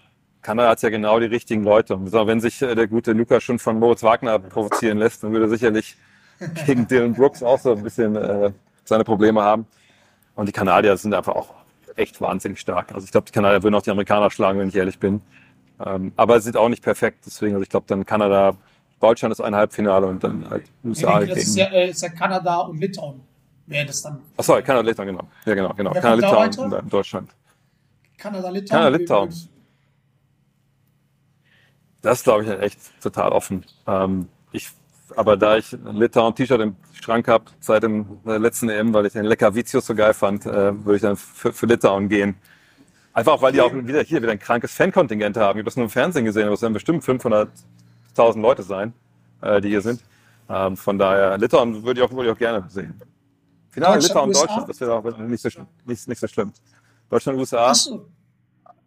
Kanada 0.41 0.69
hat 0.69 0.81
ja 0.81 0.89
genau 0.89 1.19
die 1.19 1.25
richtigen 1.25 1.63
Leute. 1.63 1.95
Und 1.95 2.13
wenn 2.13 2.39
sich 2.39 2.61
äh, 2.61 2.75
der 2.75 2.87
gute 2.87 3.11
Luca 3.11 3.41
schon 3.41 3.59
von 3.59 3.77
Moritz 3.77 4.03
Wagner 4.03 4.39
provozieren 4.39 4.99
lässt, 4.99 5.23
dann 5.23 5.33
würde 5.33 5.47
er 5.47 5.49
sicherlich 5.49 5.97
gegen 6.65 6.87
Dylan 6.87 7.13
Brooks 7.13 7.43
auch 7.43 7.59
so 7.59 7.73
ein 7.73 7.83
bisschen 7.83 8.15
äh, 8.15 8.51
seine 8.83 9.03
Probleme 9.03 9.41
haben. 9.41 9.65
Und 10.35 10.47
die 10.47 10.51
Kanadier 10.51 10.97
sind 10.97 11.13
einfach 11.13 11.35
auch 11.35 11.53
echt 11.95 12.19
wahnsinnig 12.21 12.59
stark. 12.59 12.93
Also 12.93 13.05
ich 13.05 13.11
glaube, 13.11 13.25
die 13.25 13.31
Kanadier 13.31 13.61
würden 13.63 13.75
auch 13.75 13.81
die 13.81 13.91
Amerikaner 13.91 14.31
schlagen, 14.31 14.59
wenn 14.59 14.69
ich 14.69 14.75
ehrlich 14.75 14.99
bin. 14.99 15.21
Ähm, 15.85 16.11
aber 16.15 16.37
es 16.37 16.43
sind 16.43 16.57
auch 16.57 16.69
nicht 16.69 16.83
perfekt. 16.83 17.19
Deswegen, 17.25 17.53
also 17.53 17.63
ich 17.63 17.69
glaube, 17.69 17.85
dann 17.87 18.05
Kanada, 18.05 18.55
Deutschland 18.99 19.31
ist 19.31 19.41
ein 19.41 19.55
Halbfinale 19.55 20.07
und 20.07 20.23
dann 20.23 20.49
halt 20.49 20.63
Ich 20.83 20.89
USA 20.89 21.19
denke, 21.19 21.35
das 21.35 21.43
ist 21.43 21.55
gegen. 21.55 21.73
ja, 21.73 21.79
äh, 21.79 21.89
ist 21.89 22.01
ja 22.01 22.09
Kanada 22.09 22.59
und 22.61 22.79
Litauen. 22.79 23.21
Wäre 23.65 23.85
das 23.85 24.01
dann. 24.01 24.21
Ach 24.37 24.43
sorry, 24.43 24.63
Kanada, 24.63 24.87
Litauen, 24.87 25.07
genau. 25.07 25.27
Ja, 25.45 25.53
genau, 25.53 25.73
genau. 25.73 25.93
Wer 25.93 26.01
Kanada, 26.01 26.45
Litauen 26.45 26.73
und 26.73 26.93
Deutschland. 26.93 27.29
Kanada, 28.17 28.49
Litauen. 28.49 28.69
Kanada, 28.69 28.97
Litauen. 28.97 29.33
Das 32.01 32.17
ist, 32.19 32.23
glaube 32.25 32.43
ich, 32.43 32.49
echt 32.49 32.79
total 33.01 33.31
offen. 33.31 33.65
Ähm, 33.87 34.27
ich, 34.51 34.69
aber 35.15 35.37
da 35.37 35.57
ich 35.57 35.73
ein 35.73 35.95
Litauen-T-Shirt 35.95 36.61
im 36.61 36.75
Schrank 37.01 37.27
habe 37.27 37.45
seit 37.59 37.83
dem 37.83 38.19
äh, 38.25 38.37
letzten 38.37 38.69
EM, 38.69 38.93
weil 38.93 39.05
ich 39.05 39.13
den 39.13 39.25
Lecker 39.25 39.53
Vicius 39.53 39.85
so 39.85 39.95
geil 39.95 40.13
fand, 40.13 40.45
äh, 40.45 40.73
würde 40.85 40.95
ich 40.95 41.01
dann 41.01 41.15
für, 41.17 41.51
für 41.53 41.65
Litauen 41.65 42.09
gehen. 42.09 42.35
Einfach 43.13 43.33
auch, 43.33 43.41
weil 43.41 43.51
die 43.53 43.61
auch 43.61 43.71
wieder 43.73 44.01
hier 44.01 44.21
wieder 44.21 44.31
ein 44.31 44.39
krankes 44.39 44.73
Fankontingent 44.73 45.37
haben. 45.37 45.57
Ich 45.57 45.61
habe 45.61 45.65
das 45.65 45.75
nur 45.75 45.83
im 45.85 45.89
Fernsehen 45.89 46.25
gesehen, 46.25 46.45
aber 46.45 46.53
es 46.55 46.61
werden 46.61 46.73
bestimmt 46.73 47.03
500.000 47.03 48.39
Leute 48.41 48.63
sein, 48.63 48.93
äh, 49.41 49.61
die 49.61 49.69
hier 49.69 49.81
sind. 49.81 50.01
Ähm, 50.49 50.75
von 50.77 50.97
daher, 50.97 51.37
Litauen 51.37 51.83
würde 51.83 52.01
ich 52.01 52.05
auch, 52.07 52.11
würde 52.11 52.29
ich 52.29 52.35
auch 52.35 52.39
gerne 52.39 52.65
sehen. 52.69 52.99
Finale 53.69 53.99
Litauen, 54.01 54.29
USA? 54.29 54.41
Deutschland, 54.45 54.69
das 54.69 54.79
wäre 54.81 54.93
auch 54.93 55.17
nicht 55.17 55.41
so, 55.41 55.49
schlimm- 55.49 55.67
nicht, 55.85 56.07
nicht 56.07 56.19
so 56.19 56.27
schlimm. 56.27 56.51
Deutschland, 57.09 57.37
USA. 57.39 57.67
Achso. 57.69 57.95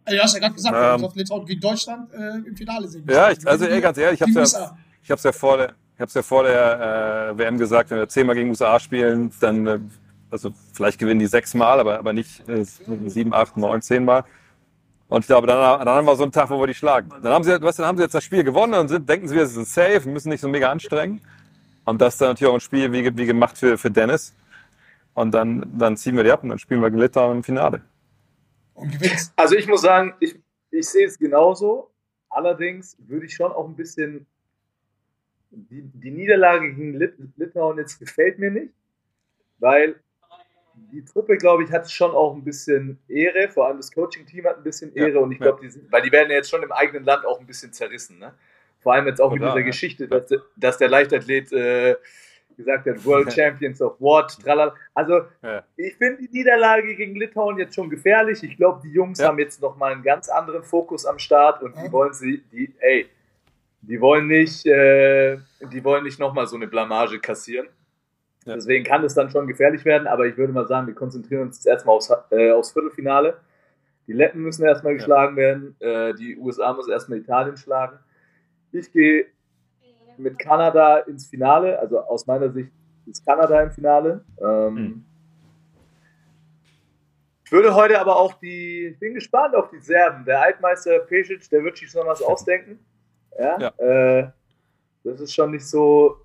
Äh, 0.05 0.15
Du 0.15 0.23
hast 0.23 0.33
ja 0.35 0.39
gerade 0.39 0.53
gesagt, 0.55 0.75
Ähm. 0.77 0.93
du 0.95 0.99
sollst 1.01 1.15
Litauen 1.17 1.45
gegen 1.45 1.59
Deutschland 1.59 2.13
äh, 2.13 2.37
im 2.47 2.55
Finale 2.55 2.87
sehen. 2.87 3.05
Ja, 3.09 3.29
ich, 3.31 3.45
also 3.45 3.65
ey, 3.65 3.81
ganz 3.81 3.97
ehrlich, 3.97 4.21
ich 4.21 4.25
Gegen 4.25 4.39
hab's 4.39 4.51
ja, 4.53 4.59
USA. 4.61 4.77
ich 5.03 5.11
hab's 5.11 5.23
ja 5.23 5.31
vor 5.33 5.57
der, 5.57 5.73
ich 5.97 6.01
hab's 6.01 6.13
ja 6.13 6.21
vor 6.21 6.43
der 6.43 7.31
äh, 7.31 7.37
WM 7.39 7.57
gesagt, 7.57 7.89
wenn 7.89 7.97
wir 7.97 8.07
zehnmal 8.07 8.35
gegen 8.35 8.49
USA 8.49 8.79
spielen, 8.79 9.31
dann, 9.39 9.65
äh, 9.65 9.79
also 10.29 10.51
vielleicht 10.71 10.99
gewinnen 10.99 11.19
die 11.19 11.25
sechsmal, 11.25 11.79
aber, 11.79 11.97
aber 11.97 12.13
nicht 12.13 12.47
äh, 12.47 12.63
sieben, 13.07 13.33
acht, 13.33 13.57
neun, 13.57 13.81
zehnmal. 13.81 14.23
Und 15.07 15.21
ich 15.21 15.25
glaube, 15.25 15.47
dann, 15.47 15.57
dann 15.57 15.89
haben 15.89 16.05
wir 16.05 16.15
so 16.15 16.21
einen 16.21 16.31
Tag, 16.31 16.51
wo 16.51 16.59
wir 16.59 16.67
die 16.67 16.75
schlagen. 16.75 17.09
Dann 17.09 17.33
haben 17.33 17.43
sie, 17.43 17.59
weißt, 17.59 17.79
dann 17.79 17.87
haben 17.87 17.97
sie 17.97 18.03
jetzt 18.03 18.13
das 18.13 18.23
Spiel 18.23 18.43
gewonnen 18.43 18.75
und 18.75 18.89
sind, 18.89 19.09
denken 19.09 19.27
sie, 19.27 19.35
wir 19.35 19.47
sind 19.47 19.67
safe, 19.67 20.05
wir 20.05 20.11
müssen 20.11 20.29
nicht 20.29 20.41
so 20.41 20.47
mega 20.47 20.69
anstrengen. 20.69 21.19
Und 21.83 21.99
das 21.99 22.13
ist 22.13 22.21
dann 22.21 22.27
natürlich 22.29 22.51
auch 22.51 22.57
ein 22.57 22.61
Spiel 22.61 22.91
wie, 22.91 23.17
wie 23.17 23.25
gemacht 23.25 23.57
für, 23.57 23.75
für 23.79 23.89
Dennis. 23.89 24.35
Und 25.15 25.31
dann, 25.31 25.65
dann 25.79 25.97
ziehen 25.97 26.15
wir 26.15 26.23
die 26.23 26.31
ab 26.31 26.43
und 26.43 26.49
dann 26.49 26.59
spielen 26.59 26.83
wir 26.83 26.91
Litauen 26.91 27.37
im 27.37 27.43
Finale. 27.43 27.81
Also 29.35 29.55
ich 29.55 29.67
muss 29.67 29.81
sagen, 29.81 30.13
ich, 30.19 30.39
ich 30.69 30.87
sehe 30.87 31.07
es 31.07 31.17
genauso. 31.17 31.89
Allerdings 32.29 32.95
würde 32.99 33.25
ich 33.25 33.33
schon 33.33 33.51
auch 33.51 33.67
ein 33.67 33.75
bisschen. 33.75 34.27
Die, 35.51 35.81
die 35.81 36.11
Niederlage 36.11 36.73
gegen 36.73 36.93
Lit 36.95 37.13
Litauen 37.37 37.77
jetzt 37.77 37.99
gefällt 37.99 38.37
mir 38.39 38.51
nicht, 38.51 38.73
weil 39.59 39.95
die 40.91 41.03
Truppe, 41.03 41.37
glaube 41.37 41.63
ich, 41.63 41.71
hat 41.71 41.89
schon 41.89 42.11
auch 42.11 42.35
ein 42.35 42.43
bisschen 42.43 42.99
Ehre, 43.07 43.49
vor 43.49 43.67
allem 43.67 43.77
das 43.77 43.91
Coaching-Team 43.91 44.45
hat 44.45 44.57
ein 44.57 44.63
bisschen 44.63 44.91
Ja, 44.93 45.07
Ehre 45.07 45.19
und 45.19 45.31
ich 45.31 45.39
ja. 45.39 45.45
glaube, 45.47 45.61
die 45.61 45.69
sind, 45.69 45.91
weil 45.91 46.01
die 46.03 46.11
werden 46.11 46.29
ja 46.29 46.35
jetzt 46.35 46.49
schon 46.49 46.61
im 46.63 46.71
eigenen 46.71 47.03
Land 47.03 47.25
auch 47.25 47.39
ein 47.39 47.47
bisschen 47.47 47.73
zerrissen. 47.73 48.19
Ne? 48.19 48.33
Vor 48.79 48.93
allem 48.93 49.07
jetzt 49.07 49.19
auch 49.19 49.31
mit 49.31 49.41
dieser 49.41 49.57
ja. 49.57 49.65
Geschichte, 49.65 50.07
dass, 50.07 50.27
der- 50.27 50.41
dass 50.55 50.77
der 50.77 50.89
Leichtathlet 50.89 51.51
äh, 51.51 51.95
gesagt 52.55 52.85
hat, 52.87 53.03
World 53.05 53.31
Champions 53.33 53.81
of 53.81 53.99
What, 53.99 54.37
tralala. 54.43 54.75
Also 54.93 55.21
Ja. 55.41 55.63
ich 55.77 55.95
finde 55.95 56.21
die 56.27 56.29
Niederlage 56.37 56.95
gegen 56.95 57.15
Litauen 57.15 57.57
jetzt 57.57 57.73
schon 57.73 57.89
gefährlich. 57.89 58.43
Ich 58.43 58.55
glaube, 58.57 58.81
die 58.83 58.91
Jungs 58.91 59.19
Ja. 59.19 59.27
haben 59.29 59.39
jetzt 59.39 59.61
nochmal 59.61 59.93
einen 59.93 60.03
ganz 60.03 60.29
anderen 60.29 60.63
Fokus 60.63 61.05
am 61.07 61.17
Start 61.17 61.63
und 61.63 61.75
die 61.75 61.85
Ja. 61.85 61.91
wollen 61.91 62.13
sie, 62.13 62.43
die, 62.51 62.71
ey, 62.79 63.07
die 63.87 63.99
wollen 64.01 64.27
nicht, 64.27 64.65
äh, 64.65 65.37
die 65.71 65.83
wollen 65.83 66.03
nicht 66.03 66.19
nochmal 66.19 66.47
so 66.47 66.55
eine 66.55 66.67
Blamage 66.67 67.19
kassieren. 67.19 67.67
Ja. 68.45 68.55
Deswegen 68.55 68.83
kann 68.85 69.03
es 69.03 69.13
dann 69.13 69.29
schon 69.29 69.47
gefährlich 69.47 69.83
werden, 69.85 70.07
aber 70.07 70.25
ich 70.27 70.37
würde 70.37 70.53
mal 70.53 70.67
sagen, 70.67 70.87
wir 70.87 70.93
konzentrieren 70.95 71.43
uns 71.43 71.57
jetzt 71.57 71.67
erstmal 71.67 71.95
aufs, 71.95 72.11
äh, 72.31 72.51
aufs 72.51 72.71
Viertelfinale. 72.71 73.37
Die 74.07 74.13
Letten 74.13 74.39
müssen 74.41 74.65
erstmal 74.65 74.93
Ja. 74.93 74.97
geschlagen 74.99 75.35
werden, 75.35 75.75
äh, 75.79 76.13
die 76.13 76.37
USA 76.37 76.73
muss 76.73 76.87
erstmal 76.87 77.19
Italien 77.19 77.57
schlagen. 77.57 77.99
Ich 78.71 78.91
gehe 78.91 79.25
mit 80.17 80.39
Kanada 80.39 80.97
ins 80.99 81.27
Finale, 81.27 81.77
also 81.79 81.99
aus 81.99 82.25
meiner 82.25 82.49
Sicht 82.51 82.71
ist 83.05 83.25
Kanada 83.25 83.61
im 83.61 83.71
Finale. 83.71 84.23
Ähm, 84.41 84.73
Mhm. 84.73 85.03
Ich 87.45 87.51
würde 87.53 87.73
heute 87.75 87.97
aber 88.01 88.17
auch 88.17 88.33
die, 88.33 88.87
ich 88.87 88.99
bin 88.99 89.13
gespannt 89.13 89.55
auf 89.55 89.69
die 89.69 89.79
Serben. 89.79 90.25
Der 90.25 90.41
Altmeister 90.41 90.99
Pesic, 90.99 91.49
der 91.49 91.63
wird 91.63 91.77
sich 91.77 91.89
schon 91.89 92.05
was 92.05 92.21
ausdenken. 92.21 92.79
Ja, 93.39 93.57
Ja. 93.59 93.69
Äh, 94.19 94.29
das 95.03 95.21
ist 95.21 95.33
schon 95.33 95.51
nicht 95.51 95.65
so, 95.65 96.17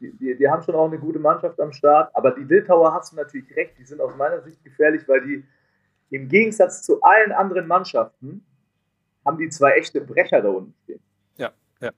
die, 0.00 0.10
die, 0.16 0.36
die 0.36 0.48
haben 0.48 0.62
schon 0.62 0.74
auch 0.74 0.86
eine 0.86 0.98
gute 0.98 1.18
Mannschaft 1.18 1.60
am 1.60 1.72
Start, 1.72 2.10
aber 2.14 2.32
die 2.32 2.42
Litauer 2.42 2.92
hast 2.92 3.12
du 3.12 3.16
natürlich 3.16 3.54
recht, 3.54 3.78
die 3.78 3.84
sind 3.84 4.00
aus 4.00 4.16
meiner 4.16 4.40
Sicht 4.42 4.62
gefährlich, 4.64 5.02
weil 5.06 5.20
die 5.22 5.44
im 6.10 6.28
Gegensatz 6.28 6.82
zu 6.82 7.00
allen 7.02 7.32
anderen 7.32 7.66
Mannschaften 7.66 8.44
haben 9.24 9.38
die 9.38 9.48
zwei 9.48 9.72
echte 9.72 10.00
Brecher 10.00 10.40
da 10.42 10.48
unten 10.48 10.74
stehen. 10.84 11.00
Ja, 11.36 11.50
ja. 11.80 11.90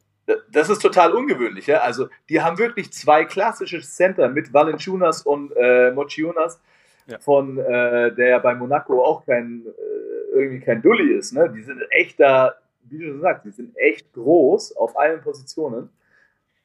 Das 0.52 0.68
ist 0.68 0.80
total 0.82 1.12
ungewöhnlich, 1.12 1.66
ja. 1.66 1.78
Also 1.80 2.08
die 2.28 2.40
haben 2.40 2.58
wirklich 2.58 2.92
zwei 2.92 3.24
klassische 3.24 3.80
Center 3.80 4.28
mit 4.28 4.52
Valenciunas 4.52 5.22
und 5.22 5.52
äh, 5.56 5.90
Mochiunas, 5.92 6.60
Ja. 7.06 7.18
von 7.18 7.58
äh, 7.58 8.14
der 8.14 8.28
ja 8.28 8.38
bei 8.38 8.54
Monaco 8.54 9.02
auch 9.02 9.24
kein 9.24 9.64
äh, 9.66 10.38
irgendwie 10.38 10.60
kein 10.60 10.82
Dulli 10.82 11.14
ist. 11.14 11.32
Ne? 11.32 11.50
Die 11.54 11.62
sind 11.62 11.80
echt 11.90 12.20
da, 12.20 12.54
wie 12.90 12.98
du 12.98 13.06
schon 13.08 13.20
sagst, 13.20 13.44
die 13.44 13.50
sind 13.50 13.76
echt 13.76 14.12
groß 14.12 14.76
auf 14.76 14.98
allen 14.98 15.20
Positionen. 15.20 15.90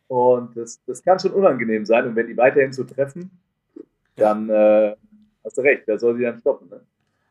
Und 0.08 0.56
das, 0.56 0.82
das 0.86 1.04
kann 1.04 1.20
schon 1.20 1.32
unangenehm 1.32 1.86
sein. 1.86 2.08
Und 2.08 2.16
wenn 2.16 2.28
die 2.28 2.38
weiterhin 2.38 2.74
so 2.74 2.84
treffen, 2.84 3.32
dann 4.16 4.50
äh, 4.50 4.96
hast 5.44 5.58
du 5.58 5.62
recht, 5.62 5.84
wer 5.86 5.98
soll 5.98 6.18
sie 6.18 6.24
dann 6.24 6.40
stoppen? 6.40 6.70
Ne? 6.70 6.82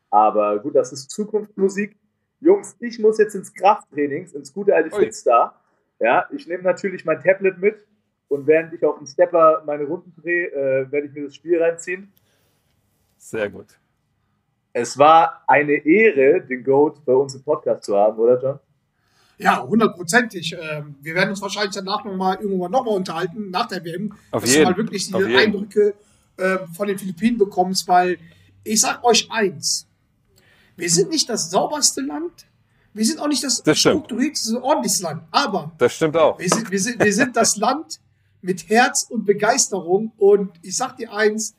Aber 0.09 0.59
gut, 0.59 0.75
das 0.75 0.91
ist 0.91 1.09
Zukunftsmusik. 1.09 1.95
Jungs, 2.39 2.75
ich 2.79 2.99
muss 2.99 3.17
jetzt 3.17 3.35
ins 3.35 3.53
Krafttrainings, 3.53 4.33
ins 4.33 4.53
gute 4.53 4.75
alte. 4.75 4.91
Fitstar. 4.95 5.59
Ja, 5.99 6.27
ich 6.31 6.47
nehme 6.47 6.63
natürlich 6.63 7.05
mein 7.05 7.21
Tablet 7.21 7.57
mit 7.57 7.85
und 8.27 8.45
während 8.47 8.73
ich 8.73 8.83
auf 8.83 8.97
dem 8.97 9.07
Stepper 9.07 9.63
meine 9.65 9.85
Runden 9.85 10.13
drehe, 10.21 10.47
äh, 10.47 10.91
werde 10.91 11.07
ich 11.07 11.13
mir 11.13 11.23
das 11.23 11.35
Spiel 11.35 11.61
reinziehen. 11.61 12.11
Sehr 13.17 13.49
gut. 13.49 13.67
Es 14.73 14.97
war 14.97 15.43
eine 15.47 15.73
Ehre, 15.73 16.41
den 16.41 16.63
Goat 16.63 17.05
bei 17.05 17.13
uns 17.13 17.35
im 17.35 17.43
Podcast 17.43 17.83
zu 17.83 17.95
haben, 17.95 18.17
oder 18.17 18.41
John? 18.41 18.59
Ja, 19.37 19.61
hundertprozentig. 19.63 20.55
Ähm, 20.59 20.95
wir 21.01 21.15
werden 21.15 21.31
uns 21.31 21.41
wahrscheinlich 21.41 21.73
danach 21.75 22.03
nochmal 22.05 22.37
irgendwann 22.41 22.71
nochmal 22.71 22.95
unterhalten, 22.95 23.49
nach 23.49 23.67
der 23.67 23.83
WM, 23.83 24.13
Auf 24.31 24.43
dass 24.43 24.51
jeden. 24.53 24.65
du 24.65 24.71
mal 24.71 24.77
wirklich 24.77 25.13
Auf 25.13 25.21
jeden. 25.21 25.35
Eindrücke 25.35 25.95
ähm, 26.37 26.59
von 26.73 26.87
den 26.87 26.97
Philippinen 26.97 27.37
bekommst, 27.37 27.87
weil 27.87 28.17
ich 28.63 28.81
sag 28.81 29.03
euch 29.03 29.29
eins, 29.31 29.87
wir 30.75 30.89
sind 30.89 31.09
nicht 31.09 31.27
das 31.29 31.49
sauberste 31.51 32.01
Land, 32.01 32.45
wir 32.93 33.05
sind 33.05 33.19
auch 33.19 33.27
nicht 33.27 33.43
das, 33.43 33.61
Das 33.63 33.79
strukturierteste, 33.79 34.61
ordentlichste 34.63 35.03
Land, 35.03 35.23
aber 35.31 35.71
Das 35.77 35.93
stimmt 35.95 36.15
auch. 36.15 36.37
wir 36.39 36.49
sind, 36.49 36.69
wir 36.69 36.79
sind, 36.79 37.03
wir 37.03 37.13
sind 37.13 37.35
das 37.35 37.57
Land 37.57 37.99
mit 38.41 38.69
Herz 38.69 39.03
und 39.09 39.25
Begeisterung 39.25 40.11
und 40.17 40.51
ich 40.61 40.75
sag 40.77 40.97
dir 40.97 41.11
eins, 41.13 41.55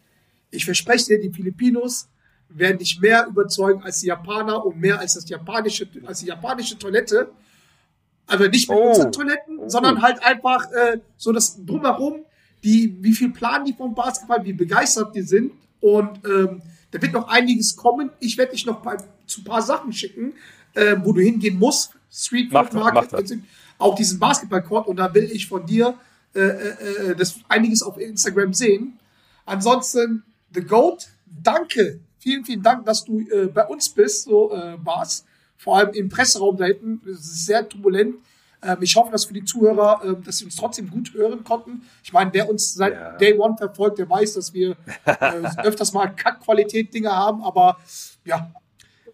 ich 0.50 0.64
verspreche 0.64 1.06
dir, 1.06 1.20
die 1.20 1.30
Filipinos 1.30 2.08
werden 2.48 2.78
dich 2.78 3.00
mehr 3.00 3.26
überzeugen 3.26 3.82
als 3.82 4.00
die 4.00 4.06
Japaner 4.06 4.64
und 4.64 4.78
mehr 4.78 5.00
als 5.00 5.14
das 5.14 5.28
japanische, 5.28 5.88
als 6.06 6.20
die 6.20 6.26
japanische 6.26 6.78
Toilette. 6.78 7.32
Aber 8.26 8.48
nicht 8.48 8.68
mit 8.68 8.78
Oh. 8.78 8.88
unseren 8.88 9.12
Toiletten, 9.12 9.58
Oh. 9.58 9.68
sondern 9.68 10.00
halt 10.02 10.22
einfach 10.22 10.70
äh, 10.72 10.98
so 11.16 11.32
das 11.32 11.64
drumherum, 11.64 12.24
die, 12.62 12.96
wie 13.00 13.12
viel 13.12 13.30
planen 13.30 13.64
die 13.66 13.74
vom 13.74 13.94
Basketball, 13.94 14.44
wie 14.44 14.52
begeistert 14.54 15.14
die 15.14 15.22
sind. 15.22 15.52
Und 15.80 16.20
ähm, 16.24 16.62
da 16.90 17.02
wird 17.02 17.12
noch 17.12 17.28
einiges 17.28 17.76
kommen. 17.76 18.10
Ich 18.20 18.38
werde 18.38 18.52
dich 18.52 18.64
noch 18.64 18.80
bei, 18.80 18.96
zu 19.26 19.40
ein 19.40 19.44
paar 19.44 19.60
Sachen 19.60 19.92
schicken, 19.92 20.32
äh, 20.74 20.96
wo 21.02 21.12
du 21.12 21.20
hingehen 21.20 21.58
musst. 21.58 21.92
Street 22.10 22.50
Food 22.50 22.72
Market, 22.72 23.12
das. 23.12 23.14
also 23.14 23.34
auch 23.78 23.94
diesen 23.96 24.18
Basketballcourt. 24.18 24.86
Und 24.86 24.96
da 24.96 25.12
will 25.12 25.24
ich 25.30 25.46
von 25.48 25.66
dir 25.66 25.94
äh, 26.34 26.40
äh, 26.40 27.10
äh, 27.10 27.16
das 27.16 27.36
einiges 27.48 27.82
auf 27.82 27.98
Instagram 27.98 28.54
sehen. 28.54 28.98
Ansonsten, 29.44 30.22
The 30.54 30.62
Goat, 30.62 31.08
danke. 31.26 32.00
Vielen, 32.18 32.44
vielen 32.44 32.62
Dank, 32.62 32.86
dass 32.86 33.04
du 33.04 33.20
äh, 33.20 33.46
bei 33.52 33.66
uns 33.66 33.88
bist, 33.90 34.24
so 34.24 34.52
äh, 34.52 34.76
war's. 34.82 35.24
Vor 35.56 35.78
allem 35.78 35.90
im 35.94 36.08
Presseraum 36.08 36.56
da 36.56 36.66
hinten. 36.66 37.00
Es 37.08 37.20
ist 37.20 37.46
sehr 37.46 37.68
turbulent. 37.68 38.16
Ähm, 38.62 38.78
ich 38.80 38.96
hoffe, 38.96 39.12
dass 39.12 39.24
für 39.26 39.34
die 39.34 39.44
Zuhörer, 39.44 40.00
ähm, 40.04 40.22
dass 40.24 40.38
sie 40.38 40.44
uns 40.44 40.56
trotzdem 40.56 40.90
gut 40.90 41.12
hören 41.14 41.44
konnten. 41.44 41.82
Ich 42.02 42.12
meine, 42.12 42.32
wer 42.32 42.48
uns 42.48 42.74
seit 42.74 42.92
Ja. 42.94 43.16
Day 43.16 43.38
One 43.38 43.56
verfolgt, 43.56 43.98
der 43.98 44.08
weiß, 44.08 44.34
dass 44.34 44.52
wir 44.52 44.76
äh, 45.04 45.42
öfters 45.62 45.92
mal 45.92 46.08
Kackqualität-Dinge 46.08 47.10
haben. 47.10 47.42
Aber 47.44 47.78
ja, 48.24 48.50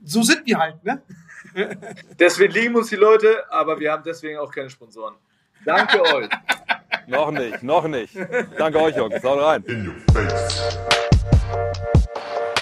so 0.04 0.22
sind 0.22 0.46
wir 0.46 0.58
halt, 0.58 0.82
ne? 0.84 1.02
Deswegen 2.18 2.52
lieben 2.52 2.76
uns 2.76 2.88
die 2.90 2.96
Leute, 2.96 3.44
aber 3.50 3.80
wir 3.80 3.90
haben 3.90 4.02
deswegen 4.04 4.38
auch 4.38 4.52
keine 4.52 4.70
Sponsoren. 4.70 5.14
Danke 5.64 6.00
euch. 6.14 6.28
Noch 7.06 7.30
nicht, 7.32 7.62
noch 7.62 7.88
nicht. 7.88 8.14
Danke 8.56 8.78
euch, 8.80 8.96
Jungs. 8.96 9.22
Haut 9.24 9.40
rein. 9.40 9.64
In 9.64 9.88
your 9.88 9.94
face. 10.12 11.09